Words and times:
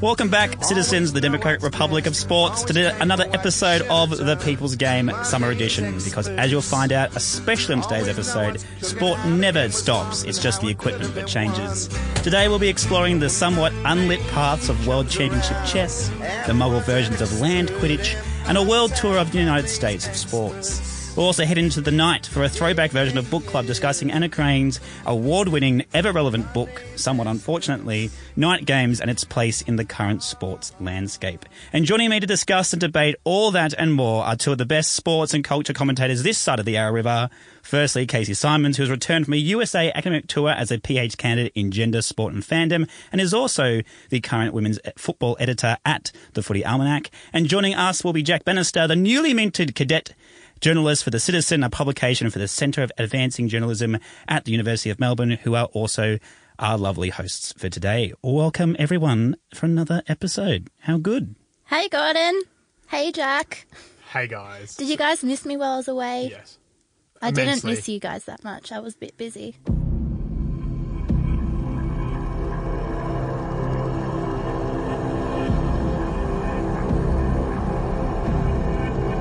Welcome 0.00 0.30
back, 0.30 0.64
citizens, 0.64 1.10
of 1.10 1.14
the 1.14 1.20
Democratic 1.20 1.62
Republic 1.62 2.06
of 2.06 2.16
Sports, 2.16 2.64
to 2.64 3.00
another 3.00 3.24
episode 3.32 3.82
of 3.82 4.16
the 4.16 4.34
People's 4.36 4.74
Game 4.74 5.12
Summer 5.22 5.50
Edition. 5.50 5.96
Because 6.02 6.26
as 6.26 6.50
you'll 6.50 6.60
find 6.60 6.90
out, 6.90 7.14
especially 7.14 7.76
on 7.76 7.82
today's 7.82 8.08
episode, 8.08 8.60
sport 8.80 9.24
never 9.26 9.68
stops. 9.70 10.24
It's 10.24 10.42
just 10.42 10.60
the 10.60 10.68
equipment 10.68 11.14
that 11.14 11.28
changes. 11.28 11.88
Today 12.24 12.48
we'll 12.48 12.58
be 12.58 12.68
exploring 12.68 13.20
the 13.20 13.28
somewhat 13.28 13.72
unlit 13.84 14.20
paths 14.28 14.68
of 14.68 14.88
World 14.88 15.08
Championship 15.08 15.58
chess, 15.64 16.08
the 16.08 16.52
muggle 16.52 16.82
versions 16.82 17.20
of 17.20 17.40
land 17.40 17.68
Quidditch, 17.68 18.16
and 18.46 18.58
a 18.58 18.62
world 18.62 18.92
tour 18.96 19.18
of 19.18 19.30
the 19.30 19.38
United 19.38 19.68
States 19.68 20.08
of 20.08 20.16
sports. 20.16 20.99
We'll 21.20 21.26
also 21.26 21.44
head 21.44 21.58
into 21.58 21.82
the 21.82 21.90
night 21.90 22.24
for 22.24 22.44
a 22.44 22.48
throwback 22.48 22.92
version 22.92 23.18
of 23.18 23.30
Book 23.30 23.44
Club 23.44 23.66
discussing 23.66 24.10
Anna 24.10 24.30
Krien's 24.30 24.80
award 25.04 25.48
winning, 25.48 25.84
ever 25.92 26.12
relevant 26.12 26.54
book, 26.54 26.82
somewhat 26.96 27.26
unfortunately, 27.26 28.08
Night 28.36 28.64
Games 28.64 29.02
and 29.02 29.10
its 29.10 29.22
place 29.22 29.60
in 29.60 29.76
the 29.76 29.84
current 29.84 30.22
sports 30.22 30.72
landscape. 30.80 31.44
And 31.74 31.84
joining 31.84 32.08
me 32.08 32.20
to 32.20 32.26
discuss 32.26 32.72
and 32.72 32.80
debate 32.80 33.16
all 33.24 33.50
that 33.50 33.74
and 33.74 33.92
more 33.92 34.24
are 34.24 34.34
two 34.34 34.52
of 34.52 34.56
the 34.56 34.64
best 34.64 34.92
sports 34.92 35.34
and 35.34 35.44
culture 35.44 35.74
commentators 35.74 36.22
this 36.22 36.38
side 36.38 36.58
of 36.58 36.64
the 36.64 36.72
Yarra 36.72 36.90
River. 36.90 37.28
Firstly, 37.60 38.06
Kasey 38.06 38.34
Symons, 38.34 38.78
who 38.78 38.84
has 38.84 38.90
returned 38.90 39.26
from 39.26 39.34
a 39.34 39.36
USA 39.36 39.92
academic 39.92 40.26
tour 40.26 40.48
as 40.48 40.70
a 40.70 40.78
PhD 40.78 41.18
candidate 41.18 41.52
in 41.54 41.70
gender, 41.70 42.00
sport, 42.00 42.32
and 42.32 42.42
fandom, 42.42 42.88
and 43.12 43.20
is 43.20 43.34
also 43.34 43.82
the 44.08 44.20
current 44.20 44.54
women's 44.54 44.78
football 44.96 45.36
editor 45.38 45.76
at 45.84 46.12
the 46.32 46.42
Footy 46.42 46.64
Almanac. 46.64 47.10
And 47.34 47.46
joining 47.46 47.74
us 47.74 48.02
will 48.02 48.14
be 48.14 48.22
Jack 48.22 48.46
Bannister, 48.46 48.86
the 48.86 48.96
newly 48.96 49.34
minted 49.34 49.74
cadet 49.74 50.14
journalist 50.60 51.04
for 51.04 51.10
The 51.10 51.20
Citizen, 51.20 51.62
a 51.62 51.70
publication 51.70 52.28
for 52.28 52.38
the 52.38 52.48
Centre 52.48 52.82
of 52.82 52.92
Advancing 52.98 53.48
Journalism 53.48 53.98
at 54.28 54.44
the 54.44 54.52
University 54.52 54.90
of 54.90 55.00
Melbourne, 55.00 55.32
who 55.42 55.54
are 55.54 55.66
also 55.66 56.18
our 56.58 56.76
lovely 56.76 57.08
hosts 57.08 57.54
for 57.56 57.70
today. 57.70 58.12
Welcome, 58.22 58.76
everyone, 58.78 59.36
for 59.54 59.64
another 59.66 60.02
episode. 60.06 60.68
How 60.80 60.98
good? 60.98 61.34
Hey, 61.64 61.88
Gordon. 61.88 62.42
Hey, 62.88 63.10
Jack. 63.10 63.66
Hey, 64.12 64.26
guys. 64.26 64.74
Did 64.74 64.88
you 64.88 64.98
guys 64.98 65.24
miss 65.24 65.46
me 65.46 65.56
while 65.56 65.72
I 65.72 65.76
was 65.78 65.88
away? 65.88 66.28
Yes. 66.30 66.58
I 67.22 67.30
didn't 67.30 67.64
miss 67.64 67.88
you 67.88 67.98
guys 67.98 68.24
that 68.24 68.44
much. 68.44 68.70
I 68.72 68.80
was 68.80 68.94
a 68.94 68.98
bit 68.98 69.16
busy. 69.16 69.56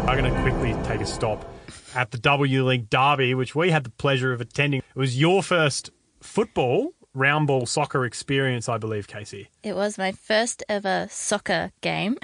I'm 0.10 0.18
going 0.18 0.34
to 0.34 0.42
quickly 0.42 0.74
take 0.86 1.02
a 1.02 1.06
stop 1.06 1.46
at 1.94 2.10
the 2.10 2.18
W 2.18 2.66
League 2.66 2.90
Derby, 2.90 3.36
which 3.36 3.54
we 3.54 3.70
had 3.70 3.84
the 3.84 3.92
pleasure 3.92 4.34
of 4.34 4.42
attending. 4.42 4.80
It 4.80 5.00
was 5.00 5.22
your 5.22 5.44
first 5.44 5.92
football, 6.20 6.94
round 7.14 7.46
ball 7.46 7.68
soccer 7.68 8.06
experience, 8.06 8.68
I 8.68 8.80
believe, 8.80 9.06
Kasey. 9.06 9.50
It 9.62 9.76
was 9.76 10.00
my 10.00 10.12
first 10.12 10.64
ever 10.68 11.06
soccer 11.12 11.72
game. 11.82 12.18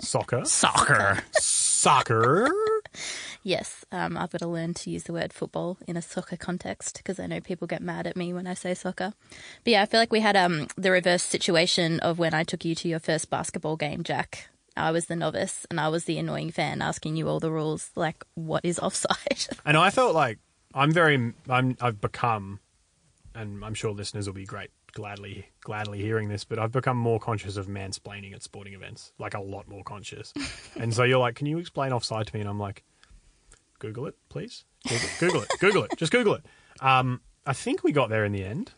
Soccer. 0.00 0.42
Soccer. 0.44 1.22
Soccer. 1.32 2.50
yes, 3.42 3.86
um, 3.90 4.18
I've 4.18 4.30
got 4.30 4.42
to 4.42 4.46
learn 4.46 4.74
to 4.74 4.90
use 4.90 5.04
the 5.04 5.14
word 5.14 5.32
football 5.32 5.78
in 5.88 5.96
a 5.96 6.02
soccer 6.02 6.36
context 6.36 6.98
because 6.98 7.18
I 7.18 7.26
know 7.26 7.40
people 7.40 7.66
get 7.66 7.80
mad 7.80 8.06
at 8.06 8.18
me 8.18 8.34
when 8.34 8.46
I 8.46 8.52
say 8.52 8.74
soccer. 8.74 9.14
But 9.64 9.70
yeah, 9.70 9.80
I 9.80 9.86
feel 9.86 9.98
like 9.98 10.12
we 10.12 10.20
had 10.20 10.36
um, 10.36 10.66
the 10.76 10.90
reverse 10.90 11.22
situation 11.22 12.00
of 12.00 12.18
when 12.18 12.34
I 12.34 12.44
took 12.44 12.66
you 12.66 12.74
to 12.74 12.88
your 12.88 13.00
first 13.00 13.30
basketball 13.30 13.76
game, 13.76 14.02
Jack. 14.02 14.50
I 14.76 14.90
was 14.90 15.06
the 15.06 15.16
novice 15.16 15.66
and 15.70 15.80
I 15.80 15.88
was 15.88 16.04
the 16.04 16.18
annoying 16.18 16.50
fan 16.50 16.82
asking 16.82 17.16
you 17.16 17.28
all 17.28 17.40
the 17.40 17.50
rules, 17.50 17.90
like 17.94 18.24
what 18.34 18.64
is 18.64 18.78
offside. 18.78 19.46
And 19.64 19.76
I 19.76 19.90
felt 19.90 20.14
like 20.14 20.38
I'm 20.74 20.92
very, 20.92 21.32
I'm, 21.48 21.76
I've 21.80 22.00
become, 22.00 22.60
and 23.34 23.64
I'm 23.64 23.74
sure 23.74 23.92
listeners 23.92 24.26
will 24.26 24.34
be 24.34 24.44
great, 24.44 24.70
gladly, 24.92 25.46
gladly 25.62 26.00
hearing 26.00 26.28
this, 26.28 26.44
but 26.44 26.58
I've 26.58 26.72
become 26.72 26.96
more 26.96 27.18
conscious 27.18 27.56
of 27.56 27.66
mansplaining 27.66 28.34
at 28.34 28.42
sporting 28.42 28.74
events, 28.74 29.12
like 29.18 29.34
a 29.34 29.40
lot 29.40 29.68
more 29.68 29.82
conscious. 29.84 30.32
and 30.76 30.92
so 30.92 31.04
you're 31.04 31.18
like, 31.18 31.36
can 31.36 31.46
you 31.46 31.58
explain 31.58 31.92
offside 31.92 32.26
to 32.26 32.34
me? 32.34 32.40
And 32.40 32.48
I'm 32.48 32.58
like, 32.58 32.82
Google 33.78 34.06
it, 34.06 34.16
please. 34.28 34.64
Google, 34.88 35.08
Google 35.18 35.42
it, 35.42 35.48
Google 35.60 35.84
it, 35.84 35.92
just 35.96 36.12
Google 36.12 36.34
it. 36.34 36.44
Um, 36.80 37.20
I 37.46 37.52
think 37.52 37.84
we 37.84 37.92
got 37.92 38.10
there 38.10 38.24
in 38.24 38.32
the 38.32 38.44
end. 38.44 38.72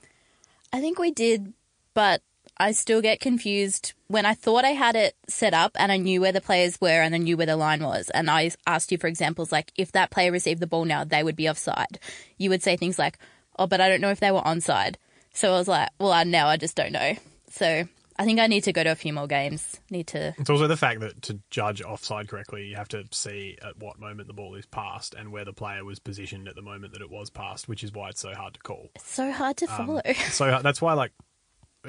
I 0.73 0.81
think 0.81 0.99
we 0.99 1.11
did, 1.11 1.53
but 1.95 2.23
I 2.59 2.73
still 2.73 3.03
get 3.03 3.21
confused 3.21 3.93
when 4.09 4.25
I 4.25 4.35
thought 4.35 4.65
I 4.65 4.71
had 4.71 4.97
it 4.97 5.15
set 5.29 5.53
up 5.53 5.73
and 5.79 5.93
I 5.93 5.97
knew 5.97 6.21
where 6.21 6.33
the 6.33 6.41
players 6.41 6.81
were 6.81 7.03
and 7.03 7.15
I 7.15 7.19
knew 7.19 7.37
where 7.37 7.47
the 7.47 7.57
line 7.57 7.83
was. 7.83 8.11
And 8.11 8.31
I 8.31 8.51
asked 8.67 8.91
you 8.91 8.99
for 8.99 9.09
examples 9.09 9.53
like, 9.53 9.73
if 9.77 9.93
that 9.93 10.11
player 10.11 10.33
received 10.33 10.61
the 10.61 10.67
ball 10.67 10.85
now, 10.85 11.05
they 11.05 11.23
would 11.23 11.37
be 11.37 11.49
offside. 11.49 11.99
You 12.39 12.51
would 12.51 12.63
say 12.63 12.77
things 12.77 12.99
like, 12.99 13.19
oh, 13.59 13.67
but 13.67 13.81
I 13.81 13.89
don't 13.89 14.01
know 14.01 14.11
if 14.11 14.21
they 14.21 14.31
were 14.31 14.41
onside. 14.41 14.97
So 15.35 15.53
I 15.53 15.59
was 15.59 15.69
like, 15.69 15.91
well, 15.99 16.13
I 16.13 16.25
now 16.25 16.49
I 16.49 16.57
just 16.57 16.77
don't 16.77 16.93
know. 16.93 17.15
So 17.51 17.87
I 18.19 18.25
think 18.25 18.41
I 18.41 18.47
need 18.47 18.65
to 18.65 18.73
go 18.73 18.83
to 18.83 18.91
a 18.91 18.95
few 18.95 19.13
more 19.13 19.27
games. 19.27 19.79
Need 19.91 20.07
to. 20.09 20.35
It's 20.39 20.49
also 20.49 20.67
the 20.67 20.77
fact 20.77 21.01
that 21.01 21.21
to 21.23 21.41
judge 21.51 21.83
offside 21.83 22.29
correctly, 22.29 22.67
you 22.67 22.77
have 22.77 22.89
to 22.89 23.05
see 23.11 23.59
at 23.63 23.77
what 23.79 24.01
moment 24.01 24.29
the 24.29 24.35
ball 24.35 24.55
is 24.55 24.65
passed 24.65 25.15
and 25.15 25.31
where 25.31 25.45
the 25.45 25.53
player 25.53 25.85
was 25.85 25.99
positioned 25.99 26.49
at 26.49 26.55
the 26.55 26.63
moment 26.63 26.95
that 26.95 27.03
it 27.03 27.11
was 27.11 27.29
passed, 27.29 27.69
which 27.69 27.85
is 27.85 27.93
why 27.93 28.09
it's 28.09 28.21
so 28.21 28.33
hard 28.33 28.55
to 28.55 28.61
call. 28.61 28.91
It's 28.95 29.11
so 29.11 29.31
hard 29.31 29.59
to 29.59 29.71
um, 29.71 29.87
follow. 29.87 30.03
So 30.31 30.61
that's 30.63 30.81
why, 30.81 30.95
like, 30.95 31.13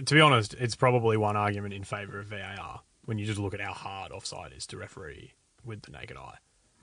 to 0.06 0.14
be 0.16 0.22
honest, 0.22 0.54
it's 0.56 0.76
probably 0.76 1.18
one 1.18 1.36
argument 1.36 1.74
in 1.74 1.84
favour 1.84 2.20
of 2.20 2.28
VAR 2.28 2.82
when 3.06 3.18
you 3.18 3.26
just 3.26 3.40
look 3.40 3.54
at 3.54 3.62
how 3.62 3.74
hard 3.74 4.12
offside 4.12 4.54
is 4.54 4.66
to 4.68 4.78
referee 4.78 5.34
with 5.64 5.82
the 5.84 5.92
naked 5.92 6.18
eye. 6.18 6.36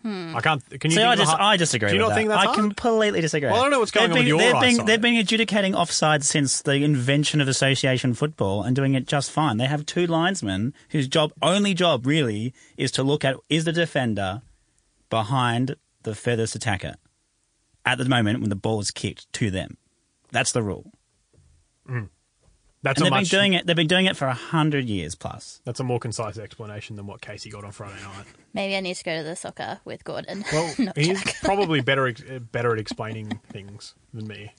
Hmm. 0.03 0.37
I 0.37 0.41
can't. 0.43 0.63
Can 0.81 0.91
you? 0.91 0.97
See, 0.99 1.03
I 1.03 1.15
of 1.15 1.19
just 1.19 1.31
hard- 1.31 1.41
I 1.41 1.57
disagree. 1.57 1.89
Do 1.89 1.95
you 1.95 2.01
with 2.03 2.09
not 2.11 2.15
that. 2.15 2.15
think 2.21 2.29
that's 2.29 2.43
I 2.43 2.45
hard? 2.47 2.59
completely 2.59 3.23
disagree. 3.23 3.49
Well, 3.51 3.59
I 3.61 3.63
don't 3.63 3.71
know 3.71 3.79
what's 3.79 3.91
going 3.91 4.11
they've 4.11 4.17
on 4.17 4.19
with 4.19 4.29
your 4.29 4.39
they've 4.39 4.53
been, 4.53 4.63
eyesight. 4.75 4.87
they've 4.87 5.01
been 5.01 5.17
adjudicating 5.17 5.75
offside 5.75 6.23
since 6.25 6.61
the 6.61 6.75
invention 6.85 7.41
of 7.41 7.49
association 7.49 8.13
football 8.13 8.63
and 8.63 8.77
doing 8.77 8.93
it 8.95 9.07
just 9.07 9.31
fine. 9.31 9.57
They 9.57 9.65
have 9.67 9.87
two 9.87 10.07
linesmen 10.07 10.75
whose 10.91 11.09
job, 11.09 11.33
only 11.41 11.73
job 11.73 12.07
really, 12.07 12.53
is 12.77 12.91
to 12.93 13.03
look 13.03 13.25
at 13.25 13.37
is 13.49 13.65
the 13.65 13.73
defender 13.73 14.43
behind 15.09 15.77
the 16.03 16.15
furthest 16.15 16.55
attacker 16.55 16.97
at 17.87 17.97
the 17.97 18.05
moment 18.05 18.41
when 18.41 18.51
the 18.51 18.57
ball 18.57 18.81
is 18.81 18.91
kicked 18.91 19.33
to 19.35 19.51
them. 19.51 19.79
That's 20.33 20.53
the 20.53 20.63
rule. 20.63 20.93
Hmm. 21.87 22.05
That's 22.85 23.01
And 23.01 23.07
a 23.09 23.11
they've 23.11 23.21
much. 23.23 23.31
been 23.31 23.39
doing 23.41 23.53
it. 23.55 23.67
They've 23.67 23.75
been 23.75 23.87
doing 23.89 24.05
it 24.07 24.15
for 24.17 24.27
a 24.29 24.35
hundred 24.35 24.85
years 24.85 25.15
plus. 25.15 25.61
That's 25.65 25.81
a 25.81 25.85
more 25.85 25.99
concise 25.99 26.37
explanation 26.39 26.97
than 26.97 27.07
what 27.07 27.23
Kasey 27.23 27.51
got 27.51 27.65
on 27.65 27.73
Friday 27.73 27.95
night. 28.03 28.27
Maybe 28.53 28.77
I 28.77 28.81
need 28.81 28.95
to 28.95 29.03
go 29.05 29.17
to 29.17 29.25
the 29.25 29.35
soccer 29.35 29.81
with 29.87 30.05
Gordon. 30.05 30.45
Well, 30.53 30.73
he's 30.95 31.23
probably 31.41 31.81
better 31.91 32.13
better 32.53 32.73
at 32.75 32.79
explaining 32.79 33.41
things 33.51 33.95
than 34.13 34.29
me. 34.29 34.53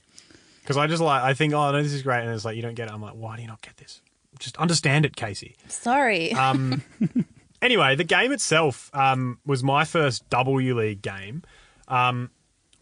Because 0.60 0.76
I 0.76 0.88
just 0.88 1.00
like 1.00 1.22
I 1.22 1.32
think, 1.34 1.54
oh 1.54 1.70
no, 1.70 1.80
this 1.82 1.92
is 1.92 2.02
great, 2.02 2.22
and 2.24 2.30
it's 2.34 2.44
like 2.44 2.56
you 2.56 2.62
don't 2.62 2.74
get 2.74 2.88
it. 2.88 2.92
I'm 2.92 3.00
like, 3.00 3.14
why 3.14 3.36
do 3.36 3.42
you 3.42 3.48
not 3.48 3.62
get 3.62 3.76
this? 3.76 4.02
Just 4.40 4.56
understand 4.58 5.06
it, 5.06 5.14
Kasey. 5.14 5.54
Sorry. 5.68 6.32
Um, 6.32 6.82
anyway, 7.62 7.94
the 7.94 8.04
game 8.04 8.32
itself 8.32 8.90
um, 8.92 9.38
was 9.46 9.62
my 9.62 9.84
first 9.84 10.28
W 10.30 10.78
League 10.78 11.00
game. 11.00 11.42
Um, 11.88 12.30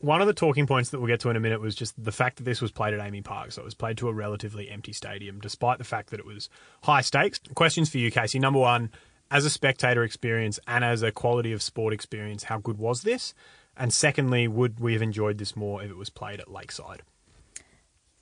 one 0.05 0.21
of 0.21 0.27
the 0.27 0.35
talking 0.35 0.67
points 0.67 0.91
that 0.91 0.99
we'll 0.99 1.09
get 1.09 1.21
to 1.21 1.31
in 1.31 1.37
a 1.37 1.41
minute 1.41 1.61
was 1.61 1.75
just 1.75 2.03
the 2.03 2.13
fact 2.13 2.37
that 2.37 2.45
this 2.45 2.61
was 2.61 2.71
played 2.71 2.93
at 2.93 3.01
AAMI 3.01 3.25
Park. 3.25 3.53
So 3.53 3.63
it 3.63 3.65
was 3.65 3.75
played 3.75 3.97
to 3.99 4.09
a 4.09 4.13
relatively 4.13 4.69
empty 4.69 4.93
stadium, 4.93 5.41
despite 5.41 5.79
the 5.79 5.85
fact 5.85 6.11
that 6.11 6.21
it 6.21 6.27
was 6.27 6.51
high 6.83 7.01
stakes. 7.01 7.41
Questions 7.55 7.89
for 7.89 7.99
you, 7.99 8.13
Kasey. 8.13 8.39
Number 8.39 8.59
one, 8.59 8.91
as 9.31 9.45
a 9.47 9.51
spectator 9.51 10.05
experience 10.05 10.61
and 10.67 10.85
as 10.85 11.03
a 11.03 11.11
quality 11.11 11.53
of 11.53 11.63
sport 11.63 11.95
experience, 11.95 12.45
how 12.45 12.59
good 12.59 12.79
was 12.79 13.03
this? 13.03 13.35
And 13.77 13.93
secondly, 13.93 14.47
would 14.47 14.79
we 14.79 14.93
have 14.93 15.03
enjoyed 15.03 15.39
this 15.39 15.57
more 15.57 15.83
if 15.83 15.91
it 15.91 15.97
was 15.97 16.11
played 16.11 16.39
at 16.39 16.51
Lakeside? 16.51 17.03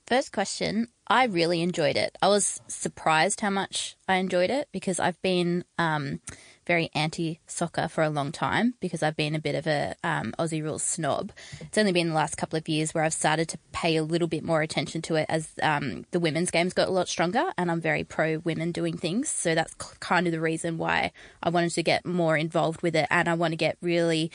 First 0.07 0.33
question, 0.33 0.89
I 1.07 1.25
really 1.25 1.63
enjoyed 1.63 1.97
it. 1.97 2.17
I 2.23 2.29
was 2.29 2.61
surprised 2.69 3.41
how 3.41 3.51
much 3.51 3.97
I 4.09 4.17
enjoyed 4.17 4.51
it 4.51 4.69
because 4.73 5.01
I've 5.01 5.21
been 5.23 5.65
um, 5.79 6.21
very 6.67 6.91
anti 6.95 7.41
soccer 7.47 7.89
for 7.89 8.05
a 8.05 8.11
long 8.11 8.33
time 8.33 8.75
because 8.81 9.03
I've 9.03 9.17
been 9.17 9.35
a 9.35 9.41
bit 9.41 9.55
of 9.55 9.67
a 9.67 9.95
um, 10.05 10.35
Aussie 10.39 10.63
rules 10.63 10.83
snob. 10.83 11.33
It's 11.61 11.79
only 11.79 11.93
been 11.93 12.11
the 12.11 12.15
last 12.15 12.37
couple 12.37 12.59
of 12.59 12.69
years 12.69 12.95
where 12.95 13.05
I've 13.05 13.13
started 13.13 13.49
to 13.51 13.59
pay 13.73 13.97
a 13.97 14.05
little 14.05 14.29
bit 14.29 14.45
more 14.45 14.63
attention 14.63 15.03
to 15.03 15.17
it 15.17 15.27
as 15.29 15.51
um, 15.63 16.05
the 16.11 16.21
women's 16.21 16.51
games 16.51 16.73
got 16.73 16.89
a 16.89 16.93
lot 16.93 17.09
stronger 17.09 17.45
and 17.59 17.71
I'm 17.71 17.81
very 17.81 18.05
pro 18.05 18.39
women 18.39 18.73
doing 18.73 18.97
things. 18.97 19.29
So 19.29 19.55
that's 19.55 19.75
kind 19.75 20.27
of 20.27 20.33
the 20.33 20.41
reason 20.41 20.79
why 20.79 21.13
I 21.43 21.51
wanted 21.51 21.71
to 21.71 21.83
get 21.83 22.07
more 22.07 22.37
involved 22.37 22.83
with 22.83 22.95
it 22.95 23.07
and 23.11 23.29
I 23.29 23.35
want 23.35 23.53
to 23.53 23.57
get 23.57 23.77
really 23.81 24.31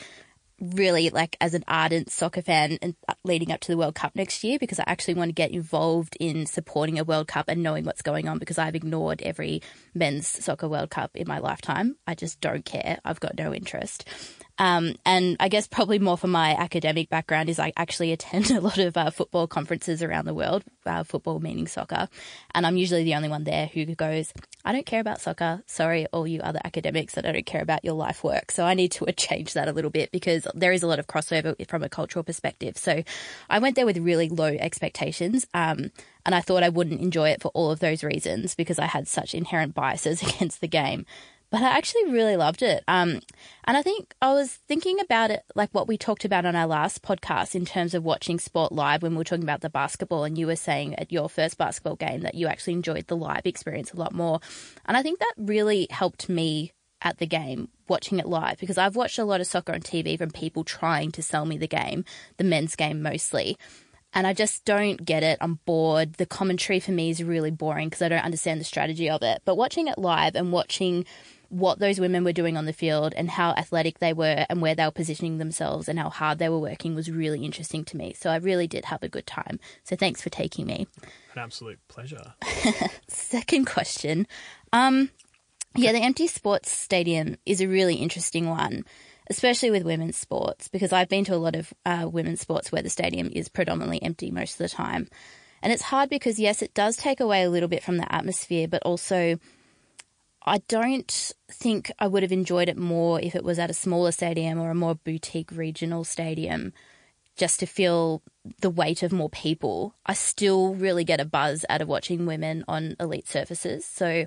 really 0.60 1.10
like 1.10 1.36
as 1.40 1.54
an 1.54 1.64
ardent 1.68 2.10
soccer 2.10 2.42
fan 2.42 2.78
and 2.82 2.94
uh, 3.08 3.14
leading 3.24 3.52
up 3.52 3.60
to 3.60 3.72
the 3.72 3.76
World 3.76 3.94
Cup 3.94 4.14
next 4.14 4.42
year 4.42 4.58
because 4.58 4.80
I 4.80 4.84
actually 4.86 5.14
want 5.14 5.28
to 5.28 5.34
get 5.34 5.50
involved 5.50 6.16
in 6.18 6.46
supporting 6.46 6.98
a 6.98 7.04
World 7.04 7.28
Cup 7.28 7.46
and 7.48 7.62
knowing 7.62 7.84
what's 7.84 8.02
going 8.02 8.28
on 8.28 8.38
because 8.38 8.58
I've 8.58 8.74
ignored 8.74 9.22
every 9.22 9.62
men's 9.94 10.26
soccer 10.26 10.68
World 10.68 10.90
Cup 10.90 11.12
in 11.14 11.28
my 11.28 11.38
lifetime. 11.38 11.96
I 12.06 12.14
just 12.14 12.40
don't 12.40 12.64
care. 12.64 12.98
I've 13.04 13.20
got 13.20 13.38
no 13.38 13.54
interest. 13.54 14.08
Um, 14.58 14.96
and 15.06 15.36
I 15.40 15.48
guess 15.48 15.66
probably 15.66 15.98
more 15.98 16.18
for 16.18 16.26
my 16.26 16.54
academic 16.54 17.08
background 17.08 17.48
is 17.48 17.58
I 17.58 17.72
actually 17.76 18.12
attend 18.18 18.50
a 18.50 18.60
lot 18.60 18.78
of 18.78 18.96
uh, 18.96 19.10
football 19.10 19.46
conferences 19.46 20.02
around 20.02 20.26
the 20.26 20.34
world, 20.34 20.64
uh, 20.84 21.04
football 21.04 21.40
meaning 21.40 21.66
soccer. 21.66 22.08
And 22.54 22.66
I'm 22.66 22.76
usually 22.76 23.04
the 23.04 23.14
only 23.14 23.28
one 23.28 23.44
there 23.44 23.66
who 23.66 23.86
goes, 23.94 24.32
I 24.64 24.72
don't 24.72 24.86
care 24.86 25.00
about 25.00 25.20
soccer. 25.20 25.62
Sorry, 25.66 26.06
all 26.06 26.26
you 26.26 26.40
other 26.40 26.60
academics 26.64 27.14
that 27.14 27.26
I 27.26 27.32
don't 27.32 27.46
care 27.46 27.62
about 27.62 27.84
your 27.84 27.94
life 27.94 28.24
work. 28.24 28.50
So 28.50 28.64
I 28.64 28.74
need 28.74 28.92
to 28.92 29.10
change 29.12 29.54
that 29.54 29.68
a 29.68 29.72
little 29.72 29.90
bit 29.90 30.10
because 30.10 30.46
there 30.54 30.72
is 30.72 30.82
a 30.82 30.86
lot 30.86 30.98
of 30.98 31.06
crossover 31.06 31.54
from 31.68 31.82
a 31.82 31.88
cultural 31.88 32.22
perspective. 32.22 32.76
So 32.76 33.02
I 33.48 33.58
went 33.58 33.76
there 33.76 33.86
with 33.86 33.98
really 33.98 34.28
low 34.28 34.56
expectations. 34.58 35.46
Um, 35.54 35.90
and 36.26 36.34
I 36.34 36.42
thought 36.42 36.62
I 36.62 36.68
wouldn't 36.68 37.00
enjoy 37.00 37.30
it 37.30 37.40
for 37.40 37.48
all 37.54 37.70
of 37.70 37.80
those 37.80 38.04
reasons 38.04 38.54
because 38.54 38.78
I 38.78 38.84
had 38.84 39.08
such 39.08 39.34
inherent 39.34 39.74
biases 39.74 40.22
against 40.34 40.60
the 40.60 40.68
game 40.68 41.06
but 41.50 41.62
I 41.62 41.68
actually 41.68 42.10
really 42.10 42.36
loved 42.36 42.62
it. 42.62 42.84
Um, 42.86 43.20
and 43.64 43.76
I 43.76 43.82
think 43.82 44.14
I 44.20 44.32
was 44.32 44.54
thinking 44.68 45.00
about 45.00 45.30
it 45.30 45.42
like 45.54 45.70
what 45.72 45.88
we 45.88 45.96
talked 45.96 46.24
about 46.24 46.44
on 46.44 46.54
our 46.54 46.66
last 46.66 47.02
podcast 47.02 47.54
in 47.54 47.64
terms 47.64 47.94
of 47.94 48.04
watching 48.04 48.38
sport 48.38 48.72
live 48.72 49.02
when 49.02 49.12
we 49.12 49.18
were 49.18 49.24
talking 49.24 49.44
about 49.44 49.60
the 49.60 49.70
basketball, 49.70 50.24
and 50.24 50.36
you 50.36 50.46
were 50.46 50.56
saying 50.56 50.94
at 50.96 51.12
your 51.12 51.28
first 51.28 51.58
basketball 51.58 51.96
game 51.96 52.20
that 52.20 52.34
you 52.34 52.46
actually 52.46 52.74
enjoyed 52.74 53.06
the 53.06 53.16
live 53.16 53.46
experience 53.46 53.92
a 53.92 53.96
lot 53.96 54.12
more. 54.12 54.40
And 54.86 54.96
I 54.96 55.02
think 55.02 55.18
that 55.20 55.34
really 55.36 55.86
helped 55.90 56.28
me 56.28 56.72
at 57.00 57.18
the 57.18 57.26
game 57.26 57.68
watching 57.86 58.18
it 58.18 58.26
live 58.26 58.58
because 58.58 58.76
I've 58.76 58.96
watched 58.96 59.18
a 59.18 59.24
lot 59.24 59.40
of 59.40 59.46
soccer 59.46 59.72
on 59.72 59.80
TV 59.80 60.18
from 60.18 60.30
people 60.30 60.64
trying 60.64 61.12
to 61.12 61.22
sell 61.22 61.46
me 61.46 61.56
the 61.56 61.68
game, 61.68 62.04
the 62.36 62.44
men's 62.44 62.74
game 62.74 63.02
mostly 63.02 63.56
and 64.14 64.26
I 64.26 64.32
just 64.32 64.64
don't 64.64 65.04
get 65.04 65.22
it. 65.22 65.38
I'm 65.40 65.60
bored. 65.64 66.14
The 66.14 66.26
commentary 66.26 66.80
for 66.80 66.92
me 66.92 67.10
is 67.10 67.22
really 67.22 67.50
boring 67.50 67.88
because 67.88 68.02
I 68.02 68.08
don't 68.08 68.24
understand 68.24 68.60
the 68.60 68.64
strategy 68.64 69.10
of 69.10 69.22
it. 69.22 69.42
But 69.44 69.56
watching 69.56 69.88
it 69.88 69.98
live 69.98 70.34
and 70.34 70.50
watching 70.50 71.04
what 71.50 71.78
those 71.78 71.98
women 71.98 72.24
were 72.24 72.32
doing 72.32 72.56
on 72.56 72.66
the 72.66 72.72
field 72.72 73.14
and 73.16 73.30
how 73.30 73.52
athletic 73.52 73.98
they 73.98 74.12
were 74.12 74.44
and 74.48 74.60
where 74.60 74.74
they 74.74 74.84
were 74.84 74.90
positioning 74.90 75.38
themselves 75.38 75.88
and 75.88 75.98
how 75.98 76.10
hard 76.10 76.38
they 76.38 76.48
were 76.48 76.58
working 76.58 76.94
was 76.94 77.10
really 77.10 77.44
interesting 77.44 77.84
to 77.86 77.96
me. 77.96 78.12
So 78.12 78.30
I 78.30 78.36
really 78.36 78.66
did 78.66 78.84
have 78.86 79.02
a 79.02 79.08
good 79.08 79.26
time. 79.26 79.58
So 79.82 79.96
thanks 79.96 80.20
for 80.20 80.28
taking 80.28 80.66
me. 80.66 80.86
An 81.32 81.38
absolute 81.38 81.78
pleasure. 81.88 82.34
Second 83.08 83.66
question. 83.66 84.26
Um, 84.72 85.10
yeah, 85.74 85.92
the 85.92 86.02
empty 86.02 86.26
sports 86.26 86.70
stadium 86.70 87.36
is 87.46 87.60
a 87.60 87.68
really 87.68 87.94
interesting 87.94 88.48
one, 88.48 88.84
especially 89.30 89.70
with 89.70 89.84
women's 89.84 90.18
sports, 90.18 90.68
because 90.68 90.92
I've 90.92 91.08
been 91.08 91.24
to 91.24 91.34
a 91.34 91.36
lot 91.36 91.56
of 91.56 91.72
uh, 91.86 92.08
women's 92.10 92.40
sports 92.40 92.70
where 92.70 92.82
the 92.82 92.90
stadium 92.90 93.30
is 93.32 93.48
predominantly 93.48 94.02
empty 94.02 94.30
most 94.30 94.54
of 94.54 94.58
the 94.58 94.74
time. 94.74 95.08
And 95.62 95.72
it's 95.72 95.82
hard 95.82 96.10
because, 96.10 96.38
yes, 96.38 96.62
it 96.62 96.74
does 96.74 96.96
take 96.96 97.20
away 97.20 97.42
a 97.42 97.50
little 97.50 97.68
bit 97.68 97.82
from 97.82 97.96
the 97.96 98.12
atmosphere, 98.14 98.68
but 98.68 98.82
also 98.82 99.38
I 100.44 100.58
don't 100.68 101.34
think 101.50 101.90
I 101.98 102.06
would 102.06 102.22
have 102.22 102.32
enjoyed 102.32 102.68
it 102.68 102.76
more 102.76 103.20
if 103.20 103.34
it 103.34 103.44
was 103.44 103.58
at 103.58 103.70
a 103.70 103.74
smaller 103.74 104.12
stadium 104.12 104.58
or 104.58 104.70
a 104.70 104.74
more 104.74 104.94
boutique 104.94 105.50
regional 105.52 106.04
stadium 106.04 106.72
just 107.36 107.60
to 107.60 107.66
feel 107.66 108.22
the 108.60 108.70
weight 108.70 109.02
of 109.02 109.12
more 109.12 109.30
people. 109.30 109.94
I 110.04 110.14
still 110.14 110.74
really 110.74 111.04
get 111.04 111.20
a 111.20 111.24
buzz 111.24 111.64
out 111.68 111.80
of 111.80 111.88
watching 111.88 112.26
women 112.26 112.64
on 112.68 112.96
elite 112.98 113.28
surfaces. 113.28 113.84
So, 113.84 114.26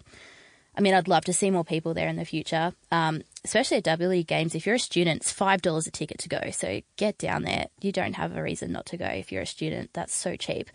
I 0.75 0.81
mean, 0.81 0.93
I'd 0.93 1.07
love 1.07 1.25
to 1.25 1.33
see 1.33 1.51
more 1.51 1.65
people 1.65 1.93
there 1.93 2.07
in 2.07 2.15
the 2.15 2.25
future, 2.25 2.73
um, 2.91 3.21
especially 3.43 3.77
at 3.77 3.83
W 3.83 4.23
games. 4.23 4.55
If 4.55 4.65
you're 4.65 4.75
a 4.75 4.79
student, 4.79 5.21
it's 5.21 5.33
$5 5.33 5.87
a 5.87 5.91
ticket 5.91 6.19
to 6.19 6.29
go. 6.29 6.51
So 6.51 6.81
get 6.95 7.17
down 7.17 7.43
there. 7.43 7.67
You 7.81 7.91
don't 7.91 8.13
have 8.13 8.35
a 8.35 8.41
reason 8.41 8.71
not 8.71 8.85
to 8.87 8.97
go 8.97 9.05
if 9.05 9.31
you're 9.31 9.43
a 9.43 9.47
student. 9.47 9.91
That's 9.93 10.13
so 10.13 10.35
cheap. 10.35 10.69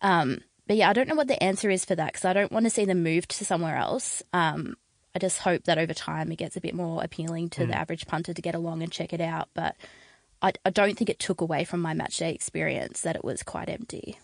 Um, 0.00 0.40
but 0.66 0.76
yeah, 0.76 0.88
I 0.88 0.92
don't 0.92 1.08
know 1.08 1.14
what 1.14 1.28
the 1.28 1.42
answer 1.42 1.70
is 1.70 1.84
for 1.84 1.94
that 1.94 2.12
because 2.12 2.24
I 2.24 2.32
don't 2.32 2.52
want 2.52 2.66
to 2.66 2.70
see 2.70 2.84
them 2.84 3.02
moved 3.02 3.30
to 3.38 3.44
somewhere 3.44 3.76
else. 3.76 4.22
Um, 4.32 4.76
I 5.14 5.18
just 5.18 5.38
hope 5.38 5.64
that 5.64 5.78
over 5.78 5.94
time 5.94 6.32
it 6.32 6.36
gets 6.36 6.56
a 6.56 6.60
bit 6.60 6.74
more 6.74 7.02
appealing 7.02 7.50
to 7.50 7.62
mm. 7.62 7.68
the 7.68 7.76
average 7.76 8.06
punter 8.06 8.34
to 8.34 8.42
get 8.42 8.54
along 8.54 8.82
and 8.82 8.90
check 8.90 9.12
it 9.12 9.20
out. 9.20 9.48
But 9.54 9.76
I, 10.42 10.52
I 10.64 10.70
don't 10.70 10.96
think 10.96 11.10
it 11.10 11.18
took 11.18 11.40
away 11.40 11.64
from 11.64 11.80
my 11.80 11.94
match 11.94 12.18
day 12.18 12.32
experience 12.32 13.02
that 13.02 13.16
it 13.16 13.24
was 13.24 13.42
quite 13.42 13.68
empty. 13.68 14.18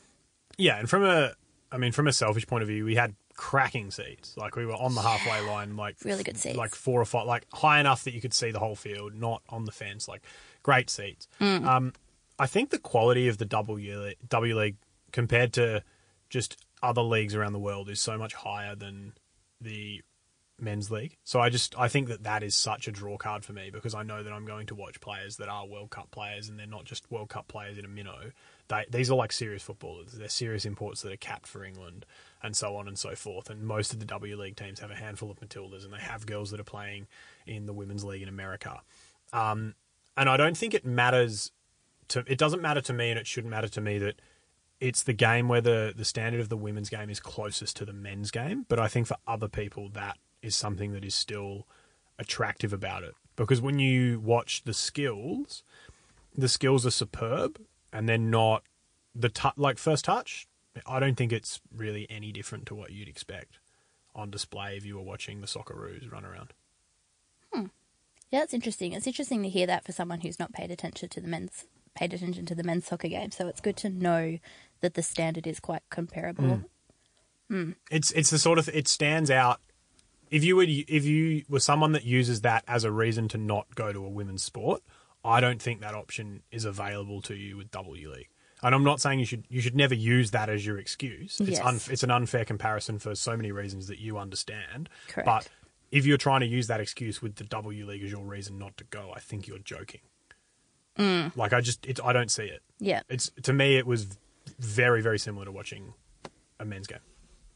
Yeah, 0.57 0.79
and 0.79 0.91
from 0.91 1.05
a, 1.05 1.33
I 1.71 1.79
mean, 1.79 1.93
from 1.93 2.09
a 2.09 2.13
selfish 2.13 2.47
point 2.47 2.63
of 2.63 2.69
view, 2.69 2.85
we 2.85 2.97
had 2.97 3.15
cracking 3.37 3.91
seats. 3.91 4.37
Like 4.37 4.57
we 4.57 4.67
were 4.67 4.75
on 4.75 4.95
the 4.95 5.01
halfway 5.01 5.41
line, 5.47 5.77
like 5.77 5.97
really 6.05 6.25
good 6.25 6.37
seats, 6.37 6.57
like 6.57 6.75
four 6.75 7.01
or 7.01 7.05
five, 7.05 7.27
like 7.27 7.47
high 7.53 7.81
enough 7.81 8.05
that 8.05 8.13
you 8.13 8.21
could 8.21 8.35
see 8.35 8.51
the 8.51 8.59
whole 8.59 8.77
field, 8.77 9.15
not 9.15 9.43
on 9.49 9.65
the 9.65 9.73
fence. 9.73 10.09
Like 10.09 10.23
great 10.63 10.91
seats. 10.91 11.29
Mm. 11.41 11.65
Um, 11.65 11.93
I 12.39 12.47
think 12.47 12.71
the 12.71 12.79
quality 12.79 13.29
of 13.29 13.39
the 13.39 13.45
W 13.45 14.13
W 14.29 14.59
League 14.59 14.77
compared 15.13 15.53
to 15.55 15.83
just 16.31 16.56
other 16.82 17.03
leagues 17.03 17.35
around 17.35 17.53
the 17.53 17.59
world 17.59 17.91
is 17.91 18.00
so 18.00 18.17
much 18.17 18.32
higher 18.32 18.75
than 18.75 19.12
the 19.61 20.00
men's 20.59 20.91
league. 20.91 21.17
So 21.25 21.41
I 21.41 21.49
just 21.49 21.79
I 21.79 21.88
think 21.88 22.09
that 22.09 22.23
that 22.25 22.43
is 22.43 22.55
such 22.55 22.87
a 22.88 22.93
draw 22.93 23.17
card 23.17 23.44
for 23.44 23.53
me 23.53 23.71
because 23.71 23.94
I 23.94 24.03
know 24.03 24.23
that 24.23 24.32
I'm 24.32 24.44
going 24.44 24.67
to 24.67 24.75
watch 24.75 25.00
players 25.00 25.37
that 25.37 25.49
are 25.49 25.67
World 25.67 25.91
Cup 25.91 26.11
players 26.11 26.49
and 26.49 26.59
they're 26.59 26.67
not 26.67 26.85
just 26.85 27.11
World 27.11 27.29
Cup 27.29 27.49
players 27.49 27.79
in 27.79 27.85
a 27.85 27.88
minnow. 27.88 28.32
They, 28.69 28.85
these 28.91 29.11
are 29.11 29.17
like 29.17 29.32
serious 29.32 29.62
footballers. 29.62 30.12
They're 30.12 30.29
serious 30.29 30.65
imports 30.65 31.03
that 31.03 31.12
are 31.12 31.17
capped 31.17 31.47
for 31.47 31.65
England 31.65 32.06
and 32.43 32.56
so 32.56 32.76
on 32.76 32.88
and 32.88 32.99
so 32.99 33.15
forth. 33.15 33.50
And 33.50 33.62
most 33.62 33.93
of 33.93 33.99
the 33.99 34.06
W 34.06 34.37
League 34.37 34.56
teams 34.56 34.81
have 34.81 34.91
a 34.91 34.97
handful 34.97 35.31
of 35.31 35.41
Matildas 35.41 35.85
and 35.85 35.93
they 35.93 35.99
have 35.99 36.26
girls 36.26 36.50
that 36.50 36.61
are 36.61 36.65
playing 36.65 37.06
in 37.47 37.67
the 37.67 37.73
women's 37.73 38.05
league 38.05 38.23
in 38.23 38.29
America. 38.29 38.81
Um, 39.33 39.75
and 40.17 40.29
I 40.29 40.37
don't 40.37 40.56
think 40.56 40.75
it 40.75 40.85
matters 40.85 41.53
to 42.09 42.25
it 42.26 42.38
doesn't 42.38 42.61
matter 42.61 42.81
to 42.81 42.93
me 42.93 43.11
and 43.11 43.19
it 43.19 43.26
shouldn't 43.26 43.50
matter 43.50 43.69
to 43.69 43.81
me 43.81 43.99
that 43.99 44.21
it's 44.81 45.03
the 45.03 45.12
game 45.12 45.49
where 45.49 45.61
the, 45.61 45.93
the 45.94 46.05
standard 46.05 46.41
of 46.41 46.49
the 46.49 46.56
women's 46.56 46.88
game 46.88 47.11
is 47.11 47.21
closest 47.21 47.77
to 47.77 47.85
the 47.85 47.93
men's 47.93 48.31
game. 48.31 48.65
But 48.69 48.79
I 48.79 48.88
think 48.88 49.06
for 49.06 49.17
other 49.27 49.49
people 49.49 49.88
that 49.91 50.17
is 50.43 50.56
something 50.56 50.93
that 50.93 51.05
is 51.05 51.15
still 51.15 51.67
attractive 52.19 52.73
about 52.73 53.03
it. 53.03 53.15
Because 53.37 53.61
when 53.61 53.79
you 53.79 54.21
watch 54.21 54.65
the 54.65 54.75
skills, 54.75 55.62
the 56.37 56.49
skills 56.49 56.87
are 56.87 56.91
superb 56.91 57.61
and 57.93 58.09
they're 58.09 58.19
not 58.19 58.65
the 59.15 59.29
tu- 59.29 59.50
like 59.56 59.79
first 59.79 60.05
touch. 60.05 60.47
I 60.87 61.00
don't 61.00 61.17
think 61.17 61.33
it's 61.33 61.61
really 61.75 62.06
any 62.09 62.33
different 62.33 62.67
to 62.67 62.75
what 62.75 62.93
you'd 62.93 63.09
expect 63.09 63.59
on 64.15 64.31
display 64.31 64.76
if 64.76 64.85
you 64.85 64.97
were 64.97 65.03
watching 65.03 65.41
the 65.41 65.47
Socceroos 65.47 66.11
run 66.11 66.25
around. 66.25 66.53
Hmm. 67.53 67.67
Yeah, 68.31 68.41
that's 68.41 68.55
interesting. 68.55 68.93
It's 68.93 69.06
interesting 69.06 69.43
to 69.43 69.49
hear 69.49 69.67
that 69.67 69.85
for 69.85 69.93
someone 69.93 70.21
who's 70.21 70.38
not 70.38 70.53
paid 70.53 70.71
attention 70.71 71.09
to 71.11 71.21
the 71.21 71.29
men's 71.29 71.67
paid 71.94 72.15
attention 72.15 72.47
to 72.47 72.55
the 72.55 72.62
men's 72.62 72.87
soccer 72.87 73.09
game. 73.09 73.31
So 73.31 73.49
it's 73.49 73.61
good 73.61 73.76
to 73.79 73.88
know 73.88 74.38
that 74.81 74.94
the 74.94 75.03
standard 75.03 75.47
is 75.47 75.61
quite 75.61 75.82
comparable. 75.91 76.44
Mm. 76.44 76.65
Mm. 77.50 77.75
It's 77.91 78.11
it's 78.12 78.31
the 78.31 78.38
sort 78.38 78.59
of 78.59 78.69
it 78.69 78.87
stands 78.88 79.31
out 79.31 79.61
if 80.31 80.44
you 80.44 80.56
were 80.56 80.65
if 80.67 81.05
you 81.05 81.43
were 81.49 81.61
someone 81.61 81.93
that 81.93 82.05
uses 82.05 82.43
that 82.43 82.65
as 82.69 82.85
a 82.85 82.93
reason 82.93 83.29
to 83.29 83.38
not 83.38 83.75
go 83.75 83.93
to 83.93 84.05
a 84.05 84.09
women's 84.09 84.43
sport, 84.43 84.82
I 85.25 85.41
don't 85.41 85.61
think 85.61 85.81
that 85.81 85.94
option 85.94 86.43
is 86.50 86.65
available 86.65 87.21
to 87.23 87.35
you 87.35 87.56
with 87.56 87.71
W 87.73 88.11
League. 88.11 88.29
And 88.62 88.75
I'm 88.75 88.85
not 88.85 89.00
saying 89.00 89.19
you 89.19 89.25
should 89.25 89.47
you 89.49 89.61
should 89.61 89.75
never 89.75 89.94
use 89.94 90.31
that 90.31 90.49
as 90.49 90.65
your 90.65 90.79
excuse. 90.79 91.41
It's 91.41 91.50
yes. 91.50 91.61
un, 91.61 91.81
it's 91.91 92.03
an 92.03 92.11
unfair 92.11 92.44
comparison 92.44 92.99
for 92.99 93.15
so 93.15 93.37
many 93.37 93.50
reasons 93.53 93.88
that 93.88 93.99
you 93.99 94.19
understand. 94.19 94.88
Correct. 95.09 95.26
But 95.26 95.49
if 95.91 96.06
you're 96.06 96.19
trying 96.19 96.41
to 96.41 96.47
use 96.47 96.69
that 96.69 96.81
excuse 96.81 97.21
with 97.21 97.37
the 97.37 97.44
W 97.44 97.87
League 97.87 98.05
as 98.05 98.12
your 98.12 98.25
reason 98.25 98.59
not 98.59 98.76
to 98.76 98.85
go, 98.85 99.12
I 99.15 99.19
think 99.19 99.49
you're 99.49 99.59
joking. 99.59 100.03
Mm. 100.99 101.37
Like 101.37 101.53
I 101.53 101.61
just 101.61 101.87
I 102.05 102.12
don't 102.12 102.31
see 102.31 102.44
it. 102.44 102.62
Yeah. 102.79 103.00
It's 103.09 103.31
to 103.43 103.52
me 103.52 103.76
it 103.76 103.87
was 103.87 104.19
very 104.59 105.02
very 105.02 105.18
similar 105.18 105.44
to 105.44 105.52
watching 105.52 105.94
a 106.59 106.64
men's 106.64 106.87
game. 106.87 106.99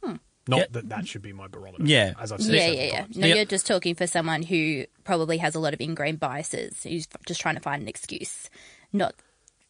Hmm. 0.02 0.16
Not 0.46 0.58
yeah. 0.58 0.66
that 0.72 0.88
that 0.90 1.08
should 1.08 1.22
be 1.22 1.32
my 1.32 1.48
barometer. 1.48 1.84
Yeah, 1.84 2.12
as 2.20 2.32
I've 2.32 2.42
said. 2.42 2.54
Yeah, 2.54 2.68
yeah, 2.68 2.82
yeah. 2.82 3.00
Times. 3.02 3.16
No, 3.16 3.26
yep. 3.26 3.36
you're 3.36 3.44
just 3.46 3.66
talking 3.66 3.94
for 3.94 4.06
someone 4.06 4.42
who 4.42 4.84
probably 5.04 5.38
has 5.38 5.54
a 5.54 5.58
lot 5.58 5.72
of 5.74 5.80
ingrained 5.80 6.20
biases. 6.20 6.82
Who's 6.82 7.06
just 7.26 7.40
trying 7.40 7.54
to 7.54 7.60
find 7.60 7.82
an 7.82 7.88
excuse. 7.88 8.50
Not, 8.92 9.14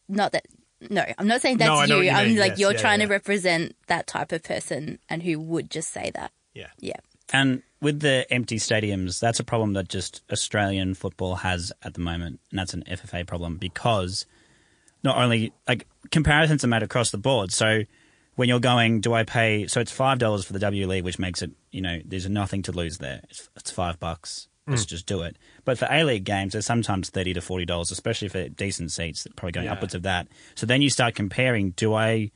not 0.08 0.32
that. 0.32 0.46
No, 0.90 1.04
I'm 1.16 1.28
not 1.28 1.40
saying 1.40 1.58
that's 1.58 1.88
no, 1.88 1.96
you. 1.96 2.04
you 2.04 2.10
I'm 2.10 2.28
mean. 2.28 2.38
like 2.38 2.52
yes, 2.52 2.58
you're 2.58 2.72
yeah, 2.72 2.78
trying 2.78 3.00
yeah. 3.00 3.06
to 3.06 3.12
represent 3.12 3.76
that 3.86 4.06
type 4.06 4.32
of 4.32 4.42
person 4.42 4.98
and 5.08 5.22
who 5.22 5.38
would 5.38 5.70
just 5.70 5.90
say 5.90 6.10
that. 6.14 6.32
Yeah. 6.54 6.68
Yeah. 6.78 6.96
And 7.32 7.62
with 7.80 8.00
the 8.00 8.26
empty 8.30 8.56
stadiums, 8.56 9.20
that's 9.20 9.40
a 9.40 9.44
problem 9.44 9.74
that 9.74 9.88
just 9.88 10.22
Australian 10.30 10.94
football 10.94 11.36
has 11.36 11.72
at 11.82 11.94
the 11.94 12.00
moment, 12.00 12.40
and 12.50 12.58
that's 12.58 12.74
an 12.74 12.84
FFA 12.86 13.26
problem 13.26 13.56
because 13.56 14.26
not 15.04 15.16
only 15.18 15.52
like 15.68 15.86
comparisons 16.10 16.64
are 16.64 16.68
made 16.68 16.82
across 16.82 17.10
the 17.10 17.18
board. 17.18 17.52
So 17.52 17.82
when 18.34 18.48
you're 18.48 18.58
going, 18.58 19.00
do 19.00 19.14
I 19.14 19.22
pay? 19.22 19.68
So 19.68 19.80
it's 19.80 19.92
five 19.92 20.18
dollars 20.18 20.44
for 20.44 20.52
the 20.54 20.58
W 20.58 20.86
League, 20.88 21.04
which 21.04 21.18
makes 21.20 21.42
it 21.42 21.52
you 21.70 21.80
know 21.82 22.00
there's 22.04 22.28
nothing 22.28 22.62
to 22.62 22.72
lose 22.72 22.98
there. 22.98 23.20
It's, 23.30 23.48
it's 23.54 23.70
five 23.70 24.00
bucks. 24.00 24.48
Hmm. 24.66 24.72
Let's 24.72 24.86
just 24.86 25.06
do 25.06 25.22
it. 25.22 25.36
But 25.66 25.78
for 25.78 25.86
A 25.90 26.02
League 26.04 26.24
games, 26.24 26.52
there's 26.52 26.66
sometimes 26.66 27.10
thirty 27.10 27.34
to 27.34 27.40
forty 27.40 27.64
dollars, 27.66 27.90
especially 27.92 28.28
for 28.28 28.48
decent 28.48 28.90
seats, 28.92 29.26
probably 29.36 29.52
going 29.52 29.66
Yeah. 29.66 29.74
upwards 29.74 29.94
of 29.94 30.02
that. 30.02 30.26
So 30.54 30.66
then 30.66 30.80
you 30.82 30.90
start 30.90 31.14
comparing. 31.14 31.70
Do 31.72 31.94
I 31.94 32.30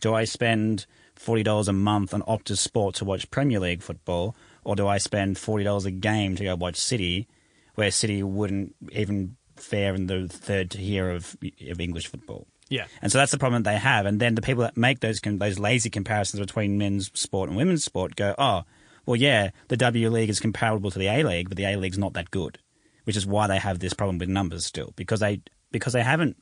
do 0.00 0.14
I 0.14 0.24
spend 0.24 0.86
forty 1.14 1.42
dollars 1.42 1.68
a 1.68 1.72
month 1.72 2.14
on 2.14 2.22
Optus 2.22 2.58
Sport 2.58 2.94
to 2.96 3.04
watch 3.04 3.30
Premier 3.30 3.60
League 3.60 3.82
football, 3.82 4.34
or 4.64 4.74
do 4.76 4.88
I 4.88 4.98
spend 4.98 5.36
forty 5.38 5.62
dollars 5.64 5.84
a 5.84 5.90
game 5.90 6.36
to 6.36 6.44
go 6.44 6.56
watch 6.56 6.76
City, 6.76 7.28
where 7.74 7.90
City 7.90 8.22
wouldn't 8.22 8.74
even 8.92 9.36
fare 9.56 9.94
in 9.94 10.06
the 10.06 10.28
third 10.28 10.70
tier 10.70 11.10
of 11.10 11.36
of 11.68 11.80
English 11.80 12.06
football? 12.08 12.46
Yeah. 12.68 12.86
And 13.02 13.12
so 13.12 13.18
that's 13.18 13.32
the 13.32 13.38
problem 13.38 13.62
that 13.62 13.70
they 13.70 13.78
have. 13.78 14.06
And 14.06 14.20
then 14.20 14.34
the 14.34 14.42
people 14.42 14.62
that 14.62 14.76
make 14.76 15.00
those 15.00 15.20
those 15.20 15.58
lazy 15.58 15.90
comparisons 15.90 16.40
between 16.40 16.78
men's 16.78 17.10
sport 17.18 17.48
and 17.48 17.56
women's 17.56 17.84
sport 17.84 18.16
go, 18.16 18.34
oh, 18.38 18.62
well, 19.06 19.16
yeah, 19.16 19.50
the 19.68 19.76
W 19.76 20.08
League 20.10 20.30
is 20.30 20.40
comparable 20.40 20.90
to 20.90 20.98
the 20.98 21.08
A 21.08 21.22
League, 21.22 21.48
but 21.48 21.56
the 21.58 21.64
A 21.64 21.76
League's 21.76 21.98
not 21.98 22.14
that 22.14 22.30
good. 22.30 22.58
which 23.04 23.16
is 23.16 23.26
why 23.26 23.46
they 23.46 23.58
have 23.58 23.78
this 23.78 23.94
problem 23.94 24.18
with 24.18 24.28
numbers 24.28 24.66
still 24.66 24.92
because 24.96 25.20
they 25.20 25.40
because 25.70 25.92
they 25.92 26.02
haven't. 26.02 26.36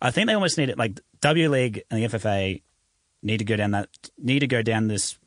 I 0.00 0.10
think 0.10 0.26
they 0.26 0.34
almost 0.34 0.58
need 0.58 0.68
it 0.68 0.78
like 0.78 1.00
W 1.22 1.48
League 1.48 1.82
and 1.90 2.02
the 2.02 2.08
FFA 2.18 2.62
need 3.22 3.38
to 3.38 3.44
go 3.44 3.56
down 3.56 3.70
that 3.72 3.88
need 4.18 4.40
to 4.40 4.46
go 4.46 4.62
down 4.62 4.88
this 4.88 5.18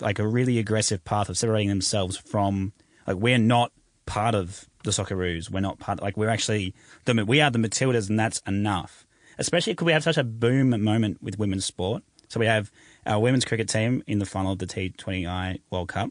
like 0.00 0.18
a 0.18 0.26
really 0.26 0.58
aggressive 0.58 1.02
path 1.02 1.30
of 1.30 1.38
separating 1.38 1.70
themselves 1.70 2.18
from 2.18 2.72
like 3.06 3.16
we're 3.16 3.38
not 3.38 3.72
part 4.04 4.34
of 4.34 4.68
the 4.84 4.90
Socceroos. 4.90 5.50
We're 5.50 5.60
not 5.60 5.78
part 5.78 6.02
like 6.02 6.16
we're 6.16 6.28
actually 6.28 6.74
the 7.04 7.24
we 7.24 7.40
are 7.40 7.50
the 7.50 7.58
Matildas, 7.58 8.08
and 8.08 8.18
that's 8.18 8.40
enough. 8.46 9.06
Especially 9.38 9.72
because 9.72 9.86
we 9.86 9.92
have 9.92 10.02
such 10.02 10.18
a 10.18 10.24
boom 10.24 10.70
moment 10.82 11.22
with 11.22 11.38
women's 11.38 11.64
sport. 11.64 12.02
So 12.28 12.38
we 12.38 12.46
have 12.46 12.70
our 13.06 13.18
women's 13.18 13.44
cricket 13.44 13.68
team 13.68 14.02
in 14.06 14.18
the 14.18 14.26
final 14.26 14.52
of 14.52 14.58
the 14.58 14.66
T20I 14.66 15.60
World 15.70 15.88
Cup. 15.88 16.10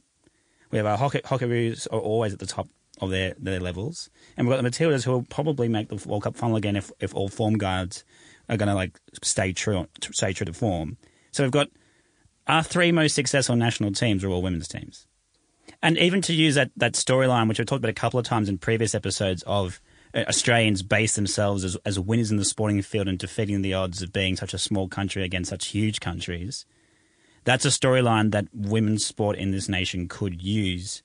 We 0.71 0.77
have 0.77 0.85
our 0.85 0.97
hockey, 0.97 1.19
Hockeyroos 1.19 1.87
are 1.91 1.99
always 1.99 2.33
at 2.33 2.39
the 2.39 2.45
top 2.45 2.67
of 3.01 3.09
their, 3.09 3.35
their 3.39 3.59
levels. 3.59 4.09
And 4.35 4.47
we've 4.47 4.55
got 4.55 4.61
the 4.61 4.69
Matildas 4.69 5.05
who 5.05 5.11
will 5.11 5.23
probably 5.23 5.67
make 5.67 5.89
the 5.89 6.07
World 6.07 6.23
Cup 6.23 6.35
final 6.35 6.57
again 6.57 6.75
if, 6.75 6.91
if 6.99 7.15
all 7.15 7.29
form 7.29 7.57
guards 7.57 8.03
are 8.49 8.57
going 8.57 8.67
to 8.67 8.75
like 8.75 8.99
stay 9.23 9.53
true 9.53 9.87
stay 10.11 10.33
true 10.33 10.45
to 10.45 10.53
form. 10.53 10.97
So 11.31 11.43
we've 11.43 11.51
got 11.51 11.69
our 12.47 12.63
three 12.63 12.91
most 12.91 13.13
successful 13.13 13.55
national 13.55 13.91
teams 13.93 14.23
are 14.23 14.29
all 14.29 14.41
women's 14.41 14.67
teams. 14.67 15.07
And 15.81 15.97
even 15.97 16.21
to 16.23 16.33
use 16.33 16.55
that, 16.55 16.71
that 16.77 16.93
storyline, 16.93 17.47
which 17.47 17.59
I've 17.59 17.65
talked 17.65 17.79
about 17.79 17.89
a 17.89 17.93
couple 17.93 18.19
of 18.19 18.25
times 18.25 18.49
in 18.49 18.57
previous 18.57 18.93
episodes 18.95 19.43
of 19.43 19.81
uh, 20.13 20.25
Australians 20.27 20.83
base 20.83 21.15
themselves 21.15 21.63
as, 21.63 21.77
as 21.85 21.99
winners 21.99 22.31
in 22.31 22.37
the 22.37 22.45
sporting 22.45 22.81
field 22.81 23.07
and 23.07 23.19
defeating 23.19 23.61
the 23.61 23.73
odds 23.73 24.01
of 24.01 24.11
being 24.11 24.35
such 24.35 24.53
a 24.53 24.57
small 24.57 24.87
country 24.87 25.23
against 25.23 25.49
such 25.49 25.67
huge 25.67 25.99
countries. 25.99 26.65
That's 27.43 27.65
a 27.65 27.69
storyline 27.69 28.31
that 28.31 28.47
women's 28.53 29.05
sport 29.05 29.37
in 29.37 29.51
this 29.51 29.69
nation 29.69 30.07
could 30.07 30.41
use 30.41 31.03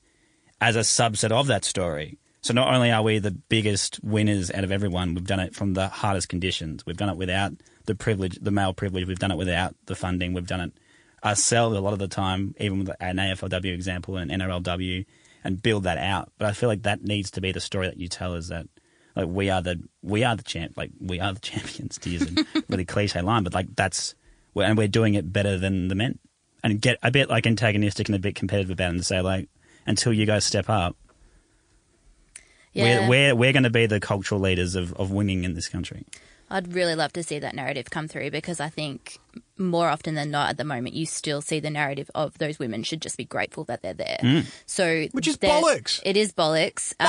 as 0.61 0.76
a 0.76 0.80
subset 0.80 1.30
of 1.30 1.47
that 1.47 1.64
story. 1.64 2.18
So 2.42 2.52
not 2.52 2.73
only 2.75 2.92
are 2.92 3.02
we 3.02 3.18
the 3.18 3.30
biggest 3.30 4.00
winners 4.02 4.50
out 4.50 4.64
of 4.64 4.73
everyone, 4.73 5.14
we've 5.14 5.26
done 5.26 5.40
it 5.40 5.54
from 5.54 5.73
the 5.73 5.88
hardest 5.88 6.28
conditions. 6.28 6.85
We've 6.85 6.97
done 6.97 7.09
it 7.09 7.16
without 7.16 7.52
the 7.87 7.94
privilege, 7.94 8.38
the 8.40 8.50
male 8.50 8.75
privilege. 8.75 9.06
We've 9.06 9.18
done 9.18 9.30
it 9.30 9.38
without 9.38 9.75
the 9.87 9.94
funding. 9.94 10.35
We've 10.35 10.47
done 10.47 10.61
it 10.61 10.73
ourselves 11.25 11.76
a 11.76 11.81
lot 11.81 11.93
of 11.95 11.99
the 11.99 12.09
time, 12.09 12.54
even 12.61 12.81
with 12.81 12.90
an 13.00 13.16
AFLW 13.16 13.73
example 13.73 14.16
and 14.16 14.31
an 14.31 14.40
NRLW, 14.40 15.07
and 15.43 15.62
build 15.62 15.85
that 15.85 15.99
out. 15.99 16.33
But 16.38 16.49
I 16.49 16.52
feel 16.52 16.69
like 16.69 16.83
that 16.83 17.02
needs 17.02 17.31
to 17.33 17.40
be 17.40 17.52
the 17.52 17.61
story 17.61 17.87
that 17.87 17.99
you 17.99 18.09
tell 18.09 18.35
is 18.35 18.49
that 18.49 18.66
like 19.16 19.26
we 19.28 19.49
are 19.50 19.62
the 19.62 19.81
we 20.02 20.25
are 20.25 20.35
the 20.37 20.43
champ 20.43 20.75
like 20.76 20.90
we 21.00 21.21
are 21.21 21.33
the 21.33 21.40
champions 21.52 21.99
to 21.99 22.11
use 22.11 22.23
a 22.23 22.62
really 22.69 22.85
cliche 22.85 23.21
line, 23.23 23.45
but 23.45 23.54
like 23.54 23.75
that's 23.76 24.14
and 24.57 24.76
we're 24.78 24.88
doing 24.88 25.14
it 25.14 25.33
better 25.33 25.59
than 25.59 25.88
the 25.88 25.95
men. 25.95 26.19
And 26.62 26.81
get 26.81 26.99
a 27.02 27.11
bit 27.11 27.28
like 27.28 27.47
antagonistic 27.47 28.09
and 28.09 28.16
a 28.16 28.19
bit 28.19 28.35
competitive 28.35 28.71
about 28.71 28.87
it 28.87 28.95
and 28.97 29.04
say 29.07 29.21
like 29.21 29.49
until 29.87 30.12
you 30.14 30.25
guys 30.25 30.45
step 30.45 30.71
up, 30.71 30.97
Yeah. 32.73 33.07
we're 33.07 33.09
we're, 33.09 33.35
we're 33.35 33.52
going 33.52 33.64
to 33.64 33.71
be 33.71 33.87
the 33.87 34.00
cultural 34.00 34.40
leaders 34.40 34.75
of, 34.75 34.93
of 34.95 35.11
winning 35.11 35.45
in 35.45 35.54
this 35.54 35.69
country. 35.69 36.04
I'd 36.50 36.74
really 36.74 36.94
love 36.94 37.12
to 37.14 37.22
see 37.22 37.38
that 37.38 37.54
narrative 37.54 37.90
come 37.90 38.08
through 38.08 38.30
because 38.30 38.60
I 38.60 38.68
think 38.68 39.18
more 39.56 39.88
often 39.88 40.14
than 40.14 40.30
not 40.30 40.50
at 40.50 40.56
the 40.56 40.64
moment 40.64 40.94
you 40.94 41.06
still 41.06 41.40
see 41.40 41.60
the 41.60 41.70
narrative 41.70 42.10
of 42.14 42.36
those 42.38 42.58
women 42.58 42.82
should 42.82 43.00
just 43.00 43.16
be 43.16 43.24
grateful 43.24 43.64
that 43.64 43.82
they're 43.82 43.94
there. 43.94 44.18
So 44.66 45.06
Which 45.12 45.28
is 45.28 45.36
bollocks. 45.36 46.00
It 46.04 46.16
is 46.16 46.32
bollocks. 46.32 46.92
Um, 47.00 47.06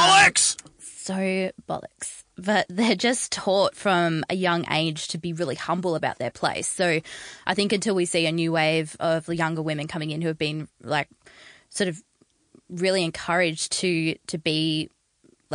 so 0.80 1.52
bollocks. 1.68 2.24
But 2.38 2.66
they're 2.70 2.96
just 2.96 3.32
taught 3.32 3.76
from 3.76 4.24
a 4.30 4.36
young 4.36 4.66
age 4.72 5.08
to 5.10 5.18
be 5.18 5.34
really 5.34 5.56
humble 5.56 5.96
about 5.96 6.18
their 6.18 6.32
place. 6.32 6.68
So 6.68 7.02
I 7.46 7.54
think 7.54 7.74
until 7.74 7.96
we 7.96 8.06
see 8.06 8.26
a 8.26 8.32
new 8.32 8.52
wave 8.52 8.96
of 9.00 9.28
younger 9.28 9.62
women 9.62 9.88
coming 9.88 10.12
in 10.12 10.22
who 10.22 10.28
have 10.28 10.38
been 10.38 10.68
like 10.82 11.10
sort 11.70 11.88
of 11.88 12.02
really 12.70 13.04
encouraged 13.04 13.72
to 13.74 14.16
to 14.28 14.38
be 14.38 14.90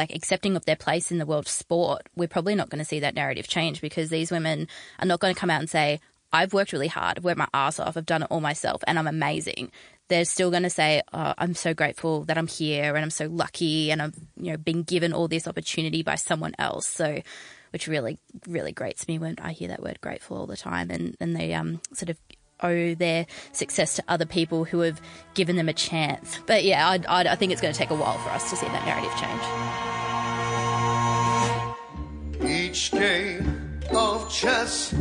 like 0.00 0.14
accepting 0.14 0.56
of 0.56 0.64
their 0.64 0.76
place 0.76 1.12
in 1.12 1.18
the 1.18 1.26
world 1.26 1.44
of 1.44 1.48
sport, 1.48 2.08
we're 2.16 2.28
probably 2.28 2.54
not 2.54 2.70
going 2.70 2.78
to 2.78 2.84
see 2.84 3.00
that 3.00 3.14
narrative 3.14 3.46
change 3.46 3.80
because 3.80 4.08
these 4.08 4.30
women 4.30 4.66
are 4.98 5.06
not 5.06 5.20
going 5.20 5.34
to 5.34 5.38
come 5.38 5.50
out 5.50 5.60
and 5.60 5.68
say, 5.70 6.00
I've 6.32 6.52
worked 6.52 6.72
really 6.72 6.88
hard, 6.88 7.18
I've 7.18 7.24
worked 7.24 7.38
my 7.38 7.48
ass 7.52 7.78
off, 7.78 7.96
I've 7.96 8.06
done 8.06 8.22
it 8.22 8.28
all 8.30 8.40
myself, 8.40 8.82
and 8.86 8.98
I'm 8.98 9.06
amazing. 9.06 9.70
They're 10.08 10.24
still 10.24 10.50
going 10.50 10.62
to 10.62 10.70
say, 10.70 11.02
oh, 11.12 11.34
I'm 11.38 11.54
so 11.54 11.74
grateful 11.74 12.24
that 12.24 12.38
I'm 12.38 12.46
here 12.46 12.96
and 12.96 13.04
I'm 13.04 13.10
so 13.10 13.26
lucky 13.26 13.92
and 13.92 14.02
I've 14.02 14.16
you 14.36 14.52
know 14.52 14.56
been 14.56 14.82
given 14.82 15.12
all 15.12 15.28
this 15.28 15.46
opportunity 15.46 16.02
by 16.02 16.16
someone 16.16 16.54
else. 16.58 16.86
So, 16.86 17.22
which 17.70 17.86
really, 17.86 18.18
really 18.48 18.72
grates 18.72 19.06
me 19.06 19.18
when 19.20 19.36
I 19.40 19.52
hear 19.52 19.68
that 19.68 19.82
word 19.82 20.00
grateful 20.00 20.38
all 20.38 20.46
the 20.46 20.56
time 20.56 20.90
and, 20.90 21.16
and 21.20 21.36
they 21.36 21.54
um, 21.54 21.80
sort 21.94 22.10
of 22.10 22.18
owe 22.62 22.94
their 22.94 23.26
success 23.52 23.96
to 23.96 24.04
other 24.08 24.26
people 24.26 24.64
who 24.64 24.80
have 24.80 25.00
given 25.34 25.56
them 25.56 25.68
a 25.68 25.72
chance. 25.72 26.38
But 26.46 26.64
yeah, 26.64 26.88
I, 26.88 27.00
I, 27.08 27.32
I 27.32 27.34
think 27.36 27.52
it's 27.52 27.60
going 27.60 27.72
to 27.72 27.78
take 27.78 27.90
a 27.90 27.94
while 27.94 28.18
for 28.18 28.30
us 28.30 28.50
to 28.50 28.56
see 28.56 28.66
that 28.66 28.84
narrative 28.84 29.14
change. 29.18 29.42
Each 32.50 32.90
game 32.90 33.80
of 33.92 34.30
chess 34.30 34.92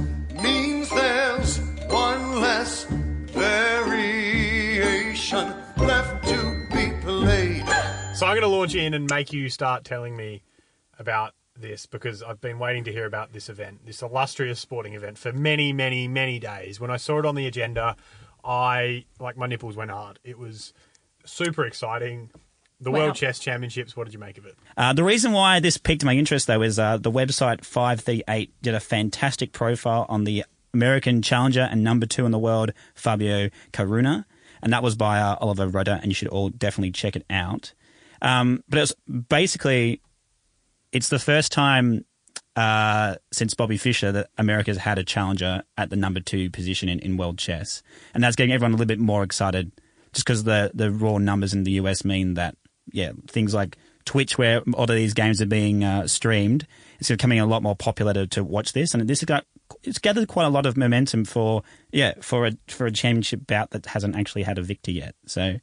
means 0.42 0.90
there's 0.90 1.60
one 1.88 2.42
less 2.42 2.86
variation 3.32 4.34
left 5.78 6.28
to 6.28 6.68
be 6.72 6.92
played. 7.02 7.66
So 8.16 8.26
I'm 8.26 8.34
going 8.34 8.42
to 8.42 8.48
launch 8.48 8.76
in 8.76 8.94
and 8.94 9.10
make 9.10 9.32
you 9.34 9.50
start 9.50 9.84
telling 9.86 10.16
me 10.16 10.44
about 10.98 11.34
this 11.62 11.86
because 11.86 12.22
I've 12.24 12.42
been 12.42 12.60
waiting 12.60 12.84
to 12.86 12.92
hear 12.92 13.06
about 13.06 13.34
this 13.34 13.50
event, 13.50 13.86
this 13.86 14.02
illustrious 14.02 14.60
sporting 14.60 14.94
event, 14.94 15.18
for 15.18 15.32
many, 15.32 15.74
many, 15.74 16.08
many 16.08 16.40
days. 16.40 16.80
When 16.80 16.92
I 16.92 16.98
saw 16.98 17.20
it 17.20 17.26
on 17.26 17.36
the 17.36 17.46
agenda, 17.48 17.96
I 18.44 19.06
like 19.20 19.38
my 19.38 19.48
nipples 19.48 19.76
went 19.76 19.92
hard. 19.92 20.20
It 20.24 20.38
was 20.38 20.74
super 21.26 21.66
exciting. 21.66 22.32
The 22.82 22.92
Wow. 22.92 23.00
World 23.00 23.16
Chess 23.16 23.40
Championships. 23.40 23.98
What 23.98 24.06
did 24.06 24.14
you 24.14 24.20
make 24.20 24.38
of 24.38 24.46
it? 24.46 24.56
Uh, 24.78 24.94
the 24.94 25.04
reason 25.04 25.34
why 25.34 25.60
this 25.60 25.78
piqued 25.78 26.06
my 26.06 26.14
interest, 26.16 26.48
though, 26.48 26.62
is 26.62 26.80
uh, 26.80 26.96
the 26.96 27.12
website 27.12 27.66
538 27.66 28.54
did 28.62 28.74
a 28.74 28.80
fantastic 28.80 29.52
profile 29.52 30.06
on 30.08 30.24
the 30.24 30.46
American 30.74 31.22
challenger 31.22 31.68
and 31.70 31.84
number 31.84 32.06
two 32.06 32.26
in 32.26 32.32
the 32.32 32.40
world, 32.40 32.72
Fabio 32.96 33.50
Caruana. 33.74 34.24
And 34.62 34.72
that 34.72 34.82
was 34.82 34.96
by 34.96 35.20
uh, 35.20 35.36
Oliver 35.42 35.68
Roeder, 35.68 36.00
and 36.02 36.06
you 36.06 36.14
should 36.14 36.30
all 36.30 36.50
definitely 36.50 36.92
check 36.92 37.18
it 37.18 37.26
out. 37.30 37.74
Um, 38.22 38.64
but 38.70 38.80
it's 38.80 38.94
basically, 39.28 40.02
it's 40.92 41.10
the 41.10 41.20
first 41.20 41.52
time 41.52 42.06
uh, 42.56 43.16
since 43.32 43.54
Bobby 43.54 43.78
Fischer 43.78 44.12
that 44.12 44.30
America's 44.38 44.78
had 44.78 44.98
a 44.98 45.04
challenger 45.04 45.64
at 45.78 45.90
the 45.90 45.96
number 45.96 46.20
two 46.20 46.50
position 46.50 46.90
in, 46.90 47.00
in 47.00 47.18
world 47.18 47.38
chess. 47.38 47.82
And 48.14 48.24
that's 48.24 48.36
getting 48.36 48.54
everyone 48.54 48.72
a 48.72 48.76
little 48.76 48.88
bit 48.88 49.00
more 49.00 49.24
excited 49.24 49.72
just 50.14 50.26
because 50.26 50.44
the, 50.44 50.72
the 50.74 50.92
raw 50.92 51.18
numbers 51.20 51.54
in 51.54 51.64
the 51.64 51.72
US 51.74 52.04
mean 52.04 52.34
that, 52.34 52.56
yeah, 52.92 53.12
things 53.28 53.54
like 53.54 53.78
Twitch, 54.06 54.38
where 54.38 54.58
a 54.60 54.78
lot 54.78 54.90
of 54.90 54.96
these 54.96 55.14
games 55.14 55.42
are 55.42 55.46
being 55.46 55.84
uh, 55.84 56.08
streamed, 56.08 56.66
it's 57.00 57.10
becoming 57.10 57.40
a 57.40 57.46
lot 57.46 57.62
more 57.62 57.76
popular 57.76 58.14
to, 58.14 58.28
to 58.28 58.44
watch 58.44 58.74
this. 58.74 58.94
And 58.94 59.08
this 59.08 59.22
has 59.22 59.26
got, 59.26 59.46
it's 59.84 60.00
gathered 60.00 60.28
quite 60.28 60.46
a 60.46 60.50
lot 60.50 60.66
of 60.66 60.76
momentum 60.76 61.26
for, 61.26 61.62
yeah, 61.92 62.16
for 62.20 62.48
a, 62.48 62.52
for 62.68 62.88
a 62.88 62.92
championship 62.92 63.46
bout 63.46 63.70
that 63.72 63.86
hasn't 63.86 64.16
actually 64.16 64.44
had 64.44 64.58
a 64.58 64.64
victor 64.64 64.92
yet. 64.92 65.16
So 65.28 65.58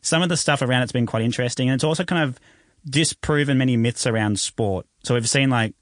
some 0.00 0.22
of 0.22 0.28
the 0.28 0.36
stuff 0.36 0.62
around 0.62 0.82
it's 0.82 0.92
been 0.92 1.06
quite 1.06 1.22
interesting. 1.22 1.68
And 1.68 1.74
it's 1.74 1.84
also 1.84 2.04
kind 2.04 2.22
of 2.22 2.38
disproven 2.84 3.58
many 3.58 3.76
myths 3.76 4.06
around 4.06 4.38
sport. 4.38 4.86
So 5.04 5.14
we've 5.14 5.28
seen 5.28 5.50
like 5.50 5.74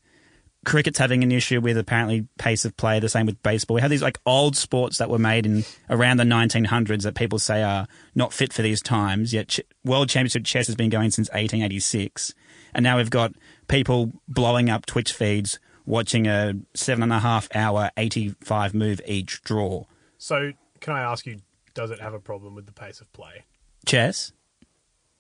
cricket's 0.65 0.99
having 0.99 1.23
an 1.23 1.33
issue 1.33 1.61
with 1.61 1.79
apparently 1.79 2.27
pace 2.39 2.65
of 2.65 2.77
play. 2.77 3.01
The 3.01 3.09
same 3.09 3.27
with 3.27 3.43
baseball. 3.43 3.77
We 3.77 3.81
have 3.81 3.91
these 3.91 4.03
like 4.03 4.19
old 4.27 4.57
sports 4.57 4.99
that 4.99 5.09
were 5.11 5.19
made 5.19 5.47
in 5.47 5.65
around 5.89 6.19
the 6.19 6.25
1900s 6.25 7.03
that 7.03 7.15
people 7.15 7.39
say 7.39 7.63
are 7.63 7.87
not 8.15 8.33
fit 8.33 8.53
for 8.53 8.63
these 8.63 8.83
times. 8.83 9.33
Yet 9.33 9.49
ch- 9.49 9.61
World 9.85 10.09
Championship 10.09 10.45
chess 10.45 10.67
has 10.67 10.77
been 10.77 10.91
going 10.91 11.11
since 11.11 11.29
1886, 11.29 12.35
and 12.75 12.83
now 12.83 12.99
we've 12.99 13.11
got 13.11 13.33
people 13.69 14.13
blowing 14.29 14.69
up 14.69 14.87
Twitch 14.87 15.13
feeds 15.13 15.59
watching 15.87 16.27
a 16.27 16.55
seven 16.75 17.03
and 17.05 17.13
a 17.13 17.19
half 17.21 17.49
hour 17.55 17.91
85 17.97 18.75
move 18.75 19.01
each 19.07 19.43
draw. 19.43 19.85
So, 20.19 20.53
can 20.81 20.95
I 20.95 21.01
ask 21.01 21.27
you, 21.27 21.39
does 21.75 21.91
it 21.91 22.01
have 22.01 22.15
a 22.15 22.21
problem 22.21 22.55
with 22.55 22.67
the 22.67 22.73
pace 22.73 23.01
of 23.01 23.11
play? 23.13 23.45
Chess. 23.87 24.33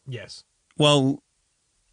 Yes. 0.06 0.44
Well, 0.76 1.22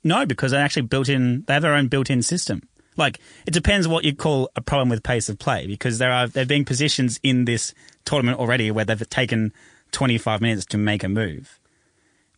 no, 0.07 0.25
because 0.25 0.51
they 0.51 0.57
actually 0.57 0.83
built 0.83 1.09
in. 1.09 1.43
They 1.47 1.53
have 1.53 1.61
their 1.61 1.75
own 1.75 1.87
built-in 1.87 2.21
system. 2.23 2.61
Like 2.95 3.19
it 3.45 3.51
depends 3.51 3.87
what 3.87 4.03
you 4.03 4.15
call 4.15 4.49
a 4.55 4.61
problem 4.61 4.89
with 4.89 5.03
pace 5.03 5.29
of 5.29 5.37
play, 5.37 5.67
because 5.67 5.99
there 5.99 6.11
are 6.11 6.27
there 6.27 6.41
have 6.41 6.47
been 6.47 6.65
positions 6.65 7.19
in 7.21 7.45
this 7.45 7.73
tournament 8.05 8.39
already 8.39 8.71
where 8.71 8.85
they've 8.85 9.09
taken 9.09 9.53
25 9.91 10.41
minutes 10.41 10.65
to 10.67 10.77
make 10.77 11.03
a 11.03 11.09
move. 11.09 11.59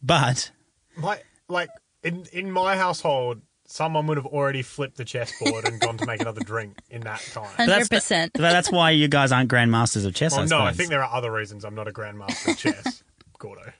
But 0.03 0.51
My 0.97 1.21
like 1.47 1.69
in 2.03 2.25
in 2.33 2.51
my 2.51 2.75
household, 2.75 3.41
someone 3.65 4.07
would 4.07 4.17
have 4.17 4.25
already 4.25 4.61
flipped 4.61 4.97
the 4.97 5.05
chessboard 5.05 5.65
and 5.65 5.79
gone 5.79 5.97
to 5.97 6.05
make 6.05 6.21
another 6.21 6.41
drink 6.41 6.77
in 6.89 7.01
that 7.01 7.21
time. 7.31 7.49
that's, 7.57 7.87
100%. 7.87 8.31
that's 8.33 8.71
why 8.71 8.91
you 8.91 9.07
guys 9.07 9.31
aren't 9.31 9.49
grandmasters 9.49 10.05
of 10.05 10.13
chess. 10.15 10.33
Well, 10.33 10.41
I 10.41 10.45
no, 10.45 10.59
I 10.59 10.73
think 10.73 10.89
there 10.89 11.03
are 11.03 11.15
other 11.15 11.31
reasons 11.31 11.63
I'm 11.63 11.75
not 11.75 11.87
a 11.87 11.91
grandmaster 11.91 12.51
of 12.51 12.57
chess, 12.57 13.03
Gordo. 13.37 13.71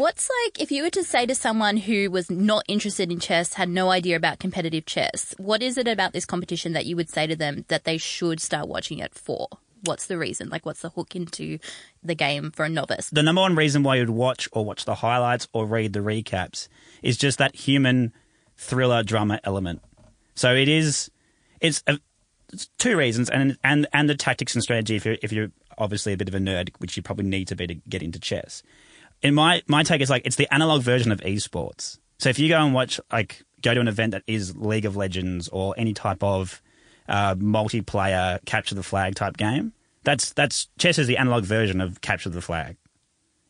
What's 0.00 0.30
like 0.46 0.62
if 0.62 0.72
you 0.72 0.84
were 0.84 0.96
to 0.96 1.04
say 1.04 1.26
to 1.26 1.34
someone 1.34 1.76
who 1.76 2.10
was 2.10 2.30
not 2.30 2.64
interested 2.66 3.12
in 3.12 3.20
chess, 3.20 3.52
had 3.52 3.68
no 3.68 3.90
idea 3.90 4.16
about 4.16 4.38
competitive 4.38 4.86
chess, 4.86 5.34
what 5.36 5.62
is 5.62 5.76
it 5.76 5.86
about 5.86 6.14
this 6.14 6.24
competition 6.24 6.72
that 6.72 6.86
you 6.86 6.96
would 6.96 7.10
say 7.10 7.26
to 7.26 7.36
them 7.36 7.66
that 7.68 7.84
they 7.84 7.98
should 7.98 8.40
start 8.40 8.66
watching 8.66 8.98
it 8.98 9.12
for? 9.12 9.48
What's 9.84 10.06
the 10.06 10.16
reason? 10.16 10.48
Like, 10.48 10.64
what's 10.64 10.80
the 10.80 10.88
hook 10.88 11.14
into 11.14 11.58
the 12.02 12.14
game 12.14 12.50
for 12.50 12.64
a 12.64 12.70
novice? 12.70 13.10
the 13.10 13.22
number 13.22 13.42
one 13.42 13.56
reason 13.56 13.82
why 13.82 13.96
you'd 13.96 14.08
watch 14.08 14.48
or 14.52 14.64
watch 14.64 14.86
the 14.86 14.94
highlights 14.94 15.48
or 15.52 15.66
read 15.66 15.92
the 15.92 16.00
recaps 16.00 16.68
is 17.02 17.18
just 17.18 17.36
that 17.36 17.54
human 17.54 18.14
thriller 18.56 19.02
drama 19.02 19.38
element. 19.44 19.82
So 20.34 20.54
it 20.54 20.68
is. 20.68 21.10
It's, 21.60 21.82
a, 21.86 21.98
it's 22.50 22.70
two 22.78 22.96
reasons, 22.96 23.28
and 23.28 23.58
and 23.62 23.86
and 23.92 24.08
the 24.08 24.14
tactics 24.14 24.54
and 24.54 24.62
strategy. 24.62 24.96
If 24.96 25.04
you're 25.04 25.18
if 25.22 25.30
you're 25.30 25.50
obviously 25.76 26.14
a 26.14 26.16
bit 26.16 26.28
of 26.28 26.34
a 26.34 26.38
nerd, 26.38 26.70
which 26.78 26.96
you 26.96 27.02
probably 27.02 27.26
need 27.26 27.48
to 27.48 27.54
be 27.54 27.66
to 27.66 27.74
get 27.74 28.02
into 28.02 28.18
chess. 28.18 28.62
In 29.22 29.34
my 29.34 29.62
my 29.66 29.82
take 29.82 30.00
is 30.00 30.10
like 30.10 30.22
it's 30.24 30.36
the 30.36 30.52
analog 30.52 30.82
version 30.82 31.12
of 31.12 31.20
esports. 31.20 31.98
So 32.18 32.28
if 32.28 32.38
you 32.38 32.48
go 32.48 32.58
and 32.62 32.74
watch 32.74 33.00
like 33.12 33.42
go 33.62 33.74
to 33.74 33.80
an 33.80 33.88
event 33.88 34.12
that 34.12 34.22
is 34.26 34.56
League 34.56 34.84
of 34.84 34.96
Legends 34.96 35.48
or 35.48 35.74
any 35.76 35.94
type 35.94 36.22
of 36.22 36.62
uh, 37.08 37.34
multiplayer 37.34 38.44
capture 38.46 38.74
the 38.74 38.82
flag 38.82 39.14
type 39.14 39.36
game, 39.36 39.72
that's 40.04 40.32
that's 40.32 40.68
chess 40.78 40.98
is 40.98 41.06
the 41.06 41.16
analog 41.16 41.44
version 41.44 41.80
of 41.80 42.00
capture 42.00 42.30
the 42.30 42.40
flag. 42.40 42.76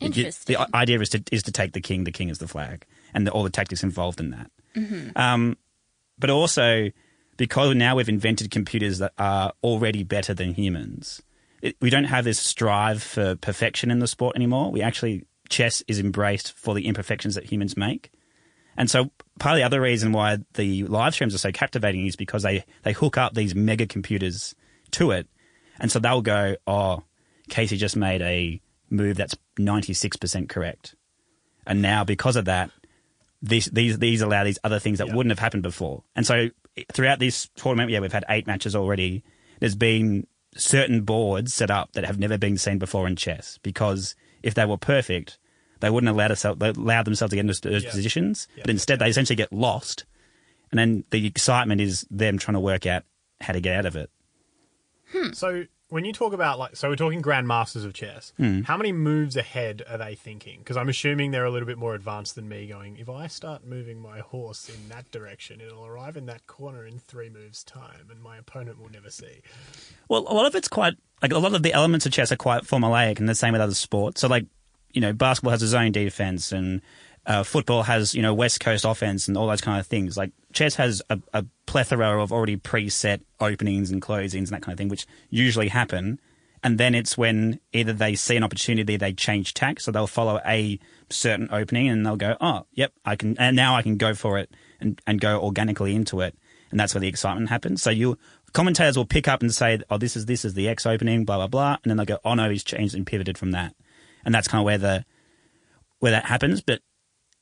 Interesting. 0.01 0.57
The 0.57 0.77
idea 0.77 1.01
is 1.01 1.11
to 1.11 1.23
is 1.31 1.43
to 1.45 1.53
take 1.53 1.73
the 1.73 1.81
king. 1.81 2.05
The 2.05 2.13
king 2.13 2.31
is 2.31 2.39
the 2.39 2.49
flag, 2.49 2.87
and 3.13 3.27
the, 3.27 3.31
all 3.31 3.43
the 3.43 3.51
tactics 3.51 3.83
involved 3.83 4.19
in 4.19 4.31
that. 4.31 4.51
Mm-hmm. 4.75 5.17
Um, 5.17 5.57
but 6.19 6.31
also 6.31 6.91
because 7.37 7.75
now 7.75 7.97
we've 7.97 8.09
invented 8.09 8.51
computers 8.51 8.99
that 8.99 9.13
are 9.19 9.53
already 9.63 10.03
better 10.03 10.35
than 10.35 10.53
humans, 10.53 11.23
it, 11.63 11.75
we 11.81 11.89
don't 11.89 12.05
have 12.05 12.25
this 12.25 12.39
strive 12.39 13.03
for 13.03 13.35
perfection 13.37 13.91
in 13.91 13.99
the 13.99 14.07
sport 14.07 14.37
anymore. 14.37 14.71
We 14.71 14.83
actually 14.83 15.25
chess 15.51 15.83
is 15.87 15.99
embraced 15.99 16.53
for 16.57 16.75
the 16.75 16.87
imperfections 16.87 17.35
that 17.35 17.45
humans 17.45 17.77
make. 17.77 18.11
And 18.77 18.89
so 18.91 19.11
part 19.39 19.55
of 19.55 19.59
the 19.59 19.65
other 19.65 19.81
reason 19.81 20.13
why 20.13 20.39
the 20.55 20.85
live 20.85 21.13
streams 21.13 21.35
are 21.35 21.39
so 21.39 21.53
captivating 21.53 22.07
is 22.07 22.17
because 22.17 22.43
they, 22.45 22.65
they 22.83 22.93
hook 22.93 23.19
up 23.19 23.35
these 23.35 23.55
mega 23.55 23.87
computers 23.87 24.55
to 24.93 25.11
it. 25.11 25.27
And 25.79 25.91
so 25.93 25.99
they'll 25.99 26.23
go, 26.23 26.57
oh, 26.67 27.03
Kasey 27.51 27.77
just 27.77 27.97
made 27.97 28.23
a 28.23 28.61
move 28.89 29.17
that's 29.17 29.35
96% 29.59 30.49
correct. 30.49 30.95
And 31.67 31.83
now 31.83 32.05
because 32.05 32.37
of 32.37 32.47
that, 32.47 32.71
these, 33.43 33.67
these, 33.67 33.99
these 33.99 34.23
allow 34.23 34.45
these 34.45 34.59
other 34.65 34.79
things 34.79 34.99
that 34.99 35.09
Yeah. 35.09 35.15
wouldn't 35.17 35.33
have 35.33 35.39
happened 35.39 35.63
before. 35.63 36.05
And 36.15 36.27
so 36.27 36.49
throughout 36.93 37.19
this 37.19 37.49
tournament, 37.57 37.91
yeah, 37.91 38.01
we've 38.01 38.13
had 38.13 38.25
eight 38.29 38.47
matches 38.47 38.77
already. 38.77 39.25
There's 39.59 39.77
been 39.77 40.27
certain 40.57 41.03
boards 41.03 41.53
set 41.55 41.71
up 41.71 41.93
that 41.93 42.05
have 42.05 42.19
never 42.19 42.39
been 42.39 42.57
seen 42.57 42.79
before 42.79 43.07
in 43.07 43.17
chess 43.17 43.59
because 43.63 44.15
if 44.43 44.55
they 44.55 44.65
were 44.65 44.77
perfect, 44.79 45.39
they 45.81 45.91
wouldn't 45.91 46.11
allow, 46.11 46.29
themselves, 46.29 46.61
allow 46.63 47.03
themselves 47.03 47.31
to 47.31 47.37
get 47.37 47.47
into 47.47 47.61
those 47.69 47.85
Yeah. 47.85 47.91
positions. 47.91 48.49
Yeah. 48.57 48.63
But 48.65 48.71
instead, 48.71 48.99
they 48.99 49.09
essentially 49.09 49.37
get 49.37 49.53
lost. 49.53 50.05
And 50.71 50.79
then 50.79 51.05
the 51.11 51.27
excitement 51.27 51.81
is 51.81 52.07
them 52.11 52.39
trying 52.39 52.55
to 52.55 52.61
work 52.61 52.87
out 52.87 53.05
how 53.41 53.53
to 53.53 53.61
get 53.61 53.77
out 53.77 53.87
of 53.87 53.97
it. 53.97 54.11
So 55.33 55.65
when 55.91 56.05
you 56.05 56.13
talk 56.13 56.33
about 56.33 56.59
like, 56.59 56.77
so 56.77 56.89
we're 56.89 56.97
talking 56.97 57.21
grandmasters 57.21 57.85
of 57.85 57.93
chess. 57.93 58.33
Hmm. 58.37 58.63
How 58.63 58.77
many 58.77 58.93
moves 58.93 59.37
ahead 59.37 59.83
are 59.89 59.99
they 59.99 60.15
thinking? 60.15 60.61
Because 60.61 60.77
I'm 60.77 60.89
assuming 60.89 61.33
they're 61.33 61.45
a 61.45 61.51
little 61.51 61.67
bit 61.67 61.79
more 61.79 61.95
advanced 61.95 62.37
than 62.37 62.49
me. 62.49 62.67
Going, 62.67 62.97
if 62.97 63.09
I 63.09 63.27
start 63.27 63.67
moving 63.67 64.01
my 64.01 64.21
horse 64.21 64.69
in 64.69 64.89
that 64.89 65.11
direction, 65.11 65.61
it'll 65.61 65.85
arrive 65.85 66.17
in 66.17 66.27
that 66.27 66.47
corner 66.47 66.87
in 66.87 66.99
three 66.99 67.29
moves' 67.29 67.65
time, 67.65 68.09
and 68.11 68.23
my 68.23 68.39
opponent 68.39 68.81
will 68.81 68.91
never 68.91 69.11
see. 69.11 69.43
Well, 70.09 70.21
a 70.29 70.35
lot 70.35 70.47
of 70.47 70.55
it's 70.55 70.69
quite 70.69 70.95
like 71.21 71.33
a 71.33 71.39
lot 71.39 71.55
of 71.55 71.63
the 71.63 71.73
elements 71.73 72.07
of 72.07 72.13
chess 72.13 72.33
are 72.33 72.37
quite 72.37 72.63
formulaic, 72.63 73.19
and 73.19 73.29
the 73.29 73.35
same 73.35 73.53
with 73.53 73.61
other 73.61 73.75
sports. 73.75 74.21
So, 74.21 74.29
like 74.29 74.47
you 74.93 75.01
know, 75.01 75.13
basketball 75.13 75.53
has 75.53 75.63
a 75.63 75.69
zone 75.69 75.93
defense, 75.93 76.53
and 76.53 76.81
uh, 77.27 77.43
football 77.43 77.83
has 77.85 78.15
you 78.15 78.23
know 78.23 78.35
West 78.35 78.61
Coast 78.61 78.85
offense, 78.85 79.29
and 79.29 79.37
all 79.37 79.47
those 79.47 79.61
kind 79.61 79.79
of 79.79 79.87
things. 79.87 80.17
Like 80.17 80.33
chess 80.53 80.75
has 80.77 81.03
a, 81.11 81.19
a 81.33 81.45
plethora 81.67 82.23
of 82.23 82.33
already 82.33 82.57
preset 82.57 83.21
openings 83.39 83.91
and 83.91 84.03
closings 84.03 84.39
and 84.39 84.49
that 84.49 84.63
kind 84.63 84.73
of 84.73 84.79
thing, 84.79 84.89
which 84.89 85.07
usually 85.29 85.69
happen. 85.69 86.21
And 86.63 86.77
then 86.77 86.95
it's 86.95 87.17
when 87.17 87.59
either 87.73 87.95
they 87.95 88.15
see 88.15 88.37
an 88.37 88.45
opportunity, 88.45 88.97
they 88.97 89.15
change 89.15 89.55
tack, 89.55 89.81
so 89.81 89.91
they'll 89.91 90.07
follow 90.07 90.41
a 90.45 90.79
certain 91.09 91.49
opening, 91.51 91.89
and 91.89 92.05
they'll 92.05 92.17
go, 92.17 92.37
"Oh, 92.41 92.67
yep, 92.73 92.93
I 93.05 93.17
can," 93.17 93.37
and 93.39 93.57
now 93.57 93.77
I 93.77 93.83
can 93.83 93.97
go 93.97 94.15
for 94.15 94.39
it 94.39 94.51
and, 94.79 95.01
and 95.07 95.21
go 95.21 95.41
organically 95.41 95.95
into 95.95 96.21
it, 96.21 96.37
and 96.71 96.79
that's 96.79 96.95
where 96.95 97.01
the 97.01 97.09
excitement 97.09 97.49
happens. 97.49 97.83
So 97.83 97.91
you 97.91 98.19
commentators 98.53 98.97
will 98.97 99.07
pick 99.07 99.27
up 99.27 99.41
and 99.41 99.55
say, 99.55 99.81
"Oh, 99.89 99.97
this 99.97 100.17
is 100.17 100.27
this 100.27 100.45
is 100.45 100.55
the 100.55 100.69
X 100.69 100.85
opening, 100.85 101.25
blah 101.25 101.37
blah 101.37 101.47
blah," 101.47 101.77
and 101.83 101.91
then 101.91 101.97
they'll 101.97 102.07
go, 102.07 102.19
"Oh 102.25 102.35
no, 102.35 102.51
he's 102.51 102.65
changed 102.65 102.95
and 102.95 103.07
pivoted 103.07 103.39
from 103.39 103.53
that," 103.53 103.75
and 104.25 104.35
that's 104.35 104.49
kind 104.49 104.61
of 104.61 104.67
where 104.67 104.79
the 104.79 105.05
where 105.99 106.13
that 106.13 106.27
happens. 106.27 106.61
But 106.61 106.81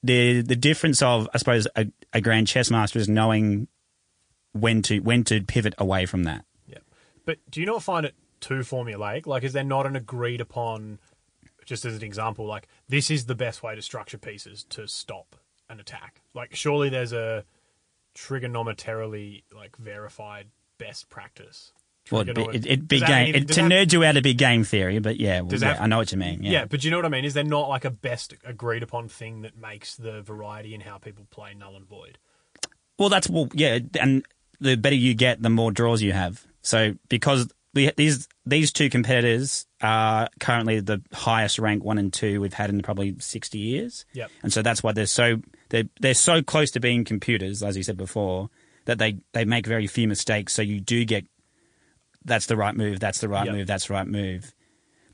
the 0.02 0.42
the 0.42 0.56
difference 0.56 1.02
of 1.02 1.28
I 1.34 1.38
suppose 1.38 1.66
a, 1.76 1.86
a 2.12 2.20
grand 2.20 2.46
chess 2.46 2.70
master 2.70 2.98
is 2.98 3.08
knowing 3.08 3.68
when 4.52 4.82
to 4.82 5.00
when 5.00 5.24
to 5.24 5.42
pivot 5.42 5.74
away 5.78 6.06
from 6.06 6.24
that. 6.24 6.44
Yeah. 6.66 6.78
But 7.24 7.38
do 7.50 7.60
you 7.60 7.66
not 7.66 7.82
find 7.82 8.06
it 8.06 8.14
too 8.40 8.60
formulaic? 8.60 9.26
Like, 9.26 9.44
is 9.44 9.52
there 9.52 9.64
not 9.64 9.86
an 9.86 9.96
agreed 9.96 10.40
upon, 10.40 10.98
just 11.64 11.84
as 11.84 11.96
an 11.96 12.02
example, 12.02 12.46
like, 12.46 12.68
this 12.88 13.10
is 13.10 13.26
the 13.26 13.34
best 13.34 13.62
way 13.62 13.74
to 13.74 13.82
structure 13.82 14.18
pieces 14.18 14.64
to 14.70 14.86
stop 14.86 15.36
an 15.68 15.80
attack? 15.80 16.22
Like, 16.34 16.54
surely 16.54 16.88
there's 16.88 17.12
a 17.12 17.44
trigonometrically, 18.14 19.42
like, 19.54 19.76
verified 19.76 20.48
best 20.78 21.08
practice. 21.08 21.72
Well, 22.10 22.22
it'd 22.22 22.34
be, 22.34 22.42
it, 22.42 22.66
it'd 22.66 22.88
be 22.88 23.00
game. 23.00 23.32
mean- 23.32 23.42
It, 23.42 23.48
to 23.48 23.54
that- 23.54 23.70
nerd 23.70 23.92
you 23.92 24.04
out, 24.04 24.10
it'd 24.10 24.24
be 24.24 24.34
game 24.34 24.64
theory. 24.64 24.98
But 24.98 25.18
yeah, 25.20 25.40
well, 25.40 25.52
yeah 25.52 25.58
that- 25.58 25.80
I 25.82 25.86
know 25.86 25.98
what 25.98 26.12
you 26.12 26.18
mean. 26.18 26.42
Yeah. 26.42 26.50
Yeah, 26.52 26.64
but 26.66 26.84
you 26.84 26.90
know 26.90 26.98
what 26.98 27.06
I 27.06 27.10
mean? 27.10 27.24
Is 27.24 27.34
there 27.34 27.44
not 27.44 27.68
like 27.68 27.84
a 27.84 27.90
best 27.90 28.34
agreed 28.44 28.82
upon 28.82 29.08
thing 29.08 29.42
that 29.42 29.56
makes 29.56 29.96
the 29.96 30.22
variety 30.22 30.74
in 30.74 30.80
how 30.80 30.98
people 30.98 31.26
play 31.30 31.54
null 31.54 31.76
and 31.76 31.86
void? 31.86 32.18
Well, 32.98 33.08
that's 33.08 33.28
well, 33.30 33.48
yeah, 33.54 33.78
and 34.00 34.24
the 34.60 34.76
better 34.76 34.96
you 34.96 35.14
get, 35.14 35.40
the 35.42 35.50
more 35.50 35.70
draws 35.70 36.02
you 36.02 36.12
have. 36.12 36.44
So 36.62 36.94
because 37.08 37.48
we, 37.74 37.90
these 37.96 38.26
these 38.44 38.72
two 38.72 38.90
competitors 38.90 39.66
are 39.80 40.28
currently 40.40 40.80
the 40.80 41.00
highest 41.12 41.58
rank 41.60 41.84
one 41.84 41.98
and 41.98 42.12
two 42.12 42.40
we've 42.40 42.54
had 42.54 42.70
in 42.70 42.82
probably 42.82 43.14
sixty 43.20 43.58
years. 43.58 44.04
Yep. 44.14 44.30
And 44.42 44.52
so 44.52 44.62
that's 44.62 44.82
why 44.82 44.92
they're 44.92 45.06
so 45.06 45.40
they're 45.68 45.84
they're 46.00 46.14
so 46.14 46.42
close 46.42 46.70
to 46.72 46.80
being 46.80 47.04
computers, 47.04 47.62
as 47.62 47.76
you 47.76 47.82
said 47.84 47.96
before, 47.96 48.50
that 48.86 48.98
they 48.98 49.18
they 49.32 49.44
make 49.44 49.66
very 49.66 49.86
few 49.86 50.08
mistakes. 50.08 50.52
So 50.54 50.62
you 50.62 50.80
do 50.80 51.04
get 51.04 51.26
that's 52.28 52.46
the 52.46 52.56
right 52.56 52.74
move, 52.76 53.00
that's 53.00 53.20
the 53.20 53.28
right 53.28 53.46
Yep. 53.46 53.54
move, 53.54 53.66
that's 53.66 53.86
the 53.88 53.94
right 53.94 54.06
move. 54.06 54.54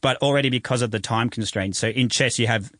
But 0.01 0.19
already 0.19 0.51
because 0.51 0.83
of 0.83 0.91
the 0.91 1.01
time 1.01 1.31
constraints, 1.31 1.79
so 1.79 1.89
in 1.89 2.09
chess 2.09 2.39
you 2.39 2.47
have 2.47 2.71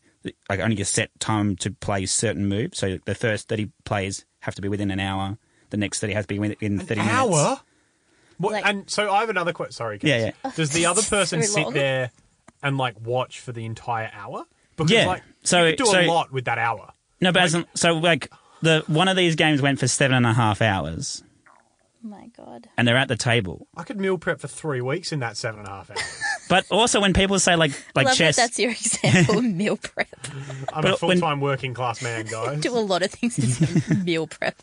like 0.49 0.59
only 0.59 0.79
a 0.81 0.85
set 0.85 1.17
time 1.19 1.55
to 1.57 1.71
play 1.71 2.05
certain 2.05 2.47
moves. 2.47 2.77
So 2.77 2.99
the 3.05 3.15
first 3.15 3.47
thirty 3.47 3.71
plays 3.83 4.25
have 4.41 4.55
to 4.55 4.61
be 4.61 4.67
within 4.67 4.91
an 4.91 4.99
hour. 4.99 5.37
The 5.71 5.77
next 5.77 5.99
thirty 5.99 6.13
has 6.13 6.25
to 6.25 6.33
be 6.33 6.39
within 6.39 6.79
thirty 6.79 7.01
minutes. 7.01 7.15
Hour? 7.15 7.59
What, 8.37 8.53
Like- 8.53 8.65
and 8.65 8.89
so 8.89 9.11
I 9.11 9.21
have 9.21 9.29
another 9.29 9.53
question. 9.53 9.71
Sorry, 9.71 9.97
Kate. 9.97 10.09
Yeah, 10.09 10.31
yeah. 10.43 10.51
Does 10.55 10.71
the 10.71 10.85
other 10.87 11.01
person 11.09 11.41
sit 11.41 11.63
long. 11.63 11.73
there 11.73 12.11
and 12.61 12.77
like 12.77 12.99
watch 13.01 13.39
for 13.39 13.51
the 13.53 13.65
entire 13.65 14.11
hour? 14.13 14.45
Because 14.75 14.91
Yeah, 14.91 15.05
like 15.07 15.23
so- 15.43 15.63
you 15.63 15.71
could 15.75 15.85
do 15.85 15.91
so- 15.91 16.01
a 16.01 16.05
lot 16.07 16.31
with 16.31 16.45
that 16.45 16.57
hour. 16.57 16.91
No, 17.21 17.31
but 17.31 17.43
as 17.43 17.55
in- 17.55 17.65
so 17.75 17.93
like 17.93 18.29
the 18.61 18.83
one 18.87 19.07
of 19.07 19.15
these 19.17 19.35
games 19.35 19.61
went 19.61 19.79
for 19.79 19.87
seven 19.87 20.17
and 20.17 20.25
a 20.25 20.33
half 20.33 20.61
hours, 20.61 21.23
my 22.05 22.27
god. 22.37 22.67
and 22.77 22.87
they're 22.87 22.97
at 22.97 23.07
the 23.07 23.15
table. 23.15 23.67
I 23.75 23.83
could 23.83 23.99
meal 23.99 24.17
prep 24.17 24.39
for 24.39 24.47
three 24.47 24.81
weeks 24.81 25.11
in 25.11 25.19
that 25.19 25.35
seven 25.37 25.59
and 25.59 25.67
a 25.67 25.71
half 25.71 25.89
hours. 25.91 26.21
But 26.47 26.65
also 26.69 27.01
when 27.01 27.13
people 27.13 27.39
say 27.39 27.55
like 27.55 27.71
like 27.95 28.05
Love 28.05 28.15
chess, 28.15 28.35
that 28.35 28.43
that's 28.43 28.59
your 28.59 28.69
example. 28.71 29.41
meal 29.41 29.77
prep. 29.77 30.07
I'm 30.71 30.83
But 30.83 30.93
a 30.93 30.97
full 30.97 31.09
when- 31.09 31.19
time 31.19 31.41
working 31.41 31.73
class 31.73 32.01
man, 32.03 32.25
guys. 32.31 32.61
Do 32.61 32.71
a 32.77 32.79
lot 32.79 33.01
of 33.01 33.09
things 33.11 33.39
as 33.39 34.03
meal 34.03 34.27
prep. 34.27 34.55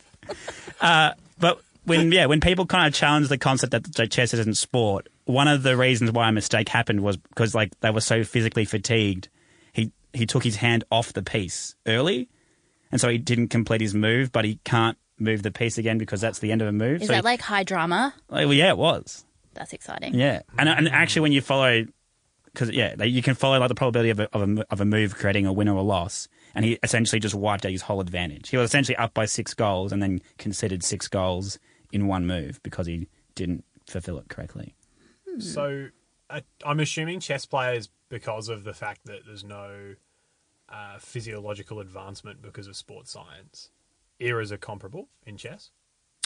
Uh, 0.81 1.13
but 1.41 1.61
when 1.85 2.13
yeah, 2.13 2.27
when 2.27 2.41
people 2.41 2.67
kind 2.67 2.87
of 2.87 2.95
challenge 2.95 3.29
the 3.29 3.39
concept 3.39 3.73
that, 3.73 3.85
that 3.95 4.11
chess 4.13 4.33
isn't 4.33 4.57
sport, 4.57 5.09
one 5.25 5.49
of 5.49 5.65
the 5.65 5.77
reasons 5.77 6.13
why 6.13 6.29
a 6.29 6.33
mistake 6.33 6.69
happened 6.69 7.01
was 7.01 7.17
because 7.17 7.55
like 7.55 7.79
they 7.81 7.91
were 7.91 8.01
so 8.01 8.23
physically 8.23 8.65
fatigued, 8.65 9.29
he 9.73 9.91
he 10.13 10.25
took 10.25 10.45
his 10.45 10.57
hand 10.57 10.85
off 10.93 11.13
the 11.13 11.23
piece 11.23 11.75
early, 11.87 12.29
and 12.93 13.01
so 13.01 13.09
he 13.09 13.19
didn't 13.19 13.49
complete 13.49 13.81
his 13.81 13.93
move. 13.95 14.31
But 14.31 14.45
he 14.45 14.61
can't 14.65 14.97
move 15.19 15.43
the 15.43 15.51
piece 15.51 15.79
again 15.79 15.99
because 15.99 16.21
that's 16.21 16.39
the 16.39 16.53
end 16.53 16.63
of 16.63 16.69
a 16.69 16.73
move. 16.73 17.03
Is 17.03 17.09
so 17.09 17.15
that 17.15 17.19
he- 17.19 17.25
like 17.25 17.41
high 17.41 17.63
drama? 17.63 18.15
well, 18.29 18.53
yeah, 18.53 18.71
it 18.71 18.79
was. 18.79 19.25
That's 19.55 19.73
exciting. 19.73 20.15
Yeah, 20.15 20.43
and 20.59 20.69
and 20.69 20.89
actually, 20.89 21.23
when 21.23 21.33
you 21.33 21.43
follow, 21.43 21.85
because 22.47 22.71
yeah, 22.71 22.95
like, 22.97 23.11
you 23.11 23.23
can 23.23 23.35
follow 23.35 23.59
like 23.59 23.69
the 23.69 23.75
probability 23.75 24.11
of 24.11 24.21
a, 24.21 24.35
of 24.35 24.49
a 24.49 24.67
of 24.73 24.81
a 24.81 24.85
move 24.85 25.15
creating 25.15 25.47
a 25.47 25.53
win 25.53 25.69
or 25.69 25.77
a 25.77 25.83
loss, 25.83 26.27
and 26.55 26.65
he 26.65 26.79
essentially 26.83 27.21
just 27.21 27.35
wiped 27.35 27.67
out 27.67 27.73
his 27.73 27.83
whole 27.83 28.01
advantage. 28.01 28.49
He 28.49 28.57
was 28.57 28.71
essentially 28.71 28.97
up 28.97 29.13
by 29.13 29.27
six 29.27 29.53
goals, 29.53 29.93
and 29.93 30.03
then 30.03 30.23
conceded 30.39 30.83
six 30.83 31.07
goals 31.07 31.59
in 31.93 32.07
one 32.07 32.27
move 32.27 32.63
because 32.63 32.87
he 32.87 33.09
didn't 33.35 33.65
fulfill 33.87 34.19
it 34.19 34.29
correctly. 34.29 34.75
So 35.39 35.89
uh, 36.31 36.41
I'm 36.65 36.81
assuming 36.81 37.21
chess 37.21 37.45
players, 37.47 37.91
because 38.09 38.49
of 38.49 38.65
the 38.65 38.75
fact 38.75 39.07
that 39.07 39.27
there's 39.27 39.45
no 39.45 39.95
uh, 40.69 40.99
physiological 40.99 41.81
advancement 41.81 42.43
because 42.43 42.67
of 42.67 42.77
sports 42.77 43.11
science, 43.13 43.71
eras 44.23 44.53
are 44.53 44.59
comparable 44.59 45.09
in 45.27 45.37
chess. 45.37 45.71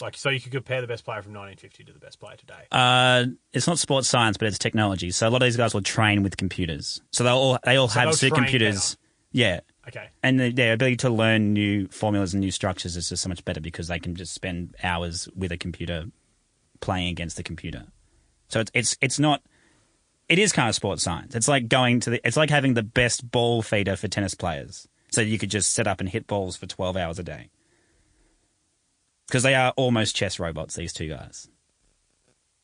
Like, 0.01 0.15
so 0.15 0.29
you 0.29 0.39
could 0.39 0.51
compare 0.51 0.79
the 0.79 0.87
best 0.87 1.05
player 1.05 1.23
from 1.23 1.33
1950 1.33 1.85
to 1.85 1.93
the 1.93 1.99
best 1.99 2.19
player 2.19 2.35
today. 2.35 2.65
Uh, 2.71 3.25
it's 3.51 3.65
not 3.65 3.79
sports 3.79 4.07
science, 4.07 4.37
but 4.37 4.47
it's 4.47 4.59
technology. 4.59 5.09
So 5.09 5.27
a 5.27 5.31
lot 5.31 5.41
of 5.41 5.47
these 5.47 5.57
guys 5.57 5.73
will 5.73 5.81
train 5.81 6.21
with 6.21 6.37
computers. 6.37 7.01
So 7.11 7.23
they 7.23 7.31
all 7.31 7.57
they 7.63 7.77
all 7.77 7.87
So 7.87 7.99
have 8.01 8.09
supercomputers. 8.09 8.95
Yeah. 9.31 9.61
Okay. 9.87 10.09
And 10.21 10.39
the, 10.39 10.51
their 10.51 10.73
ability 10.73 10.97
to 10.97 11.09
learn 11.09 11.53
new 11.53 11.87
formulas 11.87 12.33
and 12.33 12.41
new 12.41 12.51
structures 12.51 12.95
is 12.95 13.09
just 13.09 13.23
so 13.23 13.29
much 13.29 13.43
better 13.43 13.61
because 13.61 13.87
they 13.87 13.99
can 13.99 14.15
just 14.15 14.33
spend 14.33 14.75
hours 14.83 15.27
with 15.35 15.51
a 15.51 15.57
computer 15.57 16.05
playing 16.79 17.07
against 17.07 17.37
the 17.37 17.43
computer. 17.43 17.85
So 18.49 18.59
it's 18.59 18.71
it's 18.73 18.97
it's 19.01 19.19
not. 19.19 19.41
It 20.29 20.39
is 20.39 20.51
kind 20.51 20.67
of 20.67 20.75
sports 20.75 21.03
science. 21.03 21.35
It's 21.35 21.47
like 21.47 21.69
going 21.69 22.01
to 22.01 22.11
the. 22.11 22.27
It's 22.27 22.37
like 22.37 22.49
having 22.49 22.75
the 22.75 22.83
best 22.83 23.31
ball 23.31 23.61
feeder 23.63 23.95
for 23.95 24.07
tennis 24.07 24.35
players. 24.35 24.87
So 25.11 25.21
you 25.21 25.39
could 25.39 25.49
just 25.49 25.73
set 25.73 25.87
up 25.87 26.01
and 26.01 26.09
hit 26.09 26.27
balls 26.27 26.55
for 26.55 26.67
twelve 26.67 26.97
hours 26.97 27.17
a 27.17 27.23
day. 27.23 27.49
Because 29.27 29.43
they 29.43 29.55
are 29.55 29.71
almost 29.75 30.15
chess 30.15 30.39
robots. 30.39 30.75
These 30.75 30.93
two 30.93 31.09
guys, 31.09 31.49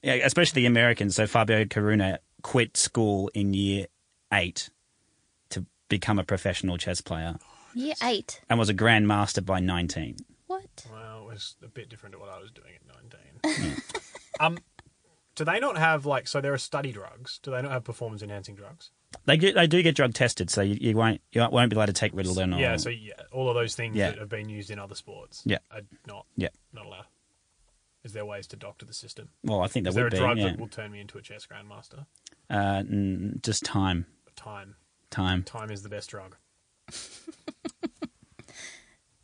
yeah, 0.02 0.14
especially 0.16 0.62
the 0.64 0.66
Americans. 0.68 1.16
So 1.16 1.28
Fabio 1.28 1.66
Caruana 1.66 2.18
quit 2.42 2.78
school 2.78 3.30
in 3.34 3.54
year 3.54 3.88
eight 4.32 4.70
to 5.50 5.66
become 5.90 6.20
a 6.20 6.24
professional 6.24 6.78
chess 6.78 7.02
player 7.02 7.38
Year 7.74 7.96
eight. 8.04 8.42
and 8.50 8.58
was 8.60 8.70
a 8.70 8.74
grandmaster 8.74 9.46
by 9.46 9.60
nineteen. 9.60 10.18
What? 10.48 10.86
Well, 10.92 11.24
it 11.30 11.34
was 11.34 11.56
a 11.64 11.68
bit 11.68 11.90
different 11.90 12.14
to 12.14 12.20
what 12.20 12.30
I 12.30 12.40
was 12.40 12.52
doing 12.52 12.74
at 12.76 13.52
19. 13.58 13.82
um, 14.40 14.58
do 15.36 15.44
they 15.44 15.60
not 15.60 15.78
have, 15.78 16.06
like, 16.06 16.28
so 16.28 16.42
there 16.42 16.54
are 16.54 16.58
study 16.58 16.92
drugs. 16.92 17.40
Do 17.44 17.52
they 17.52 17.62
not 17.62 17.72
have 17.72 17.84
performance 17.84 18.22
enhancing 18.22 18.56
drugs? 18.56 18.92
They 19.26 19.38
do, 19.38 19.54
they 19.54 19.68
do 19.68 19.82
get 19.84 19.96
drug 19.96 20.14
tested, 20.14 20.50
so 20.50 20.62
you, 20.62 20.78
you 20.82 20.96
won't 20.98 21.22
you 21.32 21.42
won't 21.52 21.70
be 21.70 21.76
allowed 21.76 21.86
to 21.86 21.94
take 21.94 22.14
Ritalin 22.14 22.56
or 22.56 22.60
Yeah, 22.60 22.78
so 22.78 22.90
yeah, 22.90 23.14
all 23.32 23.48
of 23.48 23.54
those 23.56 23.76
things 23.76 23.96
Yeah. 23.96 24.10
that 24.10 24.20
have 24.20 24.30
been 24.30 24.50
used 24.50 24.72
in 24.72 24.80
other 24.80 24.96
sports 24.96 25.44
Yeah. 25.46 25.60
are 25.72 25.82
not, 26.08 26.26
yeah. 26.36 26.50
not 26.74 26.86
allowed. 26.88 27.06
Is 28.04 28.14
there 28.14 28.26
ways 28.26 28.48
to 28.48 28.56
doctor 28.56 28.86
the 28.86 28.94
system? 28.94 29.30
Well, 29.44 29.62
I 29.62 29.68
think 29.68 29.84
there 29.84 29.90
Is 29.92 29.96
there 29.96 30.04
a 30.04 30.06
would 30.08 30.14
be. 30.14 30.18
drug 30.18 30.38
yeah. 30.40 30.50
that 30.50 30.60
will 30.60 30.68
turn 30.68 30.92
me 30.92 31.00
into 31.00 31.18
a 31.18 31.22
chess 31.22 31.46
grandmaster? 31.48 32.06
uh, 32.50 32.84
just 33.42 33.64
time, 33.64 34.08
Time. 34.36 34.76
time. 35.12 35.44
Time 35.44 35.70
is 35.72 35.84
the 35.84 35.90
best 35.90 36.10
drug. 36.10 36.36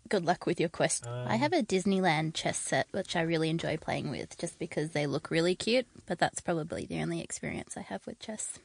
Good 0.09 0.25
luck 0.25 0.45
with 0.45 0.59
your 0.59 0.69
quest. 0.69 1.05
I 1.07 1.35
Um, 1.35 1.39
have 1.39 1.53
a 1.53 1.61
Disneyland 1.61 2.33
chess 2.33 2.57
set 2.57 2.87
which 2.91 3.15
I 3.15 3.21
really 3.21 3.49
enjoy 3.49 3.77
playing 3.77 4.09
with 4.09 4.37
just 4.37 4.57
because 4.59 4.91
they 4.91 5.05
look 5.05 5.29
really 5.29 5.55
cute, 5.55 5.87
but 6.07 6.17
that's 6.19 6.41
probably 6.41 6.85
the 6.85 7.01
only 7.01 7.21
experience 7.21 7.77
I 7.77 7.81
have 7.81 8.05
with 8.07 8.19
chess. 8.19 8.59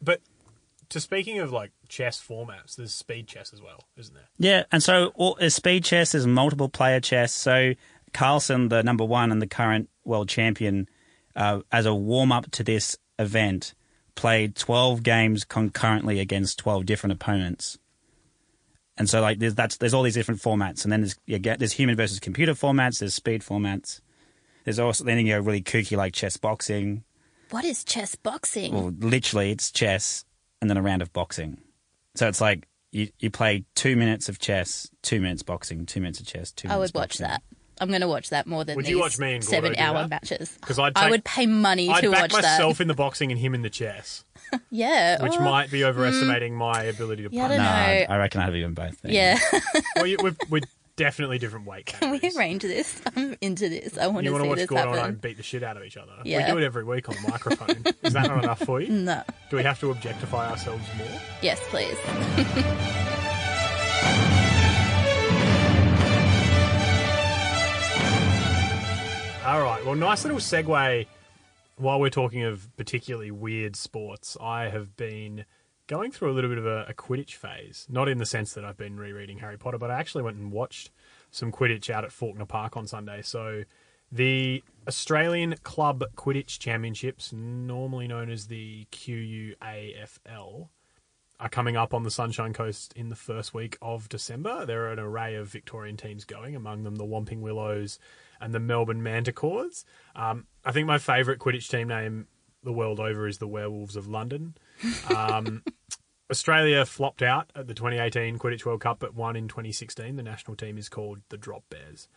But 0.00 0.20
to 0.90 1.00
speaking 1.00 1.38
of 1.38 1.52
like 1.52 1.70
chess 1.88 2.22
formats, 2.22 2.76
there's 2.76 2.92
speed 2.92 3.26
chess 3.26 3.52
as 3.52 3.62
well, 3.62 3.84
isn't 3.96 4.14
there? 4.14 4.28
Yeah, 4.38 4.64
and 4.70 4.82
so 4.82 5.12
all, 5.14 5.36
there's 5.40 5.54
speed 5.54 5.84
chess, 5.84 6.14
is 6.14 6.26
multiple 6.26 6.68
player 6.68 7.00
chess. 7.00 7.32
So 7.32 7.74
Carlsen, 8.12 8.68
the 8.68 8.82
number 8.82 9.04
one 9.04 9.32
and 9.32 9.40
the 9.40 9.46
current 9.46 9.88
world 10.04 10.28
champion, 10.28 10.88
uh, 11.34 11.60
as 11.72 11.86
a 11.86 11.94
warm 11.94 12.32
up 12.32 12.50
to 12.52 12.64
this 12.64 12.96
event, 13.18 13.72
played 14.16 14.56
12 14.56 15.02
games 15.02 15.44
concurrently 15.44 16.18
against 16.20 16.58
12 16.58 16.84
different 16.84 17.12
opponents. 17.12 17.78
And 19.00 19.08
so, 19.08 19.22
like, 19.22 19.38
there's 19.38 19.54
that's 19.54 19.78
there's 19.78 19.94
all 19.94 20.02
these 20.02 20.12
different 20.12 20.42
formats, 20.42 20.84
and 20.84 20.92
then 20.92 21.00
there's 21.00 21.16
you 21.24 21.38
get 21.38 21.58
there's 21.58 21.72
human 21.72 21.96
versus 21.96 22.20
computer 22.20 22.52
formats, 22.52 22.98
there's 22.98 23.14
speed 23.14 23.40
formats. 23.40 24.02
There's 24.64 24.78
also 24.78 25.04
then 25.04 25.16
you 25.24 25.32
go 25.32 25.40
really 25.40 25.62
kooky 25.62 25.96
like 25.96 26.12
chess 26.12 26.36
boxing. 26.36 27.02
What 27.48 27.64
is 27.64 27.82
chess 27.82 28.14
boxing? 28.14 28.74
Well, 28.74 28.92
literally, 28.98 29.52
it's 29.52 29.70
chess 29.70 30.26
and 30.60 30.68
then 30.68 30.76
a 30.76 30.82
round 30.82 31.00
of 31.00 31.14
boxing. 31.14 31.56
So 32.14 32.28
it's 32.28 32.42
like 32.42 32.68
you, 32.92 33.08
you 33.18 33.30
play 33.30 33.64
two 33.74 33.96
minutes 33.96 34.28
of 34.28 34.38
chess, 34.38 34.90
two 35.00 35.18
minutes 35.22 35.42
boxing, 35.42 35.86
two 35.86 36.02
minutes 36.02 36.20
of 36.20 36.26
chess, 36.26 36.52
two 36.52 36.68
I 36.68 36.72
minutes 36.72 36.92
would 36.92 37.00
watch 37.00 37.18
boxing. 37.18 37.26
that. 37.26 37.42
I'm 37.80 37.88
going 37.88 38.00
to 38.02 38.08
watch 38.08 38.30
that 38.30 38.46
more 38.46 38.64
than 38.64 38.76
Would 38.76 38.84
these 38.84 38.90
you 38.90 39.00
watch 39.00 39.18
me 39.18 39.34
and 39.34 39.42
Gordo 39.44 39.50
seven 39.56 39.72
do 39.72 39.80
hour 39.82 40.02
that? 40.02 40.10
matches. 40.10 40.58
'Cause 40.60 40.78
I'd 40.78 40.92
I 40.96 41.02
take- 41.02 41.10
would 41.10 41.24
pay 41.24 41.46
money 41.46 41.88
I'd 41.88 42.02
to 42.02 42.10
back 42.10 42.22
watch 42.22 42.32
myself 42.32 42.78
that. 42.78 42.82
in 42.82 42.88
the 42.88 42.94
boxing 42.94 43.32
and 43.32 43.40
him 43.40 43.54
in 43.54 43.62
the 43.62 43.70
chess, 43.70 44.24
yeah, 44.70 45.22
which 45.22 45.32
oh, 45.34 45.40
might 45.40 45.70
be 45.70 45.80
mm. 45.80 45.86
overestimating 45.86 46.54
my 46.54 46.82
ability 46.84 47.26
to 47.28 47.34
Yeah, 47.34 47.44
I 47.44 47.48
punch. 47.48 47.58
don't 47.58 48.08
No. 48.08 48.14
I 48.14 48.18
reckon 48.18 48.40
I'd 48.42 48.44
have 48.44 48.54
even 48.56 48.74
both. 48.74 49.00
Then. 49.02 49.12
Yeah, 49.12 49.38
well, 49.96 50.06
you, 50.06 50.16
we're, 50.22 50.36
we're 50.50 50.60
definitely 50.96 51.38
different 51.38 51.64
weight 51.66 51.86
can 51.86 52.10
we 52.10 52.18
categories. 52.18 52.36
arrange 52.36 52.62
this? 52.62 53.00
I'm 53.16 53.34
into 53.40 53.70
this. 53.70 53.96
I 53.96 54.06
want 54.08 54.24
you 54.24 54.30
to 54.30 54.32
want 54.34 54.42
see 54.42 54.44
to 54.44 54.48
watch 54.50 54.58
this 54.58 54.66
Gordon 54.68 54.88
and 54.88 54.94
I 55.00 55.02
happen. 55.04 55.14
beat 55.16 55.36
the 55.38 55.42
shit 55.42 55.62
out 55.62 55.76
of 55.78 55.82
each 55.84 55.96
other. 55.96 56.12
Yeah. 56.24 56.44
We 56.46 56.52
do 56.52 56.58
it 56.58 56.64
every 56.64 56.84
week 56.84 57.08
on 57.08 57.14
the 57.22 57.30
microphone. 57.30 57.84
Is 58.02 58.12
that 58.12 58.26
not 58.26 58.44
enough 58.44 58.60
for 58.60 58.82
you? 58.82 58.88
No. 58.92 59.22
Do 59.50 59.56
we 59.56 59.62
have 59.62 59.80
to 59.80 59.90
objectify 59.90 60.50
ourselves 60.50 60.84
more? 60.98 61.06
Yes, 61.40 61.58
please. 61.70 61.96
All 69.46 69.62
right. 69.62 69.82
Well, 69.86 69.94
nice 69.94 70.22
little 70.22 70.38
segue. 70.38 71.06
While 71.76 71.98
we're 71.98 72.10
talking 72.10 72.42
of 72.42 72.68
particularly 72.76 73.30
weird 73.30 73.74
sports, 73.74 74.36
I 74.38 74.68
have 74.68 74.98
been 74.98 75.46
going 75.86 76.12
through 76.12 76.30
a 76.30 76.34
little 76.34 76.50
bit 76.50 76.58
of 76.58 76.66
a, 76.66 76.84
a 76.90 76.92
Quidditch 76.92 77.36
phase. 77.36 77.86
Not 77.88 78.06
in 78.06 78.18
the 78.18 78.26
sense 78.26 78.52
that 78.52 78.66
I've 78.66 78.76
been 78.76 78.98
rereading 78.98 79.38
Harry 79.38 79.56
Potter, 79.56 79.78
but 79.78 79.90
I 79.90 79.98
actually 79.98 80.24
went 80.24 80.36
and 80.36 80.52
watched 80.52 80.90
some 81.30 81.50
Quidditch 81.50 81.88
out 81.88 82.04
at 82.04 82.10
Fawkner 82.10 82.46
Park 82.46 82.76
on 82.76 82.86
Sunday. 82.86 83.22
So, 83.22 83.64
the 84.12 84.62
Australian 84.86 85.56
Club 85.62 86.04
Quidditch 86.16 86.58
Championships, 86.58 87.32
normally 87.32 88.08
known 88.08 88.30
as 88.30 88.48
the 88.48 88.86
QUAFL, 88.92 90.68
are 91.40 91.48
coming 91.48 91.78
up 91.78 91.94
on 91.94 92.02
the 92.02 92.10
Sunshine 92.10 92.52
Coast 92.52 92.92
in 92.94 93.08
the 93.08 93.16
first 93.16 93.54
week 93.54 93.78
of 93.80 94.06
December. 94.10 94.66
There 94.66 94.84
are 94.84 94.92
an 94.92 94.98
array 94.98 95.34
of 95.36 95.48
Victorian 95.48 95.96
teams 95.96 96.26
going, 96.26 96.54
among 96.54 96.82
them 96.82 96.96
the 96.96 97.06
Whomping 97.06 97.40
Willows 97.40 97.98
and 98.40 98.54
the 98.54 98.60
Melbourne 98.60 99.02
Manticores. 99.02 99.84
Um, 100.14 100.46
I 100.64 100.72
think 100.72 100.86
my 100.86 100.98
favourite 100.98 101.40
Quidditch 101.40 101.68
team 101.68 101.88
name 101.88 102.26
the 102.62 102.72
world 102.72 103.00
over 103.00 103.26
is 103.26 103.38
the 103.38 103.48
Werewolves 103.48 103.96
of 103.96 104.06
London. 104.06 104.54
Um, 105.14 105.62
Australia 106.30 106.84
flopped 106.86 107.22
out 107.22 107.50
at 107.54 107.66
the 107.66 107.74
2018 107.74 108.38
Quidditch 108.38 108.64
World 108.64 108.80
Cup, 108.80 108.98
but 109.00 109.14
won 109.14 109.36
in 109.36 109.48
2016. 109.48 110.16
The 110.16 110.22
national 110.22 110.56
team 110.56 110.78
is 110.78 110.88
called 110.88 111.20
the 111.28 111.36
Drop 111.36 111.64
Bears. 111.70 112.08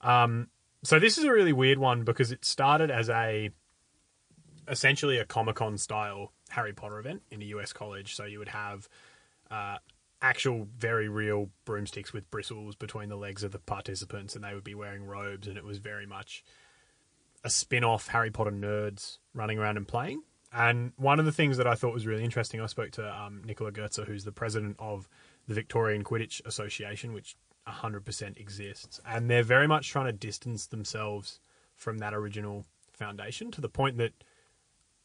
Um, 0.00 0.48
so 0.82 0.98
this 0.98 1.18
is 1.18 1.24
a 1.24 1.32
really 1.32 1.52
weird 1.52 1.78
one 1.78 2.04
because 2.04 2.32
it 2.32 2.44
started 2.44 2.90
as 2.90 3.10
a 3.10 3.50
essentially 4.68 5.18
a 5.18 5.24
Comic 5.24 5.56
Con 5.56 5.76
style 5.76 6.32
Harry 6.50 6.72
Potter 6.72 6.98
event 6.98 7.22
in 7.30 7.42
a 7.42 7.46
US 7.46 7.72
college. 7.72 8.14
So 8.14 8.24
you 8.24 8.38
would 8.38 8.48
have 8.48 8.88
uh, 9.50 9.76
actual, 10.22 10.68
very 10.76 11.08
real 11.08 11.50
broomsticks 11.64 12.12
with 12.12 12.30
bristles 12.30 12.74
between 12.74 13.08
the 13.08 13.16
legs 13.16 13.42
of 13.42 13.52
the 13.52 13.58
participants, 13.58 14.34
and 14.34 14.44
they 14.44 14.54
would 14.54 14.64
be 14.64 14.74
wearing 14.74 15.04
robes, 15.04 15.46
and 15.46 15.56
it 15.56 15.64
was 15.64 15.78
very 15.78 16.06
much 16.06 16.44
a 17.42 17.50
spin 17.50 17.84
off 17.84 18.08
Harry 18.08 18.30
Potter 18.30 18.50
nerds 18.50 19.18
running 19.34 19.58
around 19.58 19.76
and 19.76 19.88
playing. 19.88 20.22
And 20.52 20.92
one 20.96 21.20
of 21.20 21.26
the 21.26 21.32
things 21.32 21.56
that 21.56 21.66
I 21.66 21.74
thought 21.74 21.94
was 21.94 22.06
really 22.06 22.24
interesting, 22.24 22.60
I 22.60 22.66
spoke 22.66 22.90
to 22.92 23.08
um, 23.08 23.42
Nicola 23.44 23.72
Goetzer, 23.72 24.06
who's 24.06 24.24
the 24.24 24.32
president 24.32 24.76
of 24.78 25.08
the 25.46 25.54
Victorian 25.54 26.04
Quidditch 26.04 26.44
Association, 26.44 27.12
which 27.12 27.36
100% 27.68 28.38
exists. 28.38 29.00
And 29.06 29.30
they're 29.30 29.42
very 29.42 29.68
much 29.68 29.88
trying 29.88 30.06
to 30.06 30.12
distance 30.12 30.66
themselves 30.66 31.40
from 31.76 31.98
that 31.98 32.14
original 32.14 32.66
foundation 32.92 33.50
to 33.52 33.60
the 33.60 33.68
point 33.68 33.96
that 33.98 34.12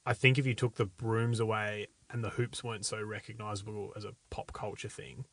I 0.05 0.13
think 0.13 0.37
if 0.37 0.45
you 0.45 0.53
took 0.53 0.75
the 0.75 0.85
brooms 0.85 1.39
away 1.39 1.87
and 2.09 2.23
the 2.23 2.31
hoops 2.31 2.63
weren't 2.63 2.85
so 2.85 3.01
recognizable 3.01 3.93
as 3.95 4.05
a 4.05 4.15
pop 4.29 4.53
culture 4.53 4.89
thing, 4.89 5.25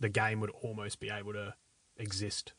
the 0.00 0.08
game 0.08 0.40
would 0.40 0.50
almost 0.50 1.00
be 1.00 1.10
able 1.10 1.32
to 1.32 1.54
exist 1.96 2.52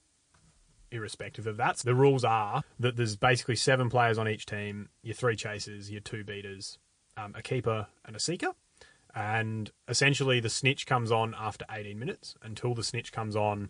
irrespective 0.91 1.47
of 1.47 1.57
that. 1.57 1.79
So 1.79 1.89
the 1.89 1.95
rules 1.95 2.23
are 2.23 2.63
that 2.79 2.95
there's 2.95 3.15
basically 3.15 3.55
seven 3.55 3.89
players 3.89 4.17
on 4.17 4.27
each 4.27 4.45
team, 4.45 4.89
your 5.01 5.15
three 5.15 5.35
chasers, 5.35 5.91
your 5.91 6.01
two 6.01 6.23
beaters, 6.23 6.77
um, 7.17 7.33
a 7.35 7.41
keeper, 7.41 7.87
and 8.05 8.15
a 8.15 8.19
seeker. 8.19 8.51
And 9.13 9.71
essentially, 9.87 10.39
the 10.39 10.49
snitch 10.49 10.85
comes 10.85 11.11
on 11.11 11.33
after 11.39 11.65
18 11.71 11.97
minutes. 11.97 12.35
Until 12.41 12.73
the 12.73 12.83
snitch 12.83 13.13
comes 13.13 13.35
on, 13.35 13.69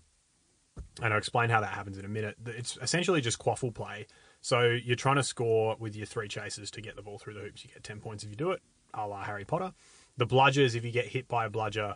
and 1.01 1.13
I'll 1.13 1.19
explain 1.19 1.49
how 1.49 1.61
that 1.61 1.73
happens 1.73 1.97
in 1.97 2.05
a 2.05 2.09
minute. 2.09 2.35
It's 2.47 2.77
essentially 2.81 3.21
just 3.21 3.37
quaffle 3.37 3.73
play. 3.73 4.07
So 4.41 4.61
you're 4.61 4.95
trying 4.95 5.17
to 5.17 5.23
score 5.23 5.75
with 5.79 5.95
your 5.95 6.07
three 6.07 6.27
chasers 6.27 6.71
to 6.71 6.81
get 6.81 6.95
the 6.95 7.03
ball 7.03 7.19
through 7.19 7.35
the 7.35 7.41
hoops. 7.41 7.63
You 7.63 7.71
get 7.71 7.83
10 7.83 7.99
points 7.99 8.23
if 8.23 8.31
you 8.31 8.35
do 8.35 8.51
it, 8.51 8.61
a 8.95 9.07
la 9.07 9.23
Harry 9.23 9.45
Potter. 9.45 9.73
The 10.17 10.25
bludgers, 10.25 10.75
if 10.75 10.85
you 10.85 10.91
get 10.91 11.07
hit 11.07 11.27
by 11.27 11.45
a 11.45 11.49
bludger, 11.49 11.95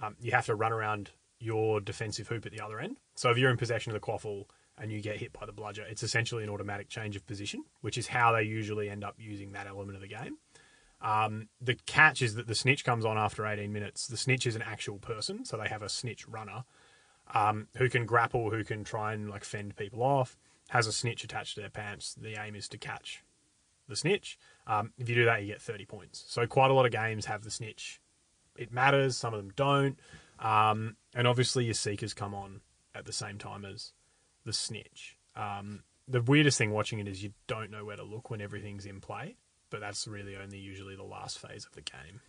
um, 0.00 0.16
you 0.20 0.30
have 0.32 0.46
to 0.46 0.54
run 0.54 0.72
around 0.72 1.10
your 1.40 1.80
defensive 1.80 2.28
hoop 2.28 2.46
at 2.46 2.52
the 2.52 2.60
other 2.60 2.80
end. 2.80 2.96
So 3.14 3.30
if 3.30 3.38
you're 3.38 3.50
in 3.50 3.56
possession 3.56 3.92
of 3.92 4.00
the 4.00 4.04
quaffle 4.04 4.46
and 4.76 4.92
you 4.92 5.00
get 5.00 5.16
hit 5.16 5.32
by 5.32 5.46
the 5.46 5.52
bludger, 5.52 5.84
it's 5.88 6.02
essentially 6.02 6.44
an 6.44 6.50
automatic 6.50 6.88
change 6.88 7.16
of 7.16 7.26
position, 7.26 7.64
which 7.80 7.98
is 7.98 8.08
how 8.08 8.32
they 8.32 8.42
usually 8.42 8.88
end 8.88 9.04
up 9.04 9.16
using 9.18 9.52
that 9.52 9.66
element 9.66 9.96
of 9.96 10.02
the 10.02 10.08
game. 10.08 10.38
Um, 11.00 11.48
the 11.60 11.76
catch 11.86 12.22
is 12.22 12.34
that 12.34 12.48
the 12.48 12.54
snitch 12.54 12.84
comes 12.84 13.04
on 13.04 13.16
after 13.16 13.46
18 13.46 13.72
minutes. 13.72 14.08
The 14.08 14.16
snitch 14.16 14.46
is 14.46 14.56
an 14.56 14.62
actual 14.62 14.98
person, 14.98 15.44
so 15.44 15.56
they 15.56 15.68
have 15.68 15.82
a 15.82 15.88
snitch 15.88 16.26
runner 16.26 16.64
um, 17.34 17.68
who 17.76 17.88
can 17.88 18.04
grapple, 18.04 18.50
who 18.50 18.64
can 18.64 18.84
try 18.84 19.12
and 19.12 19.30
like 19.30 19.44
fend 19.44 19.76
people 19.76 20.02
off. 20.02 20.36
Has 20.70 20.86
a 20.86 20.92
snitch 20.92 21.24
attached 21.24 21.54
to 21.54 21.60
their 21.60 21.70
pants. 21.70 22.14
The 22.14 22.40
aim 22.42 22.54
is 22.54 22.68
to 22.68 22.78
catch 22.78 23.22
the 23.88 23.96
snitch. 23.96 24.38
Um, 24.66 24.92
if 24.98 25.08
you 25.08 25.14
do 25.14 25.24
that, 25.24 25.42
you 25.42 25.48
get 25.48 25.62
30 25.62 25.84
points. 25.86 26.24
So 26.28 26.46
quite 26.46 26.70
a 26.70 26.74
lot 26.74 26.86
of 26.86 26.92
games 26.92 27.26
have 27.26 27.42
the 27.42 27.50
snitch. 27.50 28.00
It 28.56 28.72
matters. 28.72 29.16
Some 29.16 29.34
of 29.34 29.40
them 29.40 29.52
don't. 29.56 29.98
Um, 30.38 30.96
and 31.14 31.26
obviously, 31.26 31.64
your 31.64 31.74
seekers 31.74 32.14
come 32.14 32.34
on 32.34 32.60
at 32.94 33.06
the 33.06 33.12
same 33.12 33.38
time 33.38 33.64
as 33.64 33.92
the 34.44 34.52
snitch. 34.52 35.16
Um, 35.34 35.82
the 36.06 36.22
weirdest 36.22 36.58
thing 36.58 36.70
watching 36.70 36.98
it 36.98 37.08
is 37.08 37.22
you 37.22 37.32
don't 37.46 37.70
know 37.70 37.84
where 37.84 37.96
to 37.96 38.02
look 38.02 38.30
when 38.30 38.40
everything's 38.40 38.86
in 38.86 39.00
play, 39.00 39.36
but 39.70 39.80
that's 39.80 40.06
really 40.06 40.36
only 40.36 40.58
usually 40.58 40.96
the 40.96 41.02
last 41.02 41.38
phase 41.38 41.64
of 41.64 41.72
the 41.72 41.82
game. 41.82 42.20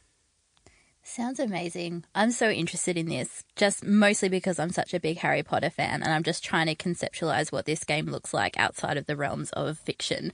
Sounds 1.02 1.40
amazing. 1.40 2.04
I'm 2.14 2.32
so 2.32 2.50
interested 2.50 2.98
in 2.98 3.08
this, 3.08 3.44
just 3.56 3.84
mostly 3.84 4.30
because 4.30 4.60
I'm 4.60 4.70
such 4.70 4.94
a 4.94 5.00
big 5.00 5.18
Harry 5.20 5.42
Potter 5.42 5.70
fan 5.70 6.04
and 6.04 6.12
I'm 6.12 6.24
just 6.24 6.44
trying 6.44 6.68
to 6.68 6.76
conceptualize 6.76 7.52
what 7.52 7.66
this 7.66 7.84
game 7.84 8.08
looks 8.08 8.34
like 8.34 8.60
outside 8.60 8.98
of 8.98 9.06
the 9.06 9.16
realms 9.16 9.50
of 9.52 9.80
fiction. 9.80 10.34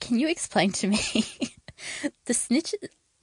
Can 0.00 0.18
you 0.18 0.28
explain 0.28 0.72
to 0.72 0.88
me? 0.88 1.24
the 2.26 2.34
snitch 2.34 2.74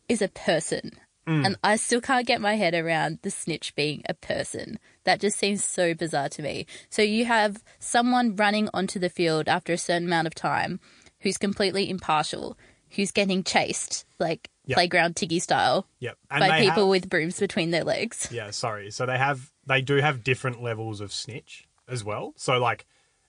is 0.08 0.22
a 0.22 0.28
person 0.28 0.92
mm. 1.28 1.46
And 1.46 1.58
I 1.64 1.76
still 1.76 2.02
can't 2.02 2.28
get 2.28 2.42
my 2.42 2.56
head 2.56 2.74
around 2.74 3.20
the 3.22 3.32
snitch 3.32 3.76
being 3.76 4.04
a 4.08 4.14
person. 4.14 4.80
That 5.04 5.20
just 5.20 5.38
seems 5.38 5.64
so 5.64 5.94
bizarre 5.94 6.30
to 6.30 6.42
me. 6.42 6.66
So 6.90 7.02
you 7.02 7.26
have 7.26 7.64
someone 7.80 8.36
running 8.36 8.70
onto 8.74 9.00
the 9.00 9.10
field 9.10 9.48
after 9.48 9.74
a 9.74 9.78
certain 9.78 10.08
amount 10.08 10.28
of 10.28 10.36
time 10.36 10.80
who's 11.22 11.38
completely 11.38 11.90
impartial, 11.90 12.58
who's 12.92 13.12
getting 13.12 13.44
chased, 13.44 14.06
like 14.20 14.50
Yep. 14.68 14.76
playground 14.76 15.16
tiggy 15.16 15.40
style, 15.40 15.88
Yep. 16.00 16.18
And 16.32 16.40
by 16.40 16.60
people 16.60 16.84
have- 16.84 16.90
with 16.90 17.10
brooms 17.10 17.40
between 17.40 17.70
their 17.70 17.84
legs. 17.84 18.30
Yeah, 18.32 18.50
sorry. 18.52 18.90
So 18.92 19.06
they 19.06 19.18
have 19.18 19.52
they 19.68 19.82
do 19.82 19.98
have 19.98 20.24
different 20.24 20.62
levels 20.62 21.02
of 21.02 21.12
snitch 21.12 21.68
as 21.88 22.04
well. 22.04 22.34
So 22.36 22.58
like 22.58 22.86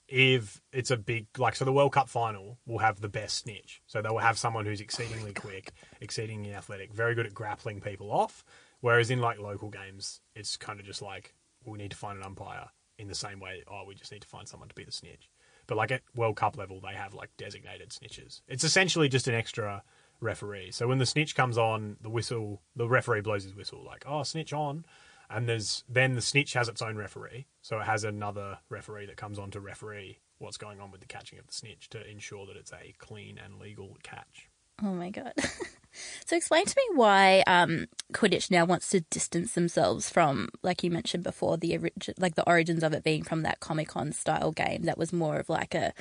if 0.09 0.61
it's 0.73 0.91
a 0.91 0.97
big 0.97 1.27
like 1.37 1.57
so 1.57 1.65
the 1.65 1.73
World 1.73 1.93
Cup 1.93 2.09
final 2.09 2.59
will 2.67 2.79
have 2.79 3.01
the 3.01 3.09
best 3.09 3.39
snitch. 3.39 3.83
So 3.87 4.03
they 4.03 4.09
will 4.09 4.19
have 4.19 4.39
someone 4.39 4.65
who's 4.67 4.81
exceedingly 4.81 5.33
oh 5.37 5.41
quick, 5.41 5.73
exceedingly 6.01 6.55
athletic, 6.55 6.93
very 6.93 7.15
good 7.15 7.27
at 7.27 7.35
grappling 7.35 7.81
people 7.81 8.11
off. 8.11 8.45
Whereas 8.81 9.11
in 9.11 9.21
like 9.21 9.39
local 9.39 9.71
games, 9.71 10.21
it's 10.35 10.57
kind 10.57 10.79
of 10.79 10.87
just 10.87 11.03
like 11.03 11.35
we 11.65 11.79
need 11.79 11.91
to 11.91 11.97
find 11.97 12.19
an 12.19 12.25
umpire 12.25 12.69
in 12.99 13.09
the 13.09 13.15
same 13.15 13.41
way. 13.41 13.63
Oh, 13.69 13.85
we 13.87 13.95
just 13.95 14.13
need 14.13 14.23
to 14.23 14.29
find 14.29 14.47
someone 14.47 14.69
to 14.69 14.75
be 14.75 14.85
the 14.85 14.93
snitch. 14.93 15.31
But 15.67 15.77
like 15.77 15.91
at 15.91 16.03
World 16.15 16.37
Cup 16.37 16.57
level, 16.57 16.81
they 16.81 16.95
have 16.95 17.15
like 17.15 17.31
designated 17.37 17.91
snitches. 17.91 18.43
It's 18.47 18.65
essentially 18.65 19.09
just 19.09 19.27
an 19.27 19.35
extra 19.35 19.83
referee. 20.21 20.71
So 20.71 20.87
when 20.87 20.99
the 20.99 21.07
snitch 21.07 21.35
comes 21.35 21.59
on, 21.59 21.97
the 22.01 22.11
whistle, 22.11 22.63
the 22.77 22.89
referee 22.89 23.23
blows 23.23 23.45
his 23.45 23.55
whistle, 23.55 23.85
like 23.85 24.05
oh 24.07 24.23
snitch 24.23 24.53
on, 24.53 24.85
and 25.31 25.49
there's 25.49 25.85
then 25.89 26.15
the 26.15 26.23
snitch 26.23 26.53
has 26.55 26.69
its 26.69 26.83
own 26.83 26.97
referee. 26.97 27.47
So 27.63 27.81
it 27.81 27.85
has 27.85 28.05
another 28.05 28.59
referee 28.69 29.07
that 29.07 29.17
comes 29.17 29.39
on 29.39 29.51
to 29.53 29.61
referee 29.61 30.19
what's 30.39 30.57
going 30.57 30.81
on 30.81 30.91
with 30.91 31.01
the 31.01 31.07
catching 31.07 31.39
of 31.39 31.47
the 31.47 31.53
snitch 31.53 31.89
to 31.91 32.09
ensure 32.09 32.47
that 32.47 32.57
it's 32.57 32.73
a 32.73 32.95
clean 32.99 33.39
and 33.43 33.59
legal 33.59 33.97
catch. 34.03 34.49
Oh 34.83 34.93
my 34.93 35.11
god. 35.11 35.33
so 36.27 36.37
explain 36.37 36.67
to 36.67 36.75
me 36.77 36.97
why 36.97 37.43
um, 37.47 37.87
Quidditch 38.13 38.51
now 38.51 38.67
wants 38.67 38.89
to 38.91 39.01
distance 39.01 39.55
themselves 39.55 40.11
from, 40.11 40.51
like 40.63 40.83
you 40.83 40.91
mentioned 40.91 41.25
before, 41.25 41.57
the 41.57 41.79
origi- 41.79 42.15
like 42.19 42.35
the 42.35 42.47
origins 42.47 42.83
of 42.83 42.93
it 42.93 43.03
being 43.03 43.23
from 43.23 43.43
that 43.43 43.61
Comic 43.61 43.89
Con 43.89 44.13
style 44.13 44.53
game 44.53 44.83
that 44.83 44.99
was 44.99 45.13
more 45.13 45.37
of 45.37 45.49
like 45.49 45.75
a, 45.75 45.95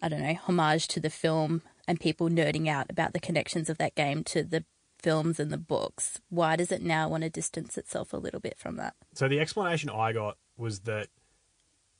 I 0.00 0.08
don't 0.08 0.22
know, 0.22 0.34
homage 0.46 0.86
to 0.88 1.00
the 1.00 1.10
film 1.10 1.62
and 1.88 1.98
people 1.98 2.28
nerding 2.28 2.68
out 2.68 2.86
about 2.88 3.12
the 3.12 3.20
connections 3.20 3.68
of 3.68 3.78
that 3.78 3.96
game 3.96 4.22
to 4.24 4.44
the 4.44 4.64
films 5.02 5.40
and 5.40 5.50
the 5.50 5.58
books. 5.58 6.20
Why 6.28 6.56
does 6.56 6.70
it 6.72 6.82
now 6.82 7.08
want 7.08 7.22
to 7.24 7.30
distance 7.30 7.76
itself 7.76 8.12
a 8.12 8.16
little 8.16 8.40
bit 8.40 8.58
from 8.58 8.76
that? 8.76 8.94
So 9.14 9.28
the 9.28 9.40
explanation 9.40 9.90
I 9.90 10.12
got 10.12 10.36
was 10.56 10.80
that 10.80 11.08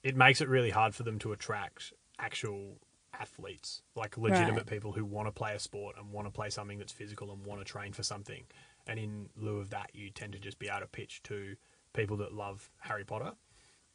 it 0.02 0.16
makes 0.16 0.40
it 0.40 0.48
really 0.48 0.70
hard 0.70 0.94
for 0.94 1.02
them 1.02 1.18
to 1.20 1.32
attract 1.32 1.92
actual 2.18 2.78
athletes, 3.18 3.82
like 3.94 4.16
legitimate 4.16 4.56
Right. 4.60 4.66
people 4.66 4.92
who 4.92 5.04
want 5.04 5.28
to 5.28 5.32
play 5.32 5.54
a 5.54 5.58
sport 5.58 5.96
and 5.98 6.12
want 6.12 6.26
to 6.26 6.30
play 6.32 6.50
something 6.50 6.78
that's 6.78 6.92
physical 6.92 7.30
and 7.32 7.44
want 7.44 7.60
to 7.60 7.64
train 7.64 7.92
for 7.92 8.02
something. 8.02 8.44
And 8.86 8.98
in 8.98 9.28
lieu 9.36 9.58
of 9.58 9.70
that, 9.70 9.90
you 9.94 10.10
tend 10.10 10.32
to 10.32 10.38
just 10.38 10.58
be 10.58 10.68
able 10.68 10.80
to 10.80 10.86
pitch 10.86 11.22
to 11.24 11.56
people 11.92 12.16
that 12.18 12.32
love 12.32 12.70
Harry 12.80 13.04
Potter. 13.04 13.32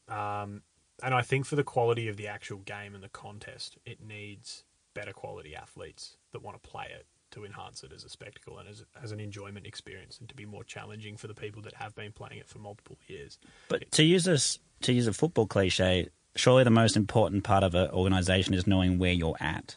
Um, 0.07 0.61
and 1.03 1.13
I 1.13 1.21
think 1.21 1.45
for 1.45 1.55
the 1.55 1.63
quality 1.63 2.07
of 2.07 2.15
the 2.17 2.27
actual 2.27 2.59
game 2.59 2.95
and 2.95 3.03
the 3.03 3.09
contest, 3.09 3.77
it 3.85 4.01
needs 4.01 4.63
better 4.93 5.13
quality 5.13 5.55
athletes 5.55 6.17
that 6.31 6.41
want 6.41 6.61
to 6.61 6.69
play 6.69 6.85
it 6.89 7.05
to 7.31 7.43
enhance 7.45 7.83
it 7.83 7.91
as 7.93 8.03
a 8.03 8.09
spectacle 8.09 8.57
and 8.57 8.69
as, 8.69 8.83
as 9.01 9.11
an 9.11 9.19
enjoyment 9.19 9.65
experience 9.65 10.19
and 10.19 10.29
to 10.29 10.35
be 10.35 10.45
more 10.45 10.63
challenging 10.63 11.17
for 11.17 11.27
the 11.27 11.33
people 11.33 11.61
that 11.63 11.73
have 11.75 11.93
been 11.95 12.11
playing 12.11 12.37
it 12.39 12.47
for 12.47 12.59
multiple 12.59 12.97
years. 13.07 13.37
But 13.67 13.91
to 13.91 14.03
use 14.03 14.23
this, 14.23 14.59
to 14.81 14.93
use 14.93 15.07
a 15.07 15.13
football 15.13 15.45
cliche, 15.45 16.07
surely 16.35 16.63
the 16.63 16.69
most 16.69 16.95
important 16.95 17.43
part 17.43 17.63
of 17.63 17.75
an 17.75 17.89
organization 17.91 18.53
is 18.53 18.65
knowing 18.67 18.97
where 18.99 19.11
you're 19.11 19.35
at, 19.39 19.75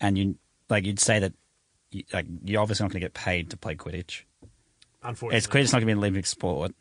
and 0.00 0.18
you 0.18 0.36
like 0.68 0.84
you'd 0.84 1.00
say 1.00 1.18
that, 1.20 1.32
you, 1.92 2.04
like 2.12 2.26
you're 2.44 2.60
obviously 2.60 2.84
not 2.84 2.90
going 2.92 3.00
to 3.00 3.04
get 3.06 3.14
paid 3.14 3.50
to 3.50 3.56
play 3.56 3.74
Quidditch. 3.76 4.22
Unfortunately, 5.02 5.38
It's 5.38 5.46
Quidditch 5.46 5.72
not 5.72 5.78
going 5.78 5.80
to 5.82 5.86
be 5.86 5.92
an 5.92 5.98
Olympic 5.98 6.26
sport, 6.26 6.72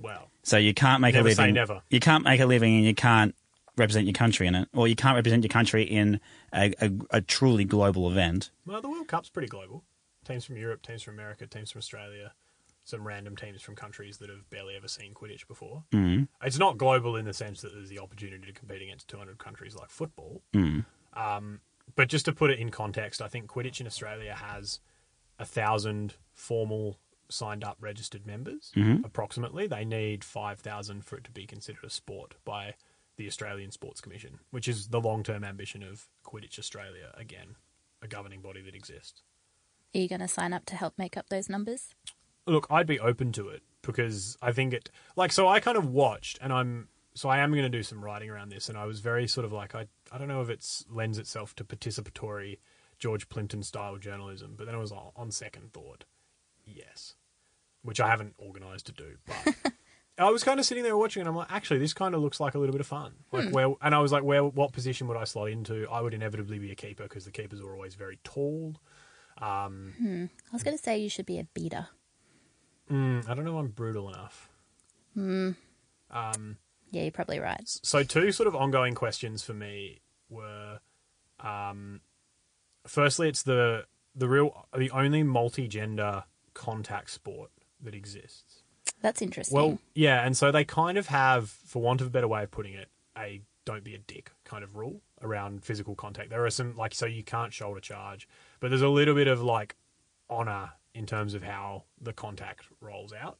well, 0.00 0.28
so 0.42 0.56
you 0.56 0.72
can't 0.72 1.00
make 1.00 1.14
Never 1.14 1.28
a 1.28 1.34
say 1.34 1.42
living. 1.42 1.54
never. 1.54 1.82
You 1.90 2.00
can't 2.00 2.24
make 2.24 2.40
a 2.40 2.46
living, 2.46 2.76
and 2.76 2.84
you 2.84 2.94
can't 2.94 3.34
represent 3.76 4.06
your 4.06 4.12
country 4.14 4.46
in 4.46 4.54
it, 4.54 4.68
or 4.74 4.86
you 4.88 4.94
can't 4.96 5.16
represent 5.16 5.42
your 5.42 5.48
country 5.50 5.82
in 5.82 6.20
a, 6.54 6.72
a, 6.80 6.92
a 7.10 7.20
truly 7.20 7.64
global 7.64 8.10
event. 8.10 8.50
well, 8.66 8.80
the 8.80 8.88
World 8.88 9.08
Cup's 9.08 9.28
pretty 9.28 9.48
global. 9.48 9.84
Teams 10.24 10.44
from 10.44 10.56
Europe, 10.56 10.82
teams 10.82 11.02
from 11.02 11.14
America, 11.14 11.46
teams 11.46 11.70
from 11.70 11.78
Australia, 11.78 12.32
some 12.84 13.06
random 13.06 13.36
teams 13.36 13.62
from 13.62 13.74
countries 13.74 14.18
that 14.18 14.28
have 14.28 14.48
barely 14.50 14.76
ever 14.76 14.88
seen 14.88 15.14
Quidditch 15.14 15.46
before. 15.46 15.84
Mm. 15.92 16.28
It's 16.42 16.58
not 16.58 16.76
global 16.78 17.16
in 17.16 17.24
the 17.24 17.32
sense 17.32 17.62
that 17.62 17.72
there's 17.72 17.88
the 17.88 17.98
opportunity 17.98 18.46
to 18.46 18.52
compete 18.52 18.82
against 18.82 19.08
200 19.08 19.38
countries 19.38 19.74
like 19.74 19.90
football. 19.90 20.42
Um, 21.14 21.60
but 21.96 22.08
just 22.08 22.24
to 22.26 22.32
put 22.32 22.50
it 22.50 22.58
in 22.58 22.70
context, 22.70 23.22
I 23.22 23.28
think 23.28 23.46
Quidditch 23.48 23.80
in 23.80 23.86
Australia 23.86 24.34
has 24.34 24.80
a 25.38 25.44
thousand 25.44 26.14
formal 26.32 26.98
signed 27.28 27.64
up 27.64 27.76
registered 27.80 28.26
members 28.26 28.72
approximately. 29.04 29.66
They 29.66 29.84
need 29.84 30.24
5,000 30.24 31.04
for 31.04 31.16
it 31.16 31.24
to 31.24 31.30
be 31.30 31.46
considered 31.46 31.84
a 31.84 31.90
sport 31.90 32.34
by 32.44 32.74
the 33.20 33.28
Australian 33.28 33.70
Sports 33.70 34.00
Commission, 34.00 34.38
which 34.50 34.66
is 34.66 34.88
the 34.88 34.98
long 34.98 35.22
term 35.22 35.44
ambition 35.44 35.82
of 35.82 36.08
Quidditch 36.24 36.58
Australia, 36.58 37.12
again, 37.18 37.56
a 38.00 38.08
governing 38.08 38.40
body 38.40 38.62
that 38.62 38.74
exists. 38.74 39.22
Are 39.94 39.98
you 39.98 40.08
going 40.08 40.22
to 40.22 40.28
sign 40.28 40.54
up 40.54 40.64
to 40.66 40.74
help 40.74 40.94
make 40.96 41.18
up 41.18 41.28
those 41.28 41.50
numbers? 41.50 41.94
Look, 42.46 42.66
I'd 42.70 42.86
be 42.86 42.98
open 42.98 43.30
to 43.32 43.48
it 43.48 43.62
because 43.82 44.38
I 44.40 44.52
think 44.52 44.72
it 44.72 44.90
like 45.16 45.32
so 45.32 45.46
I 45.46 45.60
kind 45.60 45.76
of 45.76 45.90
watched 45.90 46.38
and 46.40 46.50
I'm 46.50 46.88
so 47.12 47.28
I 47.28 47.40
am 47.40 47.50
going 47.50 47.62
to 47.62 47.68
do 47.68 47.82
some 47.82 48.02
writing 48.02 48.30
around 48.30 48.48
this 48.48 48.70
and 48.70 48.78
I 48.78 48.86
was 48.86 49.00
very 49.00 49.28
sort 49.28 49.44
of 49.44 49.52
like 49.52 49.74
I 49.74 49.88
I 50.10 50.16
don't 50.16 50.28
know 50.28 50.40
if 50.40 50.48
it's 50.48 50.86
lends 50.90 51.18
itself 51.18 51.54
to 51.56 51.64
participatory 51.64 52.56
George 52.98 53.28
Plimpton 53.28 53.62
style 53.62 53.98
journalism, 53.98 54.54
but 54.56 54.64
then 54.64 54.74
I 54.74 54.78
was 54.78 54.92
on, 54.92 55.10
on 55.14 55.30
second 55.30 55.74
thought, 55.74 56.06
yes, 56.64 57.16
which 57.82 58.00
I 58.00 58.08
haven't 58.08 58.34
organised 58.40 58.86
to 58.86 58.92
do, 58.92 59.16
but. 59.26 59.72
I 60.24 60.30
was 60.30 60.42
kind 60.44 60.58
of 60.60 60.66
sitting 60.66 60.82
there 60.84 60.96
watching, 60.96 61.20
and 61.20 61.28
I'm 61.28 61.36
like, 61.36 61.50
actually, 61.50 61.78
this 61.78 61.94
kind 61.94 62.14
of 62.14 62.20
looks 62.20 62.40
like 62.40 62.54
a 62.54 62.58
little 62.58 62.72
bit 62.72 62.80
of 62.80 62.86
fun. 62.86 63.12
Like 63.32 63.50
where, 63.50 63.74
and 63.80 63.94
I 63.94 63.98
was 64.00 64.12
like, 64.12 64.22
where, 64.22 64.44
what 64.44 64.72
position 64.72 65.06
would 65.08 65.16
I 65.16 65.24
slot 65.24 65.50
into? 65.50 65.88
I 65.90 66.00
would 66.00 66.14
inevitably 66.14 66.58
be 66.58 66.70
a 66.70 66.74
keeper 66.74 67.04
because 67.04 67.24
the 67.24 67.30
keepers 67.30 67.60
are 67.60 67.72
always 67.74 67.94
very 67.94 68.18
tall. 68.24 68.76
Um 69.40 69.94
I 70.50 70.52
was 70.52 70.62
going 70.62 70.76
to 70.76 70.82
say 70.82 70.98
you 70.98 71.08
should 71.08 71.24
be 71.26 71.38
a 71.38 71.44
beater. 71.44 71.88
Mm, 72.90 73.28
I 73.28 73.34
don't 73.34 73.44
know. 73.44 73.58
if 73.58 73.64
I'm 73.64 73.68
brutal 73.70 74.08
enough. 74.10 74.48
Hmm. 75.14 75.52
Yeah, 76.90 77.02
you're 77.02 77.12
probably 77.12 77.38
right. 77.38 77.62
So 77.64 78.02
two 78.02 78.32
sort 78.32 78.48
of 78.48 78.56
ongoing 78.56 78.94
questions 78.94 79.42
for 79.42 79.54
me 79.54 80.00
were, 80.28 80.80
um, 81.38 82.00
firstly, 82.86 83.28
it's 83.28 83.44
the 83.44 83.84
the 84.14 84.28
real 84.28 84.66
the 84.76 84.90
only 84.90 85.22
multi 85.22 85.68
gender 85.68 86.24
contact 86.52 87.10
sport 87.10 87.50
that 87.80 87.94
exists. 87.94 88.59
That's 89.02 89.22
interesting. 89.22 89.56
Well, 89.56 89.78
yeah, 89.94 90.24
and 90.24 90.36
so 90.36 90.52
they 90.52 90.64
kind 90.64 90.98
of 90.98 91.06
have, 91.06 91.48
for 91.48 91.80
want 91.80 92.00
of 92.00 92.06
a 92.06 92.10
better 92.10 92.28
way 92.28 92.42
of 92.42 92.50
putting 92.50 92.74
it, 92.74 92.88
a 93.16 93.40
don't 93.64 93.84
be 93.84 93.94
a 93.94 93.98
dick 93.98 94.32
kind 94.44 94.64
of 94.64 94.76
rule 94.76 95.00
around 95.22 95.64
physical 95.64 95.94
contact. 95.94 96.30
There 96.30 96.44
are 96.44 96.50
some 96.50 96.76
like 96.76 96.94
so 96.94 97.06
you 97.06 97.22
can't 97.22 97.52
shoulder 97.52 97.80
charge, 97.80 98.28
but 98.58 98.68
there's 98.68 98.82
a 98.82 98.88
little 98.88 99.14
bit 99.14 99.28
of 99.28 99.42
like 99.42 99.76
honor 100.28 100.72
in 100.94 101.06
terms 101.06 101.34
of 101.34 101.42
how 101.42 101.84
the 102.00 102.12
contact 102.12 102.66
rolls 102.80 103.12
out. 103.12 103.38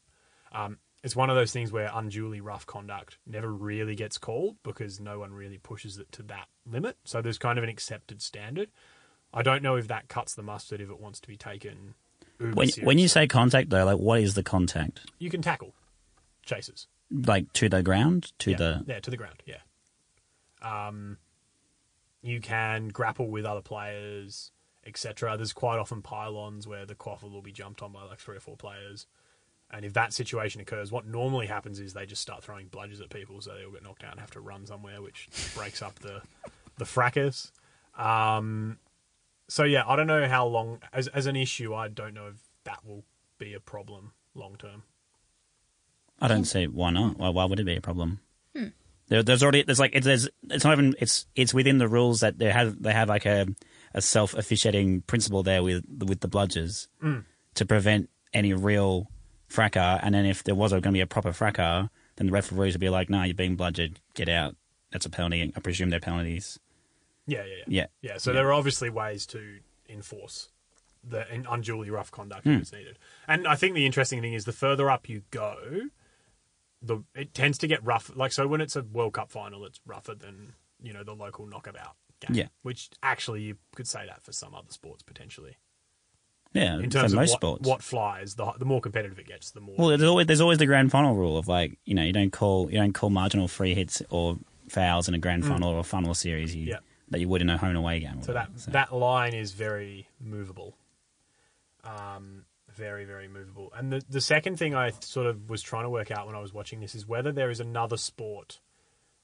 Um, 0.52 0.78
it's 1.02 1.16
one 1.16 1.30
of 1.30 1.36
those 1.36 1.52
things 1.52 1.72
where 1.72 1.90
unduly 1.92 2.40
rough 2.40 2.66
conduct 2.66 3.18
never 3.26 3.52
really 3.52 3.94
gets 3.94 4.18
called 4.18 4.56
because 4.62 5.00
no 5.00 5.18
one 5.18 5.32
really 5.32 5.58
pushes 5.58 5.98
it 5.98 6.12
to 6.12 6.22
that 6.24 6.48
limit. 6.70 6.96
So 7.04 7.22
there's 7.22 7.38
kind 7.38 7.58
of 7.58 7.64
an 7.64 7.70
accepted 7.70 8.20
standard. 8.20 8.68
I 9.32 9.42
don't 9.42 9.62
know 9.62 9.76
if 9.76 9.88
that 9.88 10.08
cuts 10.08 10.34
the 10.34 10.42
mustard 10.42 10.80
if 10.80 10.90
it 10.90 11.00
wants 11.00 11.20
to 11.20 11.28
be 11.28 11.36
taken. 11.36 11.94
Uber 12.40 12.54
When 12.54 12.68
when 12.82 12.98
you 12.98 13.08
say 13.08 13.26
contact 13.26 13.70
though, 13.70 13.84
like 13.84 13.98
what 13.98 14.20
is 14.20 14.34
the 14.34 14.42
contact? 14.42 15.00
you 15.18 15.30
can 15.30 15.42
tackle 15.42 15.74
chases. 16.44 16.86
Like 17.10 17.52
to 17.54 17.68
the 17.68 17.82
ground, 17.82 18.32
to 18.40 18.52
yeah, 18.52 18.56
the 18.56 18.84
yeah 18.86 19.00
to 19.00 19.10
the 19.10 19.16
ground. 19.16 19.42
Yeah. 19.46 19.56
Um, 20.62 21.18
you 22.22 22.40
can 22.40 22.88
grapple 22.88 23.28
with 23.28 23.44
other 23.44 23.62
players, 23.62 24.52
etc. 24.86 25.36
There's 25.36 25.52
quite 25.52 25.78
often 25.78 26.02
pylons 26.02 26.66
where 26.68 26.84
the 26.86 26.94
quaffle 26.94 27.30
will 27.32 27.42
be 27.42 27.52
jumped 27.52 27.82
on 27.82 27.92
by 27.92 28.04
like 28.04 28.18
three 28.18 28.36
or 28.36 28.40
four 28.40 28.56
players, 28.56 29.06
and 29.70 29.84
if 29.84 29.94
that 29.94 30.12
situation 30.12 30.60
occurs, 30.60 30.92
what 30.92 31.06
normally 31.06 31.46
happens 31.46 31.80
is 31.80 31.94
they 31.94 32.06
just 32.06 32.22
start 32.22 32.44
throwing 32.44 32.68
bludgers 32.68 33.00
at 33.00 33.10
people, 33.10 33.40
so 33.40 33.54
they 33.54 33.64
all 33.64 33.72
get 33.72 33.82
knocked 33.82 34.04
out 34.04 34.12
and 34.12 34.20
have 34.20 34.30
to 34.32 34.40
run 34.40 34.66
somewhere, 34.66 35.00
which 35.02 35.28
breaks 35.56 35.82
up 35.82 35.98
the 36.00 36.20
the 36.78 36.84
fracas. 36.84 37.50
Um, 37.96 38.78
so 39.50 39.64
yeah, 39.64 39.82
I 39.86 39.96
don't 39.96 40.06
know 40.06 40.28
how 40.28 40.46
long 40.46 40.78
as 40.92 41.08
as 41.08 41.26
an 41.26 41.36
issue. 41.36 41.74
I 41.74 41.88
don't 41.88 42.14
know 42.14 42.28
if 42.28 42.36
that 42.64 42.86
will 42.86 43.04
be 43.38 43.52
a 43.52 43.60
problem 43.60 44.12
long 44.34 44.56
term. 44.56 44.84
I 46.20 46.28
don't 46.28 46.44
see 46.44 46.66
why 46.66 46.90
not. 46.90 47.18
Why, 47.18 47.30
why 47.30 47.44
would 47.46 47.58
it 47.58 47.64
be 47.64 47.76
a 47.76 47.80
problem? 47.80 48.20
Hmm. 48.54 48.68
There, 49.08 49.22
there's 49.22 49.42
already 49.42 49.62
there's 49.62 49.80
like 49.80 49.94
it's 49.94 50.06
there's, 50.06 50.28
it's 50.48 50.64
not 50.64 50.74
even 50.74 50.94
it's 51.00 51.26
it's 51.34 51.52
within 51.52 51.78
the 51.78 51.88
rules 51.88 52.20
that 52.20 52.38
they 52.38 52.50
have 52.50 52.80
they 52.80 52.92
have 52.92 53.08
like 53.08 53.26
a 53.26 53.48
a 53.92 54.00
self 54.00 54.34
officiating 54.34 55.02
principle 55.02 55.42
there 55.42 55.62
with 55.62 55.84
with 56.06 56.20
the 56.20 56.28
bludgers 56.28 56.86
hmm. 57.00 57.20
to 57.54 57.66
prevent 57.66 58.08
any 58.32 58.54
real 58.54 59.08
fracas. 59.48 60.00
And 60.02 60.14
then 60.14 60.26
if 60.26 60.44
there 60.44 60.54
was 60.54 60.70
going 60.70 60.82
to 60.82 60.92
be 60.92 61.00
a 61.00 61.06
proper 61.06 61.32
fracas, 61.32 61.88
then 62.16 62.26
the 62.28 62.32
referees 62.32 62.74
would 62.74 62.80
be 62.80 62.88
like, 62.88 63.10
"No, 63.10 63.24
you're 63.24 63.34
being 63.34 63.56
bludgered. 63.56 63.98
Get 64.14 64.28
out. 64.28 64.54
That's 64.92 65.06
a 65.06 65.10
penalty. 65.10 65.52
I 65.56 65.60
presume 65.60 65.90
they're 65.90 65.98
penalties." 65.98 66.60
Yeah, 67.30 67.44
yeah, 67.44 67.54
yeah. 67.56 67.64
Yeah. 67.68 67.86
Yeah, 68.02 68.18
so 68.18 68.30
Yeah. 68.30 68.34
there 68.36 68.48
are 68.48 68.52
obviously 68.52 68.90
ways 68.90 69.26
to 69.26 69.58
enforce 69.88 70.50
the 71.02 71.24
unduly 71.50 71.88
rough 71.90 72.10
conduct 72.10 72.46
if 72.46 72.60
it's 72.60 72.72
needed. 72.72 72.98
And 73.26 73.46
I 73.46 73.56
think 73.56 73.74
the 73.74 73.86
interesting 73.86 74.20
thing 74.20 74.34
is 74.34 74.44
the 74.44 74.52
further 74.52 74.90
up 74.90 75.08
you 75.08 75.22
go, 75.30 75.56
the 76.82 77.04
it 77.14 77.34
tends 77.34 77.58
to 77.58 77.66
get 77.66 77.84
rough. 77.84 78.10
Like 78.14 78.32
so, 78.32 78.46
when 78.46 78.60
it's 78.60 78.76
a 78.76 78.82
World 78.82 79.14
Cup 79.14 79.30
final, 79.30 79.64
it's 79.64 79.80
rougher 79.86 80.14
than 80.14 80.54
you 80.82 80.92
know 80.92 81.02
the 81.04 81.14
local 81.14 81.46
knockabout 81.46 81.96
game. 82.20 82.36
Yeah. 82.36 82.48
which 82.62 82.90
actually 83.02 83.42
you 83.42 83.56
could 83.74 83.88
say 83.88 84.04
that 84.06 84.22
for 84.22 84.32
some 84.32 84.54
other 84.54 84.70
sports 84.70 85.02
potentially. 85.02 85.56
Yeah, 86.52 86.78
In 86.80 86.90
terms 86.90 87.12
of 87.12 87.16
most 87.20 87.30
what, 87.30 87.38
sports. 87.40 87.68
what 87.68 87.82
flies, 87.82 88.34
the 88.34 88.52
the 88.58 88.64
more 88.64 88.80
competitive 88.80 89.18
it 89.20 89.26
gets, 89.28 89.52
the 89.52 89.60
more. 89.60 89.76
Well, 89.78 89.88
there's 89.88 90.02
always 90.02 90.26
there's 90.26 90.40
always 90.40 90.58
the 90.58 90.66
grand 90.66 90.90
final 90.90 91.14
rule 91.14 91.38
of 91.38 91.46
like 91.48 91.78
you 91.84 91.94
know 91.94 92.02
you 92.02 92.12
don't 92.12 92.32
call 92.32 92.68
you 92.70 92.76
don't 92.78 92.92
call 92.92 93.08
marginal 93.08 93.46
free 93.46 93.74
hits 93.74 94.02
or 94.10 94.36
fouls 94.68 95.06
in 95.08 95.14
a 95.14 95.18
grand 95.18 95.44
final 95.46 95.68
or 95.70 95.78
a 95.80 95.84
final 95.84 96.12
series 96.14 96.54
you, 96.54 96.66
Mm. 96.66 96.68
Yeah. 96.70 96.78
That 97.10 97.20
you 97.20 97.28
would 97.28 97.42
in 97.42 97.50
a 97.50 97.58
home 97.58 97.76
away 97.76 98.00
game. 98.00 98.22
So 98.22 98.32
that 98.32 98.50
whatever. 98.50 98.70
that 98.70 98.94
line 98.94 99.34
is 99.34 99.52
very 99.52 100.08
movable. 100.20 100.76
Um, 101.84 102.44
very 102.68 103.04
very 103.04 103.28
movable. 103.28 103.72
And 103.76 103.92
the 103.92 104.02
the 104.08 104.20
second 104.20 104.58
thing 104.58 104.74
I 104.74 104.92
sort 105.00 105.26
of 105.26 105.50
was 105.50 105.62
trying 105.62 105.84
to 105.84 105.90
work 105.90 106.10
out 106.10 106.26
when 106.26 106.36
I 106.36 106.40
was 106.40 106.54
watching 106.54 106.80
this 106.80 106.94
is 106.94 107.06
whether 107.06 107.32
there 107.32 107.50
is 107.50 107.60
another 107.60 107.96
sport 107.96 108.60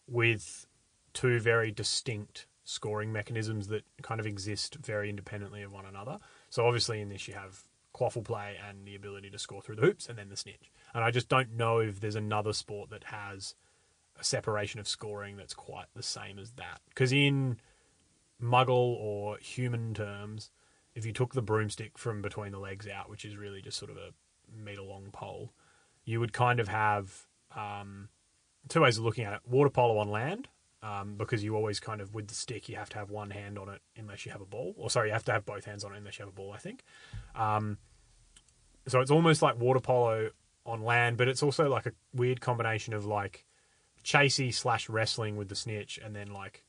with 0.09 0.67
two 1.13 1.41
very 1.41 1.71
distinct 1.71 2.47
scoring 2.65 3.13
mechanisms 3.13 3.69
that 3.69 3.85
kind 4.03 4.21
of 4.21 4.27
exist 4.27 4.75
very 4.75 5.09
independently 5.09 5.63
of 5.63 5.73
one 5.73 5.87
another. 5.87 6.19
So 6.51 6.67
obviously 6.67 7.01
in 7.01 7.09
this 7.09 7.29
you 7.29 7.35
have 7.35 7.63
quaffle 7.95 8.25
play 8.25 8.57
and 8.69 8.87
the 8.87 8.95
ability 8.95 9.31
to 9.31 9.39
score 9.39 9.63
through 9.63 9.77
the 9.77 9.83
hoops 9.83 10.09
and 10.09 10.19
then 10.19 10.29
the 10.29 10.37
snitch. 10.37 10.71
And 10.93 11.03
I 11.05 11.11
just 11.11 11.29
don't 11.29 11.57
know 11.57 11.79
if 11.79 12.01
there's 12.01 12.17
another 12.17 12.53
sport 12.53 12.91
that 12.91 13.05
has 13.05 13.55
a 14.19 14.25
separation 14.25 14.81
of 14.81 14.89
scoring 14.89 15.37
that's 15.37 15.55
quite 15.55 15.87
the 15.95 16.03
same 16.03 16.39
as 16.39 16.53
that. 16.53 16.81
Because 16.89 17.13
in 17.13 17.59
muggle 18.43 18.97
or 18.99 19.39
human 19.39 19.95
terms, 19.95 20.51
if 20.95 21.05
you 21.05 21.13
took 21.13 21.35
the 21.35 21.43
broomstick 21.43 21.99
from 21.99 22.23
between 22.23 22.53
the 22.53 22.59
legs 22.59 22.89
out, 22.89 23.11
which 23.11 23.25
is 23.25 23.37
really 23.37 23.63
just 23.63 23.79
sort 23.79 23.91
of 23.91 23.97
a 23.97 24.11
meter 24.55 24.83
long 24.83 25.11
pole, 25.13 25.53
you 26.05 26.21
would 26.21 26.33
kind 26.33 26.61
of 26.61 26.69
have 26.69 27.27
um, 27.55 28.09
two 28.69 28.81
ways 28.81 28.99
of 28.99 29.05
looking 29.05 29.25
at 29.25 29.33
it. 29.35 29.41
Water 29.47 29.71
polo 29.71 29.99
on 29.99 30.09
land, 30.09 30.49
um, 30.83 31.17
because 31.17 31.43
you 31.43 31.55
always 31.55 31.81
kind 31.81 32.01
of, 32.01 32.15
with 32.15 32.29
the 32.29 32.35
stick, 32.35 32.69
you 32.69 32.77
have 32.77 32.89
to 32.91 32.99
have 32.99 33.11
one 33.11 33.31
hand 33.31 33.59
on 33.59 33.69
it 33.69 33.81
unless 33.97 34.25
you 34.25 34.33
have 34.33 34.41
a 34.41 34.47
ball. 34.47 34.75
Or, 34.79 34.89
sorry, 34.89 35.09
you 35.09 35.13
have 35.13 35.25
to 35.25 35.33
have 35.33 35.45
both 35.45 35.65
hands 35.65 35.85
on 35.85 35.93
it 35.93 35.99
unless 35.99 36.19
you 36.19 36.25
have 36.25 36.33
a 36.33 36.37
ball, 36.37 36.53
I 36.53 36.59
think. 36.59 36.85
Um, 37.35 37.79
so 38.87 39.01
it's 39.01 39.11
almost 39.11 39.43
like 39.43 39.59
water 39.59 39.81
polo 39.81 40.31
on 40.65 40.83
land, 40.83 41.17
but 41.17 41.29
it's 41.29 41.43
also 41.43 41.69
like 41.69 41.87
a 41.87 41.93
weird 42.15 42.41
combination 42.41 42.95
of 42.95 43.05
like 43.05 43.45
chasey 44.05 44.55
slash 44.55 44.89
wrestling 44.89 45.37
with 45.37 45.49
the 45.49 45.57
snitch 45.57 45.99
and 46.03 46.15
then 46.15 46.33
like 46.33 46.65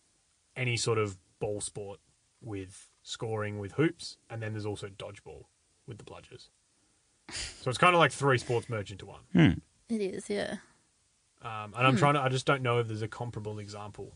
any 0.55 0.75
sort 0.75 0.97
of 0.97 1.17
ball 1.39 1.61
sport 1.61 1.99
with 2.41 2.89
scoring 3.03 3.59
with 3.59 3.73
hoops, 3.73 4.17
and 4.29 4.41
then 4.41 4.53
there's 4.53 4.65
also 4.65 4.87
dodgeball 4.87 5.45
with 5.87 5.97
the 5.97 6.03
bludgers. 6.03 6.49
So 7.31 7.69
it's 7.69 7.77
kind 7.77 7.93
of 7.93 7.99
like 7.99 8.11
three 8.11 8.37
sports 8.37 8.69
merged 8.69 8.91
into 8.91 9.05
one. 9.05 9.21
It 9.89 10.01
is, 10.01 10.29
yeah. 10.29 10.57
Um, 11.41 11.73
and 11.77 11.85
I'm 11.87 11.97
trying 11.97 12.15
to, 12.15 12.21
I 12.21 12.29
just 12.29 12.45
don't 12.45 12.61
know 12.61 12.79
if 12.79 12.87
there's 12.87 13.01
a 13.01 13.07
comparable 13.07 13.59
example 13.59 14.13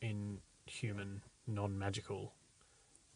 in 0.00 0.38
human 0.66 1.22
non 1.46 1.78
magical 1.78 2.32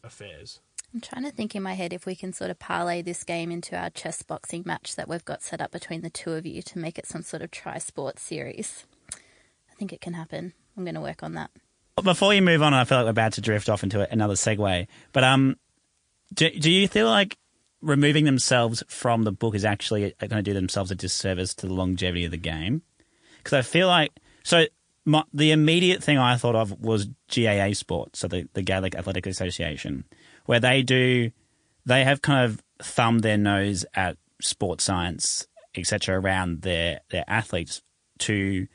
affairs. 0.03 0.59
I'm 0.93 1.01
trying 1.01 1.23
to 1.23 1.31
think 1.31 1.55
in 1.55 1.63
my 1.63 1.73
head 1.73 1.91
if 1.91 2.05
we 2.05 2.15
can 2.15 2.31
sort 2.31 2.49
of 2.51 2.59
parlay 2.59 3.01
this 3.01 3.23
game 3.23 3.51
into 3.51 3.75
our 3.75 3.89
chess 3.89 4.21
boxing 4.23 4.63
match 4.65 4.95
that 4.95 5.09
we've 5.09 5.25
got 5.25 5.43
set 5.43 5.59
up 5.61 5.71
between 5.71 6.01
the 6.01 6.09
two 6.09 6.31
of 6.33 6.45
you 6.45 6.61
to 6.61 6.79
make 6.79 6.97
it 6.97 7.05
some 7.05 7.21
sort 7.21 7.41
of 7.41 7.51
tri 7.51 7.77
sport 7.77 8.19
series. 8.19 8.85
I 9.13 9.73
think 9.75 9.91
it 9.91 9.99
can 10.01 10.13
happen. 10.13 10.53
I'm 10.77 10.85
going 10.85 10.95
to 10.95 11.01
work 11.01 11.21
on 11.21 11.33
that. 11.33 11.51
Before 12.03 12.33
you 12.33 12.41
move 12.41 12.61
on, 12.61 12.73
I 12.73 12.83
feel 12.83 12.97
like 12.97 13.05
we're 13.05 13.11
about 13.11 13.33
to 13.33 13.41
drift 13.41 13.69
off 13.69 13.81
into 13.81 14.09
another 14.11 14.33
segue. 14.33 14.87
But 15.13 15.23
um, 15.23 15.55
do, 16.33 16.49
do 16.49 16.69
you 16.69 16.89
feel 16.89 17.07
like 17.07 17.37
removing 17.81 18.25
themselves 18.25 18.83
from 18.87 19.23
the 19.23 19.31
book 19.31 19.55
is 19.55 19.63
actually 19.63 20.13
going 20.19 20.31
to 20.31 20.41
do 20.41 20.53
themselves 20.53 20.91
a 20.91 20.95
disservice 20.95 21.53
to 21.55 21.67
the 21.67 21.73
longevity 21.73 22.25
of 22.25 22.31
the 22.31 22.37
game? 22.37 22.81
Because 23.37 23.53
I 23.53 23.61
feel 23.61 23.87
like 23.87 24.11
so. 24.43 24.65
My, 25.07 25.23
the 25.31 25.51
immediate 25.51 26.03
thing 26.03 26.17
I 26.17 26.35
thought 26.35 26.55
of 26.55 26.81
was 26.81 27.07
GAA 27.33 27.73
Sport, 27.73 28.15
so 28.15 28.27
the, 28.27 28.49
the 28.53 28.63
Gaelic 28.63 28.95
Athletic 28.95 29.27
Association, 29.27 30.03
where 30.47 30.59
they 30.59 30.81
do 30.81 31.29
they 31.85 32.03
have 32.03 32.23
kind 32.23 32.43
of 32.43 32.63
thumbed 32.81 33.21
their 33.21 33.37
nose 33.37 33.85
at 33.93 34.17
sports 34.41 34.83
science, 34.83 35.47
etc., 35.75 36.19
around 36.19 36.63
their 36.63 37.01
their 37.11 37.23
athletes 37.27 37.83
to 38.19 38.67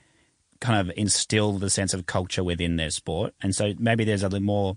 kind 0.60 0.80
of 0.80 0.94
instill 0.96 1.52
the 1.58 1.70
sense 1.70 1.94
of 1.94 2.06
culture 2.06 2.44
within 2.44 2.76
their 2.76 2.90
sport. 2.90 3.34
And 3.42 3.54
so 3.54 3.74
maybe 3.78 4.04
there's 4.04 4.22
a 4.22 4.40
more 4.40 4.76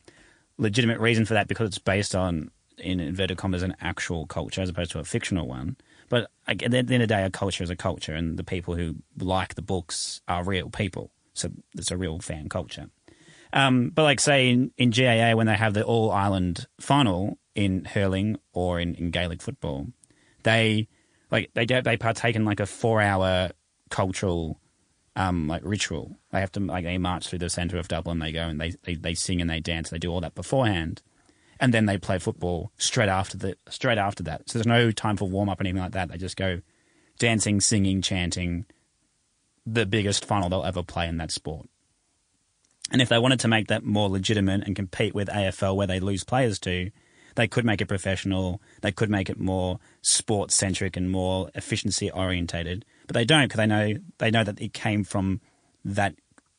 legitimate 0.57 0.99
reason 0.99 1.25
for 1.25 1.33
that 1.33 1.47
because 1.47 1.67
it's 1.67 1.79
based 1.79 2.15
on, 2.15 2.51
in 2.77 2.99
inverted 2.99 3.37
commas, 3.37 3.63
an 3.63 3.75
actual 3.81 4.25
culture 4.25 4.61
as 4.61 4.69
opposed 4.69 4.91
to 4.91 4.99
a 4.99 5.03
fictional 5.03 5.47
one. 5.47 5.75
But 6.09 6.29
at 6.47 6.59
the 6.59 6.65
end 6.65 6.91
of 6.91 6.99
the 6.99 7.07
day, 7.07 7.23
a 7.23 7.29
culture 7.29 7.63
is 7.63 7.69
a 7.69 7.75
culture, 7.75 8.13
and 8.13 8.37
the 8.37 8.43
people 8.43 8.75
who 8.75 8.97
like 9.17 9.55
the 9.55 9.61
books 9.61 10.21
are 10.27 10.43
real 10.43 10.69
people. 10.69 11.11
So 11.33 11.49
it's 11.75 11.91
a 11.91 11.97
real 11.97 12.19
fan 12.19 12.49
culture. 12.49 12.89
Um, 13.51 13.89
but 13.89 14.03
like 14.03 14.19
say 14.19 14.49
in, 14.49 14.71
in 14.77 14.89
GAA 14.89 15.35
when 15.35 15.47
they 15.47 15.55
have 15.55 15.73
the 15.73 15.83
All 15.83 16.11
Ireland 16.11 16.67
final 16.79 17.37
in 17.55 17.85
hurling 17.85 18.37
or 18.51 18.79
in, 18.79 18.95
in 18.95 19.11
Gaelic 19.11 19.41
football, 19.41 19.87
they 20.43 20.87
like 21.31 21.51
they 21.53 21.65
they 21.65 21.97
partake 21.97 22.35
in 22.35 22.45
like 22.45 22.59
a 22.59 22.65
four 22.65 23.01
hour 23.01 23.51
cultural 23.89 24.59
um, 25.15 25.47
like 25.47 25.61
ritual. 25.63 26.17
They 26.31 26.39
have 26.39 26.51
to 26.53 26.59
like 26.59 26.85
they 26.85 26.97
march 26.97 27.27
through 27.27 27.39
the 27.39 27.49
centre 27.49 27.77
of 27.77 27.87
Dublin. 27.87 28.19
They 28.19 28.31
go 28.31 28.41
and 28.41 28.59
they, 28.59 28.73
they 28.83 28.95
they 28.95 29.13
sing 29.13 29.41
and 29.41 29.49
they 29.49 29.59
dance. 29.59 29.89
They 29.89 29.99
do 29.99 30.11
all 30.11 30.21
that 30.21 30.35
beforehand, 30.35 31.01
and 31.59 31.73
then 31.73 31.85
they 31.85 31.97
play 31.97 32.19
football 32.19 32.71
straight 32.77 33.09
after 33.09 33.37
the 33.37 33.57
straight 33.69 33.97
after 33.97 34.23
that. 34.23 34.49
So 34.49 34.57
there's 34.57 34.67
no 34.67 34.91
time 34.91 35.17
for 35.17 35.29
warm 35.29 35.49
up 35.49 35.59
or 35.59 35.63
anything 35.63 35.81
like 35.81 35.91
that. 35.91 36.09
They 36.09 36.17
just 36.17 36.37
go 36.37 36.61
dancing, 37.19 37.61
singing, 37.61 38.01
chanting. 38.01 38.65
The 39.65 39.85
biggest 39.85 40.25
final 40.25 40.49
they'll 40.49 40.65
ever 40.65 40.83
play 40.83 41.07
in 41.07 41.17
that 41.17 41.31
sport. 41.31 41.69
And 42.91 43.01
if 43.01 43.07
they 43.07 43.17
wanted 43.17 43.39
to 43.39 43.47
make 43.47 43.67
that 43.69 43.85
more 43.85 44.09
legitimate 44.09 44.65
and 44.65 44.75
compete 44.75 45.15
with 45.15 45.29
AFL, 45.29 45.75
where 45.75 45.87
they 45.87 46.01
lose 46.01 46.25
players 46.25 46.59
to, 46.59 46.91
they 47.35 47.47
could 47.47 47.65
make 47.65 47.81
it 47.81 47.87
professional. 47.87 48.61
They 48.81 48.91
could 48.91 49.09
make 49.09 49.29
it 49.29 49.39
more 49.39 49.79
sports 50.01 50.55
centric 50.55 50.97
and 50.97 51.09
more 51.09 51.49
efficiency 51.55 52.11
orientated. 52.11 52.85
But 53.07 53.15
they 53.15 53.25
don't 53.25 53.45
because 53.45 53.57
they 53.57 53.67
know 53.67 53.93
they 54.17 54.31
know 54.31 54.43
that 54.43 54.61
it 54.61 54.73
came 54.73 55.03
from 55.03 55.41
that 55.83 56.15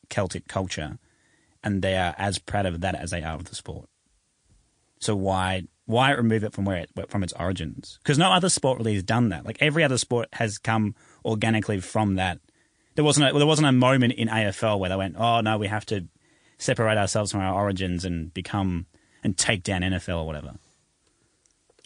Celtic 0.09 0.47
culture, 0.47 0.99
and 1.63 1.81
they 1.81 1.97
are 1.97 2.13
as 2.17 2.37
proud 2.37 2.65
of 2.65 2.81
that 2.81 2.95
as 2.95 3.11
they 3.11 3.23
are 3.23 3.35
of 3.35 3.45
the 3.45 3.55
sport. 3.55 3.89
So 4.99 5.15
why 5.15 5.63
why 5.85 6.11
remove 6.11 6.43
it 6.43 6.53
from 6.53 6.65
where 6.65 6.77
it 6.77 6.89
from 7.09 7.23
its 7.23 7.33
origins? 7.33 7.99
Because 8.03 8.17
no 8.17 8.31
other 8.31 8.49
sport 8.49 8.79
really 8.79 8.95
has 8.95 9.03
done 9.03 9.29
that. 9.29 9.45
Like 9.45 9.57
every 9.59 9.83
other 9.83 9.97
sport 9.97 10.27
has 10.33 10.57
come 10.57 10.95
organically 11.23 11.79
from 11.79 12.15
that. 12.15 12.39
There 12.95 13.05
wasn't 13.05 13.29
a, 13.29 13.37
there 13.37 13.47
wasn't 13.47 13.67
a 13.67 13.71
moment 13.71 14.13
in 14.13 14.27
AFL 14.27 14.79
where 14.79 14.89
they 14.89 14.95
went, 14.95 15.15
oh 15.17 15.41
no, 15.41 15.57
we 15.57 15.67
have 15.67 15.85
to 15.87 16.07
separate 16.57 16.97
ourselves 16.97 17.31
from 17.31 17.41
our 17.41 17.53
origins 17.53 18.05
and 18.05 18.33
become 18.33 18.85
and 19.23 19.37
take 19.37 19.63
down 19.63 19.81
NFL 19.81 20.19
or 20.19 20.25
whatever. 20.25 20.53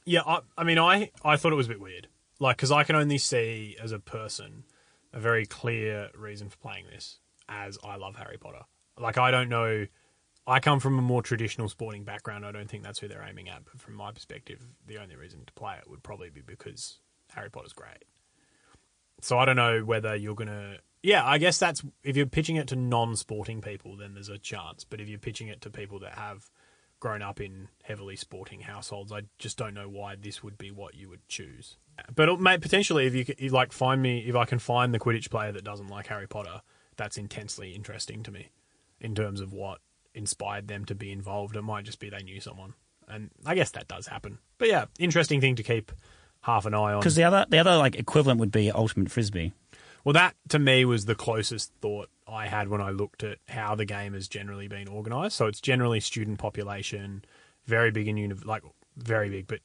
Yeah, 0.06 0.22
I, 0.26 0.40
I 0.58 0.64
mean, 0.64 0.78
I, 0.78 1.12
I 1.24 1.38
thought 1.38 1.54
it 1.54 1.56
was 1.56 1.68
a 1.68 1.70
bit 1.70 1.80
weird. 1.80 2.08
Like, 2.40 2.58
because 2.58 2.72
I 2.72 2.84
can 2.84 2.96
only 2.96 3.18
see 3.18 3.76
as 3.82 3.92
a 3.92 4.00
person 4.00 4.64
a 5.14 5.20
very 5.20 5.46
clear 5.46 6.10
reason 6.16 6.50
for 6.50 6.58
playing 6.58 6.86
this 6.92 7.20
as 7.48 7.78
I 7.84 7.98
love 7.98 8.16
Harry 8.16 8.38
Potter. 8.38 8.64
Like, 8.98 9.18
I 9.18 9.32
don't 9.32 9.50
know. 9.50 9.88
I 10.48 10.60
come 10.60 10.80
from 10.80 10.98
a 10.98 11.02
more 11.02 11.22
traditional 11.22 11.70
sporting 11.70 12.04
background. 12.04 12.46
I 12.46 12.52
don't 12.52 12.70
think 12.70 12.84
that's 12.84 13.00
who 13.00 13.08
they're 13.08 13.26
aiming 13.28 13.50
at. 13.50 13.66
But 13.66 13.82
from 13.82 13.96
my 13.96 14.12
perspective, 14.12 14.66
the 14.88 14.98
only 14.98 15.16
reason 15.16 15.44
to 15.46 15.54
play 15.54 15.76
it 15.78 15.90
would 15.90 16.02
probably 16.02 16.30
be 16.30 16.42
because 16.42 17.00
Harry 17.34 17.52
Potter's 17.52 17.74
great. 17.74 18.06
So 19.22 19.38
I 19.38 19.46
don't 19.46 19.56
know 19.56 19.82
whether 19.82 20.16
you're 20.16 20.36
going 20.36 20.48
to. 20.48 20.78
Yeah, 21.04 21.26
I 21.26 21.38
guess 21.38 21.60
that's. 21.60 21.84
If 22.04 22.18
you're 22.18 22.26
pitching 22.26 22.56
it 22.56 22.68
to 22.70 22.76
non 22.76 23.16
sporting 23.16 23.62
people, 23.62 23.96
then 23.98 24.14
there's 24.14 24.30
a 24.30 24.38
chance. 24.38 24.84
But 24.84 25.02
if 25.02 25.08
you're 25.08 25.20
pitching 25.20 25.50
it 25.50 25.62
to 25.62 25.70
people 25.70 26.00
that 26.00 26.14
have 26.14 26.50
grown 27.00 27.22
up 27.22 27.40
in 27.40 27.70
heavily 27.84 28.16
sporting 28.16 28.62
households, 28.62 29.12
I 29.12 29.22
just 29.38 29.58
don't 29.58 29.74
know 29.74 29.88
why 29.90 30.16
this 30.16 30.44
would 30.44 30.58
be 30.58 30.72
what 30.72 30.96
you 30.96 31.10
would 31.10 31.28
choose. 31.28 31.78
But 32.14 32.30
uh, 32.30 32.34
it 32.34 32.40
may, 32.40 32.58
potentially, 32.58 33.06
if 33.06 33.16
you, 33.16 33.26
you 33.38 33.50
like 33.50 33.72
find 33.72 34.02
me, 34.02 34.20
if 34.20 34.36
I 34.36 34.46
can 34.46 34.60
find 34.60 34.94
the 34.94 35.00
Quidditch 35.00 35.30
player 35.30 35.52
that 35.52 35.64
doesn't 35.64 35.88
like 35.88 36.08
Harry 36.08 36.28
Potter, 36.28 36.62
that's 36.98 37.18
intensely 37.18 37.72
interesting 37.72 38.24
to 38.24 38.32
me 38.32 38.50
in 39.00 39.16
terms 39.16 39.42
of 39.42 39.54
what 39.54 39.80
inspired 40.14 40.68
them 40.68 40.86
to 40.86 40.96
be 40.96 41.12
involved. 41.12 41.56
It 41.56 41.62
might 41.62 41.86
just 41.86 42.00
be 42.00 42.10
they 42.10 42.24
knew 42.24 42.42
someone, 42.42 42.74
and 43.08 43.30
I 43.46 43.56
guess 43.56 43.72
that 43.72 43.88
does 43.88 44.08
happen. 44.08 44.40
But 44.58 44.70
yeah, 44.70 44.86
interesting 45.00 45.42
thing 45.42 45.56
to 45.56 45.64
keep 45.64 45.92
half 46.42 46.66
an 46.66 46.74
eye 46.74 46.94
on. 46.94 47.00
Because 47.00 47.16
the 47.16 47.24
other 47.24 47.46
the 47.50 47.60
other 47.60 47.78
like 47.78 47.96
equivalent 47.96 48.40
would 48.40 48.52
be 48.52 48.72
ultimate 48.72 49.12
frisbee. 49.12 49.54
Well, 50.04 50.14
that 50.14 50.36
to 50.50 50.60
me 50.60 50.86
was 50.86 51.06
the 51.06 51.16
closest 51.16 51.72
thought 51.82 52.10
I 52.28 52.48
had 52.48 52.68
when 52.70 52.82
I 52.82 52.90
looked 52.92 53.24
at 53.24 53.40
how 53.48 53.76
the 53.76 53.86
game 53.86 54.14
has 54.14 54.28
generally 54.28 54.68
been 54.68 54.88
organised. 54.88 55.36
So 55.36 55.48
it's 55.48 55.60
generally 55.62 56.00
student 56.00 56.40
population, 56.40 57.24
very 57.66 57.92
big 57.92 58.08
in 58.08 58.18
uni- 58.18 58.36
like 58.46 58.64
very 58.98 59.30
big, 59.30 59.48
but 59.48 59.60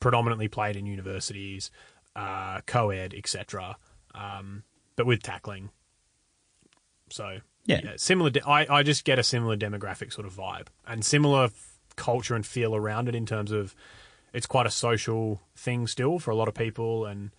predominantly 0.00 0.48
played 0.48 0.76
in 0.76 0.86
universities, 0.86 1.70
uh, 2.14 2.60
co-ed, 2.66 3.14
etc. 3.14 3.76
Um, 4.14 4.64
but 4.96 5.06
with 5.06 5.22
tackling. 5.22 5.70
So 7.10 7.38
Yeah. 7.64 7.92
similar. 7.96 8.30
De- 8.30 8.46
I 8.46 8.78
I 8.78 8.82
just 8.82 9.04
get 9.04 9.18
a 9.18 9.22
similar 9.22 9.56
demographic 9.56 10.12
sort 10.12 10.26
of 10.26 10.34
vibe 10.34 10.68
and 10.86 11.04
similar 11.04 11.44
f- 11.44 11.78
culture 11.96 12.34
and 12.34 12.44
feel 12.46 12.74
around 12.76 13.08
it 13.08 13.14
in 13.14 13.24
terms 13.26 13.50
of 13.50 13.74
it's 14.32 14.46
quite 14.46 14.66
a 14.66 14.70
social 14.70 15.40
thing 15.56 15.86
still 15.86 16.18
for 16.18 16.30
a 16.32 16.34
lot 16.36 16.48
of 16.48 16.54
people, 16.54 17.06
and 17.06 17.30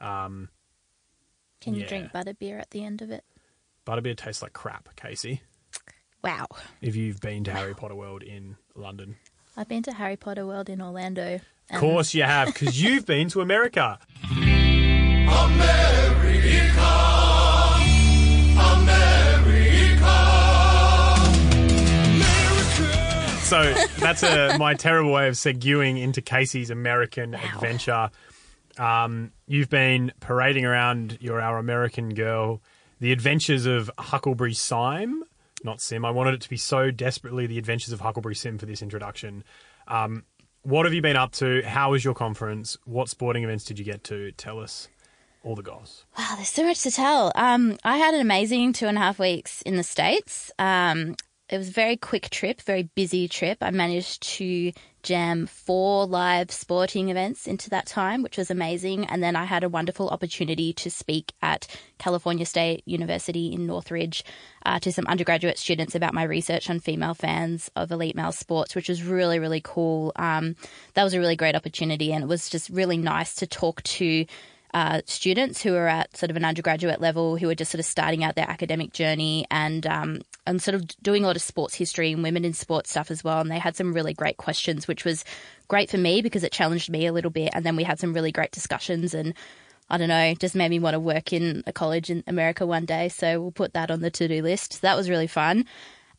um, 0.00 0.50
Can 1.62 1.74
you 1.74 1.82
Yeah. 1.82 1.88
drink 1.88 2.12
butterbeer 2.12 2.60
at 2.60 2.70
the 2.70 2.84
end 2.84 3.00
of 3.00 3.10
it? 3.10 3.24
butterbeer 3.86 4.16
tastes 4.16 4.42
like 4.42 4.52
crap, 4.52 4.94
Kasey. 4.96 5.40
Wow. 6.22 6.46
If 6.80 6.94
you've 6.94 7.20
been 7.20 7.42
to 7.44 7.52
Harry 7.52 7.74
Potter 7.74 7.94
World 7.96 8.22
in 8.22 8.56
London, 8.76 9.16
I've 9.56 9.68
been 9.68 9.82
to 9.84 9.92
Harry 9.92 10.16
Potter 10.16 10.46
World 10.46 10.68
in 10.68 10.80
Orlando. 10.82 11.34
of 11.36 11.40
and 11.70 11.80
course 11.80 12.14
you 12.14 12.22
have, 12.24 12.48
because 12.52 12.80
you've 12.82 13.06
been 13.06 13.28
to 13.30 13.40
America. 13.40 13.98
So 23.42 23.74
that's 23.98 24.22
a, 24.22 24.56
my 24.58 24.72
terrible 24.72 25.12
way 25.12 25.28
of 25.28 25.34
seguing 25.34 26.00
into 26.00 26.22
Kasey's 26.22 26.70
American 26.70 27.34
adventure. 27.34 28.08
Um, 28.78 29.32
you've 29.46 29.68
been 29.68 30.12
parading 30.20 30.64
around. 30.64 31.18
You're 31.20 31.40
our 31.40 31.58
American 31.58 32.14
girl. 32.14 32.62
The 33.00 33.12
Adventures 33.12 33.66
of 33.66 33.90
Huckleberry 33.98 34.54
Sim, 34.54 35.24
not 35.64 35.80
Sim. 35.80 36.04
I 36.04 36.10
wanted 36.10 36.34
it 36.34 36.40
to 36.42 36.48
be 36.48 36.56
so 36.56 36.90
desperately 36.90 37.46
The 37.46 37.58
Adventures 37.58 37.92
of 37.92 38.00
Huckleberry 38.00 38.34
Sim 38.34 38.58
for 38.58 38.66
this 38.66 38.82
introduction. 38.82 39.44
Um, 39.88 40.24
what 40.62 40.86
have 40.86 40.94
you 40.94 41.02
been 41.02 41.16
up 41.16 41.32
to? 41.32 41.62
How 41.62 41.90
was 41.90 42.04
your 42.04 42.14
conference? 42.14 42.76
What 42.84 43.08
sporting 43.08 43.42
events 43.42 43.64
did 43.64 43.78
you 43.78 43.84
get 43.84 44.04
to? 44.04 44.30
Tell 44.32 44.60
us 44.60 44.88
all 45.42 45.56
the 45.56 45.62
goss. 45.62 46.04
Wow, 46.16 46.34
there's 46.36 46.48
so 46.48 46.64
much 46.64 46.82
to 46.82 46.90
tell. 46.90 47.32
Um, 47.34 47.78
I 47.82 47.96
had 47.96 48.14
an 48.14 48.20
amazing 48.20 48.72
two 48.72 48.86
and 48.86 48.96
a 48.96 49.00
half 49.00 49.18
weeks 49.18 49.62
in 49.62 49.76
the 49.76 49.82
States. 49.82 50.52
Um, 50.58 51.16
it 51.48 51.58
was 51.58 51.68
a 51.68 51.72
very 51.72 51.96
quick 51.96 52.30
trip, 52.30 52.62
very 52.62 52.84
busy 52.94 53.28
trip. 53.28 53.58
I 53.60 53.70
managed 53.70 54.22
to 54.36 54.72
jam 55.02 55.46
four 55.46 56.06
live 56.06 56.50
sporting 56.50 57.08
events 57.08 57.46
into 57.46 57.70
that 57.70 57.86
time, 57.86 58.22
which 58.22 58.36
was 58.36 58.50
amazing. 58.50 59.04
And 59.06 59.22
then 59.22 59.36
I 59.36 59.44
had 59.44 59.64
a 59.64 59.68
wonderful 59.68 60.08
opportunity 60.08 60.72
to 60.74 60.90
speak 60.90 61.32
at 61.42 61.66
California 61.98 62.46
State 62.46 62.82
University 62.86 63.52
in 63.52 63.66
Northridge 63.66 64.24
uh, 64.64 64.78
to 64.80 64.92
some 64.92 65.06
undergraduate 65.06 65.58
students 65.58 65.94
about 65.94 66.14
my 66.14 66.22
research 66.22 66.70
on 66.70 66.80
female 66.80 67.14
fans 67.14 67.70
of 67.76 67.90
elite 67.90 68.16
male 68.16 68.32
sports, 68.32 68.74
which 68.74 68.88
was 68.88 69.02
really, 69.02 69.38
really 69.38 69.60
cool. 69.62 70.12
Um, 70.16 70.56
that 70.94 71.04
was 71.04 71.14
a 71.14 71.20
really 71.20 71.36
great 71.36 71.56
opportunity. 71.56 72.12
And 72.12 72.24
it 72.24 72.28
was 72.28 72.48
just 72.48 72.70
really 72.70 72.96
nice 72.96 73.34
to 73.36 73.46
talk 73.46 73.82
to 73.82 74.24
uh, 74.74 75.02
students 75.04 75.62
who 75.62 75.74
are 75.74 75.86
at 75.86 76.16
sort 76.16 76.30
of 76.30 76.36
an 76.36 76.44
undergraduate 76.44 77.00
level 77.00 77.36
who 77.36 77.48
are 77.50 77.54
just 77.54 77.70
sort 77.70 77.80
of 77.80 77.84
starting 77.84 78.24
out 78.24 78.36
their 78.36 78.48
academic 78.48 78.92
journey 78.92 79.46
and 79.50 79.86
um, 79.86 80.22
and 80.46 80.62
sort 80.62 80.74
of 80.74 80.86
doing 81.02 81.24
a 81.24 81.26
lot 81.26 81.36
of 81.36 81.42
sports 81.42 81.74
history 81.74 82.12
and 82.12 82.22
women 82.22 82.44
in 82.44 82.54
sports 82.54 82.90
stuff 82.90 83.10
as 83.10 83.22
well. 83.22 83.40
And 83.40 83.50
they 83.50 83.58
had 83.58 83.76
some 83.76 83.92
really 83.92 84.14
great 84.14 84.38
questions, 84.38 84.88
which 84.88 85.04
was 85.04 85.24
great 85.68 85.90
for 85.90 85.98
me 85.98 86.22
because 86.22 86.42
it 86.42 86.52
challenged 86.52 86.90
me 86.90 87.06
a 87.06 87.12
little 87.12 87.30
bit. 87.30 87.50
And 87.52 87.66
then 87.66 87.76
we 87.76 87.84
had 87.84 87.98
some 87.98 88.14
really 88.14 88.32
great 88.32 88.52
discussions 88.52 89.14
and. 89.14 89.34
I 89.90 89.98
don't 89.98 90.08
know, 90.08 90.32
just 90.34 90.54
made 90.54 90.70
me 90.70 90.78
want 90.78 90.94
to 90.94 91.00
work 91.00 91.34
in 91.34 91.64
a 91.66 91.72
college 91.72 92.08
in 92.08 92.24
America 92.26 92.64
one 92.64 92.86
day. 92.86 93.10
So 93.10 93.42
we'll 93.42 93.50
put 93.50 93.74
that 93.74 93.90
on 93.90 94.00
the 94.00 94.10
to 94.10 94.26
do 94.26 94.40
list. 94.40 94.80
That 94.80 94.96
was 94.96 95.10
really 95.10 95.26
fun. 95.26 95.66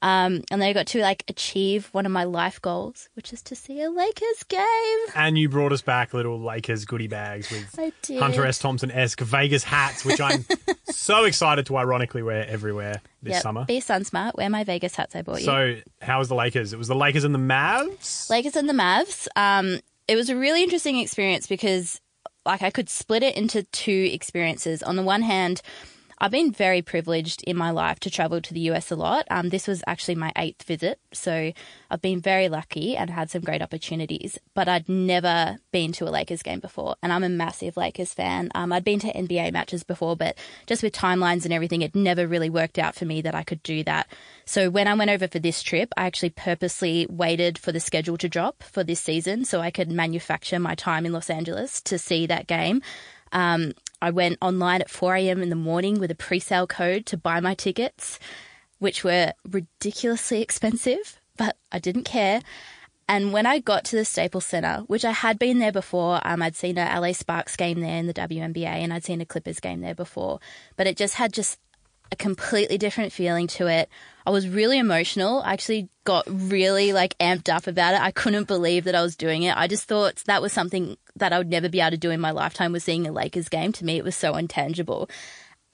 Um, 0.03 0.43
and 0.51 0.61
then 0.61 0.63
I 0.63 0.73
got 0.73 0.87
to 0.87 0.99
like 0.99 1.23
achieve 1.29 1.87
one 1.93 2.05
of 2.05 2.11
my 2.11 2.25
life 2.25 2.61
goals, 2.61 3.07
which 3.13 3.31
is 3.31 3.41
to 3.43 3.55
see 3.55 3.81
a 3.81 3.89
Lakers 3.89 4.43
game. 4.49 4.97
And 5.15 5.37
you 5.37 5.47
brought 5.47 5.71
us 5.71 5.81
back 5.81 6.13
little 6.13 6.37
Lakers 6.41 6.83
goodie 6.83 7.07
bags 7.07 7.49
with. 7.49 7.95
Hunter 8.19 8.45
S. 8.45 8.59
Thompson 8.59 8.91
esque 8.91 9.21
Vegas 9.21 9.63
hats, 9.63 10.03
which 10.03 10.19
I'm 10.19 10.43
so 10.83 11.23
excited 11.23 11.65
to 11.67 11.77
ironically 11.77 12.21
wear 12.21 12.45
everywhere 12.45 13.01
this 13.21 13.35
Yep, 13.35 13.41
summer. 13.43 13.65
Be 13.65 13.79
sun 13.79 14.03
smart. 14.03 14.35
Wear 14.35 14.49
my 14.49 14.65
Vegas 14.65 14.93
hats 14.93 15.15
I 15.15 15.21
bought 15.21 15.39
you. 15.39 15.45
So, 15.45 15.75
how 16.01 16.19
was 16.19 16.27
the 16.27 16.35
Lakers? 16.35 16.73
It 16.73 16.77
was 16.77 16.89
the 16.89 16.95
Lakers 16.95 17.23
and 17.23 17.33
the 17.33 17.39
Mavs. 17.39 18.29
Lakers 18.29 18.57
and 18.57 18.67
the 18.67 18.73
Mavs. 18.73 19.29
Um, 19.37 19.79
it 20.09 20.17
was 20.17 20.29
a 20.29 20.35
really 20.35 20.63
interesting 20.63 20.99
experience 20.99 21.47
because, 21.47 22.01
like, 22.45 22.61
I 22.61 22.71
could 22.71 22.89
split 22.89 23.23
it 23.23 23.37
into 23.37 23.63
two 23.63 24.09
experiences. 24.11 24.83
On 24.83 24.97
the 24.97 25.03
one 25.03 25.21
hand, 25.21 25.61
I've 26.23 26.31
been 26.31 26.53
very 26.53 26.81
privileged 26.81 27.43
in 27.43 27.57
my 27.57 27.71
life 27.71 27.99
to 27.99 28.09
travel 28.09 28.39
to 28.39 28.53
the 28.53 28.61
US 28.71 28.91
a 28.91 28.95
lot. 28.95 29.27
Um, 29.29 29.49
this 29.49 29.67
was 29.67 29.83
actually 29.85 30.15
my 30.15 30.31
eighth 30.37 30.63
visit, 30.63 30.97
so 31.11 31.51
I've 31.91 32.01
been 32.01 32.21
very 32.21 32.47
lucky 32.47 32.95
and 32.95 33.09
had 33.09 33.29
some 33.29 33.41
great 33.41 33.61
opportunities. 33.61 34.39
But 34.53 34.69
I'd 34.69 34.87
never 34.87 35.57
been 35.73 35.91
to 35.91 36.05
a 36.07 36.11
Lakers 36.11 36.41
game 36.41 36.61
before, 36.61 36.95
and 37.03 37.11
I'm 37.11 37.25
a 37.25 37.29
massive 37.29 37.75
Lakers 37.75 38.13
fan. 38.13 38.51
Um, 38.55 38.71
I'd 38.71 38.85
been 38.85 38.99
to 38.99 39.11
NBA 39.11 39.51
matches 39.51 39.83
before, 39.83 40.15
but 40.15 40.37
just 40.65 40.81
with 40.81 40.93
timelines 40.93 41.43
and 41.43 41.53
everything, 41.53 41.81
it 41.81 41.93
never 41.93 42.25
really 42.25 42.49
worked 42.49 42.79
out 42.79 42.95
for 42.95 43.03
me 43.03 43.21
that 43.21 43.35
I 43.35 43.43
could 43.43 43.61
do 43.61 43.83
that. 43.83 44.07
So 44.45 44.69
when 44.69 44.87
I 44.87 44.93
went 44.93 45.11
over 45.11 45.27
for 45.27 45.39
this 45.39 45.61
trip, 45.61 45.91
I 45.97 46.05
actually 46.05 46.29
purposely 46.29 47.05
waited 47.09 47.57
for 47.57 47.73
the 47.73 47.81
schedule 47.81 48.17
to 48.19 48.29
drop 48.29 48.63
for 48.63 48.85
this 48.85 49.01
season 49.01 49.43
so 49.43 49.59
I 49.59 49.71
could 49.71 49.91
manufacture 49.91 50.57
my 50.57 50.75
time 50.75 51.05
in 51.05 51.11
Los 51.11 51.29
Angeles 51.29 51.81
to 51.81 51.99
see 51.99 52.27
that 52.27 52.47
game. 52.47 52.81
Um, 53.33 53.73
I 54.03 54.09
went 54.09 54.37
online 54.41 54.81
at 54.81 54.89
4 54.89 55.15
a.m. 55.15 55.41
in 55.41 55.49
the 55.49 55.55
morning 55.55 55.97
with 55.97 56.11
a 56.11 56.15
pre 56.15 56.39
sale 56.39 56.67
code 56.67 57.05
to 57.05 57.15
buy 57.15 57.39
my 57.39 57.55
tickets, 57.55 58.19
which 58.79 59.01
were 59.01 59.31
ridiculously 59.49 60.41
expensive, 60.41 61.21
but 61.37 61.55
I 61.71 61.79
didn't 61.79 62.03
care. 62.03 62.41
And 63.07 63.31
when 63.31 63.45
I 63.45 63.59
got 63.59 63.85
to 63.85 63.95
the 63.95 64.03
Staples 64.03 64.45
Center, 64.45 64.83
which 64.87 65.05
I 65.05 65.11
had 65.11 65.39
been 65.39 65.59
there 65.59 65.71
before, 65.71 66.19
um, 66.25 66.41
I'd 66.41 66.57
seen 66.57 66.77
a 66.77 66.99
LA 66.99 67.13
Sparks 67.13 67.55
game 67.55 67.79
there 67.79 67.97
in 67.97 68.07
the 68.07 68.13
WNBA 68.13 68.65
and 68.65 68.93
I'd 68.93 69.05
seen 69.05 69.21
a 69.21 69.25
Clippers 69.25 69.61
game 69.61 69.79
there 69.79 69.95
before, 69.95 70.39
but 70.75 70.85
it 70.85 70.97
just 70.97 71.15
had 71.15 71.31
just 71.31 71.57
a 72.11 72.17
completely 72.17 72.77
different 72.77 73.13
feeling 73.13 73.47
to 73.47 73.67
it. 73.67 73.89
I 74.25 74.31
was 74.31 74.49
really 74.49 74.79
emotional. 74.79 75.41
I 75.43 75.53
actually 75.53 75.87
got 76.03 76.25
really 76.27 76.93
like 76.93 77.17
amped 77.17 77.53
up 77.53 77.67
about 77.67 77.93
it. 77.93 78.01
I 78.01 78.11
couldn't 78.11 78.47
believe 78.47 78.83
that 78.85 78.95
I 78.95 79.01
was 79.01 79.15
doing 79.15 79.43
it. 79.43 79.55
I 79.55 79.67
just 79.67 79.85
thought 79.85 80.23
that 80.25 80.41
was 80.41 80.53
something 80.53 80.97
that 81.15 81.33
I 81.33 81.37
would 81.37 81.49
never 81.49 81.69
be 81.69 81.79
able 81.79 81.91
to 81.91 81.97
do 81.97 82.11
in 82.11 82.19
my 82.19 82.31
lifetime 82.31 82.71
was 82.71 82.83
seeing 82.83 83.07
a 83.07 83.11
Lakers 83.11 83.49
game. 83.49 83.71
To 83.73 83.85
me, 83.85 83.97
it 83.97 84.03
was 84.03 84.15
so 84.15 84.35
intangible. 84.35 85.09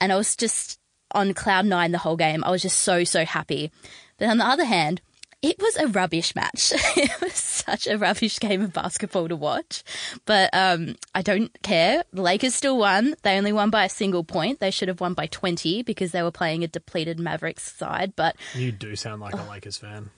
And 0.00 0.12
I 0.12 0.16
was 0.16 0.36
just 0.36 0.78
on 1.12 1.34
cloud 1.34 1.66
nine 1.66 1.92
the 1.92 1.98
whole 1.98 2.16
game. 2.16 2.44
I 2.44 2.50
was 2.50 2.62
just 2.62 2.78
so, 2.82 3.04
so 3.04 3.24
happy. 3.24 3.70
But 4.18 4.28
on 4.28 4.38
the 4.38 4.46
other 4.46 4.64
hand, 4.64 5.00
it 5.42 5.56
was 5.58 5.76
a 5.76 5.86
rubbish 5.88 6.34
match. 6.36 6.72
it 6.96 7.20
was 7.20 7.32
such 7.32 7.86
a 7.86 7.96
rubbish 7.96 8.38
game 8.38 8.60
of 8.62 8.72
basketball 8.72 9.28
to 9.28 9.36
watch. 9.36 9.82
But 10.26 10.50
um, 10.52 10.96
I 11.14 11.22
don't 11.22 11.50
care. 11.62 12.04
The 12.12 12.22
Lakers 12.22 12.54
still 12.54 12.76
won. 12.76 13.14
They 13.22 13.38
only 13.38 13.52
won 13.52 13.70
by 13.70 13.84
a 13.86 13.88
single 13.88 14.22
point. 14.22 14.60
They 14.60 14.70
should 14.70 14.88
have 14.88 15.00
won 15.00 15.14
by 15.14 15.26
20 15.26 15.82
because 15.82 16.12
they 16.12 16.22
were 16.22 16.30
playing 16.30 16.62
a 16.62 16.68
depleted 16.68 17.18
Mavericks 17.18 17.72
side. 17.72 18.14
But 18.16 18.36
You 18.54 18.70
do 18.70 18.94
sound 18.96 19.22
like 19.22 19.34
a 19.34 19.50
Lakers 19.50 19.78
fan. 19.78 20.10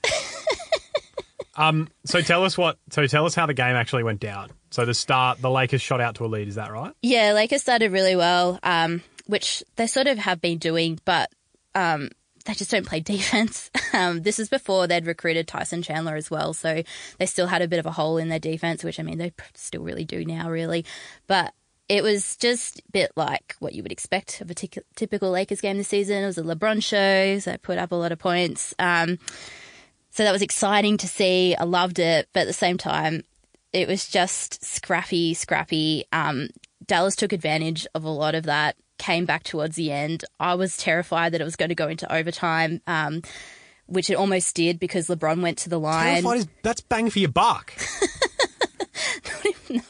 Um. 1.57 1.89
So 2.05 2.21
tell 2.21 2.45
us 2.45 2.57
what. 2.57 2.79
So 2.91 3.07
tell 3.07 3.27
us 3.27 3.35
how 3.35 3.47
the 3.47 3.55
game 3.55 3.77
actually 3.77 4.05
went 4.05 4.21
down. 4.21 4.51
So 4.71 4.85
the 4.85 4.95
start, 4.95 5.41
the 5.41 5.51
Lakers 5.51 5.83
shot 5.83 6.01
out 6.01 6.17
to 6.17 6.25
a 6.25 6.27
lead. 6.27 6.49
Is 6.49 6.55
that 6.55 6.73
right? 6.73 6.93
yeah, 7.03 7.33
Lakers 7.33 7.61
started 7.63 7.93
really 7.93 8.17
well, 8.17 8.59
um, 8.63 9.03
which 9.27 9.63
they 9.77 9.87
sort 9.87 10.07
of 10.07 10.19
have 10.19 10.41
been 10.41 10.59
doing, 10.59 10.99
but 11.05 11.31
um, 11.75 12.11
they 12.47 12.55
just 12.55 12.71
don't 12.71 12.87
play 12.87 13.01
defense. 13.15 13.71
Um, 13.93 14.23
this 14.23 14.39
is 14.39 14.49
before 14.49 14.87
they'd 14.87 15.07
recruited 15.07 15.47
Tyson 15.47 15.83
Chandler 15.83 16.17
as 16.17 16.31
well, 16.31 16.55
so 16.55 16.83
they 17.19 17.27
still 17.27 17.47
had 17.47 17.63
a 17.63 17.69
bit 17.69 17.79
of 17.79 17.87
a 17.87 17.93
hole 17.93 18.17
in 18.17 18.29
their 18.29 18.39
defense, 18.39 18.83
which 18.83 18.99
I 18.99 19.03
mean 19.03 19.19
they 19.19 19.33
still 19.55 19.83
really 19.83 20.05
do 20.05 20.25
now, 20.25 20.49
really. 20.51 20.85
But 21.27 21.53
it 21.89 22.03
was 22.03 22.37
just 22.37 22.79
a 22.79 22.83
bit 22.93 23.13
like 23.17 23.57
what 23.59 23.75
you 23.75 23.83
would 23.83 23.93
expect 23.93 24.41
of 24.41 24.51
a 24.51 24.55
typical 24.55 25.31
Lakers 25.31 25.61
game 25.61 25.77
this 25.77 25.89
season. 25.89 26.23
It 26.23 26.27
was 26.27 26.39
a 26.39 26.43
LeBron 26.43 26.83
show, 26.83 27.39
so 27.39 27.51
they 27.51 27.59
put 27.59 27.77
up 27.77 27.93
a 27.93 27.97
lot 27.97 28.13
of 28.13 28.19
points. 28.19 28.75
Um, 28.79 29.19
so 30.13 30.25
that 30.25 30.33
was 30.33 30.43
exciting 30.43 30.99
to 30.99 31.09
see. 31.09 31.57
I 31.57 31.65
loved 31.65 31.99
it, 31.99 32.29
but 32.35 32.41
at 32.41 32.47
the 32.47 32.53
same 32.53 32.77
time, 32.77 33.25
it 33.73 33.89
was 33.89 34.09
just 34.09 34.63
scrappy, 34.63 35.33
scrappy. 35.33 36.05
Um, 36.13 36.49
Dallas 36.87 37.17
took 37.17 37.33
advantage 37.33 37.87
of 37.95 38.05
a 38.05 38.11
lot 38.11 38.35
of 38.35 38.45
that. 38.45 38.77
Came 38.99 39.25
back 39.25 39.43
towards 39.43 39.75
the 39.77 39.91
end. 39.91 40.25
I 40.39 40.55
was 40.55 40.77
terrified 40.77 41.33
that 41.33 41.41
it 41.41 41.45
was 41.45 41.57
going 41.57 41.71
to 41.71 41.75
go 41.75 41.89
into 41.89 42.13
overtime, 42.13 42.83
um, 42.87 43.23
which 43.87 44.11
it 44.11 44.15
almost 44.15 44.55
did 44.55 44.79
because 44.79 45.09
LeBron 45.09 45.41
went 45.41 45.57
to 45.59 45.71
the 45.71 45.81
line. 45.81 46.23
Terrified 46.23 46.39
is 46.39 46.49
that's 46.63 46.83
bang 46.83 47.09
for 47.09 47.19
your 47.19 47.31
buck. 47.31 47.73
no, 49.71 49.81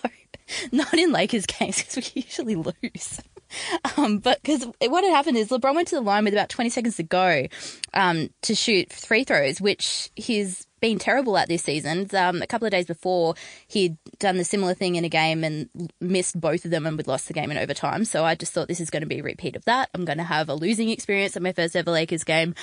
not 0.70 0.94
in 0.94 1.10
Lakers 1.10 1.46
games 1.46 1.78
because 1.82 1.96
we 2.14 2.22
usually 2.22 2.54
lose. 2.54 3.20
Um, 3.96 4.18
but 4.18 4.40
because 4.42 4.66
what 4.88 5.04
had 5.04 5.10
happened 5.10 5.36
is 5.36 5.48
LeBron 5.48 5.74
went 5.74 5.88
to 5.88 5.96
the 5.96 6.00
line 6.00 6.24
with 6.24 6.32
about 6.32 6.48
20 6.48 6.70
seconds 6.70 6.96
to 6.96 7.02
go 7.02 7.46
um, 7.92 8.30
to 8.42 8.54
shoot 8.54 8.92
free 8.92 9.24
throws, 9.24 9.60
which 9.60 10.10
he's 10.16 10.66
been 10.80 10.98
terrible 10.98 11.36
at 11.36 11.48
this 11.48 11.62
season. 11.62 12.08
Um, 12.14 12.42
a 12.42 12.46
couple 12.46 12.66
of 12.66 12.72
days 12.72 12.86
before, 12.86 13.34
he'd 13.68 13.96
done 14.18 14.36
the 14.36 14.44
similar 14.44 14.74
thing 14.74 14.96
in 14.96 15.04
a 15.04 15.08
game 15.08 15.44
and 15.44 15.68
missed 16.00 16.40
both 16.40 16.64
of 16.64 16.70
them 16.70 16.86
and 16.86 16.96
we'd 16.96 17.06
lost 17.06 17.28
the 17.28 17.34
game 17.34 17.50
in 17.50 17.58
overtime. 17.58 18.04
So 18.04 18.24
I 18.24 18.34
just 18.34 18.52
thought 18.52 18.68
this 18.68 18.80
is 18.80 18.90
going 18.90 19.02
to 19.02 19.06
be 19.06 19.20
a 19.20 19.22
repeat 19.22 19.56
of 19.56 19.64
that. 19.66 19.90
I'm 19.94 20.04
going 20.04 20.18
to 20.18 20.24
have 20.24 20.48
a 20.48 20.54
losing 20.54 20.88
experience 20.88 21.36
at 21.36 21.42
my 21.42 21.52
first 21.52 21.76
ever 21.76 21.90
Lakers 21.90 22.24
game. 22.24 22.54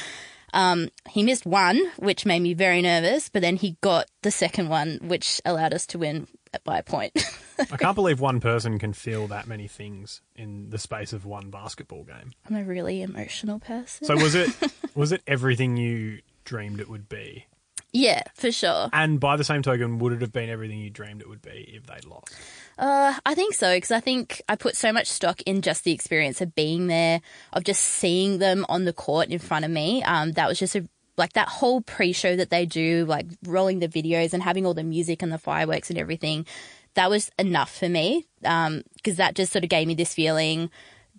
Um, 0.53 0.89
he 1.09 1.23
missed 1.23 1.45
one, 1.45 1.81
which 1.97 2.25
made 2.25 2.41
me 2.41 2.53
very 2.53 2.81
nervous, 2.81 3.29
but 3.29 3.41
then 3.41 3.55
he 3.55 3.77
got 3.81 4.07
the 4.21 4.31
second 4.31 4.69
one, 4.69 4.99
which 5.03 5.41
allowed 5.45 5.73
us 5.73 5.85
to 5.87 5.99
win 5.99 6.27
by 6.63 6.79
a 6.79 6.83
point. 6.83 7.13
I 7.59 7.77
can't 7.77 7.95
believe 7.95 8.19
one 8.19 8.39
person 8.39 8.79
can 8.79 8.93
feel 8.93 9.27
that 9.27 9.47
many 9.47 9.67
things 9.67 10.21
in 10.35 10.69
the 10.69 10.77
space 10.77 11.13
of 11.13 11.25
one 11.25 11.49
basketball 11.49 12.03
game. 12.03 12.31
I'm 12.49 12.55
a 12.55 12.63
really 12.63 13.01
emotional 13.01 13.59
person. 13.59 14.07
So 14.07 14.15
was 14.15 14.35
it 14.35 14.49
was 14.95 15.11
it 15.11 15.21
everything 15.27 15.77
you 15.77 16.21
dreamed 16.45 16.79
it 16.79 16.89
would 16.89 17.09
be? 17.09 17.45
Yeah, 17.91 18.21
for 18.35 18.51
sure. 18.51 18.89
And 18.93 19.19
by 19.19 19.35
the 19.35 19.43
same 19.43 19.61
token, 19.63 19.99
would 19.99 20.13
it 20.13 20.21
have 20.21 20.31
been 20.31 20.49
everything 20.49 20.79
you 20.79 20.89
dreamed 20.89 21.21
it 21.21 21.29
would 21.29 21.41
be 21.41 21.71
if 21.73 21.87
they'd 21.87 22.05
lost? 22.05 22.35
Uh, 22.77 23.15
I 23.25 23.35
think 23.35 23.55
so 23.55 23.75
because 23.75 23.91
I 23.91 23.99
think 23.99 24.41
I 24.47 24.55
put 24.55 24.75
so 24.75 24.93
much 24.93 25.07
stock 25.07 25.41
in 25.43 25.61
just 25.61 25.83
the 25.83 25.91
experience 25.91 26.39
of 26.39 26.53
being 26.55 26.87
there, 26.87 27.21
of 27.51 27.63
just 27.63 27.81
seeing 27.81 28.37
them 28.37 28.65
on 28.69 28.85
the 28.85 28.93
court 28.93 29.29
in 29.29 29.39
front 29.39 29.65
of 29.65 29.71
me. 29.71 30.03
Um, 30.03 30.33
that 30.33 30.47
was 30.47 30.59
just 30.59 30.75
a 30.75 30.87
like 31.17 31.33
that 31.33 31.49
whole 31.49 31.81
pre-show 31.81 32.35
that 32.37 32.49
they 32.49 32.65
do, 32.65 33.05
like 33.05 33.25
rolling 33.45 33.79
the 33.79 33.89
videos 33.89 34.33
and 34.33 34.41
having 34.41 34.65
all 34.65 34.73
the 34.73 34.83
music 34.83 35.21
and 35.21 35.31
the 35.31 35.37
fireworks 35.37 35.89
and 35.89 35.99
everything. 35.99 36.45
That 36.93 37.09
was 37.09 37.29
enough 37.37 37.75
for 37.75 37.89
me 37.89 38.25
because 38.41 39.17
that 39.17 39.35
just 39.35 39.51
sort 39.51 39.63
of 39.63 39.69
gave 39.69 39.87
me 39.87 39.95
this 39.95 40.13
feeling 40.13 40.69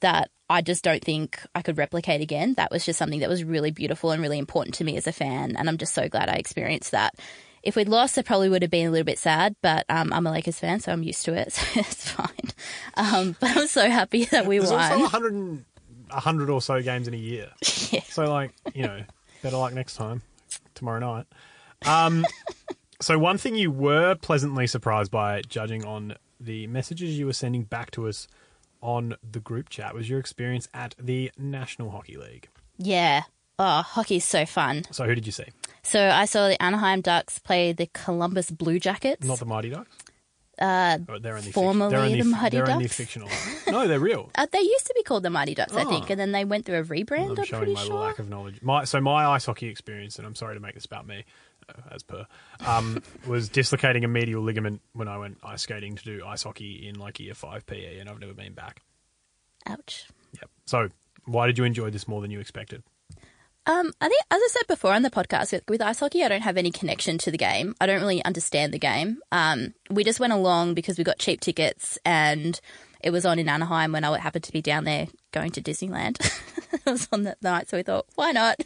that 0.01 0.31
I 0.51 0.63
just 0.63 0.83
don't 0.83 1.03
think 1.03 1.41
I 1.55 1.63
could 1.63 1.79
replicate 1.79 2.21
again. 2.21 2.55
That 2.55 2.73
was 2.73 2.85
just 2.85 2.99
something 2.99 3.21
that 3.21 3.29
was 3.29 3.45
really 3.45 3.71
beautiful 3.71 4.11
and 4.11 4.21
really 4.21 4.39
important 4.39 4.75
to 4.75 4.85
me 4.85 4.97
as 4.97 5.07
a 5.07 5.13
fan, 5.13 5.55
and 5.57 5.69
I'm 5.69 5.79
just 5.79 5.95
so 5.95 6.09
glad 6.09 6.29
I 6.29 6.35
experienced 6.35 6.91
that. 6.91 7.15
If 7.63 7.77
we'd 7.77 7.89
lost, 7.89 8.19
I 8.19 8.23
probably 8.23 8.49
would 8.49 8.63
have 8.63 8.71
been 8.71 8.89
a 8.89 8.91
little 8.91 9.05
bit 9.05 9.19
sad, 9.19 9.55
but 9.63 9.85
um, 9.89 10.13
I'm 10.13 10.27
a 10.27 10.33
Lakers 10.33 10.59
fan, 10.59 10.81
so 10.81 10.91
I'm 10.93 11.05
used 11.05 11.25
to 11.27 11.35
it, 11.35 11.53
so 11.53 11.81
it's 11.81 12.11
fine. 12.11 12.51
Um, 12.95 13.37
but 13.41 13.57
I'm 13.57 13.69
so 13.69 13.89
happy 13.89 14.25
that 14.33 14.47
we 14.47 14.59
There's 14.59 14.73
won. 14.73 14.91
also 14.91 15.03
100, 15.03 15.65
100 16.09 16.51
or 16.51 16.61
so 16.61 16.83
games 16.83 17.07
in 17.07 17.15
a 17.15 17.19
year. 17.19 17.51
Yeah. 17.91 18.03
So, 18.09 18.25
like, 18.25 18.53
you 18.75 18.83
know, 18.83 19.05
better 19.43 19.57
luck 19.57 19.73
next 19.73 19.95
time, 19.95 20.23
tomorrow 20.75 20.99
night. 20.99 21.27
Um, 21.87 22.27
so, 23.01 23.21
one 23.21 23.39
thing 23.39 23.55
you 23.55 23.71
were 23.71 24.17
pleasantly 24.17 24.67
surprised 24.67 25.13
by, 25.13 25.43
judging 25.43 25.85
on 25.85 26.17
the 26.41 26.67
messages 26.67 27.17
you 27.17 27.27
were 27.27 27.35
sending 27.35 27.63
back 27.63 27.93
to 27.93 28.09
us 28.09 28.27
on 28.83 29.17
the 29.29 29.41
group 29.41 29.69
chat, 29.69 29.95
was 29.95 30.09
your 30.09 30.19
experience 30.21 30.69
at 30.75 30.95
the 30.99 31.31
National 31.39 31.91
Hockey 31.91 32.17
League. 32.17 32.49
Yeah. 32.79 33.23
Oh, 33.59 33.83
hockey's 33.83 34.25
so 34.25 34.47
fun. 34.47 34.85
So, 34.91 35.05
who 35.07 35.15
did 35.15 35.27
you 35.27 35.33
see? 35.33 35.45
So 35.83 36.09
I 36.09 36.25
saw 36.25 36.49
the 36.49 36.61
Anaheim 36.63 37.01
Ducks 37.03 37.39
play 37.39 37.73
the 37.73 37.89
Columbus 37.93 38.51
Blue 38.51 38.79
Jackets. 38.79 39.27
Not 39.27 39.39
the 39.39 39.45
Mighty 39.47 39.71
Ducks? 39.71 39.95
Uh, 40.59 40.99
they're 41.23 41.37
only 41.37 41.49
fic- 41.51 41.55
formerly 41.55 41.91
they're 41.91 42.01
only, 42.01 42.19
the 42.21 42.25
Mighty 42.29 42.57
they're 42.59 42.71
only 42.71 42.85
Ducks? 42.85 42.97
fictional. 42.97 43.29
no, 43.67 43.89
they're 43.89 43.99
real. 43.99 44.31
uh, 44.35 44.47
they 44.53 44.61
used 44.61 44.87
to 44.87 44.93
be 44.95 45.03
called 45.03 45.23
the 45.23 45.31
Mighty 45.31 45.55
Ducks, 45.55 45.75
I 45.75 45.85
Oh. 45.85 45.89
think, 45.89 46.11
and 46.11 46.21
then 46.21 46.33
they 46.33 46.45
went 46.45 46.67
through 46.67 46.81
a 46.81 46.85
rebrand. 46.85 47.31
I'm 47.31 47.39
I'm, 47.39 47.45
showing 47.45 47.61
pretty 47.63 47.75
my 47.75 47.85
sure. 47.85 48.01
lack 48.01 48.19
of 48.19 48.29
knowledge. 48.29 48.61
My, 48.63 48.85
so 48.85 49.01
my 49.01 49.27
ice 49.27 49.47
hockey 49.47 49.69
experience, 49.69 50.19
and 50.19 50.27
I'm 50.27 50.35
sorry 50.35 50.55
to 50.55 50.61
make 50.61 50.75
this 50.75 50.85
about 50.85 51.07
me, 51.07 51.25
as 51.91 52.03
per, 52.03 52.27
um, 52.67 53.03
was 53.27 53.49
dislocating 53.49 54.05
a 54.05 54.09
medial 54.09 54.43
ligament 54.43 54.81
when 54.93 55.09
I 55.09 55.19
went 55.19 55.39
ice 55.43 55.63
skating 55.63 55.97
to 55.97 56.05
do 56.05 56.25
ice 56.25 56.43
hockey 56.43 56.89
in 56.89 56.99
like 56.99 57.21
year 57.21 57.35
five 57.35 57.67
PE, 57.67 57.99
and 57.99 58.09
I've 58.09 58.21
never 58.21 58.35
been 58.35 58.55
back. 58.55 58.83
Ouch. 59.67 60.07
Yep. 60.35 60.51
So 60.67 60.89
why 61.25 61.47
did 61.47 61.59
you 61.59 61.65
enjoy 61.65 61.91
this 61.91 62.09
more 62.09 62.21
than 62.21 62.31
you 62.31 62.41
expected? 62.41 62.83
Um, 63.67 63.93
I 64.01 64.09
think, 64.09 64.23
as 64.31 64.41
I 64.43 64.49
said 64.51 64.67
before 64.69 64.93
on 64.93 65.03
the 65.03 65.11
podcast, 65.11 65.53
with, 65.53 65.63
with 65.69 65.83
ice 65.83 66.01
hockey, 66.01 66.25
I 66.25 66.29
don't 66.29 66.43
have 66.43 66.57
any 66.57 66.71
connection 66.71 67.19
to 67.19 67.31
the 67.31 67.39
game. 67.39 67.75
I 67.81 67.87
don't 67.87 68.01
really 68.01 68.25
understand 68.25 68.73
the 68.73 68.79
game. 68.79 69.21
Um, 69.31 69.75
we 69.91 70.03
just 70.03 70.19
went 70.19 70.33
along 70.33 70.75
because 70.75 70.97
we 70.97 71.05
got 71.05 71.19
cheap 71.19 71.41
tickets 71.41 71.99
and 72.05 72.59
it 73.01 73.11
was 73.11 73.27
on 73.27 73.39
in 73.39 73.49
Anaheim 73.49 73.93
when 73.93 74.05
I 74.05 74.19
happened 74.19 74.45
to 74.45 74.53
be 74.53 74.63
down 74.63 74.85
there 74.85 75.09
going 75.33 75.51
to 75.53 75.63
Disneyland. 75.63 76.19
it 76.73 76.85
was 76.87 77.09
on 77.13 77.25
that 77.25 77.43
night, 77.43 77.69
so 77.69 77.77
we 77.77 77.83
thought, 77.83 78.07
why 78.15 78.33
not? 78.33 78.61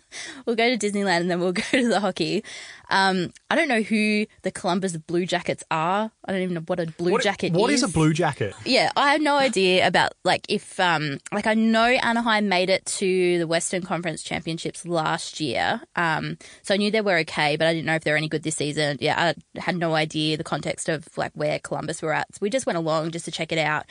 We'll 0.46 0.56
go 0.56 0.74
to 0.74 0.78
Disneyland 0.78 1.20
and 1.20 1.30
then 1.30 1.40
we'll 1.40 1.52
go 1.52 1.62
to 1.72 1.88
the 1.88 2.00
hockey. 2.00 2.44
Um, 2.90 3.32
I 3.50 3.56
don't 3.56 3.68
know 3.68 3.80
who 3.82 4.26
the 4.42 4.50
Columbus 4.50 4.96
Blue 4.96 5.24
Jackets 5.26 5.64
are. 5.70 6.10
I 6.24 6.32
don't 6.32 6.42
even 6.42 6.54
know 6.54 6.60
what 6.66 6.80
a 6.80 6.86
blue 6.86 7.12
What, 7.12 7.22
jacket 7.22 7.52
what 7.52 7.70
is. 7.70 7.82
is 7.82 7.90
a 7.90 7.92
blue 7.92 8.12
jacket? 8.12 8.54
Yeah, 8.64 8.90
I 8.96 9.12
have 9.12 9.20
no 9.22 9.36
idea 9.36 9.86
about 9.86 10.12
like 10.24 10.44
if 10.48 10.78
um 10.80 11.18
like 11.32 11.46
I 11.46 11.54
know 11.54 11.84
Anaheim 11.84 12.48
made 12.48 12.68
it 12.70 12.84
to 12.86 13.38
the 13.38 13.46
Western 13.46 13.82
Conference 13.82 14.22
Championships 14.22 14.86
last 14.86 15.40
year. 15.40 15.80
Um 15.96 16.36
so 16.62 16.74
I 16.74 16.76
knew 16.76 16.90
they 16.90 17.00
were 17.00 17.18
okay, 17.20 17.56
but 17.56 17.66
I 17.66 17.72
didn't 17.72 17.86
know 17.86 17.94
if 17.94 18.04
they're 18.04 18.16
any 18.16 18.28
good 18.28 18.42
this 18.42 18.56
season. 18.56 18.98
Yeah, 19.00 19.32
I 19.56 19.60
had 19.60 19.76
no 19.76 19.94
idea 19.94 20.36
the 20.36 20.44
context 20.44 20.88
of 20.88 21.06
like 21.16 21.32
where 21.34 21.58
Columbus 21.58 22.02
were 22.02 22.12
at. 22.12 22.34
So 22.34 22.38
we 22.42 22.50
just 22.50 22.66
went 22.66 22.78
along 22.78 23.10
just 23.12 23.24
to 23.26 23.30
check 23.30 23.50
it 23.52 23.58
out. 23.58 23.86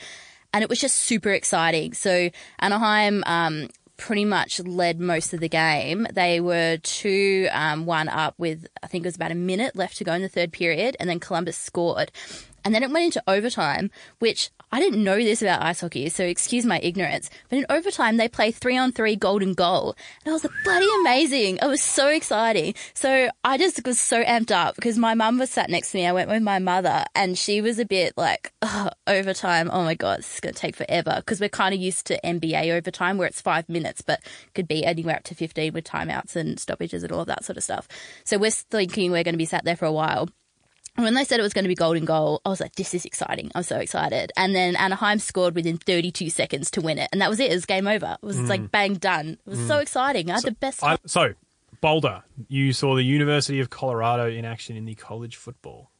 And 0.54 0.62
it 0.62 0.70
was 0.70 0.80
just 0.80 0.96
super 0.96 1.32
exciting. 1.32 1.92
So 1.92 2.30
Anaheim 2.60 3.22
um 3.26 3.68
pretty 3.96 4.24
much 4.24 4.60
led 4.60 4.98
most 4.98 5.32
of 5.32 5.40
the 5.40 5.48
game. 5.48 6.06
They 6.12 6.40
were 6.40 6.78
two 6.78 7.48
um, 7.52 7.86
one 7.86 8.08
up 8.08 8.34
with 8.38 8.66
I 8.82 8.86
think 8.86 9.04
it 9.04 9.08
was 9.08 9.16
about 9.16 9.32
a 9.32 9.36
minute 9.36 9.76
left 9.76 9.98
to 9.98 10.04
go 10.04 10.12
in 10.12 10.22
the 10.22 10.28
third 10.28 10.52
period, 10.52 10.96
and 10.98 11.08
then 11.08 11.20
Columbus 11.20 11.56
scored. 11.56 12.10
And 12.64 12.74
then 12.74 12.82
it 12.82 12.90
went 12.90 13.04
into 13.04 13.22
overtime, 13.28 13.90
which 14.20 14.50
I 14.74 14.80
didn't 14.80 15.04
know 15.04 15.14
this 15.14 15.40
about 15.40 15.62
ice 15.62 15.82
hockey, 15.82 16.08
so 16.08 16.24
excuse 16.24 16.66
my 16.66 16.80
ignorance. 16.82 17.30
But 17.48 17.60
in 17.60 17.66
overtime, 17.70 18.16
they 18.16 18.26
play 18.26 18.50
three 18.50 18.76
on 18.76 18.90
three 18.90 19.14
golden 19.14 19.52
goal. 19.52 19.94
And 20.24 20.32
it 20.32 20.32
was 20.32 20.42
like, 20.42 20.52
bloody 20.64 20.88
amazing. 20.98 21.60
It 21.62 21.66
was 21.68 21.80
so 21.80 22.08
exciting. 22.08 22.74
So 22.92 23.28
I 23.44 23.56
just 23.56 23.86
was 23.86 24.00
so 24.00 24.24
amped 24.24 24.50
up 24.50 24.74
because 24.74 24.98
my 24.98 25.14
mum 25.14 25.38
was 25.38 25.50
sat 25.50 25.70
next 25.70 25.92
to 25.92 25.98
me. 25.98 26.06
I 26.06 26.12
went 26.12 26.28
with 26.28 26.42
my 26.42 26.58
mother 26.58 27.04
and 27.14 27.38
she 27.38 27.60
was 27.60 27.78
a 27.78 27.84
bit 27.84 28.14
like, 28.16 28.52
overtime. 29.06 29.70
Oh 29.72 29.84
my 29.84 29.94
God, 29.94 30.18
this 30.18 30.34
is 30.34 30.40
going 30.40 30.54
to 30.54 30.60
take 30.60 30.74
forever 30.74 31.18
because 31.18 31.40
we're 31.40 31.48
kind 31.50 31.72
of 31.72 31.80
used 31.80 32.08
to 32.08 32.20
NBA 32.24 32.76
overtime 32.76 33.16
where 33.16 33.28
it's 33.28 33.40
five 33.40 33.68
minutes, 33.68 34.02
but 34.02 34.24
could 34.56 34.66
be 34.66 34.84
anywhere 34.84 35.14
up 35.14 35.22
to 35.24 35.36
15 35.36 35.72
with 35.72 35.84
timeouts 35.84 36.34
and 36.34 36.58
stoppages 36.58 37.04
and 37.04 37.12
all 37.12 37.20
of 37.20 37.28
that 37.28 37.44
sort 37.44 37.58
of 37.58 37.62
stuff. 37.62 37.86
So 38.24 38.38
we're 38.38 38.50
thinking 38.50 39.12
we're 39.12 39.22
going 39.22 39.34
to 39.34 39.38
be 39.38 39.44
sat 39.44 39.64
there 39.64 39.76
for 39.76 39.86
a 39.86 39.92
while. 39.92 40.30
And 40.96 41.04
when 41.04 41.14
they 41.14 41.24
said 41.24 41.40
it 41.40 41.42
was 41.42 41.52
going 41.52 41.64
to 41.64 41.68
be 41.68 41.74
golden 41.74 42.04
goal, 42.04 42.40
I 42.44 42.50
was 42.50 42.60
like, 42.60 42.76
this 42.76 42.94
is 42.94 43.04
exciting. 43.04 43.50
I'm 43.54 43.64
so 43.64 43.78
excited. 43.78 44.30
And 44.36 44.54
then 44.54 44.76
Anaheim 44.76 45.18
scored 45.18 45.56
within 45.56 45.76
32 45.76 46.30
seconds 46.30 46.70
to 46.72 46.80
win 46.80 46.98
it. 46.98 47.08
And 47.10 47.20
that 47.20 47.28
was 47.28 47.40
it. 47.40 47.50
It 47.50 47.54
was 47.54 47.66
game 47.66 47.88
over. 47.88 48.16
It 48.22 48.26
was 48.26 48.38
like 48.38 48.70
bang 48.70 48.94
done. 48.94 49.38
It 49.44 49.50
was 49.50 49.66
so 49.66 49.78
exciting. 49.78 50.30
I 50.30 50.34
had 50.34 50.44
the 50.44 50.52
best 50.52 50.84
I, 50.84 50.98
so 51.04 51.34
Boulder, 51.80 52.22
you 52.48 52.72
saw 52.72 52.94
the 52.94 53.02
University 53.02 53.60
of 53.60 53.70
Colorado 53.70 54.28
in 54.28 54.44
action 54.44 54.76
in 54.76 54.84
the 54.84 54.94
college 54.94 55.36
football. 55.36 55.90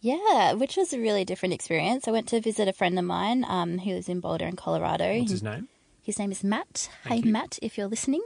Yeah, 0.00 0.52
which 0.52 0.76
was 0.76 0.92
a 0.92 0.98
really 0.98 1.24
different 1.24 1.54
experience. 1.54 2.06
I 2.06 2.10
went 2.10 2.28
to 2.28 2.40
visit 2.40 2.68
a 2.68 2.74
friend 2.74 2.98
of 2.98 3.06
mine 3.06 3.42
um, 3.48 3.78
who 3.78 3.92
lives 3.92 4.08
in 4.08 4.20
Boulder 4.20 4.44
in 4.44 4.54
Colorado. 4.56 5.16
What's 5.16 5.30
his 5.30 5.42
name? 5.42 5.68
His 6.02 6.18
name 6.18 6.30
is 6.30 6.44
Matt. 6.44 6.90
Hi, 7.04 7.14
you. 7.14 7.32
Matt, 7.32 7.58
if 7.62 7.78
you're 7.78 7.86
listening. 7.86 8.20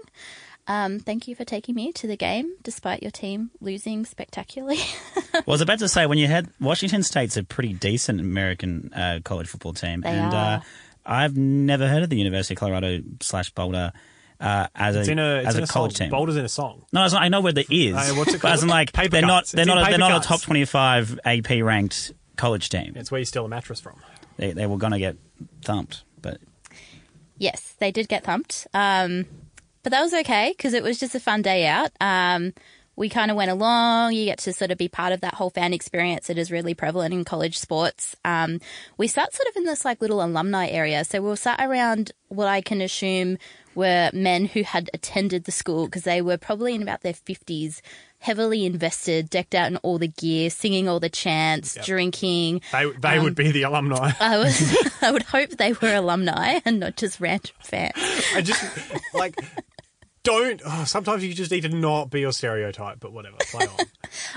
Um, 0.68 0.98
thank 1.00 1.26
you 1.26 1.34
for 1.34 1.44
taking 1.44 1.74
me 1.74 1.92
to 1.94 2.06
the 2.06 2.16
game 2.16 2.52
despite 2.62 3.02
your 3.02 3.10
team 3.10 3.50
losing 3.60 4.04
spectacularly. 4.04 4.78
Well, 5.32 5.42
I 5.46 5.50
was 5.52 5.60
about 5.60 5.78
to 5.80 5.88
say 5.88 6.06
when 6.06 6.18
you 6.18 6.26
had 6.26 6.48
Washington 6.60 7.02
State's 7.02 7.36
a 7.36 7.44
pretty 7.44 7.72
decent 7.72 8.18
American 8.20 8.92
uh, 8.94 9.20
college 9.24 9.46
football 9.46 9.72
team, 9.72 10.00
They 10.00 10.08
and 10.10 10.34
are. 10.34 10.56
Uh, 10.56 10.60
I've 11.06 11.36
never 11.36 11.86
heard 11.86 12.02
of 12.02 12.10
the 12.10 12.16
University 12.16 12.54
of 12.54 12.58
Colorado 12.60 13.00
slash 13.20 13.50
Boulder 13.50 13.92
uh, 14.40 14.66
as 14.74 14.96
It's 14.96 15.08
a 15.08 15.12
in 15.12 15.18
a, 15.18 15.36
it's 15.36 15.48
as 15.48 15.54
in 15.56 15.60
a 15.60 15.64
a 15.64 15.66
college 15.66 15.92
song. 15.96 16.06
team. 16.06 16.10
Boulder's 16.10 16.36
in 16.36 16.44
a 16.44 16.48
song. 16.48 16.84
No, 16.92 17.04
it's 17.04 17.12
not, 17.14 17.22
I 17.22 17.28
know 17.28 17.40
where 17.40 17.52
that 17.52 17.70
is. 17.70 17.94
Uh, 17.94 18.14
what's 18.16 18.34
it 18.34 18.42
But 18.42 18.52
as 18.52 18.62
in, 18.62 18.68
like 18.68 18.92
Paper 18.92 19.10
they're 19.10 19.22
not 19.22 19.42
Cuts. 19.42 19.52
they're 19.52 19.62
It's 19.62 19.68
not 19.68 19.78
a, 19.78 19.80
they're 19.82 19.90
Paper 19.92 19.98
not 19.98 20.24
a 20.24 20.28
top 20.28 20.40
twenty 20.40 20.64
five 20.64 21.18
AP 21.24 21.50
ranked 21.62 22.12
college 22.36 22.68
team. 22.68 22.94
It's 22.96 23.10
where 23.10 23.18
you 23.20 23.24
steal 23.24 23.44
a 23.44 23.48
mattress 23.48 23.80
from. 23.80 24.00
They 24.38 24.52
they 24.52 24.66
were 24.66 24.78
going 24.78 24.92
to 24.92 24.98
get 24.98 25.16
thumped, 25.62 26.02
but 26.20 26.38
Yes, 27.36 27.74
they 27.78 27.92
did 27.92 28.08
get 28.08 28.24
thumped. 28.24 28.66
Um, 28.74 29.26
but 29.88 29.96
that 29.96 30.02
was 30.02 30.12
okay 30.12 30.52
because 30.54 30.74
it 30.74 30.82
was 30.82 31.00
just 31.00 31.14
a 31.14 31.20
fun 31.20 31.40
day 31.40 31.66
out. 31.66 31.90
Um, 31.98 32.52
we 32.94 33.08
kind 33.08 33.30
of 33.30 33.36
went 33.38 33.50
along. 33.50 34.12
You 34.12 34.26
get 34.26 34.38
to 34.40 34.52
sort 34.52 34.70
of 34.70 34.76
be 34.76 34.88
part 34.88 35.12
of 35.14 35.22
that 35.22 35.32
whole 35.34 35.48
fan 35.48 35.72
experience 35.72 36.26
that 36.26 36.36
is 36.36 36.50
really 36.50 36.74
prevalent 36.74 37.14
in 37.14 37.24
college 37.24 37.58
sports. 37.58 38.14
Um, 38.22 38.60
we 38.98 39.06
sat 39.06 39.32
sort 39.32 39.48
of 39.48 39.56
in 39.56 39.64
this 39.64 39.84
like 39.86 40.02
little 40.02 40.22
alumni 40.22 40.66
area. 40.68 41.04
So 41.04 41.22
we 41.22 41.28
were 41.28 41.36
sat 41.36 41.58
around 41.60 42.12
what 42.28 42.48
I 42.48 42.60
can 42.60 42.82
assume 42.82 43.38
were 43.74 44.10
men 44.12 44.44
who 44.46 44.62
had 44.64 44.90
attended 44.92 45.44
the 45.44 45.52
school 45.52 45.86
because 45.86 46.02
they 46.02 46.20
were 46.20 46.36
probably 46.36 46.74
in 46.74 46.82
about 46.82 47.02
their 47.02 47.12
50s, 47.12 47.80
heavily 48.18 48.66
invested, 48.66 49.30
decked 49.30 49.54
out 49.54 49.68
in 49.70 49.76
all 49.78 49.98
the 49.98 50.08
gear, 50.08 50.50
singing 50.50 50.88
all 50.88 50.98
the 50.98 51.08
chants, 51.08 51.78
drinking. 51.86 52.60
They 52.72 52.90
they 53.00 53.16
Um, 53.18 53.22
would 53.24 53.36
be 53.36 53.52
the 53.52 53.62
alumni. 53.62 54.10
I 54.20 54.36
was, 54.38 54.76
I 55.02 55.12
would 55.12 55.22
hope 55.22 55.50
they 55.50 55.72
were 55.72 55.94
alumni 55.94 56.58
and 56.64 56.80
not 56.80 56.96
just 56.96 57.20
random 57.20 57.54
fans. 57.60 57.92
I 58.34 58.40
just 58.42 58.60
like 59.14 59.36
don't. 60.28 60.62
Oh, 60.64 60.84
sometimes 60.84 61.24
you 61.24 61.32
just 61.32 61.50
need 61.50 61.62
to 61.62 61.68
not 61.68 62.10
be 62.10 62.20
your 62.20 62.32
stereotype, 62.32 63.00
but 63.00 63.12
whatever. 63.12 63.36
Play 63.50 63.66
on. 63.66 63.86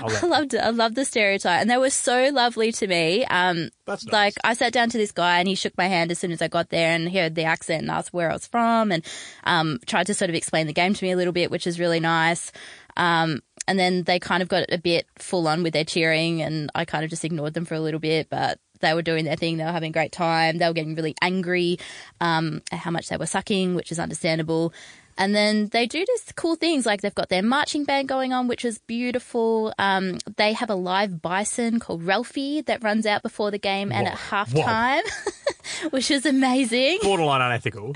I 0.00 0.26
loved 0.26 0.54
it. 0.54 0.58
I 0.58 0.70
loved 0.70 0.94
the 0.94 1.04
stereotype, 1.04 1.60
and 1.60 1.70
they 1.70 1.76
were 1.76 1.90
so 1.90 2.30
lovely 2.32 2.72
to 2.72 2.86
me. 2.86 3.24
Um, 3.26 3.68
That's 3.84 4.04
nice. 4.06 4.12
like 4.12 4.34
I 4.44 4.54
sat 4.54 4.72
down 4.72 4.88
to 4.90 4.98
this 4.98 5.12
guy, 5.12 5.38
and 5.38 5.48
he 5.48 5.54
shook 5.54 5.76
my 5.76 5.88
hand 5.88 6.10
as 6.10 6.18
soon 6.18 6.32
as 6.32 6.40
I 6.40 6.48
got 6.48 6.70
there, 6.70 6.94
and 6.94 7.12
heard 7.12 7.34
the 7.34 7.44
accent 7.44 7.82
and 7.82 7.90
asked 7.90 8.12
where 8.12 8.30
I 8.30 8.32
was 8.32 8.46
from, 8.46 8.90
and 8.90 9.04
um, 9.44 9.78
tried 9.86 10.06
to 10.06 10.14
sort 10.14 10.30
of 10.30 10.34
explain 10.34 10.66
the 10.66 10.72
game 10.72 10.94
to 10.94 11.04
me 11.04 11.12
a 11.12 11.16
little 11.16 11.32
bit, 11.32 11.50
which 11.50 11.66
is 11.66 11.78
really 11.78 12.00
nice. 12.00 12.52
Um, 12.96 13.42
and 13.68 13.78
then 13.78 14.02
they 14.04 14.18
kind 14.18 14.42
of 14.42 14.48
got 14.48 14.64
a 14.70 14.78
bit 14.78 15.06
full 15.18 15.46
on 15.46 15.62
with 15.62 15.72
their 15.74 15.84
cheering, 15.84 16.42
and 16.42 16.70
I 16.74 16.84
kind 16.84 17.04
of 17.04 17.10
just 17.10 17.24
ignored 17.24 17.54
them 17.54 17.64
for 17.64 17.74
a 17.74 17.80
little 17.80 18.00
bit, 18.00 18.28
but. 18.30 18.58
They 18.80 18.94
were 18.94 19.02
doing 19.02 19.24
their 19.24 19.36
thing. 19.36 19.58
They 19.58 19.64
were 19.64 19.70
having 19.70 19.90
a 19.90 19.92
great 19.92 20.10
time. 20.10 20.58
They 20.58 20.66
were 20.66 20.72
getting 20.72 20.96
really 20.96 21.14
angry 21.22 21.78
um, 22.20 22.62
at 22.72 22.80
how 22.80 22.90
much 22.90 23.10
they 23.10 23.16
were 23.16 23.26
sucking, 23.26 23.76
which 23.76 23.92
is 23.92 24.00
understandable. 24.00 24.72
And 25.18 25.34
then 25.34 25.68
they 25.68 25.86
do 25.86 26.04
just 26.04 26.36
cool 26.36 26.56
things 26.56 26.86
like 26.86 27.00
they've 27.00 27.14
got 27.14 27.28
their 27.28 27.42
marching 27.42 27.84
band 27.84 28.08
going 28.08 28.32
on, 28.32 28.48
which 28.48 28.64
is 28.64 28.78
beautiful. 28.78 29.72
Um, 29.78 30.18
they 30.36 30.52
have 30.52 30.70
a 30.70 30.74
live 30.74 31.20
bison 31.20 31.80
called 31.80 32.02
Ralphie 32.02 32.62
that 32.62 32.82
runs 32.82 33.06
out 33.06 33.22
before 33.22 33.50
the 33.50 33.58
game 33.58 33.92
and 33.92 34.08
at 34.08 34.16
halftime, 34.16 35.02
which 35.90 36.10
is 36.10 36.26
amazing. 36.26 36.98
borderline 37.02 37.42
unethical. 37.42 37.94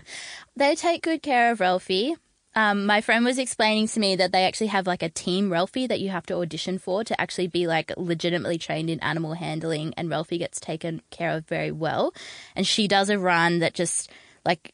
They 0.56 0.74
take 0.74 1.02
good 1.02 1.22
care 1.22 1.52
of 1.52 1.60
Ralphie. 1.60 2.16
Um, 2.54 2.86
my 2.86 3.02
friend 3.02 3.22
was 3.22 3.38
explaining 3.38 3.86
to 3.88 4.00
me 4.00 4.16
that 4.16 4.32
they 4.32 4.46
actually 4.46 4.68
have 4.68 4.86
like 4.86 5.02
a 5.02 5.10
team 5.10 5.52
Ralphie 5.52 5.86
that 5.86 6.00
you 6.00 6.08
have 6.08 6.24
to 6.26 6.36
audition 6.36 6.78
for 6.78 7.04
to 7.04 7.20
actually 7.20 7.48
be 7.48 7.66
like 7.66 7.92
legitimately 7.98 8.56
trained 8.56 8.88
in 8.88 8.98
animal 9.00 9.34
handling, 9.34 9.92
and 9.98 10.08
Ralphie 10.08 10.38
gets 10.38 10.58
taken 10.58 11.02
care 11.10 11.32
of 11.32 11.46
very 11.46 11.70
well. 11.70 12.14
And 12.56 12.66
she 12.66 12.88
does 12.88 13.10
a 13.10 13.18
run 13.18 13.58
that 13.58 13.74
just 13.74 14.10
like 14.46 14.72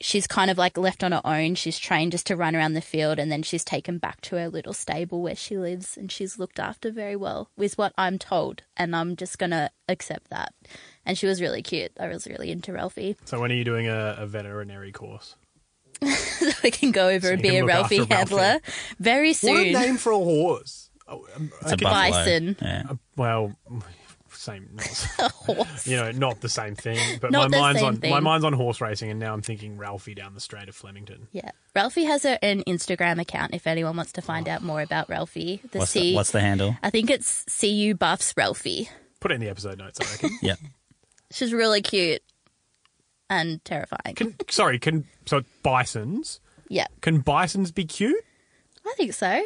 she's 0.00 0.26
kind 0.26 0.50
of 0.50 0.58
like 0.58 0.76
left 0.76 1.02
on 1.04 1.12
her 1.12 1.20
own. 1.24 1.54
She's 1.54 1.78
trained 1.78 2.12
just 2.12 2.26
to 2.26 2.36
run 2.36 2.54
around 2.56 2.74
the 2.74 2.80
field, 2.80 3.18
and 3.18 3.30
then 3.30 3.42
she's 3.42 3.64
taken 3.64 3.98
back 3.98 4.20
to 4.22 4.36
her 4.36 4.48
little 4.48 4.72
stable 4.72 5.22
where 5.22 5.36
she 5.36 5.56
lives, 5.56 5.96
and 5.96 6.10
she's 6.10 6.38
looked 6.38 6.58
after 6.58 6.90
very 6.90 7.16
well, 7.16 7.48
is 7.56 7.78
what 7.78 7.92
I'm 7.96 8.18
told, 8.18 8.62
and 8.76 8.94
I'm 8.94 9.16
just 9.16 9.38
gonna 9.38 9.70
accept 9.88 10.30
that. 10.30 10.52
And 11.06 11.16
she 11.18 11.26
was 11.26 11.40
really 11.40 11.62
cute. 11.62 11.92
I 12.00 12.08
was 12.08 12.26
really 12.26 12.50
into 12.50 12.72
Ralphie. 12.72 13.16
So 13.24 13.40
when 13.40 13.52
are 13.52 13.54
you 13.56 13.64
doing 13.64 13.88
a, 13.88 14.16
a 14.18 14.26
veterinary 14.26 14.92
course? 14.92 15.36
so 16.02 16.50
we 16.64 16.70
can 16.70 16.90
go 16.90 17.08
over 17.08 17.28
So 17.28 17.32
and 17.34 17.42
be 17.42 17.56
a 17.56 17.64
Ralphie 17.64 18.00
after 18.00 18.14
Ralphie. 18.14 18.34
handler 18.36 18.60
very 18.98 19.32
soon. 19.32 19.54
What 19.54 19.66
a 19.66 19.72
name 19.86 19.96
for 19.96 20.12
a 20.12 20.18
horse. 20.18 20.90
Oh, 21.06 21.26
um, 21.36 21.52
It's 21.62 21.72
a 21.72 21.76
buffalo. 21.76 21.90
Bison. 22.10 22.56
Yeah. 22.60 22.82
Well, 23.16 23.56
same. 24.44 24.68
Horse. 25.34 25.86
you 25.86 25.96
know, 25.96 26.10
not 26.12 26.40
the 26.40 26.48
same 26.48 26.74
thing. 26.74 27.18
But 27.20 27.30
Not 27.32 27.50
my 27.50 27.56
the 27.56 27.60
mind's 27.62 27.80
same 27.80 27.86
on 27.88 27.94
my 27.94 28.00
thing. 28.00 28.22
mind's 28.22 28.44
on 28.44 28.52
horse 28.52 28.80
racing, 28.80 29.10
and 29.10 29.18
now 29.20 29.32
I'm 29.32 29.42
thinking 29.42 29.76
Ralphie 29.76 30.14
down 30.14 30.34
the 30.34 30.40
straight 30.40 30.68
of 30.68 30.74
Flemington. 30.76 31.28
Yeah, 31.32 31.50
Ralphie 31.74 32.04
has 32.04 32.22
her, 32.22 32.38
an 32.42 32.62
Instagram 32.64 33.20
account. 33.20 33.54
If 33.54 33.66
anyone 33.66 33.96
wants 33.96 34.12
to 34.12 34.22
find 34.22 34.48
out 34.48 34.62
more 34.62 34.80
about 34.82 35.08
Ralphie, 35.08 35.60
the 35.72 35.80
What's 35.80 35.90
C, 35.90 36.10
the, 36.10 36.14
what's 36.16 36.30
the 36.30 36.40
handle? 36.40 36.76
I 36.82 36.90
think 36.90 37.10
it's 37.10 37.44
CU 37.60 37.94
Buffs 37.94 38.34
Ralphie. 38.36 38.88
Put 39.20 39.32
it 39.32 39.36
in 39.36 39.40
the 39.40 39.48
episode 39.48 39.78
notes. 39.78 39.98
I 40.00 40.10
reckon. 40.12 40.38
Yeah. 40.42 40.56
She's 41.30 41.52
really 41.52 41.82
cute 41.82 42.22
and 43.30 43.64
terrifying. 43.64 44.14
Can, 44.14 44.34
sorry, 44.50 44.78
can 44.78 45.04
so 45.26 45.42
bisons? 45.62 46.40
yeah, 46.68 46.86
Can 47.00 47.20
bisons 47.20 47.72
be 47.72 47.84
cute? 47.84 48.22
I 48.86 48.94
think 48.96 49.14
so. 49.14 49.26
I 49.26 49.42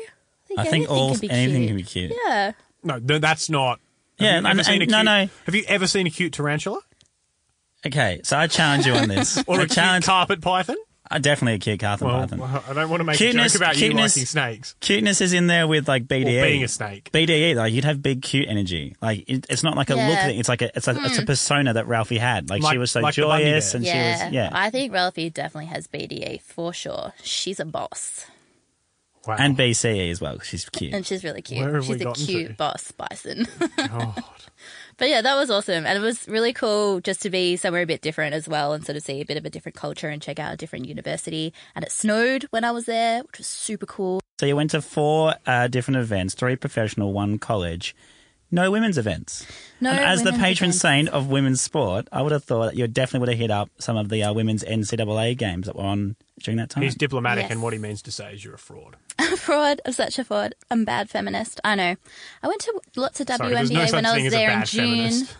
think, 0.47 0.59
I 0.61 0.63
think 0.65 0.75
anything 0.75 0.87
all 0.97 1.11
can 1.13 1.21
be 1.21 1.31
anything 1.31 1.57
cute. 1.61 1.69
can 1.69 1.77
be 1.77 1.83
cute. 1.85 2.13
Yeah, 2.27 2.53
No, 2.83 2.99
th- 3.01 3.21
that's 3.21 3.49
not. 3.51 3.81
Have 4.19 4.25
Yeah, 4.27 4.31
you 4.33 4.37
and- 4.39 4.47
ever 4.47 4.65
seen 4.65 4.81
a 4.81 4.85
and- 4.85 4.91
no, 4.91 4.97
cute- 4.99 5.05
no. 5.07 5.29
Have 5.47 5.55
you 5.55 5.65
ever 5.69 5.87
seen 5.87 6.07
a 6.07 6.11
cute 6.11 6.33
tarantula 6.33 6.81
Okay, 7.87 8.21
so 8.25 8.37
I 8.37 8.49
challenge 8.49 8.87
you 8.87 8.95
on 8.95 9.09
this. 9.09 9.39
or 9.47 9.55
I 9.55 9.63
a 9.63 9.67
cute 9.67 9.71
challenge. 9.73 10.05
carpet 10.07 10.41
python? 10.41 10.77
I 11.11 11.19
definitely 11.21 11.55
a 11.55 11.59
cute 11.59 11.81
Carthen 11.81 12.07
Well, 12.07 12.21
Python. 12.29 12.43
I 12.69 12.75
don't 12.75 12.91
want 12.91 13.01
to 13.01 13.05
make 13.05 13.17
Cuteness- 13.17 13.55
a 13.55 13.59
joke 13.59 13.63
about 13.69 13.77
cuteness- 13.77 14.17
you 14.17 14.21
liking 14.23 14.27
snakes 14.27 14.75
Cuteness 14.81 15.23
is 15.23 15.33
in 15.33 15.47
there 15.47 15.67
with 15.67 15.89
like 15.89 16.07
BDE. 16.07 16.39
or 16.39 16.43
being 16.43 16.65
a 16.65 16.69
snake. 16.69 17.11
BDE, 17.13 17.55
like 17.55 17.73
you'd 17.73 17.85
have 17.85 18.03
big 18.03 18.21
cute 18.21 18.47
energy. 18.47 18.95
Like 19.01 19.25
it, 19.27 19.47
it's 19.49 19.63
not 19.63 19.75
like 19.75 19.89
a 19.89 19.95
look 19.95 20.19
thing. 20.19 20.39
It's 20.39 20.51
like 20.51 20.61
a 20.61 20.71
it's 20.77 20.87
a 20.87 20.91
it's 21.05 21.17
a 21.17 21.21
hmm. 21.23 21.27
persona 21.27 21.73
that 21.73 21.87
Ralphie 21.87 22.19
had. 22.19 22.51
Like, 22.51 22.63
Like- 22.63 22.73
she 22.75 22.79
was 22.79 22.91
so 22.91 23.01
like 23.01 23.15
joyous 23.15 23.73
and 23.73 23.85
yeah. 23.87 24.19
she 24.19 24.25
was 24.27 24.33
yeah. 24.35 24.51
I 24.53 24.69
think 24.69 24.93
Ralphie 24.93 25.31
definitely 25.31 25.67
has 25.67 25.87
BDE 25.87 26.43
for 26.43 26.75
sure. 26.75 27.15
She's 27.23 27.59
a 27.59 27.65
boss, 27.65 28.27
Wow. 29.29 29.37
and 29.39 29.59
BCE 29.59 30.11
as 30.11 30.23
well. 30.23 30.39
She's 30.41 30.67
cute. 30.71 30.95
and 30.95 31.05
she's 31.05 31.23
really 31.23 31.43
cute. 31.43 31.61
Where 31.61 31.75
have 31.75 31.87
we 31.87 31.99
she's 31.99 32.07
a 32.07 32.13
cute 32.13 32.49
to? 32.49 32.55
boss 32.55 32.91
bison. 32.93 33.47
God. 33.77 34.25
But 34.97 35.11
yeah, 35.11 35.21
that 35.21 35.37
was 35.37 35.51
awesome. 35.51 35.85
And 35.85 35.99
it 35.99 36.01
was 36.01 36.27
really 36.27 36.55
cool 36.55 37.01
just 37.01 37.21
to 37.23 37.31
be 37.31 37.57
somewhere 37.57 37.83
a 37.83 37.87
bit 37.87 38.01
different 38.01 38.35
as 38.35 38.49
well 38.49 38.73
and 38.73 38.87
sort 38.87 38.97
of 38.97 39.03
see 39.03 39.21
a 39.21 39.27
bit 39.27 39.37
of 39.37 39.45
a 39.45 39.51
different 39.51 39.77
culture 39.77 40.09
and 40.09 40.23
check 40.23 40.39
out 40.39 40.55
a 40.55 40.57
different 40.57 40.87
university. 40.87 41.53
And 41.77 41.85
it 41.85 41.93
snowed 41.93 42.45
when 42.51 42.65
I 42.65 42.71
was 42.71 42.87
there, 42.87 43.23
which 43.23 43.37
was 43.37 43.47
super 43.47 43.85
cool. 43.85 44.21
So 44.41 44.47
you 44.47 44.57
went 44.57 44.71
to 44.71 44.81
four 44.81 45.35
uh, 45.47 45.69
different 45.69 45.99
events, 45.99 46.33
three 46.33 46.57
professional, 46.57 47.13
one 47.13 47.39
college. 47.39 47.95
No 48.51 48.71
women's 48.71 48.97
events. 48.97 49.47
No 49.79 49.91
and 49.91 50.01
as 50.01 50.23
the 50.23 50.33
patron 50.33 50.71
events. 50.71 50.81
saint 50.81 51.09
of 51.11 51.29
women's 51.29 51.61
sport, 51.61 52.09
I 52.11 52.23
would 52.23 52.33
have 52.33 52.45
thought 52.45 52.71
that 52.71 52.77
you 52.77 52.89
definitely 52.89 53.21
would 53.21 53.29
have 53.29 53.39
hit 53.39 53.51
up 53.51 53.69
some 53.79 53.99
of 53.99 54.09
the 54.09 54.23
uh, 54.23 54.33
women's 54.33 54.65
NCAA 54.65 55.37
games 55.37 55.67
that 55.67 55.77
were 55.77 55.85
on 55.85 56.17
during 56.43 56.59
that 56.59 56.71
time. 56.71 56.83
He's 56.83 56.95
diplomatic, 56.95 57.45
Yes. 57.45 57.53
and 57.53 57.63
what 57.63 57.73
he 57.73 57.79
means 57.79 58.03
to 58.03 58.11
say 58.13 58.35
is 58.35 58.45
you're 58.45 58.55
a 58.55 58.59
fraud. 58.59 58.97
A 59.19 59.37
fraud. 59.37 59.81
I'm 59.85 59.93
such 59.93 60.19
a 60.19 60.25
fraud. 60.25 60.55
I'm 60.71 60.83
a 60.83 60.85
bad 60.85 61.11
feminist. 61.11 61.61
I 61.65 61.75
know. 61.75 61.97
I 62.43 62.47
went 62.49 62.61
to 62.63 62.81
lots 62.97 63.21
of 63.21 63.29
Sorry, 63.29 63.53
WNBA 63.55 63.73
no 63.73 63.97
when 63.97 64.07
I 64.07 64.19
was 64.23 64.31
there 64.33 64.51
in 64.51 64.65
June. 64.65 65.27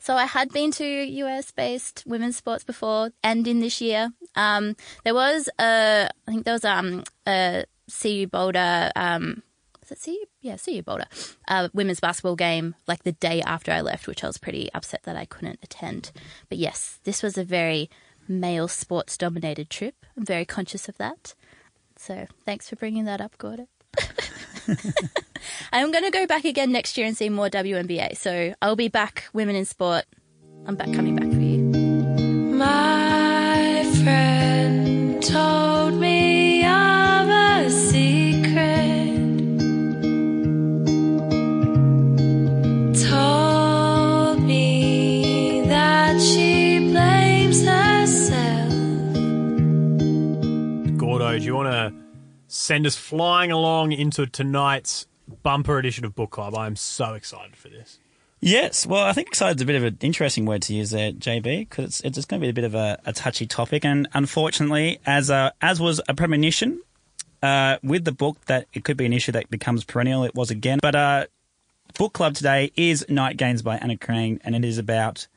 So 0.00 0.16
I 0.16 0.24
had 0.24 0.50
been 0.52 0.72
to 0.72 0.84
US 0.84 1.52
based 1.52 2.02
women's 2.04 2.36
sports 2.36 2.64
before 2.64 3.10
and 3.22 3.46
in 3.46 3.60
this 3.60 3.80
year. 3.80 4.08
Um, 4.34 4.74
there 5.04 5.14
was 5.14 5.48
a, 5.60 6.08
I 6.26 6.30
think 6.30 6.44
there 6.44 6.54
was 6.54 6.64
um, 6.64 7.04
a 7.28 7.64
CU 8.00 8.26
Boulder, 8.26 8.90
um, 8.96 9.42
was 9.80 9.92
it 9.92 10.00
CU? 10.04 10.16
Yeah, 10.40 10.56
CU 10.56 10.82
Boulder, 10.82 11.04
uh, 11.46 11.68
women's 11.74 12.00
basketball 12.00 12.34
game 12.34 12.74
like 12.88 13.04
the 13.04 13.12
day 13.12 13.40
after 13.42 13.70
I 13.70 13.82
left, 13.82 14.08
which 14.08 14.24
I 14.24 14.26
was 14.26 14.38
pretty 14.38 14.68
upset 14.74 15.04
that 15.04 15.14
I 15.16 15.26
couldn't 15.26 15.60
attend. 15.62 16.10
But 16.48 16.58
yes, 16.58 16.98
this 17.04 17.22
was 17.22 17.38
a 17.38 17.44
very 17.44 17.88
male 18.28 18.68
sports 18.68 19.16
dominated 19.16 19.70
trip. 19.70 19.94
I'm 20.16 20.24
very 20.24 20.44
conscious 20.44 20.88
of 20.88 20.98
that. 20.98 21.34
So 21.96 22.26
thanks 22.44 22.68
for 22.68 22.76
bringing 22.76 23.04
that 23.04 23.20
up, 23.20 23.38
Gordon. 23.38 23.68
I'm 25.72 25.90
going 25.90 26.04
to 26.04 26.10
go 26.10 26.26
back 26.26 26.44
again 26.44 26.72
next 26.72 26.96
year 26.96 27.06
and 27.06 27.16
see 27.16 27.28
more 27.28 27.48
WNBA. 27.48 28.16
So 28.16 28.54
I'll 28.62 28.76
be 28.76 28.88
back, 28.88 29.24
women 29.32 29.56
in 29.56 29.64
sport. 29.64 30.04
I'm 30.66 30.76
back 30.76 30.92
coming 30.92 31.16
back 31.16 31.30
for 31.30 31.40
you. 31.40 31.58
My 32.54 33.01
Do 51.38 51.46
you 51.46 51.54
want 51.54 51.68
to 51.68 51.94
send 52.46 52.86
us 52.86 52.94
flying 52.94 53.50
along 53.50 53.92
into 53.92 54.26
tonight's 54.26 55.06
bumper 55.42 55.78
edition 55.78 56.04
of 56.04 56.14
Book 56.14 56.30
Club? 56.30 56.54
I 56.54 56.66
am 56.66 56.76
so 56.76 57.14
excited 57.14 57.56
for 57.56 57.68
this. 57.68 57.98
Yes, 58.40 58.86
well, 58.86 59.04
I 59.04 59.12
think 59.12 59.28
excited 59.28 59.56
is 59.56 59.62
a 59.62 59.66
bit 59.66 59.76
of 59.76 59.84
an 59.84 59.96
interesting 60.02 60.44
word 60.44 60.62
to 60.62 60.74
use 60.74 60.90
there, 60.90 61.10
JB, 61.12 61.60
because 61.60 61.84
it's, 61.86 62.00
it's 62.00 62.14
just 62.16 62.28
going 62.28 62.40
to 62.40 62.44
be 62.44 62.50
a 62.50 62.52
bit 62.52 62.64
of 62.64 62.74
a, 62.74 63.00
a 63.06 63.12
touchy 63.12 63.46
topic. 63.46 63.84
And 63.84 64.08
unfortunately, 64.12 65.00
as 65.06 65.30
a, 65.30 65.52
as 65.62 65.80
was 65.80 66.02
a 66.06 66.12
premonition 66.12 66.82
uh, 67.42 67.78
with 67.82 68.04
the 68.04 68.12
book 68.12 68.44
that 68.46 68.66
it 68.74 68.84
could 68.84 68.98
be 68.98 69.06
an 69.06 69.12
issue 69.12 69.32
that 69.32 69.48
becomes 69.48 69.84
perennial, 69.84 70.24
it 70.24 70.34
was 70.34 70.50
again. 70.50 70.80
But 70.82 70.94
uh, 70.94 71.26
book 71.98 72.12
club 72.12 72.34
today 72.34 72.72
is 72.76 73.06
Night 73.08 73.38
Games 73.38 73.62
by 73.62 73.78
Anna 73.78 73.96
Krien, 73.96 74.38
and 74.44 74.54
it 74.54 74.64
is 74.64 74.76
about 74.76 75.28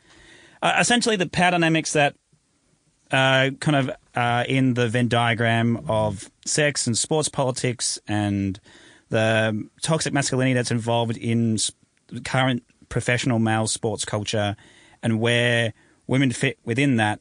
uh, 0.61 0.75
essentially 0.77 1.15
the 1.15 1.27
power 1.27 1.51
dynamics 1.51 1.93
that 1.93 2.15
uh, 3.11 3.51
kind 3.59 3.75
of 3.75 3.91
uh, 4.15 4.43
in 4.47 4.73
the 4.73 4.87
Venn 4.87 5.07
diagram 5.07 5.85
of 5.87 6.29
sex 6.45 6.87
and 6.87 6.97
sports 6.97 7.29
politics 7.29 7.99
and 8.07 8.59
the 9.09 9.67
toxic 9.81 10.13
masculinity 10.13 10.53
that's 10.53 10.71
involved 10.71 11.17
in 11.17 11.57
current 12.23 12.63
professional 12.89 13.39
male 13.39 13.67
sports 13.67 14.05
culture 14.05 14.55
and 15.03 15.19
where 15.19 15.73
women 16.07 16.31
fit 16.31 16.57
within 16.65 16.97
that. 16.97 17.19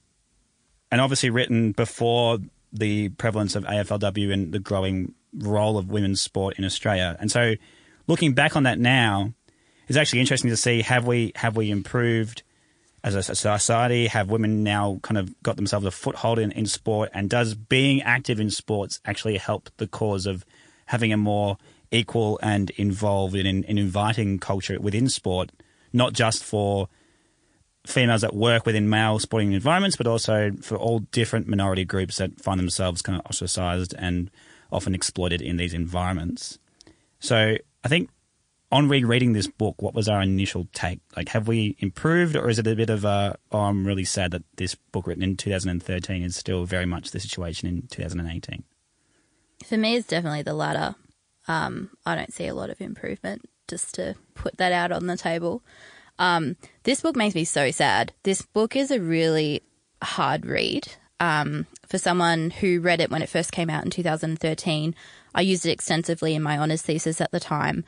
And 0.90 1.00
obviously 1.00 1.30
written 1.30 1.72
before 1.72 2.38
the 2.72 3.08
prevalence 3.10 3.56
of 3.56 3.64
AFLW 3.64 4.32
and 4.32 4.52
the 4.52 4.60
growing 4.60 5.14
role 5.36 5.76
of 5.76 5.90
women's 5.90 6.20
sport 6.22 6.58
in 6.58 6.64
Australia. 6.64 7.16
And 7.18 7.30
so 7.30 7.54
looking 8.06 8.32
back 8.34 8.56
on 8.56 8.62
that 8.62 8.78
now 8.78 9.32
it's 9.88 9.98
actually 9.98 10.20
interesting 10.20 10.50
to 10.50 10.56
see 10.56 10.82
have 10.82 11.06
we 11.06 11.32
have 11.36 11.56
we 11.56 11.70
improved 11.70 12.42
as 13.04 13.14
a 13.14 13.22
society? 13.22 14.06
Have 14.08 14.30
women 14.30 14.64
now 14.64 14.98
kind 15.02 15.18
of 15.18 15.40
got 15.42 15.56
themselves 15.56 15.86
a 15.86 15.90
foothold 15.90 16.38
in, 16.38 16.50
in 16.50 16.66
sport? 16.66 17.10
And 17.12 17.30
does 17.30 17.54
being 17.54 18.02
active 18.02 18.40
in 18.40 18.50
sports 18.50 18.98
actually 19.04 19.36
help 19.36 19.70
the 19.76 19.86
cause 19.86 20.26
of 20.26 20.44
having 20.86 21.12
a 21.12 21.16
more 21.16 21.58
equal 21.92 22.40
and 22.42 22.70
involved 22.70 23.36
in, 23.36 23.46
in 23.46 23.78
inviting 23.78 24.38
culture 24.38 24.80
within 24.80 25.08
sport, 25.08 25.52
not 25.92 26.14
just 26.14 26.42
for 26.42 26.88
females 27.86 28.22
that 28.22 28.34
work 28.34 28.64
within 28.64 28.88
male 28.88 29.18
sporting 29.18 29.52
environments, 29.52 29.96
but 29.96 30.06
also 30.06 30.52
for 30.62 30.76
all 30.76 31.00
different 31.12 31.46
minority 31.46 31.84
groups 31.84 32.16
that 32.16 32.40
find 32.40 32.58
themselves 32.58 33.02
kind 33.02 33.20
of 33.20 33.26
ostracized 33.26 33.94
and 33.98 34.30
often 34.72 34.94
exploited 34.94 35.42
in 35.42 35.58
these 35.58 35.74
environments. 35.74 36.58
So 37.20 37.56
I 37.84 37.88
think 37.88 38.08
on 38.74 38.88
rereading 38.88 39.34
this 39.34 39.46
book, 39.46 39.80
what 39.80 39.94
was 39.94 40.08
our 40.08 40.20
initial 40.20 40.66
take? 40.72 40.98
Like, 41.16 41.28
have 41.28 41.46
we 41.46 41.76
improved, 41.78 42.34
or 42.34 42.50
is 42.50 42.58
it 42.58 42.66
a 42.66 42.74
bit 42.74 42.90
of 42.90 43.04
a, 43.04 43.38
oh, 43.52 43.60
I'm 43.60 43.86
really 43.86 44.04
sad 44.04 44.32
that 44.32 44.42
this 44.56 44.74
book 44.74 45.06
written 45.06 45.22
in 45.22 45.36
2013 45.36 46.24
is 46.24 46.34
still 46.34 46.64
very 46.64 46.84
much 46.84 47.12
the 47.12 47.20
situation 47.20 47.68
in 47.68 47.86
2018? 47.86 48.64
For 49.64 49.76
me, 49.76 49.94
it's 49.94 50.08
definitely 50.08 50.42
the 50.42 50.54
latter. 50.54 50.96
Um, 51.46 51.90
I 52.04 52.16
don't 52.16 52.32
see 52.32 52.48
a 52.48 52.54
lot 52.54 52.68
of 52.68 52.80
improvement, 52.80 53.48
just 53.68 53.94
to 53.94 54.16
put 54.34 54.56
that 54.56 54.72
out 54.72 54.90
on 54.90 55.06
the 55.06 55.16
table. 55.16 55.62
Um, 56.18 56.56
this 56.82 57.00
book 57.00 57.14
makes 57.14 57.36
me 57.36 57.44
so 57.44 57.70
sad. 57.70 58.12
This 58.24 58.42
book 58.42 58.74
is 58.74 58.90
a 58.90 59.00
really 59.00 59.62
hard 60.02 60.46
read. 60.46 60.88
Um, 61.20 61.68
for 61.88 61.98
someone 61.98 62.50
who 62.50 62.80
read 62.80 63.00
it 63.00 63.10
when 63.10 63.22
it 63.22 63.28
first 63.28 63.52
came 63.52 63.70
out 63.70 63.84
in 63.84 63.90
2013, 63.92 64.96
I 65.32 65.42
used 65.42 65.64
it 65.64 65.70
extensively 65.70 66.34
in 66.34 66.42
my 66.42 66.58
honours 66.58 66.82
thesis 66.82 67.20
at 67.20 67.30
the 67.30 67.38
time, 67.38 67.84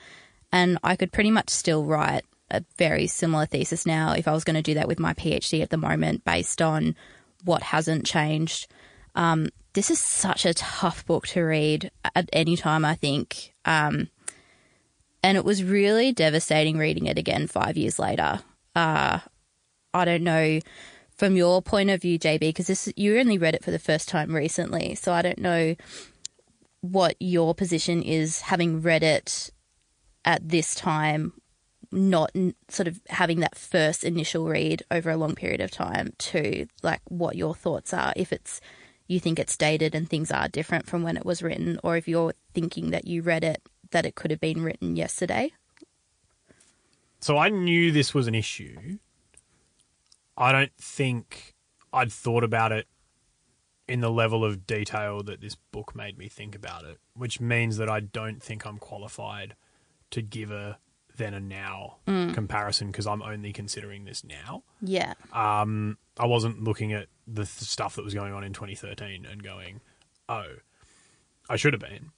and 0.57 0.78
I 0.82 0.96
could 0.96 1.12
pretty 1.12 1.30
much 1.30 1.50
still 1.50 1.84
write 1.84 2.24
a 2.50 2.64
very 2.78 3.07
similar 3.09 3.44
thesis 3.44 3.84
now 3.84 4.12
if 4.12 4.26
I 4.26 4.32
was 4.32 4.42
going 4.42 4.57
to 4.57 4.62
do 4.62 4.72
that 4.72 4.88
with 4.88 4.98
my 4.98 5.12
PhD 5.12 5.61
at 5.61 5.68
the 5.68 5.76
moment 5.76 6.24
based 6.24 6.62
on 6.62 6.96
what 7.44 7.62
hasn't 7.62 8.07
changed. 8.07 8.66
Um, 9.14 9.50
this 9.74 9.90
is 9.90 9.98
such 9.98 10.46
a 10.46 10.54
tough 10.54 11.04
book 11.04 11.26
to 11.28 11.42
read 11.42 11.90
at 12.14 12.30
any 12.32 12.57
time, 12.57 12.86
I 12.86 12.94
think. 12.94 13.52
Um, 13.66 14.09
and 15.22 15.36
it 15.36 15.44
was 15.44 15.62
really 15.62 16.11
devastating 16.12 16.78
reading 16.78 17.04
it 17.04 17.18
again 17.18 17.48
five 17.48 17.76
years 17.76 17.98
later. 17.98 18.40
Uh, 18.74 19.18
I 19.92 20.04
don't 20.07 20.24
know 20.24 20.61
from 21.18 21.36
your 21.36 21.61
point 21.61 21.90
of 21.90 22.00
view, 22.00 22.18
JB, 22.18 22.40
because 22.40 22.92
you 22.96 23.18
only 23.18 23.36
read 23.36 23.54
it 23.54 23.64
for 23.64 23.72
the 23.72 23.78
first 23.78 24.09
time 24.09 24.34
recently, 24.34 24.94
so 24.94 25.12
I 25.12 25.20
don't 25.20 25.38
know 25.38 25.76
what 26.80 27.14
your 27.20 27.54
position 27.54 28.02
is 28.02 28.40
having 28.40 28.80
read 28.80 29.02
it 29.02 29.50
at 30.27 30.47
this 30.49 30.74
time, 30.74 31.33
not 31.93 32.33
sort 32.68 32.89
of 32.89 33.01
having 33.09 33.41
that 33.41 33.57
first 33.57 34.05
initial 34.05 34.47
read 34.47 34.83
over 34.91 35.09
a 35.09 35.16
long 35.16 35.35
period 35.35 35.61
of 35.61 35.70
time, 35.70 36.12
to 36.18 36.66
like 36.83 37.01
what 37.09 37.37
your 37.37 37.55
thoughts 37.55 37.95
are. 37.95 38.12
If 38.16 38.33
it's 38.33 38.61
you 39.07 39.20
think 39.20 39.39
it's 39.39 39.57
dated 39.57 39.95
and 39.95 40.11
things 40.11 40.33
are 40.33 40.49
different 40.49 40.87
from 40.87 41.05
when 41.05 41.16
it 41.16 41.24
was 41.24 41.43
written, 41.43 41.79
or 41.85 41.97
if 41.97 42.09
you're 42.09 42.35
thinking 42.53 42.91
that 42.91 43.07
you 43.07 43.22
read 43.22 43.45
it 43.45 43.62
that 43.93 44.05
it 44.05 44.16
could 44.16 44.33
have 44.33 44.41
been 44.41 44.62
written 44.62 44.97
yesterday. 44.97 45.53
So 47.20 47.39
I 47.39 47.49
knew 47.49 47.93
this 47.93 48.12
was 48.12 48.27
an 48.27 48.35
issue. 48.35 48.99
I 50.37 50.53
don't 50.53 50.77
think 50.77 51.55
I'd 51.93 52.12
thought 52.12 52.45
about 52.45 52.72
it 52.72 52.87
in 53.89 54.01
the 54.01 54.11
level 54.11 54.45
of 54.45 54.66
detail 54.66 55.22
that 55.22 55.41
this 55.41 55.55
book 55.55 55.95
made 55.95 56.18
me 56.18 56.29
think 56.29 56.57
about 56.57 56.85
it, 56.85 56.99
which 57.14 57.41
means 57.41 57.77
that 57.77 57.89
I 57.89 58.01
don't 58.01 58.43
think 58.43 58.66
I'm 58.66 58.79
qualified 58.79 59.55
to 60.11 60.22
give 60.22 60.50
a 60.50 60.78
then 61.16 61.34
and 61.34 61.48
now 61.48 61.96
comparison 62.34 62.88
because 62.88 63.07
I'm 63.07 63.22
only 63.22 63.52
considering 63.52 64.04
this 64.04 64.22
now. 64.22 64.62
Yeah. 64.82 65.14
Um, 65.32 65.96
I 66.18 66.26
wasn't 66.26 66.62
looking 66.62 66.92
at 66.92 67.07
the 67.26 67.42
th- 67.44 67.48
stuff 67.48 67.96
that 67.96 68.04
was 68.04 68.14
going 68.14 68.32
on 68.32 68.44
in 68.44 68.52
2013 68.52 69.24
and 69.24 69.42
going, 69.42 69.80
oh, 70.28 70.44
I 71.48 71.57
should 71.57 71.72
have 71.72 71.80
been. 71.80 72.11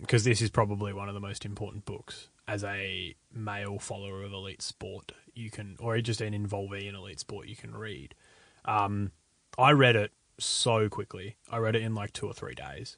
Because 0.00 0.24
this 0.24 0.40
is 0.40 0.48
probably 0.48 0.94
one 0.94 1.08
of 1.08 1.14
the 1.14 1.20
most 1.20 1.44
important 1.44 1.84
books 1.84 2.28
as 2.46 2.64
a 2.64 3.14
male 3.30 3.78
follower 3.78 4.22
of 4.22 4.32
elite 4.32 4.62
sport 4.62 5.12
you 5.34 5.50
can, 5.50 5.76
or 5.78 6.00
just 6.00 6.22
an 6.22 6.32
involvee 6.32 6.88
in 6.88 6.94
elite 6.94 7.20
sport 7.20 7.48
you 7.48 7.56
can 7.56 7.74
read. 7.74 8.14
Um, 8.64 9.12
I 9.58 9.72
read 9.72 9.94
it 9.94 10.12
so 10.38 10.88
quickly. 10.88 11.36
I 11.50 11.58
read 11.58 11.76
it 11.76 11.82
in 11.82 11.94
like 11.94 12.14
two 12.14 12.26
or 12.26 12.32
three 12.32 12.54
days. 12.54 12.96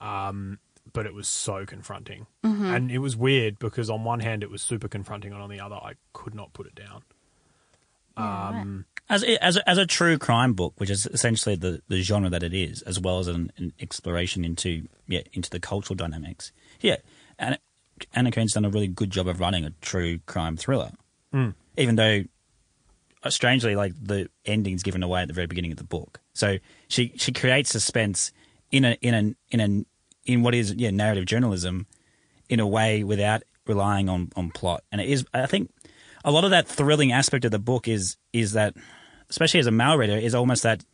Um, 0.00 0.58
but 0.92 1.06
it 1.06 1.14
was 1.14 1.28
so 1.28 1.64
confronting. 1.66 2.26
And 2.42 2.90
it 2.90 2.98
was 2.98 3.16
weird 3.16 3.58
because 3.58 3.90
on 3.90 4.04
one 4.04 4.20
hand 4.20 4.42
it 4.42 4.50
was 4.50 4.62
super 4.62 4.88
confronting, 4.88 5.32
and 5.32 5.42
on 5.42 5.50
the 5.50 5.60
other 5.60 5.76
I 5.76 5.94
could 6.12 6.34
not 6.34 6.52
put 6.52 6.66
it 6.66 6.74
down. 6.74 7.02
Um, 8.16 8.86
As 9.08 9.22
a, 9.22 9.44
as 9.44 9.56
a, 9.56 9.68
as 9.68 9.78
a 9.78 9.86
true 9.86 10.16
crime 10.18 10.54
book, 10.54 10.72
which 10.78 10.90
is 10.90 11.06
essentially 11.06 11.54
the, 11.54 11.82
the 11.88 12.00
genre 12.02 12.30
that 12.30 12.42
it 12.42 12.54
is, 12.54 12.82
as 12.82 12.98
well 12.98 13.18
as 13.18 13.28
an, 13.28 13.52
an 13.56 13.72
exploration 13.78 14.44
into 14.44 14.88
yeah 15.06 15.20
into 15.32 15.50
the 15.50 15.60
cultural 15.60 15.96
dynamics. 15.96 16.50
Yeah, 16.80 16.96
and 17.38 17.58
Anna 18.14 18.30
Krien's 18.32 18.54
done 18.54 18.64
a 18.64 18.70
really 18.70 18.88
good 18.88 19.10
job 19.10 19.28
of 19.28 19.38
running 19.38 19.64
a 19.64 19.70
true 19.80 20.20
crime 20.26 20.56
thriller, 20.56 20.92
even 21.76 21.96
though 21.96 22.24
uh, 23.22 23.30
strangely, 23.30 23.76
like 23.76 23.92
the 24.02 24.28
ending's 24.44 24.82
given 24.82 25.02
away 25.02 25.20
at 25.22 25.28
the 25.28 25.34
very 25.34 25.46
beginning 25.46 25.72
of 25.72 25.78
the 25.78 25.84
book. 25.84 26.20
So 26.32 26.58
she 26.88 27.12
she 27.16 27.32
creates 27.32 27.70
suspense 27.70 28.32
in 28.72 28.84
a 28.84 28.96
in 29.02 29.14
a 29.14 29.54
in 29.54 29.60
a 29.60 29.84
in 30.26 30.42
what 30.42 30.54
is 30.54 30.74
yeah 30.74 30.90
narrative 30.90 31.26
journalism 31.26 31.86
in 32.48 32.60
a 32.60 32.66
way 32.66 33.02
without 33.02 33.42
relying 33.66 34.08
on 34.08 34.30
on 34.36 34.50
plot. 34.50 34.82
And 34.92 35.00
it 35.00 35.08
is 35.08 35.24
I 35.32 35.46
think 35.46 35.70
a 36.24 36.30
lot 36.30 36.44
of 36.44 36.50
that 36.50 36.68
thrilling 36.68 37.12
aspect 37.12 37.44
of 37.44 37.50
the 37.50 37.58
book 37.58 37.88
is 37.88 38.16
is 38.32 38.52
that 38.52 38.74
especially 39.30 39.60
as 39.60 39.66
a 39.66 39.72
male 39.72 39.96
reader 39.96 40.16
is 40.16 40.34
almost 40.34 40.62
that 40.62 40.84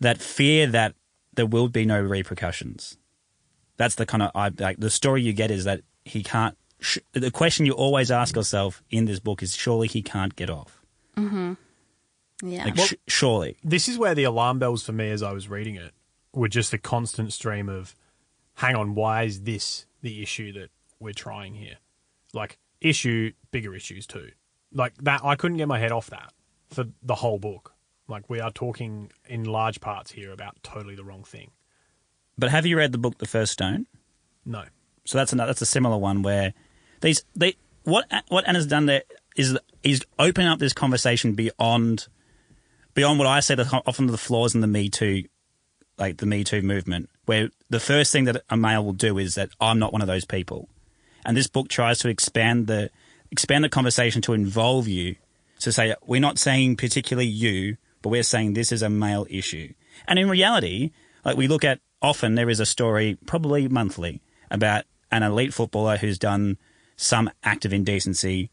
that 0.00 0.18
fear 0.18 0.66
that 0.66 0.94
there 1.34 1.46
will 1.46 1.68
be 1.68 1.84
no 1.84 2.00
repercussions. 2.00 2.98
That's 3.76 3.94
the 3.94 4.06
kind 4.06 4.22
of 4.22 4.30
I 4.34 4.50
like 4.58 4.78
the 4.78 4.90
story 4.90 5.22
you 5.22 5.32
get 5.32 5.50
is 5.50 5.64
that 5.64 5.80
he 6.04 6.22
can't. 6.22 6.56
Sh- 6.80 6.98
the 7.12 7.30
question 7.30 7.64
you 7.64 7.72
always 7.72 8.10
ask 8.10 8.34
yourself 8.36 8.82
in 8.90 9.04
this 9.04 9.20
book 9.20 9.42
is 9.42 9.54
surely 9.54 9.88
he 9.88 10.02
can't 10.02 10.34
get 10.34 10.50
off. 10.50 10.82
Mm-hmm. 11.16 11.54
Yeah. 12.44 12.64
Like 12.64 12.78
sh- 12.78 12.94
surely. 13.06 13.56
this 13.62 13.88
is 13.88 13.98
where 13.98 14.14
the 14.14 14.24
alarm 14.24 14.58
bells 14.58 14.82
for 14.82 14.92
me 14.92 15.10
as 15.10 15.22
I 15.22 15.32
was 15.32 15.48
reading 15.48 15.76
it 15.76 15.92
were 16.34 16.48
just 16.48 16.72
a 16.72 16.78
constant 16.78 17.32
stream 17.32 17.68
of, 17.68 17.94
hang 18.54 18.76
on, 18.76 18.94
why 18.94 19.24
is 19.24 19.42
this 19.42 19.86
the 20.02 20.22
issue 20.22 20.52
that 20.52 20.70
we're 21.00 21.12
trying 21.12 21.54
here? 21.54 21.76
Like, 22.32 22.58
issue, 22.80 23.32
bigger 23.50 23.74
issues 23.74 24.06
too. 24.06 24.30
Like, 24.72 24.94
that, 25.02 25.20
I 25.24 25.36
couldn't 25.36 25.58
get 25.58 25.68
my 25.68 25.78
head 25.78 25.92
off 25.92 26.08
that 26.10 26.32
for 26.70 26.84
the 27.02 27.16
whole 27.16 27.38
book. 27.38 27.74
Like, 28.08 28.28
we 28.28 28.40
are 28.40 28.50
talking 28.50 29.10
in 29.26 29.44
large 29.44 29.80
parts 29.80 30.12
here 30.12 30.32
about 30.32 30.62
totally 30.62 30.94
the 30.94 31.04
wrong 31.04 31.24
thing. 31.24 31.50
But 32.38 32.50
have 32.50 32.66
you 32.66 32.76
read 32.76 32.92
the 32.92 32.98
book 32.98 33.18
The 33.18 33.26
First 33.26 33.52
Stone? 33.52 33.86
No. 34.44 34.64
So 35.04 35.18
that's 35.18 35.32
another, 35.32 35.48
that's 35.48 35.62
a 35.62 35.66
similar 35.66 35.98
one 35.98 36.22
where 36.22 36.54
these 37.00 37.24
they 37.34 37.56
what 37.84 38.06
what 38.28 38.46
Anna's 38.46 38.66
done 38.66 38.86
there 38.86 39.02
is 39.36 39.58
is 39.82 40.04
open 40.18 40.46
up 40.46 40.58
this 40.58 40.72
conversation 40.72 41.34
beyond 41.34 42.06
beyond 42.94 43.18
what 43.18 43.28
I 43.28 43.40
said 43.40 43.60
often 43.60 44.06
the 44.06 44.18
flaws 44.18 44.54
in 44.54 44.60
the 44.60 44.66
Me 44.66 44.88
Too 44.88 45.24
like 45.98 46.18
the 46.18 46.26
Me 46.26 46.44
Too 46.44 46.62
movement, 46.62 47.10
where 47.26 47.50
the 47.70 47.80
first 47.80 48.12
thing 48.12 48.24
that 48.24 48.42
a 48.50 48.56
male 48.56 48.84
will 48.84 48.92
do 48.92 49.18
is 49.18 49.34
that 49.34 49.50
I'm 49.60 49.78
not 49.78 49.92
one 49.92 50.02
of 50.02 50.08
those 50.08 50.24
people, 50.24 50.68
and 51.24 51.36
this 51.36 51.46
book 51.46 51.68
tries 51.68 51.98
to 52.00 52.08
expand 52.08 52.66
the 52.66 52.90
expand 53.30 53.64
the 53.64 53.68
conversation 53.68 54.20
to 54.22 54.32
involve 54.32 54.88
you 54.88 55.16
to 55.60 55.72
say 55.72 55.94
we're 56.04 56.20
not 56.20 56.38
saying 56.38 56.76
particularly 56.76 57.28
you, 57.28 57.76
but 58.02 58.10
we're 58.10 58.22
saying 58.22 58.52
this 58.52 58.72
is 58.72 58.82
a 58.82 58.90
male 58.90 59.26
issue, 59.30 59.72
and 60.06 60.18
in 60.18 60.28
reality, 60.28 60.90
like 61.24 61.36
we 61.36 61.48
look 61.48 61.64
at 61.64 61.80
often 62.00 62.34
there 62.34 62.50
is 62.50 62.60
a 62.60 62.66
story 62.66 63.16
probably 63.26 63.68
monthly 63.68 64.20
about 64.50 64.84
an 65.10 65.22
elite 65.22 65.54
footballer 65.54 65.96
who's 65.96 66.18
done 66.18 66.58
some 66.96 67.30
act 67.42 67.64
of 67.64 67.72
indecency 67.72 68.50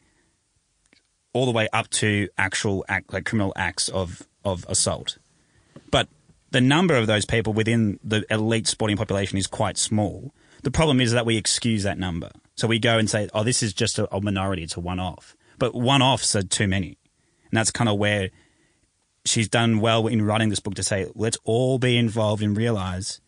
all 1.34 1.46
the 1.46 1.52
way 1.52 1.68
up 1.72 1.90
to 1.90 2.28
actual 2.38 2.84
act, 2.88 3.14
like 3.14 3.26
criminal 3.26 3.54
acts 3.56 3.90
of, 3.90 4.28
of 4.44 4.66
assault. 4.68 5.18
But 5.92 6.08
the 6.52 6.62
number 6.62 6.96
of 6.96 7.08
those 7.08 7.26
people 7.26 7.54
within 7.54 8.00
the 8.04 8.26
elite 8.30 8.68
sporting 8.68 8.98
population 8.98 9.38
is 9.38 9.48
quite 9.48 9.78
small. 9.78 10.34
The 10.64 10.72
problem 10.72 11.00
is 11.00 11.12
that 11.12 11.26
we 11.26 11.38
excuse 11.38 11.84
that 11.84 11.98
number. 11.98 12.32
So 12.56 12.68
we 12.68 12.80
go 12.80 12.98
and 12.98 13.10
say, 13.10 13.30
oh, 13.34 13.44
this 13.44 13.64
is 13.64 13.74
just 13.74 14.00
a, 14.00 14.14
a 14.14 14.22
minority, 14.22 14.64
it's 14.64 14.76
a 14.76 14.80
one 14.80 15.00
off. 15.00 15.36
But 15.58 15.74
one 15.74 16.02
offs 16.02 16.36
are 16.36 16.44
too 16.44 16.68
many. 16.68 16.98
And 17.50 17.58
that's 17.58 17.72
kind 17.72 17.90
of 17.90 17.98
where 17.98 18.30
she's 19.26 19.48
done 19.48 19.80
well 19.80 20.08
in 20.08 20.22
writing 20.22 20.50
this 20.50 20.60
book 20.60 20.76
to 20.76 20.84
say, 20.84 21.08
let's 21.16 21.38
all 21.44 21.80
be 21.80 21.98
involved 21.98 22.42
and 22.44 22.56
realize 22.56 23.22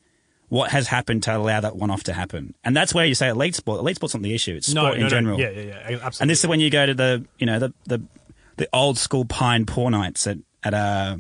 what 0.50 0.72
has 0.72 0.88
happened 0.88 1.24
to 1.24 1.36
allow 1.36 1.62
that 1.62 1.78
one 1.78 1.90
off 1.90 2.04
to 2.04 2.14
happen. 2.14 2.54
And 2.64 2.76
that's 2.76 2.94
where 2.94 3.06
you 3.06 3.16
say 3.16 3.30
elite 3.30 3.56
sport. 3.56 3.80
Elite 3.80 3.96
sport's 3.96 4.14
not 4.14 4.24
the 4.24 4.36
issue, 4.36 4.56
it's 4.56 4.68
sport 4.68 4.84
no, 4.84 4.92
in 4.92 5.00
no, 5.00 5.06
no. 5.06 5.10
general. 5.10 5.40
Yeah, 5.40 5.50
yeah, 5.50 5.62
yeah. 5.62 5.76
Absolutely. 5.78 6.18
And 6.20 6.30
this 6.30 6.40
is 6.40 6.48
when 6.48 6.60
you 6.60 6.70
go 6.70 6.86
to 6.86 6.94
the 6.94 7.26
you 7.38 7.46
know 7.46 7.60
the 7.60 7.74
the, 7.86 8.02
the 8.58 8.68
old 8.74 8.98
school 8.98 9.24
pine 9.24 9.66
poor 9.66 9.90
nights 9.90 10.28
at 10.28 10.40
at 10.62 10.74
uh, 10.74 11.16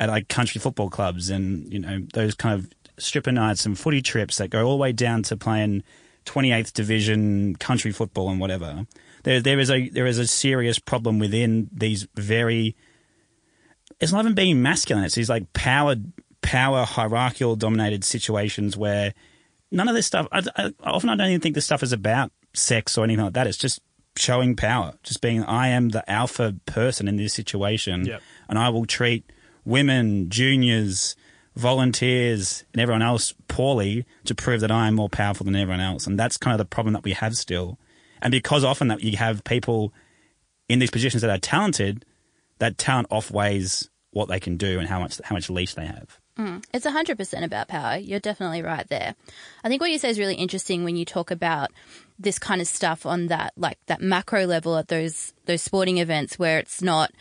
at 0.00 0.08
like 0.08 0.28
country 0.28 0.60
football 0.60 0.88
clubs 0.90 1.30
and 1.30 1.72
you 1.72 1.78
know 1.78 2.00
those 2.14 2.34
kind 2.34 2.54
of 2.54 2.70
stripper 2.98 3.32
nights 3.32 3.66
and 3.66 3.78
footy 3.78 4.02
trips 4.02 4.38
that 4.38 4.50
go 4.50 4.64
all 4.64 4.72
the 4.72 4.82
way 4.82 4.92
down 4.92 5.22
to 5.24 5.36
playing 5.36 5.82
28th 6.26 6.72
division 6.72 7.56
country 7.56 7.92
football 7.92 8.28
and 8.30 8.40
whatever. 8.40 8.86
There 9.24 9.40
there 9.40 9.58
is 9.58 9.70
a 9.70 9.88
there 9.88 10.06
is 10.06 10.18
a 10.18 10.26
serious 10.26 10.78
problem 10.78 11.18
within 11.18 11.68
these 11.72 12.06
very. 12.14 12.76
It's 14.00 14.12
not 14.12 14.20
even 14.24 14.34
being 14.34 14.62
masculine. 14.62 15.04
It's 15.04 15.14
these 15.16 15.28
like 15.28 15.52
power 15.52 15.96
power 16.40 16.84
hierarchical 16.84 17.56
dominated 17.56 18.04
situations 18.04 18.76
where 18.76 19.12
none 19.72 19.88
of 19.88 19.94
this 19.94 20.06
stuff. 20.06 20.28
I, 20.30 20.42
I, 20.56 20.72
often 20.84 21.10
I 21.10 21.16
don't 21.16 21.28
even 21.28 21.40
think 21.40 21.54
this 21.56 21.64
stuff 21.64 21.82
is 21.82 21.92
about 21.92 22.30
sex 22.54 22.96
or 22.96 23.04
anything 23.04 23.24
like 23.24 23.34
that. 23.34 23.46
It's 23.48 23.58
just 23.58 23.80
showing 24.16 24.54
power, 24.56 24.94
just 25.02 25.20
being 25.20 25.42
I 25.44 25.68
am 25.68 25.88
the 25.90 26.08
alpha 26.10 26.54
person 26.66 27.08
in 27.08 27.16
this 27.16 27.34
situation, 27.34 28.04
Yep. 28.06 28.22
and 28.48 28.58
I 28.58 28.68
will 28.68 28.86
treat 28.86 29.24
women, 29.68 30.30
juniors, 30.30 31.14
volunteers, 31.54 32.64
and 32.72 32.80
everyone 32.80 33.02
else 33.02 33.34
poorly 33.48 34.06
to 34.24 34.34
prove 34.34 34.60
that 34.62 34.70
I 34.70 34.88
am 34.88 34.94
more 34.94 35.08
powerful 35.08 35.44
than 35.44 35.54
everyone 35.54 35.80
else. 35.80 36.06
And 36.06 36.18
that's 36.18 36.36
kind 36.36 36.54
of 36.54 36.58
the 36.58 36.64
problem 36.64 36.94
that 36.94 37.04
we 37.04 37.12
have 37.12 37.36
still. 37.36 37.78
And 38.22 38.32
because 38.32 38.64
often 38.64 38.88
that 38.88 39.02
you 39.02 39.16
have 39.18 39.44
people 39.44 39.92
in 40.68 40.78
these 40.78 40.90
positions 40.90 41.20
that 41.22 41.30
are 41.30 41.38
talented, 41.38 42.04
that 42.58 42.78
talent 42.78 43.10
offweighs 43.10 43.88
what 44.10 44.28
they 44.28 44.40
can 44.40 44.56
do 44.56 44.78
and 44.78 44.88
how 44.88 45.00
much 45.00 45.20
how 45.22 45.34
much 45.34 45.50
leash 45.50 45.74
they 45.74 45.86
have. 45.86 46.18
Mm, 46.38 46.64
it's 46.72 46.86
100% 46.86 47.44
about 47.44 47.68
power. 47.68 47.96
You're 47.96 48.20
definitely 48.20 48.62
right 48.62 48.88
there. 48.88 49.14
I 49.64 49.68
think 49.68 49.80
what 49.80 49.90
you 49.90 49.98
say 49.98 50.08
is 50.08 50.18
really 50.18 50.36
interesting 50.36 50.84
when 50.84 50.96
you 50.96 51.04
talk 51.04 51.30
about 51.30 51.72
this 52.18 52.38
kind 52.38 52.60
of 52.60 52.66
stuff 52.66 53.04
on 53.04 53.26
that 53.26 53.52
like 53.56 53.78
that 53.86 54.00
macro 54.00 54.46
level 54.46 54.76
at 54.76 54.88
those 54.88 55.34
those 55.46 55.62
sporting 55.62 55.98
events 55.98 56.38
where 56.38 56.58
it's 56.58 56.80
not 56.80 57.12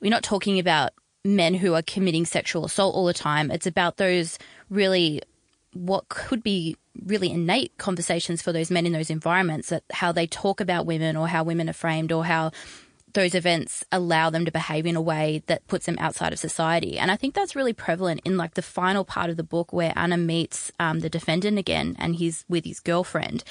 we're 0.00 0.10
not 0.10 0.22
talking 0.22 0.58
about 0.58 0.92
men 1.24 1.54
who 1.54 1.74
are 1.74 1.82
committing 1.82 2.24
sexual 2.24 2.64
assault 2.64 2.94
all 2.94 3.06
the 3.06 3.14
time. 3.14 3.50
It's 3.50 3.66
about 3.66 3.96
those 3.96 4.38
really 4.68 5.22
what 5.72 6.08
could 6.08 6.42
be 6.42 6.76
really 7.04 7.30
innate 7.30 7.76
conversations 7.78 8.42
for 8.42 8.52
those 8.52 8.70
men 8.70 8.86
in 8.86 8.92
those 8.92 9.10
environments 9.10 9.68
that 9.68 9.84
how 9.92 10.12
they 10.12 10.26
talk 10.26 10.60
about 10.60 10.86
women 10.86 11.16
or 11.16 11.28
how 11.28 11.44
women 11.44 11.68
are 11.68 11.74
framed 11.74 12.10
or 12.10 12.24
how 12.24 12.50
those 13.12 13.34
events 13.34 13.84
allow 13.90 14.30
them 14.30 14.44
to 14.44 14.52
behave 14.52 14.86
in 14.86 14.96
a 14.96 15.00
way 15.00 15.42
that 15.46 15.66
puts 15.66 15.86
them 15.86 15.96
outside 15.98 16.32
of 16.32 16.38
society. 16.38 16.98
And 16.98 17.10
I 17.10 17.16
think 17.16 17.34
that's 17.34 17.56
really 17.56 17.72
prevalent 17.72 18.20
in 18.24 18.36
like 18.36 18.54
the 18.54 18.62
final 18.62 19.04
part 19.04 19.30
of 19.30 19.36
the 19.36 19.42
book 19.42 19.72
where 19.72 19.92
Anna 19.96 20.16
meets 20.16 20.70
um, 20.78 21.00
the 21.00 21.10
defendant 21.10 21.58
again 21.58 21.96
and 21.98 22.16
he's 22.16 22.44
with 22.48 22.64
his 22.64 22.80
girlfriend. 22.80 23.42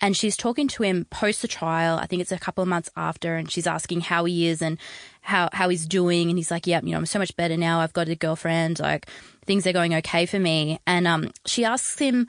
And 0.00 0.16
she's 0.16 0.36
talking 0.36 0.68
to 0.68 0.82
him 0.82 1.06
post 1.06 1.42
the 1.42 1.48
trial. 1.48 1.98
I 1.98 2.06
think 2.06 2.20
it's 2.20 2.32
a 2.32 2.38
couple 2.38 2.62
of 2.62 2.68
months 2.68 2.90
after, 2.96 3.36
and 3.36 3.50
she's 3.50 3.66
asking 3.66 4.02
how 4.02 4.24
he 4.24 4.48
is 4.48 4.60
and 4.60 4.76
how, 5.24 5.48
how 5.52 5.68
he's 5.68 5.86
doing. 5.86 6.28
And 6.28 6.38
he's 6.38 6.50
like, 6.50 6.66
Yep, 6.66 6.84
you 6.84 6.90
know, 6.92 6.98
I'm 6.98 7.06
so 7.06 7.18
much 7.18 7.36
better 7.36 7.56
now. 7.56 7.80
I've 7.80 7.92
got 7.92 8.08
a 8.08 8.14
girlfriend. 8.14 8.78
Like, 8.78 9.06
things 9.46 9.66
are 9.66 9.72
going 9.72 9.94
okay 9.96 10.26
for 10.26 10.38
me. 10.38 10.78
And 10.86 11.08
um, 11.08 11.32
she 11.46 11.64
asks 11.64 11.98
him, 11.98 12.28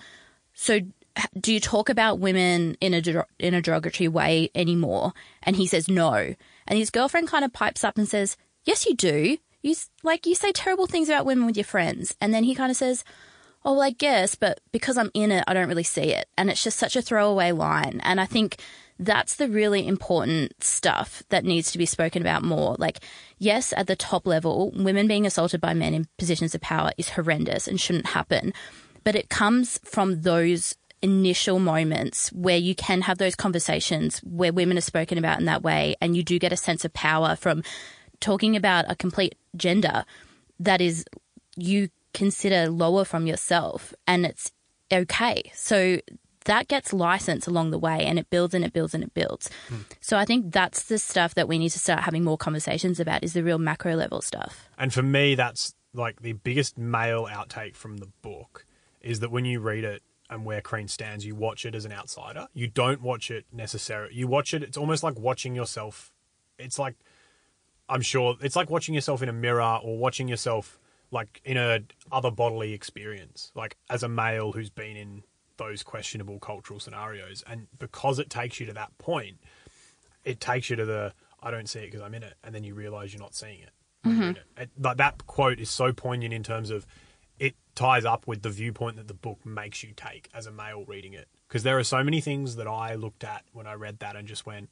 So 0.54 0.80
do 1.40 1.54
you 1.54 1.60
talk 1.60 1.90
about 1.90 2.20
women 2.20 2.76
in 2.82 2.94
a 2.94 3.26
in 3.40 3.54
a 3.54 3.62
derogatory 3.62 4.08
way 4.08 4.50
anymore? 4.56 5.14
And 5.44 5.56
he 5.56 5.68
says 5.68 5.88
no. 5.88 6.36
And 6.68 6.80
his 6.80 6.90
girlfriend 6.90 7.28
kind 7.28 7.46
of 7.46 7.54
pipes 7.54 7.84
up 7.84 7.98
and 7.98 8.08
says, 8.08 8.38
"Yes, 8.64 8.86
you 8.86 8.96
do. 8.96 9.38
You 9.62 9.76
like 10.04 10.26
you 10.26 10.36
say 10.36 10.52
terrible 10.52 10.88
things 10.88 11.10
about 11.10 11.26
women 11.26 11.46
with 11.46 11.58
your 11.58 11.64
friends." 11.64 12.16
And 12.20 12.34
then 12.34 12.44
he 12.44 12.56
kind 12.56 12.70
of 12.70 12.78
says, 12.78 13.04
"Oh, 13.64 13.74
well, 13.74 13.84
I 13.84 13.92
guess, 13.92 14.36
but 14.36 14.60
because 14.72 14.98
I'm 14.98 15.12
in 15.14 15.32
it, 15.32 15.44
I 15.48 15.54
don't 15.54 15.70
really 15.70 15.84
see 15.84 16.14
it." 16.14 16.28
And 16.38 16.50
it's 16.50 16.64
just 16.64 16.78
such 16.78 16.96
a 16.96 17.02
throwaway 17.02 17.52
line. 17.52 18.02
And 18.04 18.20
I 18.20 18.26
think 18.26 18.58
that's 18.98 19.36
the 19.36 19.50
really 19.50 19.88
important 19.88 20.64
stuff 20.64 21.24
that 21.30 21.44
needs 21.44 21.72
to 21.72 21.78
be 21.78 21.86
spoken 21.86 22.22
about 22.22 22.44
more. 22.44 22.76
Like, 22.80 23.00
yes, 23.38 23.74
at 23.76 23.88
the 23.88 23.96
top 23.96 24.26
level, 24.26 24.72
women 24.76 25.08
being 25.08 25.26
assaulted 25.26 25.60
by 25.60 25.74
men 25.74 25.94
in 25.94 26.08
positions 26.18 26.56
of 26.56 26.62
power 26.62 26.92
is 26.98 27.10
horrendous 27.10 27.68
and 27.68 27.80
shouldn't 27.80 28.08
happen. 28.08 28.54
But 29.04 29.16
it 29.16 29.30
comes 29.30 29.80
from 29.84 30.22
those 30.22 30.76
initial 31.02 31.60
moments 31.60 32.32
where 32.32 32.58
you 32.58 32.74
can 32.74 33.02
have 33.02 33.18
those 33.18 33.36
conversations 33.36 34.20
where 34.20 34.54
women 34.54 34.78
are 34.78 34.82
spoken 34.82 35.18
about 35.18 35.40
in 35.40 35.46
that 35.46 35.62
way 35.62 35.96
and 36.02 36.16
you 36.16 36.24
do 36.24 36.40
get 36.40 36.54
a 36.54 36.58
sense 36.58 36.84
of 36.86 36.94
power 36.94 37.36
from 37.36 37.62
talking 38.20 38.56
about 38.56 38.90
a 38.90 38.96
complete 38.96 39.36
gender 39.56 40.06
that 40.60 40.82
is 40.82 41.06
you 41.56 41.90
consider 42.14 42.70
lower 42.70 43.04
from 43.06 43.28
yourself 43.28 43.94
and 44.08 44.26
it's 44.26 44.52
okay. 44.92 45.52
So 45.54 46.00
that 46.46 46.68
gets 46.68 46.94
licensed 46.94 47.48
along 47.48 47.72
the 47.72 47.78
way 47.78 48.06
and 48.06 48.18
it 48.18 48.30
builds 48.30 48.54
and 48.54 48.64
it 48.64 48.74
builds 48.74 48.94
and 48.94 49.04
it 49.04 49.14
builds. 49.14 49.50
So 50.00 50.18
I 50.18 50.26
think 50.26 50.52
that's 50.52 50.84
the 50.84 50.98
stuff 50.98 51.36
that 51.36 51.48
we 51.48 51.60
need 51.60 51.70
to 51.70 51.80
start 51.80 52.02
having 52.02 52.24
more 52.24 52.38
conversations 52.38 53.00
about 53.00 53.24
is 53.24 53.34
the 53.34 53.44
real 53.44 53.58
macro 53.58 53.96
level 53.96 54.22
stuff. 54.22 54.70
And 54.78 54.94
for 54.94 55.04
me, 55.04 55.36
that's 55.36 55.76
like 55.94 56.22
the 56.22 56.34
biggest 56.34 56.78
male 56.78 57.28
outtake 57.32 57.76
from 57.76 57.98
the 57.98 58.08
book 58.22 58.66
is 59.02 59.20
that 59.20 59.32
when 59.32 59.46
you 59.46 59.60
read 59.60 59.84
it 59.84 60.02
and 60.30 60.46
where 60.46 60.62
Krien 60.62 60.90
stands, 60.90 61.26
you 61.26 61.36
watch 61.36 61.66
it 61.66 61.76
as 61.76 61.86
an 61.86 61.92
outsider. 61.92 62.48
You 62.54 62.68
don't 62.68 63.02
watch 63.02 63.30
it 63.30 63.46
necessarily. 63.52 64.16
You 64.16 64.28
watch 64.28 64.54
it. 64.54 64.64
It's 64.64 64.78
almost 64.78 65.04
like 65.04 65.20
watching 65.20 65.56
yourself. 65.56 66.12
It's 66.58 66.80
like 66.80 66.96
I'm 67.88 68.02
sure 68.02 68.36
it's 68.42 68.56
like 68.56 68.70
watching 68.70 68.96
yourself 68.96 69.22
in 69.22 69.30
a 69.30 69.34
mirror 69.34 69.80
or 69.84 69.98
watching 69.98 70.28
yourself 70.28 70.80
like 71.12 71.42
in 71.46 71.58
a 71.58 71.82
other 72.12 72.32
bodily 72.32 72.74
experience, 72.74 73.52
like 73.56 73.78
as 73.90 74.04
a 74.04 74.10
male 74.10 74.52
who's 74.52 74.70
been 74.70 74.98
in 74.98 75.24
those 75.58 75.84
questionable 75.84 76.40
cultural 76.40 76.80
scenarios. 76.80 77.44
And 77.48 77.68
because 77.78 78.20
it 78.20 78.30
takes 78.30 78.60
you 78.60 78.66
to 78.68 78.74
that 78.74 78.98
point, 78.98 79.38
it 80.24 80.40
takes 80.40 80.70
you 80.70 80.76
to 80.76 80.86
the 80.86 81.14
I 81.42 81.52
don't 81.52 81.70
see 81.70 81.80
it 81.80 81.88
because 81.92 82.02
I'm 82.02 82.16
in 82.16 82.24
it, 82.24 82.34
and 82.44 82.56
then 82.56 82.64
you 82.64 82.74
realize 82.74 83.14
you're 83.14 83.22
not 83.22 83.36
seeing 83.36 83.60
it. 83.60 83.70
you're 84.04 84.14
mm-hmm. 84.14 84.30
it. 84.32 84.44
It- 84.58 84.72
But 84.78 84.98
that 84.98 85.28
quote 85.28 85.60
is 85.60 85.70
so 85.70 85.94
poignant 85.94 86.34
in 86.34 86.44
terms 86.44 86.72
of 86.72 86.88
it 87.38 87.56
ties 87.76 88.06
up 88.06 88.26
with 88.26 88.42
the 88.42 88.50
viewpoint 88.50 88.96
that 88.96 89.08
the 89.08 89.14
book 89.14 89.46
makes 89.46 89.84
you 89.84 89.92
take 89.96 90.30
as 90.34 90.48
a 90.48 90.52
male 90.52 90.86
reading 90.86 91.14
it. 91.14 91.28
Because 91.48 91.64
there 91.64 91.78
are 91.78 91.84
so 91.84 92.04
many 92.04 92.22
things 92.22 92.56
that 92.56 92.68
I 92.68 92.96
looked 92.96 93.24
at 93.24 93.44
when 93.52 93.68
I 93.68 93.74
read 93.74 94.00
that 94.00 94.16
and 94.16 94.28
just 94.28 94.46
went, 94.46 94.70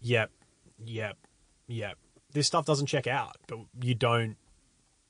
yep, 0.00 0.30
yep, 0.82 1.18
yep. 1.66 1.98
This 2.32 2.46
stuff 2.46 2.64
doesn't 2.64 2.86
check 2.86 3.06
out, 3.06 3.36
but 3.46 3.58
you 3.82 3.94
don't 3.94 4.36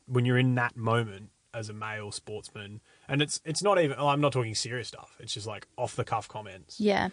when 0.07 0.25
you're 0.25 0.39
in 0.39 0.55
that 0.57 0.77
moment 0.77 1.31
as 1.55 1.69
a 1.69 1.73
male 1.73 2.11
sportsman, 2.11 2.81
and 3.09 3.23
it's 3.23 3.41
it's 3.45 3.63
not 3.63 3.81
even. 3.81 3.99
I'm 3.99 4.21
not 4.21 4.33
talking 4.33 4.55
serious 4.55 4.89
stuff. 4.89 5.17
It's 5.21 5.35
just 5.35 5.47
like 5.47 5.67
off 5.77 5.97
the 5.97 6.05
cuff 6.05 6.29
comments, 6.29 6.81
Yeah. 6.81 7.11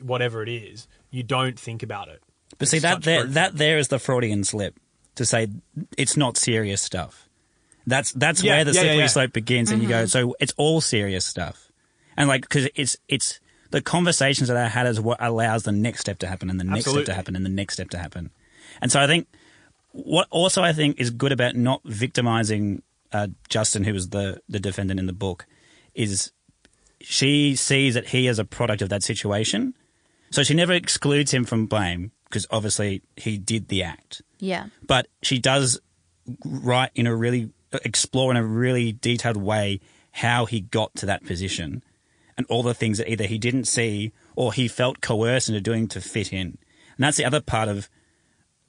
whatever 0.00 0.42
it 0.42 0.48
is. 0.48 0.86
You 1.10 1.22
don't 1.22 1.58
think 1.58 1.82
about 1.82 2.08
it. 2.08 2.22
But 2.58 2.68
see 2.68 2.78
that 2.80 3.02
there, 3.02 3.22
brute 3.22 3.34
that 3.34 3.56
there 3.56 3.78
is 3.78 3.88
the 3.88 3.98
Freudian 3.98 4.44
slip 4.44 4.78
to 5.14 5.24
say 5.24 5.48
it's 5.96 6.16
not 6.16 6.36
serious 6.36 6.82
stuff. 6.82 7.28
That's 7.86 8.12
that's 8.12 8.42
Yeah, 8.42 8.56
where 8.56 8.64
the 8.64 8.72
yeah, 8.72 8.80
yeah, 8.80 8.82
slippery 8.82 8.98
yeah. 8.98 9.06
slope 9.06 9.32
begins, 9.32 9.70
and 9.70 9.82
you 9.82 9.88
go, 9.88 10.04
mm-hmm. 10.04 10.06
so 10.06 10.34
it's 10.40 10.52
all 10.56 10.80
serious 10.80 11.24
stuff, 11.24 11.70
and 12.16 12.28
like 12.28 12.42
because 12.42 12.68
it's 12.74 12.96
it's 13.08 13.40
the 13.70 13.80
conversations 13.80 14.48
that 14.48 14.56
I 14.56 14.68
had 14.68 14.86
is 14.86 15.00
what 15.00 15.18
allows 15.20 15.62
the 15.62 15.72
next 15.72 16.00
step 16.00 16.18
to 16.20 16.26
happen, 16.26 16.50
and 16.50 16.60
the 16.60 16.64
next 16.64 16.90
step 16.90 17.04
to 17.06 17.14
happen, 17.14 17.36
and 17.36 17.44
the 17.44 17.50
next 17.50 17.74
step 17.74 17.90
to 17.90 17.98
happen, 17.98 18.30
and 18.80 18.92
so 18.92 19.00
I 19.00 19.06
think 19.06 19.28
what 19.92 20.26
also 20.30 20.62
I 20.62 20.72
think 20.72 21.00
is 21.00 21.10
good 21.10 21.32
about 21.32 21.56
not 21.56 21.80
victimizing 21.84 22.82
uh, 23.12 23.28
Justin, 23.48 23.84
who 23.84 23.92
was 23.92 24.10
the 24.10 24.40
the 24.48 24.60
defendant 24.60 25.00
in 25.00 25.06
the 25.06 25.12
book, 25.12 25.46
is 25.94 26.32
she 27.00 27.56
sees 27.56 27.94
that 27.94 28.08
he 28.08 28.26
is 28.26 28.38
a 28.38 28.44
product 28.44 28.82
of 28.82 28.88
that 28.90 29.02
situation. 29.02 29.74
So 30.30 30.42
she 30.42 30.54
never 30.54 30.72
excludes 30.72 31.32
him 31.32 31.44
from 31.44 31.66
blame 31.66 32.12
because 32.24 32.46
obviously 32.50 33.02
he 33.16 33.38
did 33.38 33.68
the 33.68 33.82
act. 33.82 34.22
Yeah. 34.38 34.66
But 34.86 35.08
she 35.22 35.38
does 35.38 35.80
write 36.44 36.90
in 36.94 37.06
a 37.06 37.16
really, 37.16 37.50
explore 37.84 38.30
in 38.30 38.36
a 38.36 38.44
really 38.44 38.92
detailed 38.92 39.36
way 39.36 39.80
how 40.12 40.44
he 40.44 40.60
got 40.60 40.94
to 40.96 41.06
that 41.06 41.24
position 41.24 41.82
and 42.36 42.46
all 42.48 42.62
the 42.62 42.74
things 42.74 42.98
that 42.98 43.10
either 43.10 43.24
he 43.24 43.38
didn't 43.38 43.64
see 43.64 44.12
or 44.36 44.52
he 44.52 44.68
felt 44.68 45.00
coerced 45.00 45.48
into 45.48 45.60
doing 45.60 45.88
to 45.88 46.00
fit 46.00 46.32
in. 46.32 46.58
And 46.96 47.04
that's 47.04 47.16
the 47.16 47.24
other 47.24 47.40
part 47.40 47.68
of 47.68 47.88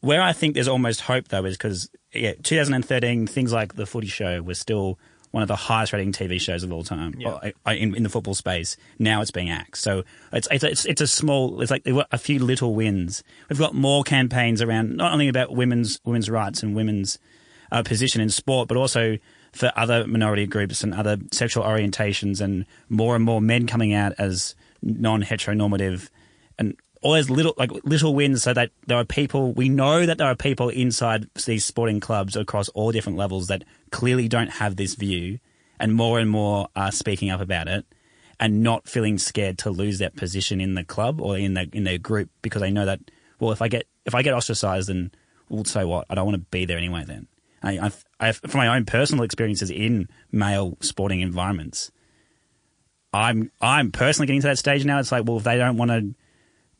where 0.01 0.21
I 0.21 0.33
think 0.33 0.53
there's 0.55 0.67
almost 0.67 1.01
hope 1.01 1.29
though 1.29 1.45
is 1.45 1.57
because 1.57 1.89
yeah, 2.13 2.33
2013 2.43 3.25
things 3.27 3.53
like 3.53 3.75
the 3.75 3.85
Footy 3.85 4.07
Show 4.07 4.41
was 4.41 4.59
still 4.59 4.99
one 5.31 5.41
of 5.43 5.47
the 5.47 5.55
highest 5.55 5.93
rating 5.93 6.11
TV 6.11 6.41
shows 6.41 6.61
of 6.63 6.73
all 6.73 6.83
time 6.83 7.15
Yeah. 7.17 7.29
or, 7.29 7.51
uh, 7.65 7.71
in, 7.71 7.95
in 7.95 8.03
the 8.03 8.09
football 8.09 8.33
space. 8.33 8.75
Now 8.99 9.21
it's 9.21 9.31
being 9.31 9.49
axed, 9.49 9.81
so 9.81 10.03
it's 10.33 10.47
it's 10.51 10.63
it's, 10.65 10.85
it's 10.85 11.01
a 11.01 11.07
small. 11.07 11.61
It's 11.61 11.71
like 11.71 11.83
a 11.87 12.17
few 12.17 12.39
little 12.39 12.75
wins. 12.75 13.23
We've 13.49 13.57
got 13.57 13.73
more 13.73 14.03
campaigns 14.03 14.61
around 14.61 14.97
not 14.97 15.13
only 15.13 15.29
about 15.29 15.55
women's 15.55 16.01
women's 16.03 16.29
rights 16.29 16.61
and 16.63 16.75
women's 16.75 17.17
uh, 17.71 17.81
position 17.83 18.19
in 18.19 18.29
sport, 18.29 18.67
but 18.67 18.75
also 18.75 19.17
for 19.53 19.71
other 19.77 20.05
minority 20.05 20.45
groups 20.47 20.83
and 20.83 20.93
other 20.93 21.17
sexual 21.31 21.63
orientations, 21.63 22.41
and 22.41 22.65
more 22.89 23.15
and 23.15 23.23
more 23.23 23.39
men 23.39 23.67
coming 23.67 23.93
out 23.93 24.11
as 24.17 24.53
non-heteronormative, 24.81 26.09
and 26.59 26.75
all 27.01 27.13
those 27.13 27.29
little 27.29 27.53
like 27.57 27.71
little 27.83 28.13
wins, 28.13 28.43
so 28.43 28.53
that 28.53 28.71
there 28.87 28.97
are 28.97 29.05
people 29.05 29.53
we 29.53 29.69
know 29.69 30.05
that 30.05 30.17
there 30.17 30.27
are 30.27 30.35
people 30.35 30.69
inside 30.69 31.27
these 31.45 31.65
sporting 31.65 31.99
clubs 31.99 32.35
across 32.35 32.69
all 32.69 32.91
different 32.91 33.17
levels 33.17 33.47
that 33.47 33.63
clearly 33.91 34.27
don't 34.27 34.51
have 34.51 34.75
this 34.75 34.95
view, 34.95 35.39
and 35.79 35.93
more 35.93 36.19
and 36.19 36.29
more 36.29 36.67
are 36.75 36.91
speaking 36.91 37.29
up 37.29 37.41
about 37.41 37.67
it. 37.67 37.85
And 38.39 38.63
not 38.63 38.87
feeling 38.87 39.19
scared 39.19 39.59
to 39.59 39.69
lose 39.69 39.99
that 39.99 40.15
position 40.15 40.59
in 40.59 40.73
the 40.73 40.83
club 40.83 41.21
or 41.21 41.37
in 41.37 41.53
the 41.53 41.69
in 41.73 41.83
their 41.83 41.99
group 41.99 42.31
because 42.41 42.63
they 42.63 42.71
know 42.71 42.87
that 42.87 42.99
well 43.39 43.51
if 43.51 43.61
I 43.61 43.67
get 43.67 43.85
if 44.03 44.15
I 44.15 44.23
get 44.23 44.33
ostracized 44.33 44.89
then 44.89 45.11
well 45.47 45.63
so 45.63 45.87
what 45.87 46.07
I 46.09 46.15
don't 46.15 46.25
want 46.25 46.37
to 46.37 46.47
be 46.49 46.65
there 46.65 46.79
anyway 46.79 47.03
then 47.05 47.27
I, 47.63 47.91
I, 48.19 48.31
from 48.31 48.57
my 48.57 48.75
own 48.75 48.85
personal 48.85 49.23
experiences 49.23 49.69
in 49.69 50.07
male 50.31 50.77
sporting 50.81 51.21
environments, 51.21 51.91
I'm 53.13 53.51
I'm 53.61 53.91
personally 53.91 54.27
getting 54.27 54.41
to 54.41 54.47
that 54.47 54.57
stage 54.57 54.85
now. 54.85 54.99
It's 54.99 55.11
like, 55.11 55.25
well, 55.25 55.37
if 55.37 55.43
they 55.43 55.57
don't 55.57 55.77
want 55.77 55.91
to 55.91 56.15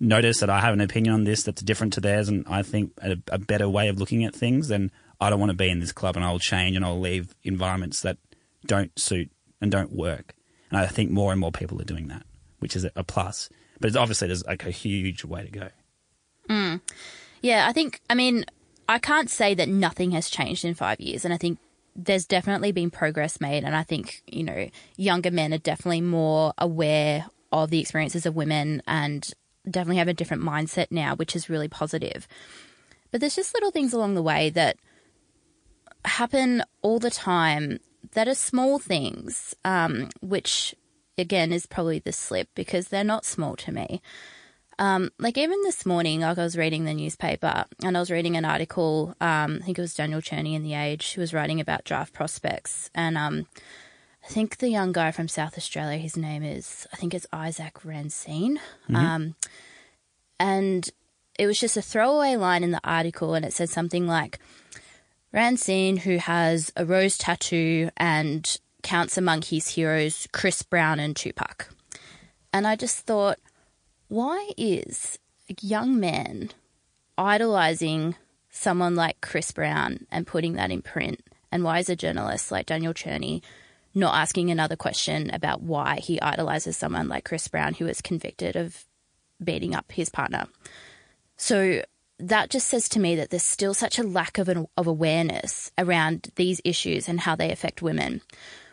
notice 0.02 0.39
that 0.39 0.49
I 0.49 0.60
have 0.60 0.74
an 0.74 0.82
opinion 0.82 1.14
on 1.14 1.24
this 1.24 1.43
that's 1.43 1.62
different 1.62 1.93
to 1.93 2.02
theirs, 2.02 2.28
and 2.28 2.43
I 2.47 2.64
think 2.64 2.91
a, 3.02 3.18
a 3.32 3.38
better 3.38 3.70
way 3.70 3.88
of 3.88 3.99
looking 3.99 4.26
at 4.26 4.36
things, 4.36 4.68
then 4.68 4.91
I 5.22 5.30
don't 5.30 5.39
want 5.39 5.52
to 5.52 5.58
be 5.58 5.70
in 5.70 5.80
this 5.80 5.91
club, 5.91 6.16
and 6.18 6.26
I'll 6.26 6.39
change 6.39 6.76
and 6.76 6.84
I'll 6.84 6.99
leave 6.99 7.36
environments 7.43 8.02
that 8.02 8.18
don't 8.66 8.97
suit 8.99 9.32
and 9.62 9.72
don't 9.72 9.93
work. 9.93 10.34
And 10.70 10.80
I 10.80 10.88
think 10.88 11.12
more 11.12 11.32
and 11.32 11.39
more 11.39 11.52
people 11.52 11.80
are 11.82 11.86
doing 11.86 12.08
that, 12.08 12.24
which 12.60 12.76
is 12.76 12.86
a, 12.95 13.04
plus. 13.04 13.49
But 13.80 13.95
obviously, 13.95 14.28
there's 14.28 14.45
like 14.45 14.66
a 14.66 14.72
huge 14.72 15.24
way 15.24 15.43
to 15.43 15.52
go. 15.52 15.70
Mm. 16.49 16.82
Yeah, 17.41 17.68
I 17.68 17.74
think, 17.74 18.02
I 18.10 18.16
mean, 18.16 18.45
I 18.88 18.99
can't 18.99 19.30
say 19.30 19.54
that 19.56 19.70
nothing 19.70 20.12
has 20.12 20.30
changed 20.30 20.66
in 20.66 20.74
five 20.74 20.99
years. 20.99 21.26
And 21.26 21.34
I 21.34 21.38
think 21.38 21.60
there's 21.95 22.26
definitely 22.26 22.72
been 22.72 22.89
progress 22.89 23.41
made. 23.41 23.64
And 23.64 23.76
I 23.76 23.84
think, 23.84 24.22
you 24.28 24.43
know, 24.43 24.70
younger 24.95 25.32
men 25.32 25.54
are 25.54 25.58
definitely 25.58 26.02
more 26.02 26.54
aware 26.58 27.26
of 27.52 27.70
the 27.70 27.80
experiences 27.80 28.26
of 28.26 28.36
women 28.36 28.82
and 28.88 29.30
definitely 29.70 29.97
have 29.97 30.07
a 30.07 30.14
different 30.14 30.43
mindset 30.43 30.88
now, 30.91 31.16
which 31.16 31.36
is 31.36 31.49
really 31.49 31.68
positive. 31.68 32.28
But 33.12 33.22
there's 33.22 33.36
just 33.36 33.53
little 33.53 33.72
things 33.72 33.93
along 33.93 34.16
the 34.16 34.22
way 34.22 34.49
that 34.51 34.78
happen 36.05 36.64
all 36.82 36.99
the 36.99 37.12
time 37.12 37.80
that 38.14 38.28
are 38.28 38.36
small 38.36 38.80
things, 38.80 39.55
um, 39.64 40.09
which 40.22 40.76
again 41.18 41.53
is 41.53 41.66
probably 41.66 41.99
the 41.99 42.12
slip 42.12 42.49
because 42.55 42.88
they're 42.88 43.03
not 43.03 43.26
small 43.26 43.55
to 43.55 43.72
me 43.72 44.01
like 45.20 45.38
even 45.38 45.62
this 45.64 45.86
morning, 45.86 46.22
like 46.22 46.38
I 46.38 46.43
was 46.43 46.57
reading 46.57 46.86
the 46.86 46.93
newspaper 46.93 47.66
and 47.84 47.95
I 47.95 47.99
was 47.99 48.09
reading 48.09 48.36
an 48.36 48.45
article. 48.45 49.16
Um, 49.22 49.59
I 49.62 49.66
think 49.66 49.78
it 49.78 49.82
was 49.82 49.93
Daniel 49.93 50.22
Cherny 50.22 50.55
in 50.55 50.64
the 50.64 50.74
Age 50.74 51.14
who 51.14 51.22
was 51.22 51.34
writing 51.34 51.59
about 51.59 51.84
draft 51.84 52.14
prospects, 52.14 52.89
and 52.95 53.18
um, 53.18 53.47
think 54.32 54.58
the 54.58 54.70
young 54.70 54.94
guy 54.94 55.12
from 55.12 55.28
South 55.28 55.58
Australia, 55.58 55.98
his 55.98 56.16
name 56.16 56.42
is 56.42 56.88
I 56.94 56.96
think 56.96 57.14
it's 57.14 57.28
Izak 57.34 57.84
Rankine, 57.84 58.60
um, 58.94 59.36
and 60.40 60.90
it 61.38 61.48
was 61.48 61.60
just 61.60 61.76
a 61.76 61.82
throwaway 61.82 62.36
line 62.38 62.64
in 62.64 62.72
the 62.72 62.82
article, 62.84 63.34
and 63.34 63.46
it 63.46 63.54
said 63.54 63.70
something 63.70 64.08
like 64.08 64.40
Rankine, 65.34 65.98
who 65.98 66.18
has 66.18 66.72
a 66.78 66.86
rose 66.86 67.18
tattoo 67.18 67.90
and 67.98 68.58
counts 68.84 69.18
among 69.18 69.42
his 69.42 69.68
heroes 69.68 70.28
Chris 70.32 70.64
Brown 70.64 71.00
and 71.00 71.16
Tupac. 71.16 71.70
And 72.54 72.66
I 72.66 72.76
just 72.76 73.00
thought, 73.06 73.38
why 74.08 74.52
is 74.58 75.20
a 75.50 75.56
young 75.62 76.00
man 76.00 76.52
idolizing 77.18 78.16
someone 78.50 78.96
like 78.96 79.22
Chris 79.22 79.52
Brown 79.52 80.08
and 80.10 80.26
putting 80.26 80.54
that 80.54 80.72
in 80.72 80.82
print? 80.82 81.22
And 81.52 81.66
why 81.66 81.80
is 81.80 81.90
a 81.90 81.98
journalist 81.98 82.50
like 82.50 82.66
Daniel 82.66 82.94
Cherny 82.94 83.42
not 83.94 84.16
asking 84.16 84.50
another 84.50 84.76
question 84.76 85.30
about 85.32 85.62
why 85.62 85.98
he 85.98 86.22
idolizes 86.22 86.78
someone 86.78 87.08
like 87.08 87.26
Chris 87.26 87.48
Brown, 87.48 87.74
who 87.74 87.86
was 87.86 88.02
convicted 88.02 88.56
of 88.56 88.86
beating 89.44 89.76
up 89.76 89.92
his 89.92 90.10
partner? 90.10 90.46
So 91.38 91.84
that 92.20 92.50
just 92.50 92.68
says 92.68 92.88
to 92.89 93.00
me 93.00 93.16
that 93.16 93.32
there's 93.32 93.44
still 93.44 93.74
such 93.74 93.98
a 93.98 94.04
lack 94.04 94.38
of, 94.38 94.48
an, 94.48 94.68
of 94.78 94.88
awareness 94.88 95.72
around 95.78 96.32
these 96.36 96.62
issues 96.64 97.10
and 97.10 97.22
how 97.22 97.36
they 97.36 97.52
affect 97.52 97.82
women, 97.82 98.22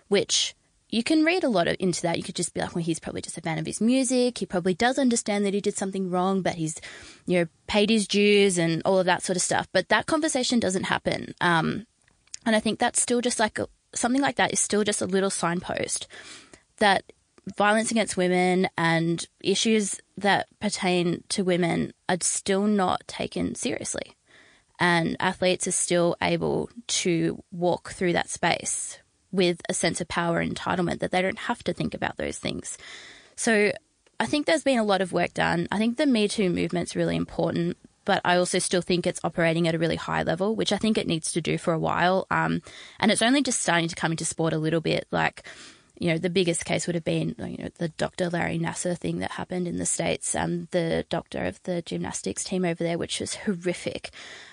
which 0.08 0.54
you 0.90 1.02
can 1.02 1.24
read 1.24 1.44
a 1.44 1.48
lot 1.48 1.68
of, 1.68 1.76
into 1.78 2.02
that. 2.02 2.16
You 2.16 2.22
could 2.22 2.34
just 2.34 2.54
be 2.54 2.60
like, 2.60 2.74
well, 2.74 2.84
he's 2.84 3.00
probably 3.00 3.20
just 3.20 3.38
a 3.38 3.42
fan 3.42 3.58
of 3.58 3.66
his 3.66 3.80
music. 3.80 4.38
He 4.38 4.46
probably 4.46 4.74
does 4.74 4.98
understand 4.98 5.44
that 5.44 5.54
he 5.54 5.60
did 5.60 5.76
something 5.76 6.10
wrong, 6.10 6.42
but 6.42 6.54
he's, 6.54 6.80
you 7.26 7.38
know, 7.38 7.46
paid 7.66 7.90
his 7.90 8.06
dues 8.06 8.58
and 8.58 8.82
all 8.84 8.98
of 8.98 9.06
that 9.06 9.22
sort 9.22 9.36
of 9.36 9.42
stuff. 9.42 9.68
But 9.72 9.88
that 9.88 10.06
conversation 10.06 10.60
doesn't 10.60 10.84
happen. 10.84 11.34
Um, 11.40 11.86
and 12.46 12.56
I 12.56 12.60
think 12.60 12.78
that's 12.78 13.02
still 13.02 13.20
just 13.20 13.38
like 13.38 13.58
a, 13.58 13.68
something 13.94 14.22
like 14.22 14.36
that 14.36 14.52
is 14.52 14.60
still 14.60 14.84
just 14.84 15.02
a 15.02 15.06
little 15.06 15.30
signpost 15.30 16.06
that 16.78 17.04
violence 17.56 17.90
against 17.90 18.16
women 18.16 18.68
and 18.76 19.26
issues 19.40 20.00
that 20.16 20.46
pertain 20.60 21.24
to 21.28 21.44
women 21.44 21.92
are 22.08 22.18
still 22.20 22.66
not 22.66 23.06
taken 23.06 23.54
seriously. 23.54 24.14
And 24.80 25.16
athletes 25.18 25.66
are 25.66 25.72
still 25.72 26.16
able 26.22 26.70
to 26.88 27.42
walk 27.50 27.90
through 27.90 28.12
that 28.12 28.28
space 28.28 28.98
with 29.32 29.60
a 29.68 29.74
sense 29.74 30.00
of 30.00 30.08
power 30.08 30.40
and 30.40 30.54
entitlement 30.54 31.00
that 31.00 31.10
they 31.10 31.22
don't 31.22 31.38
have 31.38 31.62
to 31.64 31.72
think 31.72 31.94
about 31.94 32.16
those 32.16 32.38
things. 32.38 32.78
So 33.34 33.72
I 34.20 34.26
think 34.26 34.46
there's 34.46 34.64
been 34.64 34.78
a 34.78 34.84
lot 34.84 35.00
of 35.00 35.12
work 35.12 35.34
done. 35.34 35.68
I 35.70 35.78
think 35.78 35.96
the 35.96 36.06
Me 36.06 36.28
Too 36.28 36.50
movement's 36.50 36.96
really 36.96 37.16
important, 37.16 37.76
but 38.08 38.22
I 38.24 38.38
also 38.38 38.58
still 38.58 38.80
think 38.80 39.06
it's 39.06 39.20
operating 39.22 39.68
at 39.68 39.74
a 39.74 39.78
really 39.78 39.96
high 39.96 40.22
level, 40.22 40.56
which 40.56 40.72
I 40.72 40.78
think 40.78 40.96
it 40.96 41.06
needs 41.06 41.30
to 41.32 41.42
do 41.42 41.58
for 41.58 41.74
a 41.74 41.78
while. 41.78 42.26
Um, 42.30 42.62
and 42.98 43.12
it's 43.12 43.20
only 43.20 43.42
just 43.42 43.60
starting 43.60 43.86
to 43.86 43.94
come 43.94 44.12
into 44.12 44.24
sport 44.24 44.54
a 44.54 44.58
little 44.58 44.80
bit. 44.80 45.06
Like, 45.10 45.46
you 45.98 46.08
know, 46.08 46.16
the 46.16 46.30
biggest 46.30 46.64
case 46.64 46.86
would 46.86 46.94
have 46.94 47.04
been, 47.04 47.34
you 47.38 47.58
know, 47.58 47.68
the 47.76 47.90
Dr. 47.90 48.30
Larry 48.30 48.58
Nassar 48.58 48.96
thing 48.96 49.18
that 49.18 49.32
happened 49.32 49.68
in 49.68 49.76
the 49.76 49.84
States, 49.84 50.34
um, 50.34 50.68
the 50.70 51.04
doctor 51.10 51.44
of 51.44 51.62
the 51.64 51.82
gymnastics 51.82 52.44
team 52.44 52.64
over 52.64 52.82
there, 52.82 52.96
which 52.96 53.20
was 53.20 53.34
horrific. 53.34 54.08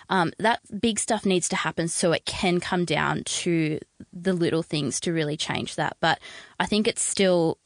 Um, 0.10 0.34
that 0.38 0.60
big 0.78 1.00
stuff 1.00 1.26
needs 1.26 1.48
to 1.48 1.56
happen 1.56 1.88
so 1.88 2.12
it 2.12 2.26
can 2.26 2.60
come 2.60 2.84
down 2.84 3.24
to 3.24 3.80
the 4.12 4.34
little 4.34 4.64
things 4.64 5.00
to 5.00 5.14
really 5.14 5.38
change 5.38 5.76
that. 5.76 5.96
But 6.02 6.20
I 6.60 6.66
think 6.66 6.90
it's 6.90 7.02
still 7.02 7.58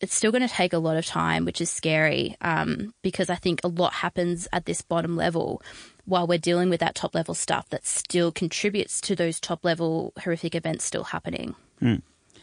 it's 0.00 0.14
still 0.14 0.30
going 0.30 0.46
to 0.46 0.52
take 0.52 0.72
a 0.72 0.78
lot 0.78 0.96
of 0.96 1.06
time, 1.06 1.44
which 1.44 1.60
is 1.60 1.70
scary 1.70 2.36
um, 2.40 2.94
because 3.02 3.28
I 3.30 3.34
think 3.34 3.60
a 3.64 3.68
lot 3.68 3.94
happens 3.94 4.46
at 4.52 4.64
this 4.64 4.82
bottom 4.82 5.16
level 5.16 5.62
while 6.04 6.26
we're 6.26 6.38
dealing 6.38 6.70
with 6.70 6.80
that 6.80 6.94
top 6.94 7.14
level 7.14 7.34
stuff 7.34 7.68
that 7.70 7.84
still 7.86 8.32
contributes 8.32 9.00
to 9.02 9.14
those 9.14 9.40
top 9.40 9.64
level 9.64 10.12
horrific 10.22 10.54
events 10.54 10.84
still 10.84 11.04
happening. 11.04 11.54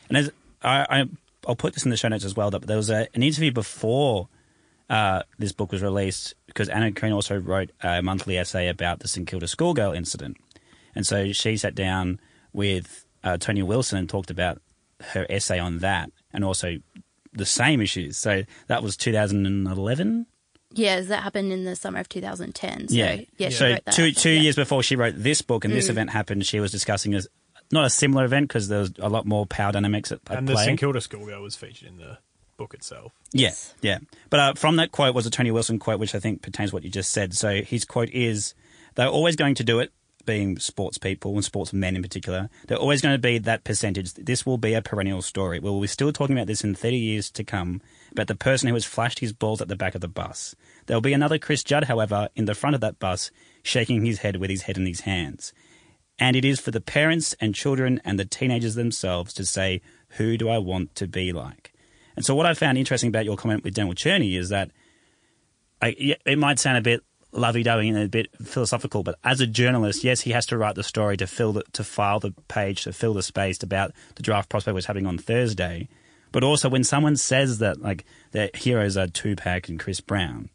And 0.10 0.18
as 0.18 0.32
I, 0.62 0.86
I, 0.90 1.06
I'll 1.48 1.56
put 1.56 1.74
this 1.74 1.86
in 1.86 1.92
the 1.92 1.98
show 1.98 2.08
notes 2.08 2.26
as 2.26 2.36
well. 2.36 2.52
But 2.52 2.68
there 2.68 2.78
was 2.78 2.90
a, 2.90 3.08
an 3.16 3.24
interview 3.24 3.52
before 3.52 4.28
uh, 4.90 5.24
this 5.40 5.52
book 5.52 5.72
was 5.72 5.82
released 5.82 6.36
because 6.48 6.70
Anna 6.70 6.92
Krien 6.92 7.14
also 7.14 7.38
wrote 7.38 7.72
a 7.82 8.02
monthly 8.02 8.38
essay 8.38 8.68
about 8.68 9.00
the 9.00 9.08
St 9.08 9.28
Kilda 9.28 9.48
schoolgirl 9.48 9.94
incident, 9.94 10.38
and 10.94 11.06
so 11.08 11.32
she 11.32 11.58
sat 11.58 11.74
down 11.74 12.20
with 12.54 13.06
uh, 13.24 13.38
Tony 13.38 13.64
Wilson 13.64 13.98
and 13.98 14.08
talked 14.08 14.30
about 14.30 14.62
her 15.02 15.26
essay 15.30 15.60
on 15.60 15.80
that, 15.80 16.12
and 16.32 16.46
also 16.46 16.78
the 17.36 17.46
same 17.46 17.82
issues. 17.82 18.18
So 18.18 18.44
that 18.68 18.84
was 18.84 18.98
2011. 18.98 20.26
Yeah, 20.74 21.00
that 21.02 21.24
happened 21.24 21.52
in 21.54 21.64
the 21.64 21.76
summer 21.76 22.00
of 22.00 22.10
2010. 22.10 22.90
So, 22.90 22.96
yeah, 22.96 23.18
she 23.38 23.52
so 23.52 23.70
wrote 23.70 23.86
that. 23.86 23.94
two 23.94 24.12
two 24.12 24.30
Yeah. 24.30 24.40
Mm. 24.40 24.44
years 24.44 24.56
before 24.56 24.84
she 24.84 24.96
wrote 24.96 25.14
this 25.18 25.42
book 25.42 25.64
and 25.64 25.74
this 25.74 25.90
event 25.90 26.10
happened, 26.10 26.46
she 26.46 26.60
was 26.60 26.72
discussing 26.72 27.16
a, 27.16 27.22
not 27.72 27.86
a 27.86 27.90
similar 27.90 28.26
event 28.26 28.50
because 28.50 28.68
there 28.68 28.80
was 28.80 28.92
a 29.00 29.08
lot 29.08 29.26
more 29.26 29.46
power 29.46 29.72
dynamics 29.72 30.12
at, 30.12 30.20
at 30.30 30.38
And 30.40 30.48
the. 30.48 30.58
St 30.58 30.78
Kilda 30.80 31.00
schoolgirl 31.00 31.42
was 31.42 31.56
featured 31.56 31.88
in 31.88 31.98
the 31.98 32.18
book 32.58 32.74
itself. 32.74 33.14
Yeah, 33.32 33.54
yeah. 33.82 34.00
But 34.30 34.40
uh, 34.40 34.54
from 34.56 34.76
that 34.78 34.92
quote 34.92 35.16
was 35.16 35.26
a 35.26 35.30
Tony 35.30 35.52
Wilson 35.52 35.80
quote, 35.80 36.00
which 36.00 36.14
I 36.14 36.20
think 36.20 36.42
pertains 36.42 36.72
to 36.72 36.76
what 36.76 36.84
you 36.84 36.90
just 36.90 37.12
said. 37.12 37.34
So 37.34 37.62
his 37.62 37.86
quote 37.86 38.10
is, 38.10 38.54
"They're 38.96 39.08
always 39.08 39.36
going 39.38 39.56
to 39.56 39.64
do 39.64 39.80
it." 39.80 39.94
Being 40.26 40.58
sports 40.60 40.98
people 40.98 41.34
and 41.34 41.44
sports 41.44 41.72
men 41.72 41.96
in 41.96 42.02
particular, 42.02 42.50
they're 42.68 42.78
always 42.78 43.02
going 43.02 43.14
to 43.14 43.20
be 43.20 43.38
that 43.40 43.64
percentage. 43.64 44.14
This 44.14 44.46
will 44.46 44.58
be 44.58 44.74
a 44.74 44.82
perennial 44.82 45.22
story. 45.22 45.60
We'll 45.60 45.80
be 45.80 45.88
still 45.88 46.12
talking 46.12 46.36
about 46.36 46.48
this 46.48 46.64
in 46.64 46.76
30 46.76 46.98
years 46.98 47.30
to 47.32 47.44
come 47.44 47.82
about 48.12 48.28
the 48.28 48.36
person 48.36 48.68
who 48.68 48.74
has 48.74 48.86
flashed 48.86 49.20
his 49.20 49.34
balls 49.34 49.62
at 49.62 49.68
the 49.68 49.76
back 49.76 49.96
of 49.96 50.02
the 50.02 50.08
bus. 50.08 50.56
There'll 50.86 51.02
be 51.02 51.14
another 51.14 51.38
Chris 51.38 51.64
Judd, 51.64 51.86
however, 51.86 52.30
in 52.36 52.46
the 52.46 52.56
front 52.56 52.76
of 52.76 52.82
that 52.82 53.00
bus, 53.00 53.32
shaking 53.64 54.06
his 54.06 54.20
head 54.20 54.38
with 54.38 54.50
his 54.50 54.64
head 54.64 54.78
in 54.78 54.86
his 54.86 55.02
hands. 55.02 55.54
And 56.18 56.36
it 56.36 56.46
is 56.46 56.60
for 56.60 56.72
the 56.72 56.82
parents 56.82 57.36
and 57.40 57.54
children 57.54 58.02
and 58.06 58.18
the 58.18 58.26
teenagers 58.26 58.76
themselves 58.76 59.34
to 59.34 59.46
say, 59.46 59.82
who 60.12 60.38
do 60.38 60.50
I 60.50 60.58
want 60.58 60.96
to 60.96 61.08
be 61.08 61.34
like? 61.34 61.74
And 62.16 62.26
so, 62.26 62.34
what 62.34 62.46
I 62.46 62.54
found 62.54 62.78
interesting 62.78 63.10
about 63.10 63.26
your 63.26 63.36
comment 63.36 63.64
with 63.64 63.74
Daniel 63.74 63.96
Cherny 63.96 64.38
is 64.38 64.50
that 64.50 64.72
I, 65.82 66.16
it 66.26 66.40
might 66.40 66.60
sound 66.60 66.78
a 66.78 66.82
bit 66.82 67.02
lovey-dovey 67.36 67.90
and 67.90 67.98
a 67.98 68.08
bit 68.08 68.30
philosophical, 68.42 69.04
but 69.04 69.16
as 69.24 69.42
a 69.42 69.48
journalist, 69.48 70.04
yes, 70.04 70.22
he 70.22 70.32
has 70.32 70.46
to 70.48 70.58
write 70.58 70.76
the 70.76 70.84
story 70.84 71.18
to 71.18 71.28
fill 71.28 71.54
the, 71.54 71.64
to 71.74 71.84
file 71.84 72.20
the 72.20 72.34
page, 72.48 72.84
to 72.84 72.94
fill 72.94 73.14
the 73.14 73.24
space 73.24 73.62
about 73.62 73.92
the 74.16 74.24
draft 74.24 74.50
prospect 74.50 74.76
was 74.76 74.86
happening 74.86 75.06
on 75.06 75.18
Thursday. 75.18 75.88
But 76.32 76.44
also, 76.44 76.70
when 76.70 76.84
someone 76.84 77.16
says 77.16 77.60
that 77.60 77.82
like 77.82 78.06
their 78.32 78.50
heroes 78.54 78.98
are 78.98 79.08
Tupac 79.08 79.70
and 79.70 79.80
Chris 79.80 80.02
Brown, 80.02 80.50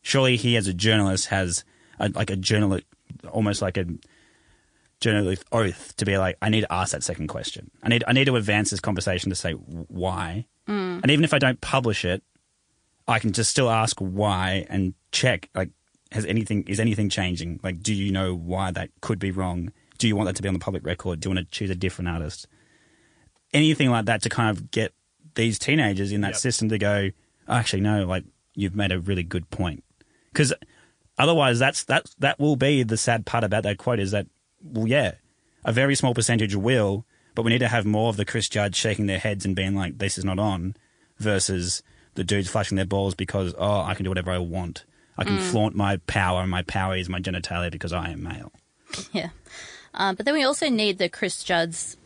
surely 0.00 0.36
he, 0.36 0.56
as 0.56 0.66
a 0.66 0.74
journalist, 0.74 1.26
has 1.26 1.64
a, 1.98 2.08
like 2.08 2.30
a 2.30 2.36
journalist, 2.36 2.84
almost 3.30 3.60
like 3.60 3.76
a 3.76 3.86
journalist 5.00 5.44
oath 5.52 5.94
to 5.96 6.04
be 6.04 6.16
like, 6.16 6.38
I 6.40 6.48
need 6.48 6.62
to 6.62 6.72
ask 6.72 6.92
that 6.92 7.02
second 7.02 7.28
question. 7.28 7.70
I 7.82 7.88
need 7.88 8.04
I 8.06 8.12
need 8.12 8.26
to 8.26 8.36
advance 8.36 8.70
this 8.70 8.80
conversation 8.80 9.30
to 9.30 9.36
say 9.36 9.52
why, 9.52 10.46
mm. 10.68 11.02
and 11.02 11.10
even 11.10 11.24
if 11.24 11.34
I 11.34 11.38
don't 11.38 11.60
publish 11.60 12.04
it, 12.04 12.22
I 13.06 13.18
can 13.18 13.32
just 13.32 13.50
still 13.50 13.68
ask 13.68 13.98
why 13.98 14.66
and 14.70 14.94
check 15.10 15.50
like 15.54 15.70
has 16.12 16.24
anything 16.26 16.64
is 16.68 16.80
anything 16.80 17.08
changing? 17.08 17.60
Like, 17.62 17.82
do 17.82 17.94
you 17.94 18.12
know 18.12 18.34
why 18.34 18.70
that 18.70 18.90
could 19.00 19.18
be 19.18 19.30
wrong? 19.30 19.72
Do 19.98 20.08
you 20.08 20.16
want 20.16 20.26
that 20.26 20.36
to 20.36 20.42
be 20.42 20.48
on 20.48 20.54
the 20.54 20.60
public 20.60 20.84
record? 20.84 21.20
Do 21.20 21.28
you 21.28 21.34
want 21.34 21.46
to 21.46 21.50
choose 21.56 21.70
a 21.70 21.74
different 21.74 22.08
artist? 22.08 22.46
Anything 23.52 23.90
like 23.90 24.06
that 24.06 24.22
to 24.22 24.28
kind 24.28 24.50
of 24.50 24.70
get 24.70 24.92
these 25.34 25.58
teenagers 25.58 26.12
in 26.12 26.22
that 26.22 26.28
Yep. 26.32 26.36
system 26.36 26.68
to 26.70 26.78
go, 26.78 27.10
oh, 27.48 27.52
actually, 27.54 27.80
no, 27.82 28.04
like 28.06 28.24
you've 28.54 28.74
made 28.74 28.92
a 28.92 28.98
really 28.98 29.22
good 29.22 29.48
point. 29.50 29.84
Because 30.32 30.52
otherwise, 31.18 31.58
that's 31.58 31.84
that 31.84 32.06
that 32.18 32.38
will 32.40 32.56
be 32.56 32.82
the 32.82 32.96
sad 32.96 33.26
part 33.26 33.44
about 33.44 33.62
that 33.64 33.78
quote 33.78 34.00
is 34.00 34.10
that, 34.10 34.26
well, 34.62 34.86
yeah, 34.86 35.12
a 35.64 35.72
very 35.72 35.94
small 35.94 36.14
percentage 36.14 36.54
will, 36.54 37.04
but 37.34 37.42
we 37.42 37.50
need 37.50 37.58
to 37.58 37.68
have 37.68 37.84
more 37.86 38.08
of 38.08 38.16
the 38.16 38.24
Chris 38.24 38.48
Judds 38.48 38.76
shaking 38.76 39.06
their 39.06 39.18
heads 39.18 39.44
and 39.44 39.54
being 39.54 39.74
like, 39.74 39.98
this 39.98 40.18
is 40.18 40.24
not 40.24 40.38
on, 40.38 40.74
versus 41.18 41.82
the 42.14 42.24
dudes 42.24 42.48
flashing 42.50 42.76
their 42.76 42.84
balls 42.86 43.14
because, 43.14 43.54
oh, 43.58 43.80
I 43.82 43.94
can 43.94 44.04
do 44.04 44.10
whatever 44.10 44.30
I 44.32 44.38
want. 44.38 44.84
I 45.18 45.24
can 45.24 45.38
flaunt 45.38 45.74
my 45.76 45.98
power, 46.06 46.40
and 46.40 46.50
my 46.50 46.62
power 46.62 46.96
is 46.96 47.08
my 47.08 47.20
genitalia 47.20 47.70
because 47.70 47.92
I 47.92 48.10
am 48.10 48.22
male. 48.22 48.52
Yeah. 49.12 49.28
Um, 49.94 50.14
but 50.16 50.24
then 50.26 50.34
we 50.34 50.42
also 50.44 50.68
need 50.70 50.98
the 50.98 51.08
Chris 51.08 51.42
Judds, 51.44 51.96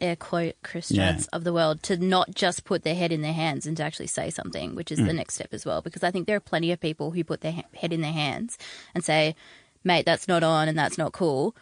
air 0.00 0.14
quote, 0.16 0.56
Chris 0.62 0.90
Yeah. 0.90 1.12
Judds 1.12 1.26
of 1.28 1.44
the 1.44 1.52
world 1.52 1.82
to 1.84 1.96
not 1.96 2.34
just 2.34 2.64
put 2.64 2.82
their 2.82 2.94
head 2.94 3.12
in 3.12 3.22
their 3.22 3.32
hands 3.32 3.66
and 3.66 3.76
to 3.78 3.82
actually 3.82 4.06
say 4.08 4.28
something, 4.30 4.74
which 4.74 4.92
is 4.92 4.98
Mm. 5.00 5.06
the 5.06 5.12
next 5.14 5.34
step 5.34 5.52
as 5.52 5.64
well. 5.66 5.80
Because 5.82 6.02
I 6.04 6.10
think 6.10 6.26
there 6.26 6.36
are 6.36 6.40
plenty 6.40 6.70
of 6.72 6.80
people 6.80 7.10
who 7.12 7.24
put 7.24 7.40
their 7.40 7.52
ha- 7.52 7.62
head 7.74 7.92
in 7.94 8.02
their 8.02 8.12
hands 8.12 8.56
and 8.94 9.02
say, 9.04 9.34
mate, 9.84 10.04
that's 10.06 10.28
not 10.28 10.42
on 10.42 10.68
and 10.68 10.78
that's 10.78 10.98
not 10.98 11.12
cool, 11.12 11.56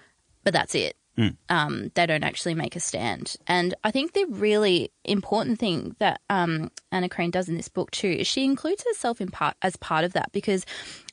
but 0.45 0.53
that's 0.53 0.75
it. 0.75 0.97
Mm. 1.19 1.37
Um, 1.49 1.91
they 1.95 2.07
don't 2.07 2.23
actually 2.23 2.55
make 2.55 2.77
a 2.77 2.81
stand. 2.81 3.37
And 3.49 3.75
I 3.83 3.91
think 3.91 4.13
the 4.13 4.27
really 4.27 4.93
important 5.05 5.59
thing 5.59 5.97
that 5.99 6.21
um, 6.31 6.71
Anna 6.93 7.09
Krien 7.09 7.33
does 7.33 7.49
in 7.49 7.57
this 7.57 7.69
book 7.69 7.91
too 7.91 8.09
is 8.09 8.27
she 8.29 8.45
includes 8.45 8.85
herself 8.87 9.21
in 9.21 9.29
part 9.29 9.57
as 9.61 9.77
part 9.77 10.05
of 10.05 10.13
that 10.13 10.31
because 10.33 10.65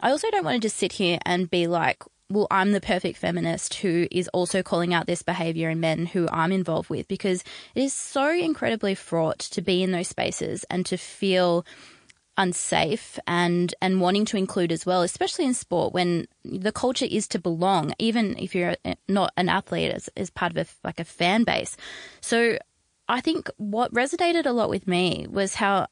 I 0.01 0.12
also 0.12 0.30
don't 0.30 0.45
want 0.45 0.62
to 0.62 0.66
just 0.66 0.78
sit 0.78 0.91
here 0.91 1.18
and 1.26 1.49
be 1.49 1.66
like, 1.66 2.03
well, 2.30 2.47
I'm 2.49 2.72
the 2.72 2.82
perfect 2.82 3.18
feminist 3.18 3.76
who 3.76 4.08
is 4.12 4.28
also 4.30 4.64
calling 4.64 4.93
out 4.93 5.08
this 5.08 5.22
behavior 5.22 5.70
in 5.70 5.80
men 5.80 6.08
who 6.08 6.28
I'm 6.32 6.51
involved 6.51 6.89
with 6.89 7.08
because 7.08 7.43
it 7.76 7.84
is 7.84 7.93
so 7.93 8.32
incredibly 8.32 8.95
fraught 8.95 9.39
to 9.39 9.62
be 9.62 9.84
in 9.84 9.91
those 9.91 10.08
spaces 10.08 10.66
and 10.70 10.86
to 10.88 10.97
feel 10.97 11.66
unsafe 12.38 13.18
and 13.28 13.74
and 13.82 14.02
wanting 14.02 14.26
to 14.26 14.38
include 14.38 14.72
as 14.72 14.86
well 14.86 15.02
especially 15.02 15.46
in 15.46 15.54
sport 15.54 15.94
when 15.94 16.28
the 16.44 16.72
culture 16.72 17.08
is 17.10 17.28
to 17.28 17.40
belong 17.40 17.94
even 17.98 18.38
if 18.38 18.54
you're 18.54 18.76
not 19.08 19.32
an 19.38 19.48
athlete 19.50 19.92
as, 19.92 20.10
as 20.18 20.30
part 20.30 20.52
of 20.52 20.58
a, 20.58 20.66
like 20.84 21.00
a 21.00 21.06
fan 21.06 21.44
base. 21.44 21.78
So 22.22 22.58
i 23.08 23.22
think 23.22 23.50
what 23.58 23.94
resonated 23.94 24.46
a 24.46 24.52
lot 24.52 24.70
with 24.70 24.88
me 24.88 25.28
was 25.30 25.56
how 25.56 25.88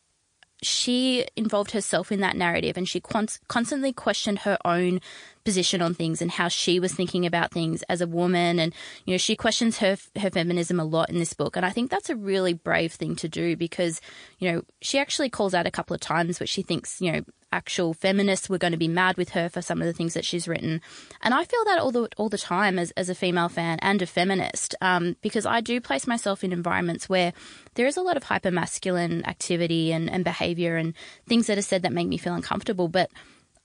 she 0.63 1.25
involved 1.35 1.71
herself 1.71 2.11
in 2.11 2.21
that 2.21 2.35
narrative 2.35 2.77
and 2.77 2.87
she 2.87 2.99
con- 2.99 3.27
constantly 3.47 3.93
questioned 3.93 4.39
her 4.39 4.57
own 4.65 4.99
position 5.43 5.81
on 5.81 5.93
things 5.93 6.21
and 6.21 6.31
how 6.31 6.47
she 6.47 6.79
was 6.79 6.93
thinking 6.93 7.25
about 7.25 7.51
things 7.51 7.83
as 7.83 8.01
a 8.01 8.07
woman. 8.07 8.59
And 8.59 8.73
you 9.05 9.13
know 9.13 9.17
she 9.17 9.35
questions 9.35 9.79
her 9.79 9.97
her 10.19 10.29
feminism 10.29 10.79
a 10.79 10.85
lot 10.85 11.09
in 11.09 11.19
this 11.19 11.33
book. 11.33 11.55
And 11.55 11.65
I 11.65 11.69
think 11.69 11.91
that's 11.91 12.09
a 12.09 12.15
really 12.15 12.53
brave 12.53 12.93
thing 12.93 13.15
to 13.17 13.27
do 13.27 13.55
because 13.55 14.01
you 14.39 14.51
know 14.51 14.63
she 14.81 14.99
actually 14.99 15.29
calls 15.29 15.53
out 15.53 15.67
a 15.67 15.71
couple 15.71 15.93
of 15.93 16.01
times 16.01 16.39
which 16.39 16.49
she 16.49 16.61
thinks 16.61 17.01
you 17.01 17.11
know 17.11 17.21
actual 17.53 17.93
feminists 17.93 18.49
were 18.49 18.57
going 18.57 18.71
to 18.71 18.77
be 18.77 18.87
mad 18.87 19.15
with 19.15 19.29
her 19.29 19.47
for 19.47 19.61
some 19.61 19.79
of 19.79 19.85
the 19.85 19.93
things 19.93 20.15
that 20.15 20.25
she's 20.25 20.47
written. 20.47 20.81
And 21.21 21.35
I 21.35 21.43
feel 21.45 21.63
that 21.65 21.79
all 21.79 21.91
the 21.91 22.09
all 22.17 22.29
the 22.29 22.37
time 22.37 22.79
as 22.79 22.91
as 22.91 23.09
a 23.09 23.15
female 23.15 23.49
fan 23.49 23.79
and 23.81 24.01
a 24.01 24.07
feminist 24.07 24.75
um, 24.81 25.15
because 25.21 25.45
I 25.45 25.61
do 25.61 25.79
place 25.79 26.07
myself 26.07 26.43
in 26.43 26.51
environments 26.51 27.07
where 27.07 27.31
there 27.75 27.87
is 27.87 27.95
a 27.95 28.01
lot 28.01 28.17
of 28.17 28.23
hyper 28.23 28.51
masculine 28.51 29.23
activity 29.25 29.93
and, 29.93 30.09
and 30.09 30.23
behavior 30.23 30.77
and 30.77 30.93
things 31.27 31.47
that 31.47 31.57
are 31.57 31.61
said 31.61 31.83
that 31.83 31.93
make 31.93 32.07
me 32.07 32.17
feel 32.17 32.33
uncomfortable. 32.33 32.87
But 32.87 33.11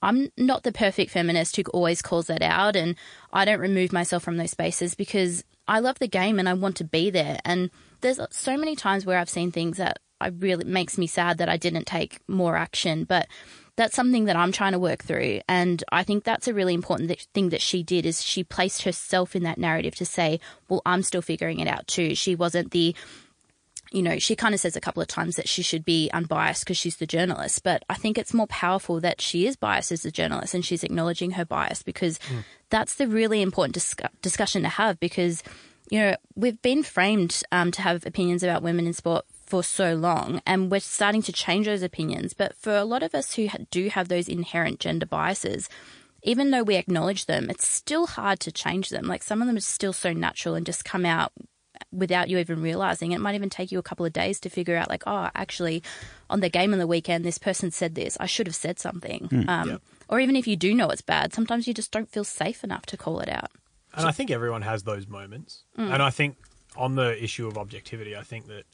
I'm 0.03 0.31
not 0.37 0.63
the 0.63 0.73
perfect 0.73 1.11
feminist 1.11 1.57
who 1.57 1.63
always 1.73 2.03
calls 2.03 2.29
that 2.29 2.43
out, 2.43 2.77
and 2.77 2.97
I 3.33 3.45
don't 3.45 3.61
remove 3.61 3.93
myself 3.93 4.23
from 4.23 4.37
those 4.37 4.53
spaces 4.53 4.95
because 4.95 5.45
I 5.67 5.81
love 5.81 5.99
the 5.99 6.09
game 6.09 6.39
and 6.39 6.49
I 6.49 6.55
want 6.55 6.77
to 6.77 6.85
be 6.85 7.11
there. 7.11 7.39
And 7.45 7.71
there's 8.01 8.21
so 8.31 8.57
many 8.57 8.77
times 8.77 9.05
where 9.05 9.19
I've 9.19 9.29
seen 9.29 9.53
things 9.53 9.77
that 9.77 9.99
I 10.21 10.29
really 10.29 10.65
makes 10.65 10.99
me 10.99 11.07
sad 11.07 11.39
that 11.39 11.49
I 11.49 11.57
didn't 11.57 11.87
take 11.87 12.21
more 12.29 12.57
action, 12.57 13.05
but 13.05 13.29
that's 13.77 13.95
something 13.95 14.25
that 14.25 14.35
I'm 14.35 14.51
trying 14.51 14.73
to 14.73 14.79
work 14.79 15.05
through. 15.05 15.41
And 15.49 15.85
I 15.93 16.03
think 16.03 16.25
that's 16.25 16.49
a 16.49 16.55
really 16.55 16.75
important 16.75 17.11
th- 17.11 17.29
thing 17.33 17.51
that 17.51 17.61
she 17.61 17.85
did 17.85 18.05
is 18.05 18.25
she 18.25 18.43
placed 18.43 18.83
herself 18.83 19.37
in 19.37 19.45
that 19.45 19.59
narrative 19.59 19.95
to 19.97 20.05
say, 20.05 20.41
well, 20.69 20.83
I'm 20.85 21.03
still 21.03 21.23
figuring 21.23 21.61
it 21.61 21.69
out 21.69 21.87
too. 21.87 22.17
She 22.17 22.35
wasn't 22.35 22.73
the 22.73 22.97
you 23.91 24.03
know, 24.03 24.19
she 24.19 24.37
kind 24.37 24.55
of 24.55 24.61
says 24.61 24.77
a 24.77 24.81
couple 24.81 25.03
of 25.03 25.09
times 25.09 25.37
that 25.37 25.49
she 25.49 25.63
should 25.63 25.85
be 25.85 26.11
unbiased 26.13 26.65
because 26.65 26.77
she's 26.77 26.97
the 26.97 27.07
journalist. 27.07 27.63
But 27.63 27.85
I 27.89 27.95
think 27.95 28.19
it's 28.19 28.35
more 28.35 28.47
powerful 28.47 29.01
that 29.01 29.21
she 29.21 29.47
is 29.47 29.57
biased 29.57 29.93
as 29.93 30.05
a 30.05 30.11
journalist 30.11 30.55
and 30.55 30.65
she's 30.65 30.85
acknowledging 30.85 31.33
her 31.33 31.45
bias 31.45 31.83
because 31.83 32.19
that's 32.71 32.97
the 32.97 33.09
really 33.09 33.41
important 33.41 33.75
dis- 33.75 33.95
discussion 34.21 34.63
to 34.63 34.69
have 34.69 35.01
because, 35.01 35.43
you 35.91 36.01
know, 36.01 36.17
we've 36.35 36.61
been 36.61 36.83
framed 36.83 37.43
um, 37.51 37.71
to 37.73 37.83
have 37.83 38.05
opinions 38.05 38.43
about 38.43 38.63
women 38.63 38.87
in 38.87 38.93
sport 38.93 39.25
for 39.47 39.63
so 39.63 39.95
long 39.95 40.43
and 40.45 40.71
we're 40.71 40.81
starting 40.81 41.23
to 41.23 41.33
change 41.33 41.67
those 41.67 41.83
opinions. 41.83 42.35
But 42.35 42.55
for 42.55 42.77
a 42.77 42.85
lot 42.85 43.03
of 43.03 43.15
us 43.15 43.35
who 43.35 43.49
ha- 43.49 43.59
do 43.71 43.89
have 43.89 44.09
those 44.09 44.29
inherent 44.29 44.81
gender 44.81 45.07
biases, 45.07 45.69
even 46.23 46.51
though 46.51 46.63
we 46.63 46.77
acknowledge 46.77 47.25
them, 47.25 47.49
it's 47.49 47.67
still 47.67 48.07
hard 48.07 48.41
to 48.41 48.53
change 48.53 48.91
them. 48.91 49.07
Like 49.07 49.23
some 49.23 49.41
of 49.41 49.47
them 49.47 49.57
are 49.57 49.61
still 49.61 49.95
so 49.95 50.13
natural 50.13 50.55
and 50.55 50.67
just 50.67 50.85
come 50.85 51.07
out 51.07 51.33
without 51.93 52.29
you 52.29 52.39
even 52.39 52.61
realizing. 52.63 53.13
It 53.13 53.21
might 53.21 53.35
even 53.35 53.51
take 53.51 53.73
you 53.73 53.79
a 53.79 53.83
couple 53.83 54.07
of 54.07 54.13
days 54.13 54.41
to 54.41 54.49
figure 54.49 54.77
out, 54.77 54.89
like, 54.89 55.05
oh, 55.07 55.29
actually, 55.35 55.83
on 56.31 56.41
the 56.41 56.49
game 56.49 56.73
on 56.73 56.79
the 56.79 56.87
weekend, 56.87 57.25
this 57.25 57.39
person 57.39 57.71
said 57.71 57.95
this. 57.95 58.17
I 58.21 58.27
should 58.27 58.47
have 58.47 58.57
said 58.57 58.79
something. 58.79 59.47
um, 59.49 59.81
Or 60.09 60.21
even 60.21 60.37
if 60.37 60.47
you 60.47 60.57
do 60.57 60.75
know 60.75 60.89
it's 60.91 61.03
bad, 61.03 61.33
sometimes 61.33 61.67
you 61.67 61.75
just 61.75 61.91
don't 61.91 62.09
feel 62.09 62.25
safe 62.25 62.65
enough 62.65 62.87
to 62.87 62.97
call 62.97 63.21
it 63.21 63.29
out. 63.29 63.51
And 63.95 64.07
I 64.07 64.13
think 64.13 64.31
everyone 64.31 64.63
has 64.63 64.83
those 64.85 65.07
moments. 65.09 65.65
And 65.77 66.03
I 66.03 66.11
think 66.11 66.37
on 66.77 66.95
the 66.95 67.23
issue 67.23 67.47
of 67.47 67.59
objectivity, 67.59 68.17
I 68.17 68.23
think 68.23 68.47
that 68.47 68.65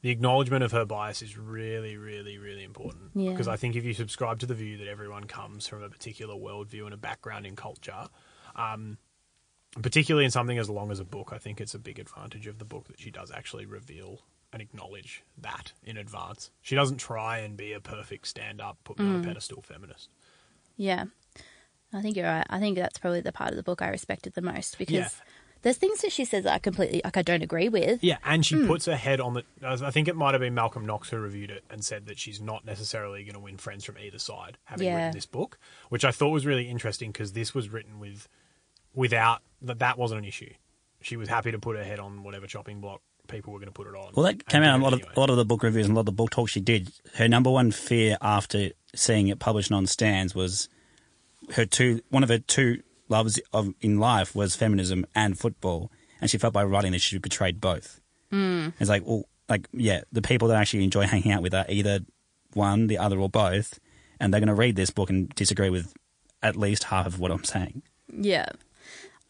the 0.00 0.10
acknowledgement 0.10 0.62
of 0.62 0.70
her 0.72 0.84
bias 0.84 1.22
is 1.22 1.36
really, 1.36 1.96
really, 1.96 2.38
really 2.38 2.62
important. 2.62 3.10
Yeah. 3.14 3.30
Because 3.30 3.48
I 3.48 3.56
think 3.56 3.74
if 3.74 3.84
you 3.84 3.94
subscribe 3.94 4.38
to 4.40 4.46
the 4.46 4.54
view 4.54 4.76
that 4.78 4.86
everyone 4.86 5.24
comes 5.24 5.66
from 5.66 5.82
a 5.82 5.88
particular 5.88 6.34
worldview 6.34 6.84
and 6.84 6.94
a 6.94 6.96
background 6.96 7.46
in 7.46 7.56
culture, 7.56 8.06
um, 8.54 8.98
particularly 9.80 10.24
in 10.24 10.30
something 10.30 10.58
as 10.58 10.70
long 10.70 10.90
as 10.90 11.00
a 11.00 11.04
book, 11.04 11.30
I 11.32 11.38
think 11.38 11.60
it's 11.60 11.74
a 11.74 11.78
big 11.78 11.98
advantage 11.98 12.46
of 12.46 12.58
the 12.58 12.64
book 12.64 12.86
that 12.88 13.00
she 13.00 13.10
does 13.10 13.30
actually 13.30 13.66
reveal 13.66 14.22
and 14.52 14.62
acknowledge 14.62 15.22
that 15.36 15.72
in 15.84 15.96
advance. 15.96 16.50
She 16.62 16.74
doesn't 16.74 16.98
try 16.98 17.38
and 17.38 17.56
be 17.56 17.72
a 17.72 17.80
perfect 17.80 18.26
stand 18.26 18.60
up, 18.60 18.78
put 18.84 18.98
me 18.98 19.06
on 19.06 19.16
a 19.16 19.18
mm. 19.18 19.24
pedestal 19.24 19.62
feminist. 19.62 20.08
Yeah. 20.76 21.04
I 21.92 22.02
think 22.02 22.16
you're 22.16 22.26
right. 22.26 22.46
I 22.48 22.58
think 22.58 22.76
that's 22.76 22.98
probably 22.98 23.20
the 23.20 23.32
part 23.32 23.50
of 23.50 23.56
the 23.56 23.62
book 23.62 23.82
I 23.82 23.88
respected 23.88 24.34
the 24.34 24.42
most 24.42 24.78
because 24.78 24.94
Yeah. 24.94 25.08
there's 25.62 25.76
things 25.76 26.00
that 26.02 26.12
she 26.12 26.24
says 26.24 26.44
that 26.44 26.54
I 26.54 26.58
completely, 26.58 27.00
like, 27.04 27.16
I 27.16 27.22
don't 27.22 27.42
agree 27.42 27.68
with. 27.68 28.02
Yeah, 28.02 28.18
and 28.24 28.44
she 28.44 28.56
hmm. 28.56 28.66
puts 28.66 28.86
her 28.86 28.96
head 28.96 29.20
on 29.20 29.34
the. 29.34 29.44
I 29.62 29.90
think 29.90 30.08
it 30.08 30.16
might 30.16 30.32
have 30.32 30.40
been 30.40 30.54
Malcolm 30.54 30.86
Knox 30.86 31.10
who 31.10 31.18
reviewed 31.18 31.50
it 31.50 31.64
and 31.70 31.84
said 31.84 32.06
that 32.06 32.18
she's 32.18 32.40
not 32.40 32.64
necessarily 32.64 33.24
going 33.24 33.34
to 33.34 33.40
win 33.40 33.56
friends 33.56 33.84
from 33.84 33.98
either 33.98 34.18
side, 34.18 34.58
having 34.64 34.86
Yeah. 34.86 34.96
written 34.96 35.12
this 35.12 35.26
book, 35.26 35.58
which 35.88 36.04
I 36.04 36.10
thought 36.10 36.30
was 36.30 36.46
really 36.46 36.68
interesting 36.68 37.10
because 37.10 37.32
this 37.32 37.54
was 37.54 37.70
written 37.70 37.98
with, 37.98 38.28
without 38.98 39.42
that 39.62 39.78
that 39.78 39.96
wasn't 39.96 40.18
an 40.18 40.24
issue. 40.24 40.52
She 41.00 41.16
was 41.16 41.28
happy 41.28 41.52
to 41.52 41.58
put 41.58 41.76
her 41.76 41.84
head 41.84 42.00
on 42.00 42.24
whatever 42.24 42.48
chopping 42.48 42.80
block 42.80 43.00
people 43.28 43.52
were 43.52 43.60
going 43.60 43.68
to 43.68 43.72
put 43.72 43.86
it 43.86 43.94
on. 43.94 44.12
Well, 44.14 44.26
that 44.26 44.46
came 44.46 44.64
out 44.64 44.74
in 44.74 44.80
a 44.80 44.84
lot 44.84 44.92
of 44.92 45.02
a 45.16 45.20
lot 45.20 45.30
of 45.30 45.36
the 45.36 45.44
book 45.44 45.62
reviews 45.62 45.86
and 45.86 45.92
a 45.92 45.94
lot 45.94 46.00
of 46.00 46.06
the 46.06 46.12
book 46.12 46.30
talk 46.30 46.48
she 46.48 46.60
did. 46.60 46.90
Her 47.14 47.28
number 47.28 47.50
one 47.50 47.70
fear 47.70 48.18
after 48.20 48.70
seeing 48.94 49.28
it 49.28 49.38
published 49.38 49.70
on 49.70 49.86
stands 49.86 50.34
was 50.34 50.68
her 51.54 51.64
two 51.64 52.00
one 52.10 52.24
of 52.24 52.28
her 52.28 52.38
two 52.38 52.82
loves 53.08 53.40
of 53.52 53.72
in 53.80 53.98
life 53.98 54.34
was 54.34 54.56
feminism 54.56 55.06
and 55.14 55.38
football, 55.38 55.92
and 56.20 56.28
she 56.28 56.36
felt 56.36 56.52
by 56.52 56.64
writing 56.64 56.92
this 56.92 57.02
she 57.02 57.18
betrayed 57.18 57.60
both. 57.60 58.00
Mm. 58.32 58.72
It's 58.80 58.90
like, 58.90 59.06
well, 59.06 59.28
like 59.48 59.68
yeah, 59.72 60.00
the 60.10 60.22
people 60.22 60.48
that 60.48 60.56
actually 60.56 60.82
enjoy 60.82 61.06
hanging 61.06 61.30
out 61.30 61.42
with 61.42 61.54
are 61.54 61.66
either 61.68 62.00
one, 62.54 62.88
the 62.88 62.98
other, 62.98 63.18
or 63.18 63.28
both, 63.28 63.78
and 64.18 64.34
they're 64.34 64.40
going 64.40 64.48
to 64.48 64.54
read 64.54 64.74
this 64.74 64.90
book 64.90 65.08
and 65.08 65.28
disagree 65.36 65.70
with 65.70 65.94
at 66.42 66.56
least 66.56 66.84
half 66.84 67.06
of 67.06 67.20
what 67.20 67.30
I'm 67.30 67.44
saying. 67.44 67.82
Yeah. 68.12 68.48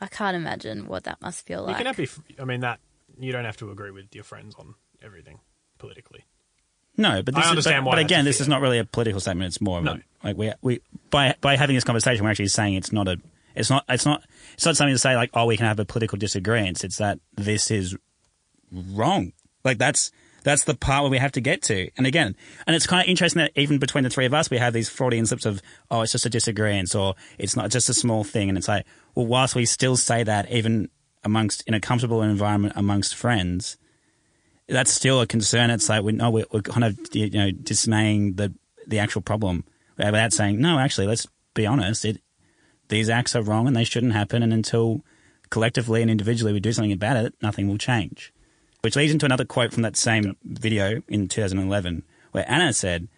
I 0.01 0.07
can't 0.07 0.36
imagine 0.36 0.86
what 0.86 1.05
that 1.05 1.20
must 1.20 1.46
feel 1.46 1.62
like. 1.62 1.78
You 1.80 1.84
like. 1.84 1.96
can 1.96 2.07
have 2.07 2.24
be. 2.36 2.42
I 2.42 2.44
mean 2.44 2.61
that 2.61 2.80
you 3.18 3.32
don't 3.32 3.44
have 3.44 3.57
to 3.59 3.70
agree 3.70 3.90
with 3.90 4.14
your 4.14 4.24
friends 4.24 4.55
on 4.59 4.74
everything 5.03 5.40
politically. 5.78 6.24
No, 6.96 7.22
but 7.22 7.34
I 7.34 7.38
this 7.38 7.44
is, 7.46 7.51
understand 7.51 7.84
but, 7.84 7.90
why 7.90 7.96
but 7.96 8.05
again, 8.05 8.24
this 8.24 8.38
fear. 8.38 8.44
is 8.44 8.49
not 8.49 8.61
really 8.61 8.78
a 8.78 8.84
political 8.84 9.20
statement. 9.20 9.49
It's 9.49 9.61
more 9.61 9.78
of 9.78 9.84
No. 9.84 9.92
a, 9.94 10.01
like 10.26 10.36
we 10.36 10.53
we 10.62 10.80
by 11.11 11.34
by 11.40 11.57
having 11.57 11.74
this 11.76 11.84
conversation, 11.84 12.24
we're 12.24 12.30
actually 12.30 12.49
saying 12.49 12.74
it's 12.74 12.92
not 12.92 13.09
a 13.09 13.18
it's 13.55 13.70
not 13.70 13.84
it's 13.88 14.05
not 14.07 14.22
it's 14.55 14.66
not 14.66 14.76
something 14.76 14.94
to 14.94 14.99
say 14.99 15.14
like 15.16 15.30
oh 15.34 15.46
we 15.46 15.57
can 15.57 15.66
have 15.66 15.78
a 15.78 15.84
political 15.84 16.18
disagreement. 16.18 16.82
It's 16.84 16.99
that 16.99 17.18
this 17.36 17.70
is 17.70 17.96
wrong. 18.72 19.32
Like 19.64 19.78
that's 19.78 20.11
that's 20.44 20.64
the 20.64 20.74
part 20.74 21.03
where 21.03 21.11
we 21.11 21.18
have 21.18 21.32
to 21.32 21.40
get 21.40 21.62
to. 21.62 21.90
And 21.96 22.07
again, 22.07 22.34
and 22.66 22.74
it's 22.74 22.86
kind 22.86 23.03
of 23.03 23.09
interesting 23.09 23.40
that 23.40 23.51
even 23.57 23.78
between 23.78 24.05
the 24.05 24.11
three 24.11 24.24
of 24.24 24.32
us, 24.32 24.49
we 24.51 24.59
have 24.59 24.72
these 24.72 24.88
Freudian 24.88 25.26
slips 25.26 25.46
of 25.46 25.61
oh 25.90 26.03
it's 26.03 26.12
just 26.12 26.26
a 26.26 26.30
disagreement 26.30 26.94
or 26.94 27.14
it's 27.38 27.57
not 27.57 27.70
just 27.70 27.88
a 27.88 27.94
small 27.94 28.24
thing. 28.24 28.49
And 28.49 28.59
it's 28.59 28.68
like 28.68 28.86
well, 29.18 29.26
whilst 29.26 29.54
we 29.54 29.66
still 29.66 29.96
say 29.96 30.22
that 30.22 30.50
even 30.50 30.88
amongst 31.24 31.62
in 31.66 31.74
a 31.74 31.80
comfortable 31.80 32.22
environment 32.22 32.72
amongst 32.76 33.14
friends 33.14 33.76
that's 34.68 34.92
still 34.92 35.20
a 35.20 35.26
concern. 35.26 35.70
It's 35.70 35.88
like 35.88 36.02
we 36.02 36.12
know 36.12 36.30
we're, 36.30 36.46
we're 36.52 36.62
kind 36.62 36.84
of 36.84 36.98
you 37.12 37.30
know 37.30 37.50
dismaying 37.50 38.34
the 38.34 38.54
the 38.86 38.98
actual 38.98 39.22
problem 39.22 39.64
without 39.96 40.32
saying 40.32 40.60
no. 40.60 40.78
Actually, 40.78 41.06
let's 41.06 41.26
be 41.54 41.66
honest. 41.66 42.04
It 42.04 42.20
these 42.88 43.08
acts 43.08 43.34
are 43.34 43.42
wrong 43.42 43.66
and 43.66 43.76
they 43.76 43.84
shouldn't 43.84 44.12
happen. 44.12 44.42
And 44.42 44.52
until 44.52 45.02
collectively 45.50 46.02
and 46.02 46.10
individually 46.10 46.52
we 46.52 46.60
do 46.60 46.72
something 46.72 46.92
about 46.92 47.16
it, 47.16 47.34
nothing 47.42 47.68
will 47.68 47.78
change. 47.78 48.32
Which 48.82 48.96
leads 48.96 49.12
into 49.12 49.26
another 49.26 49.44
quote 49.44 49.72
from 49.72 49.82
that 49.82 49.96
same 49.96 50.36
video 50.44 51.02
in 51.08 51.28
2011, 51.28 52.04
where 52.32 52.44
Anna 52.48 52.72
said, 52.72 53.08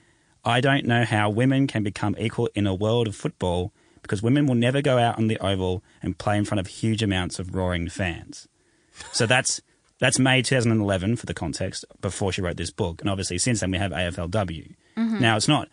"I 0.44 0.60
don't 0.60 0.86
know 0.86 1.04
how 1.04 1.28
women 1.28 1.66
can 1.66 1.82
become 1.82 2.16
equal 2.18 2.48
in 2.54 2.66
a 2.66 2.74
world 2.74 3.08
of 3.08 3.16
football." 3.16 3.72
Because 4.02 4.22
women 4.22 4.46
will 4.46 4.54
never 4.54 4.82
go 4.82 4.98
out 4.98 5.18
on 5.18 5.28
the 5.28 5.38
oval 5.38 5.82
and 6.02 6.18
play 6.18 6.36
in 6.36 6.44
front 6.44 6.60
of 6.60 6.66
huge 6.66 7.02
amounts 7.02 7.38
of 7.38 7.54
roaring 7.54 7.88
fans. 7.88 8.48
So 9.12 9.26
that's 9.26 9.60
that's 9.98 10.18
May 10.18 10.42
2011 10.42 11.16
for 11.16 11.26
the 11.26 11.34
context 11.34 11.84
before 12.00 12.32
she 12.32 12.40
wrote 12.40 12.56
this 12.56 12.70
book, 12.70 13.00
and 13.00 13.10
obviously 13.10 13.38
since 13.38 13.60
then 13.60 13.70
we 13.70 13.78
have 13.78 13.92
AFLW. 13.92 14.74
Mm-hmm. 14.96 15.20
Now 15.20 15.36
it's 15.36 15.48
not 15.48 15.68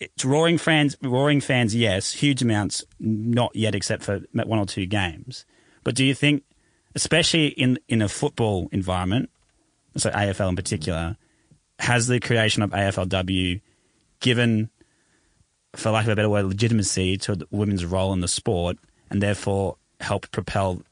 it's 0.00 0.24
roaring 0.24 0.58
fans, 0.58 0.96
roaring 1.02 1.40
fans, 1.40 1.74
yes, 1.74 2.12
huge 2.12 2.42
amounts, 2.42 2.82
not 2.98 3.54
yet, 3.54 3.74
except 3.74 4.02
for 4.02 4.20
one 4.32 4.58
or 4.58 4.66
two 4.66 4.86
games. 4.86 5.44
But 5.84 5.94
do 5.94 6.04
you 6.04 6.14
think, 6.14 6.44
especially 6.94 7.48
in 7.48 7.78
in 7.88 8.02
a 8.02 8.08
football 8.08 8.68
environment, 8.72 9.30
so 9.96 10.10
AFL 10.10 10.48
in 10.48 10.56
particular, 10.56 11.16
has 11.78 12.06
the 12.06 12.18
creation 12.18 12.62
of 12.62 12.70
AFLW 12.70 13.60
given, 14.20 14.70
for 15.76 15.90
lack 15.90 16.04
of 16.04 16.12
a 16.12 16.16
better 16.16 16.28
word, 16.28 16.46
legitimacy 16.46 17.16
to 17.18 17.36
the 17.36 17.46
women's 17.50 17.84
role 17.84 18.12
in 18.12 18.20
the 18.20 18.28
sport, 18.28 18.76
and 19.10 19.22
therefore 19.22 19.76
help 20.00 20.30
propel 20.30 20.82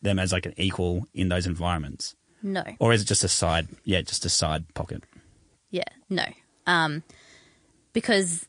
them 0.00 0.18
as 0.18 0.32
like 0.32 0.46
an 0.46 0.54
equal 0.56 1.06
in 1.14 1.28
those 1.28 1.46
environments? 1.46 2.14
no. 2.42 2.64
Or 2.78 2.92
is 2.92 3.02
it 3.02 3.06
just 3.06 3.24
a 3.24 3.28
side? 3.28 3.68
Yeah, 3.84 4.00
just 4.02 4.24
a 4.24 4.28
side 4.28 4.72
pocket. 4.74 5.04
Yeah, 5.70 5.84
no. 6.10 6.24
Um, 6.66 7.02
because 7.92 8.46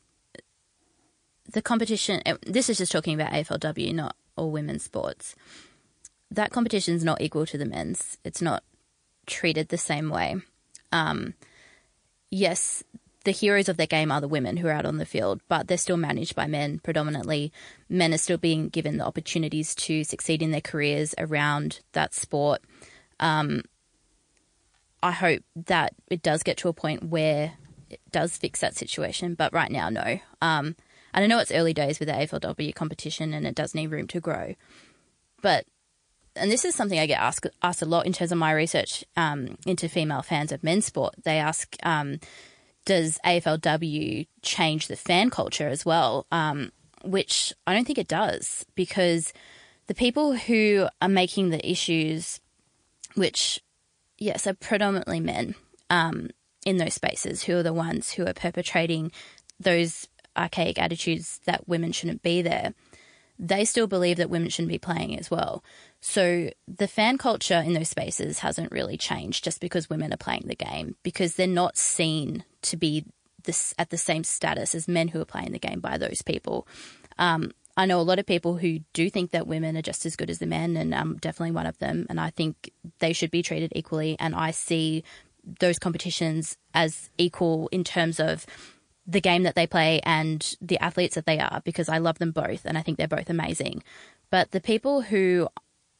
the 1.50 1.62
competition, 1.62 2.20
uh, 2.26 2.36
this 2.46 2.68
is 2.68 2.78
just 2.78 2.92
talking 2.92 3.14
about 3.14 3.32
AFLW, 3.32 3.94
not 3.94 4.16
all 4.36 4.50
women's 4.50 4.82
sports. 4.82 5.34
That 6.30 6.50
competition's 6.50 7.04
not 7.04 7.20
equal 7.20 7.46
to 7.46 7.58
the 7.58 7.64
men's. 7.64 8.18
It's 8.24 8.42
not 8.42 8.64
treated 9.26 9.68
the 9.68 9.78
same 9.78 10.10
way. 10.10 10.36
Um, 10.92 11.34
yes, 12.30 12.82
the 13.24 13.32
heroes 13.32 13.68
of 13.68 13.76
the 13.76 13.86
game 13.86 14.12
are 14.12 14.20
the 14.20 14.28
women 14.28 14.58
who 14.58 14.68
are 14.68 14.72
out 14.72 14.86
on 14.86 14.98
the 14.98 15.06
field, 15.06 15.40
but 15.48 15.68
they're 15.68 15.78
still 15.78 15.96
managed 15.96 16.34
by 16.34 16.46
men 16.46 16.78
predominantly. 16.78 17.52
Men 17.88 18.14
are 18.14 18.18
still 18.18 18.38
being 18.38 18.68
given 18.68 18.98
the 18.98 19.06
opportunities 19.06 19.74
to 19.76 20.04
succeed 20.04 20.42
in 20.42 20.50
their 20.50 20.60
careers 20.60 21.14
around 21.18 21.80
that 21.92 22.14
sport. 22.14 22.62
I 25.02 25.12
hope 25.12 25.42
that 25.54 25.94
it 26.10 26.22
does 26.22 26.42
get 26.42 26.56
to 26.58 26.68
a 26.68 26.72
point 26.72 27.04
where 27.04 27.54
it 27.90 28.00
does 28.10 28.36
fix 28.36 28.60
that 28.60 28.76
situation. 28.76 29.34
But 29.34 29.52
right 29.52 29.70
now, 29.70 29.90
no. 29.90 30.18
Um, 30.40 30.76
and 31.12 31.24
I 31.24 31.26
know 31.26 31.38
it's 31.38 31.52
early 31.52 31.74
days 31.74 31.98
with 31.98 32.08
the 32.08 32.14
AFLW 32.14 32.74
competition 32.74 33.34
and 33.34 33.46
it 33.46 33.54
does 33.54 33.74
need 33.74 33.88
room 33.88 34.06
to 34.08 34.20
grow. 34.20 34.54
But, 35.42 35.66
and 36.34 36.50
this 36.50 36.64
is 36.64 36.74
something 36.74 36.98
I 36.98 37.06
get 37.06 37.20
asked, 37.20 37.46
asked 37.62 37.82
a 37.82 37.86
lot 37.86 38.06
in 38.06 38.12
terms 38.12 38.32
of 38.32 38.38
my 38.38 38.52
research 38.52 39.04
um, 39.16 39.58
into 39.66 39.88
female 39.88 40.22
fans 40.22 40.52
of 40.52 40.64
men's 40.64 40.86
sport. 40.86 41.14
They 41.22 41.38
ask, 41.38 41.76
um, 41.82 42.18
does 42.84 43.18
AFLW 43.24 44.26
change 44.42 44.88
the 44.88 44.96
fan 44.96 45.30
culture 45.30 45.68
as 45.68 45.84
well? 45.84 46.26
Um, 46.30 46.72
which 47.02 47.52
I 47.66 47.74
don't 47.74 47.84
think 47.84 47.98
it 47.98 48.08
does 48.08 48.64
because 48.74 49.32
the 49.86 49.94
people 49.94 50.34
who 50.34 50.88
are 51.02 51.08
making 51.08 51.50
the 51.50 51.70
issues, 51.70 52.40
which, 53.14 53.60
yes, 54.18 54.46
are 54.46 54.54
predominantly 54.54 55.20
men 55.20 55.54
um, 55.90 56.30
in 56.64 56.78
those 56.78 56.94
spaces, 56.94 57.44
who 57.44 57.56
are 57.56 57.62
the 57.62 57.72
ones 57.72 58.12
who 58.12 58.26
are 58.26 58.32
perpetrating 58.32 59.12
those 59.60 60.08
archaic 60.36 60.78
attitudes 60.78 61.40
that 61.44 61.68
women 61.68 61.92
shouldn't 61.92 62.22
be 62.22 62.42
there, 62.42 62.74
they 63.38 63.64
still 63.64 63.86
believe 63.86 64.16
that 64.16 64.30
women 64.30 64.48
shouldn't 64.48 64.70
be 64.70 64.78
playing 64.78 65.18
as 65.18 65.30
well. 65.30 65.62
So 66.06 66.50
the 66.68 66.86
fan 66.86 67.16
culture 67.16 67.62
in 67.64 67.72
those 67.72 67.88
spaces 67.88 68.40
hasn't 68.40 68.70
really 68.70 68.98
changed 68.98 69.42
just 69.42 69.58
because 69.58 69.88
women 69.88 70.12
are 70.12 70.18
playing 70.18 70.44
the 70.44 70.54
game 70.54 70.96
because 71.02 71.34
they're 71.34 71.46
not 71.46 71.78
seen 71.78 72.44
to 72.60 72.76
be 72.76 73.06
this 73.44 73.74
at 73.78 73.88
the 73.88 73.96
same 73.96 74.22
status 74.22 74.74
as 74.74 74.86
men 74.86 75.08
who 75.08 75.20
are 75.22 75.24
playing 75.24 75.52
the 75.52 75.58
game 75.58 75.80
by 75.80 75.96
those 75.96 76.20
people. 76.20 76.68
Um, 77.18 77.52
I 77.74 77.86
know 77.86 77.98
a 77.98 78.02
lot 78.02 78.18
of 78.18 78.26
people 78.26 78.58
who 78.58 78.80
do 78.92 79.08
think 79.08 79.30
that 79.30 79.46
women 79.46 79.78
are 79.78 79.82
just 79.82 80.04
as 80.04 80.14
good 80.14 80.28
as 80.28 80.40
the 80.40 80.46
men, 80.46 80.76
and 80.76 80.94
I'm 80.94 81.16
definitely 81.16 81.52
one 81.52 81.66
of 81.66 81.78
them. 81.78 82.04
And 82.10 82.20
I 82.20 82.28
think 82.28 82.70
they 82.98 83.14
should 83.14 83.30
be 83.30 83.42
treated 83.42 83.72
equally. 83.74 84.14
And 84.20 84.34
I 84.34 84.50
see 84.50 85.04
those 85.58 85.78
competitions 85.78 86.58
as 86.74 87.08
equal 87.16 87.68
in 87.68 87.82
terms 87.82 88.20
of 88.20 88.44
the 89.06 89.22
game 89.22 89.44
that 89.44 89.54
they 89.54 89.66
play 89.66 90.02
and 90.04 90.54
the 90.60 90.78
athletes 90.80 91.14
that 91.14 91.24
they 91.24 91.38
are 91.38 91.62
because 91.64 91.88
I 91.88 91.96
love 91.96 92.18
them 92.18 92.30
both 92.30 92.66
and 92.66 92.76
I 92.76 92.82
think 92.82 92.98
they're 92.98 93.08
both 93.08 93.30
amazing. 93.30 93.82
But 94.30 94.50
the 94.50 94.60
people 94.60 95.00
who 95.02 95.48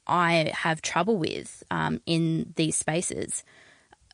I 0.07 0.53
have 0.55 0.83
trouble 0.83 1.17
with 1.17 1.63
um, 1.71 2.01
in 2.07 2.53
these 2.57 2.77
spaces 2.77 3.45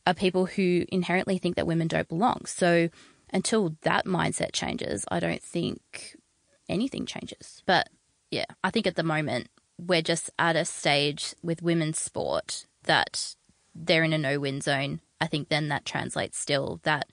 are 0.07 0.15
people 0.15 0.47
who 0.47 0.85
inherently 0.89 1.39
think 1.39 1.57
that 1.57 1.67
women 1.67 1.89
don't 1.89 2.09
belong. 2.09 2.43
So 2.47 2.89
until 3.33 3.77
that 3.83 4.07
mindset 4.07 4.53
changes, 4.53 5.05
I 5.11 5.21
don't 5.21 5.43
think 5.43 6.17
anything 6.69 7.07
changes. 7.07 7.63
But 7.67 7.89
yeah, 8.31 8.47
I 8.65 8.71
think 8.71 8.87
at 8.87 8.97
the 8.97 9.03
moment 9.03 9.49
we're 9.79 10.03
just 10.03 10.31
at 10.39 10.57
a 10.57 10.65
stage 10.65 11.35
with 11.43 11.63
women's 11.63 11.99
sport 11.99 12.67
that 12.85 13.35
they're 13.75 14.05
in 14.05 14.13
a 14.13 14.19
no 14.19 14.41
win 14.41 14.61
zone. 14.61 15.01
I 15.21 15.27
think 15.27 15.49
then 15.49 15.69
that 15.69 15.85
translates 15.85 16.39
still 16.39 16.81
that 16.85 17.09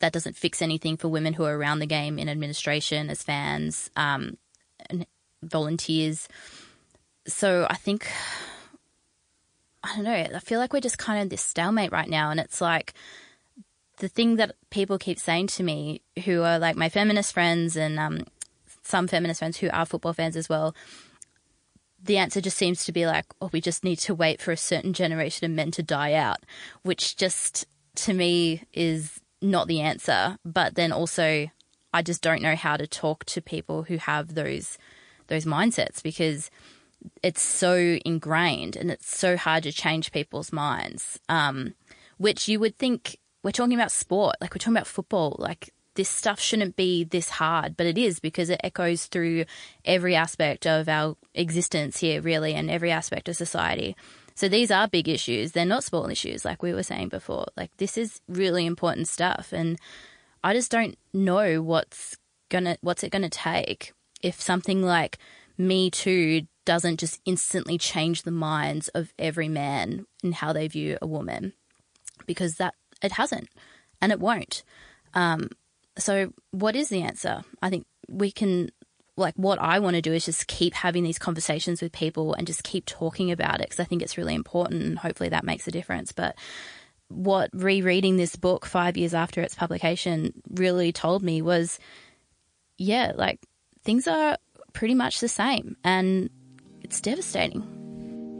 that 0.00 0.12
doesn't 0.12 0.36
fix 0.36 0.62
anything 0.62 0.96
for 0.96 1.08
women 1.08 1.34
who 1.34 1.44
are 1.44 1.56
around 1.56 1.78
the 1.78 1.86
game 1.86 2.18
in 2.18 2.28
administration 2.28 3.10
as 3.10 3.22
fans 3.22 3.90
um, 3.96 4.38
and 4.88 5.06
volunteers. 5.42 6.26
So 7.26 7.66
I 7.68 7.74
think 7.74 8.08
I 9.82 9.94
don't 9.94 10.04
know. 10.04 10.12
I 10.12 10.38
feel 10.40 10.58
like 10.58 10.72
we're 10.72 10.80
just 10.80 10.98
kind 10.98 11.22
of 11.22 11.30
this 11.30 11.42
stalemate 11.42 11.92
right 11.92 12.08
now, 12.08 12.30
and 12.30 12.38
it's 12.38 12.60
like 12.60 12.92
the 13.98 14.08
thing 14.08 14.36
that 14.36 14.56
people 14.70 14.98
keep 14.98 15.18
saying 15.18 15.46
to 15.46 15.62
me, 15.62 16.02
who 16.24 16.42
are 16.42 16.58
like 16.58 16.76
my 16.76 16.88
feminist 16.88 17.32
friends 17.32 17.76
and 17.76 17.98
um, 17.98 18.24
some 18.82 19.06
feminist 19.06 19.38
friends 19.38 19.58
who 19.58 19.70
are 19.70 19.86
football 19.86 20.12
fans 20.12 20.36
as 20.36 20.48
well. 20.48 20.74
The 22.02 22.18
answer 22.18 22.40
just 22.40 22.56
seems 22.56 22.84
to 22.84 22.92
be 22.92 23.06
like, 23.06 23.26
oh, 23.40 23.50
we 23.52 23.60
just 23.60 23.84
need 23.84 23.98
to 24.00 24.14
wait 24.14 24.40
for 24.40 24.52
a 24.52 24.56
certain 24.56 24.94
generation 24.94 25.44
of 25.44 25.54
men 25.54 25.70
to 25.72 25.82
die 25.82 26.14
out, 26.14 26.38
which 26.82 27.16
just 27.16 27.66
to 27.96 28.14
me 28.14 28.64
is 28.72 29.20
not 29.42 29.68
the 29.68 29.80
answer. 29.80 30.38
But 30.44 30.74
then 30.74 30.92
also, 30.92 31.48
I 31.92 32.02
just 32.02 32.22
don't 32.22 32.42
know 32.42 32.56
how 32.56 32.76
to 32.76 32.86
talk 32.86 33.24
to 33.26 33.42
people 33.42 33.84
who 33.84 33.98
have 33.98 34.34
those 34.34 34.78
those 35.26 35.44
mindsets 35.44 36.02
because 36.02 36.50
it's 37.22 37.42
so 37.42 37.98
ingrained 38.04 38.76
and 38.76 38.90
it's 38.90 39.16
so 39.16 39.36
hard 39.36 39.62
to 39.64 39.72
change 39.72 40.12
people's 40.12 40.52
minds. 40.52 41.18
Um, 41.28 41.74
which 42.18 42.48
you 42.48 42.60
would 42.60 42.76
think 42.76 43.18
we're 43.42 43.50
talking 43.50 43.74
about 43.74 43.90
sport, 43.90 44.36
like 44.40 44.52
we're 44.52 44.58
talking 44.58 44.76
about 44.76 44.86
football, 44.86 45.36
like 45.38 45.72
this 45.94 46.08
stuff 46.08 46.38
shouldn't 46.38 46.76
be 46.76 47.04
this 47.04 47.30
hard, 47.30 47.76
but 47.76 47.86
it 47.86 47.98
is 47.98 48.20
because 48.20 48.50
it 48.50 48.60
echoes 48.62 49.06
through 49.06 49.44
every 49.84 50.14
aspect 50.14 50.66
of 50.66 50.88
our 50.88 51.16
existence 51.34 51.98
here, 51.98 52.20
really, 52.20 52.54
and 52.54 52.70
every 52.70 52.90
aspect 52.90 53.28
of 53.28 53.36
society. 53.36 53.96
So 54.34 54.48
these 54.48 54.70
are 54.70 54.88
big 54.88 55.08
issues. 55.08 55.52
They're 55.52 55.66
not 55.66 55.84
small 55.84 56.08
issues, 56.08 56.44
like 56.44 56.62
we 56.62 56.72
were 56.72 56.82
saying 56.82 57.08
before. 57.08 57.46
Like 57.56 57.76
this 57.78 57.98
is 57.98 58.20
really 58.28 58.66
important 58.66 59.08
stuff, 59.08 59.52
and 59.52 59.78
I 60.44 60.54
just 60.54 60.70
don't 60.70 60.96
know 61.12 61.60
what's 61.60 62.16
gonna 62.48 62.76
what's 62.80 63.02
it 63.02 63.10
gonna 63.12 63.28
take 63.28 63.92
if 64.22 64.40
something 64.40 64.82
like 64.82 65.18
Me 65.60 65.90
Too 65.90 66.46
doesn't 66.64 67.00
just 67.00 67.20
instantly 67.26 67.76
change 67.76 68.22
the 68.22 68.30
minds 68.30 68.88
of 68.88 69.12
every 69.18 69.48
man 69.48 70.06
and 70.22 70.34
how 70.34 70.54
they 70.54 70.66
view 70.68 70.96
a 71.02 71.06
woman, 71.06 71.52
because 72.26 72.54
that 72.54 72.74
it 73.02 73.12
hasn't, 73.12 73.48
and 74.00 74.10
it 74.10 74.20
won't. 74.20 74.62
Um, 75.12 75.50
so, 75.98 76.32
what 76.50 76.76
is 76.76 76.88
the 76.88 77.02
answer? 77.02 77.42
I 77.60 77.68
think 77.68 77.86
we 78.08 78.30
can, 78.30 78.70
like, 79.16 79.34
what 79.36 79.58
I 79.60 79.80
want 79.80 79.96
to 79.96 80.02
do 80.02 80.14
is 80.14 80.24
just 80.24 80.46
keep 80.46 80.72
having 80.72 81.04
these 81.04 81.18
conversations 81.18 81.82
with 81.82 81.92
people 81.92 82.32
and 82.32 82.46
just 82.46 82.64
keep 82.64 82.86
talking 82.86 83.30
about 83.30 83.60
it 83.60 83.68
because 83.68 83.80
I 83.80 83.84
think 83.84 84.00
it's 84.00 84.16
really 84.16 84.34
important 84.34 84.82
and 84.82 84.98
hopefully 84.98 85.28
that 85.28 85.44
makes 85.44 85.68
a 85.68 85.72
difference. 85.72 86.10
But 86.12 86.36
what 87.08 87.50
rereading 87.52 88.16
this 88.16 88.34
book 88.34 88.64
five 88.64 88.96
years 88.96 89.12
after 89.12 89.42
its 89.42 89.54
publication 89.54 90.32
really 90.48 90.90
told 90.90 91.22
me 91.22 91.42
was 91.42 91.78
yeah, 92.78 93.12
like, 93.14 93.40
things 93.84 94.08
are 94.08 94.38
pretty 94.72 94.94
much 94.94 95.20
the 95.20 95.28
same, 95.28 95.76
and 95.84 96.30
it's 96.82 97.00
devastating. 97.00 97.62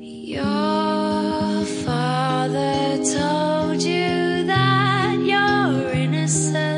Your 0.00 1.64
father 1.84 2.96
told 3.04 3.82
you 3.82 4.44
that 4.46 5.18
you're 5.20 5.90
innocent. 5.92 6.69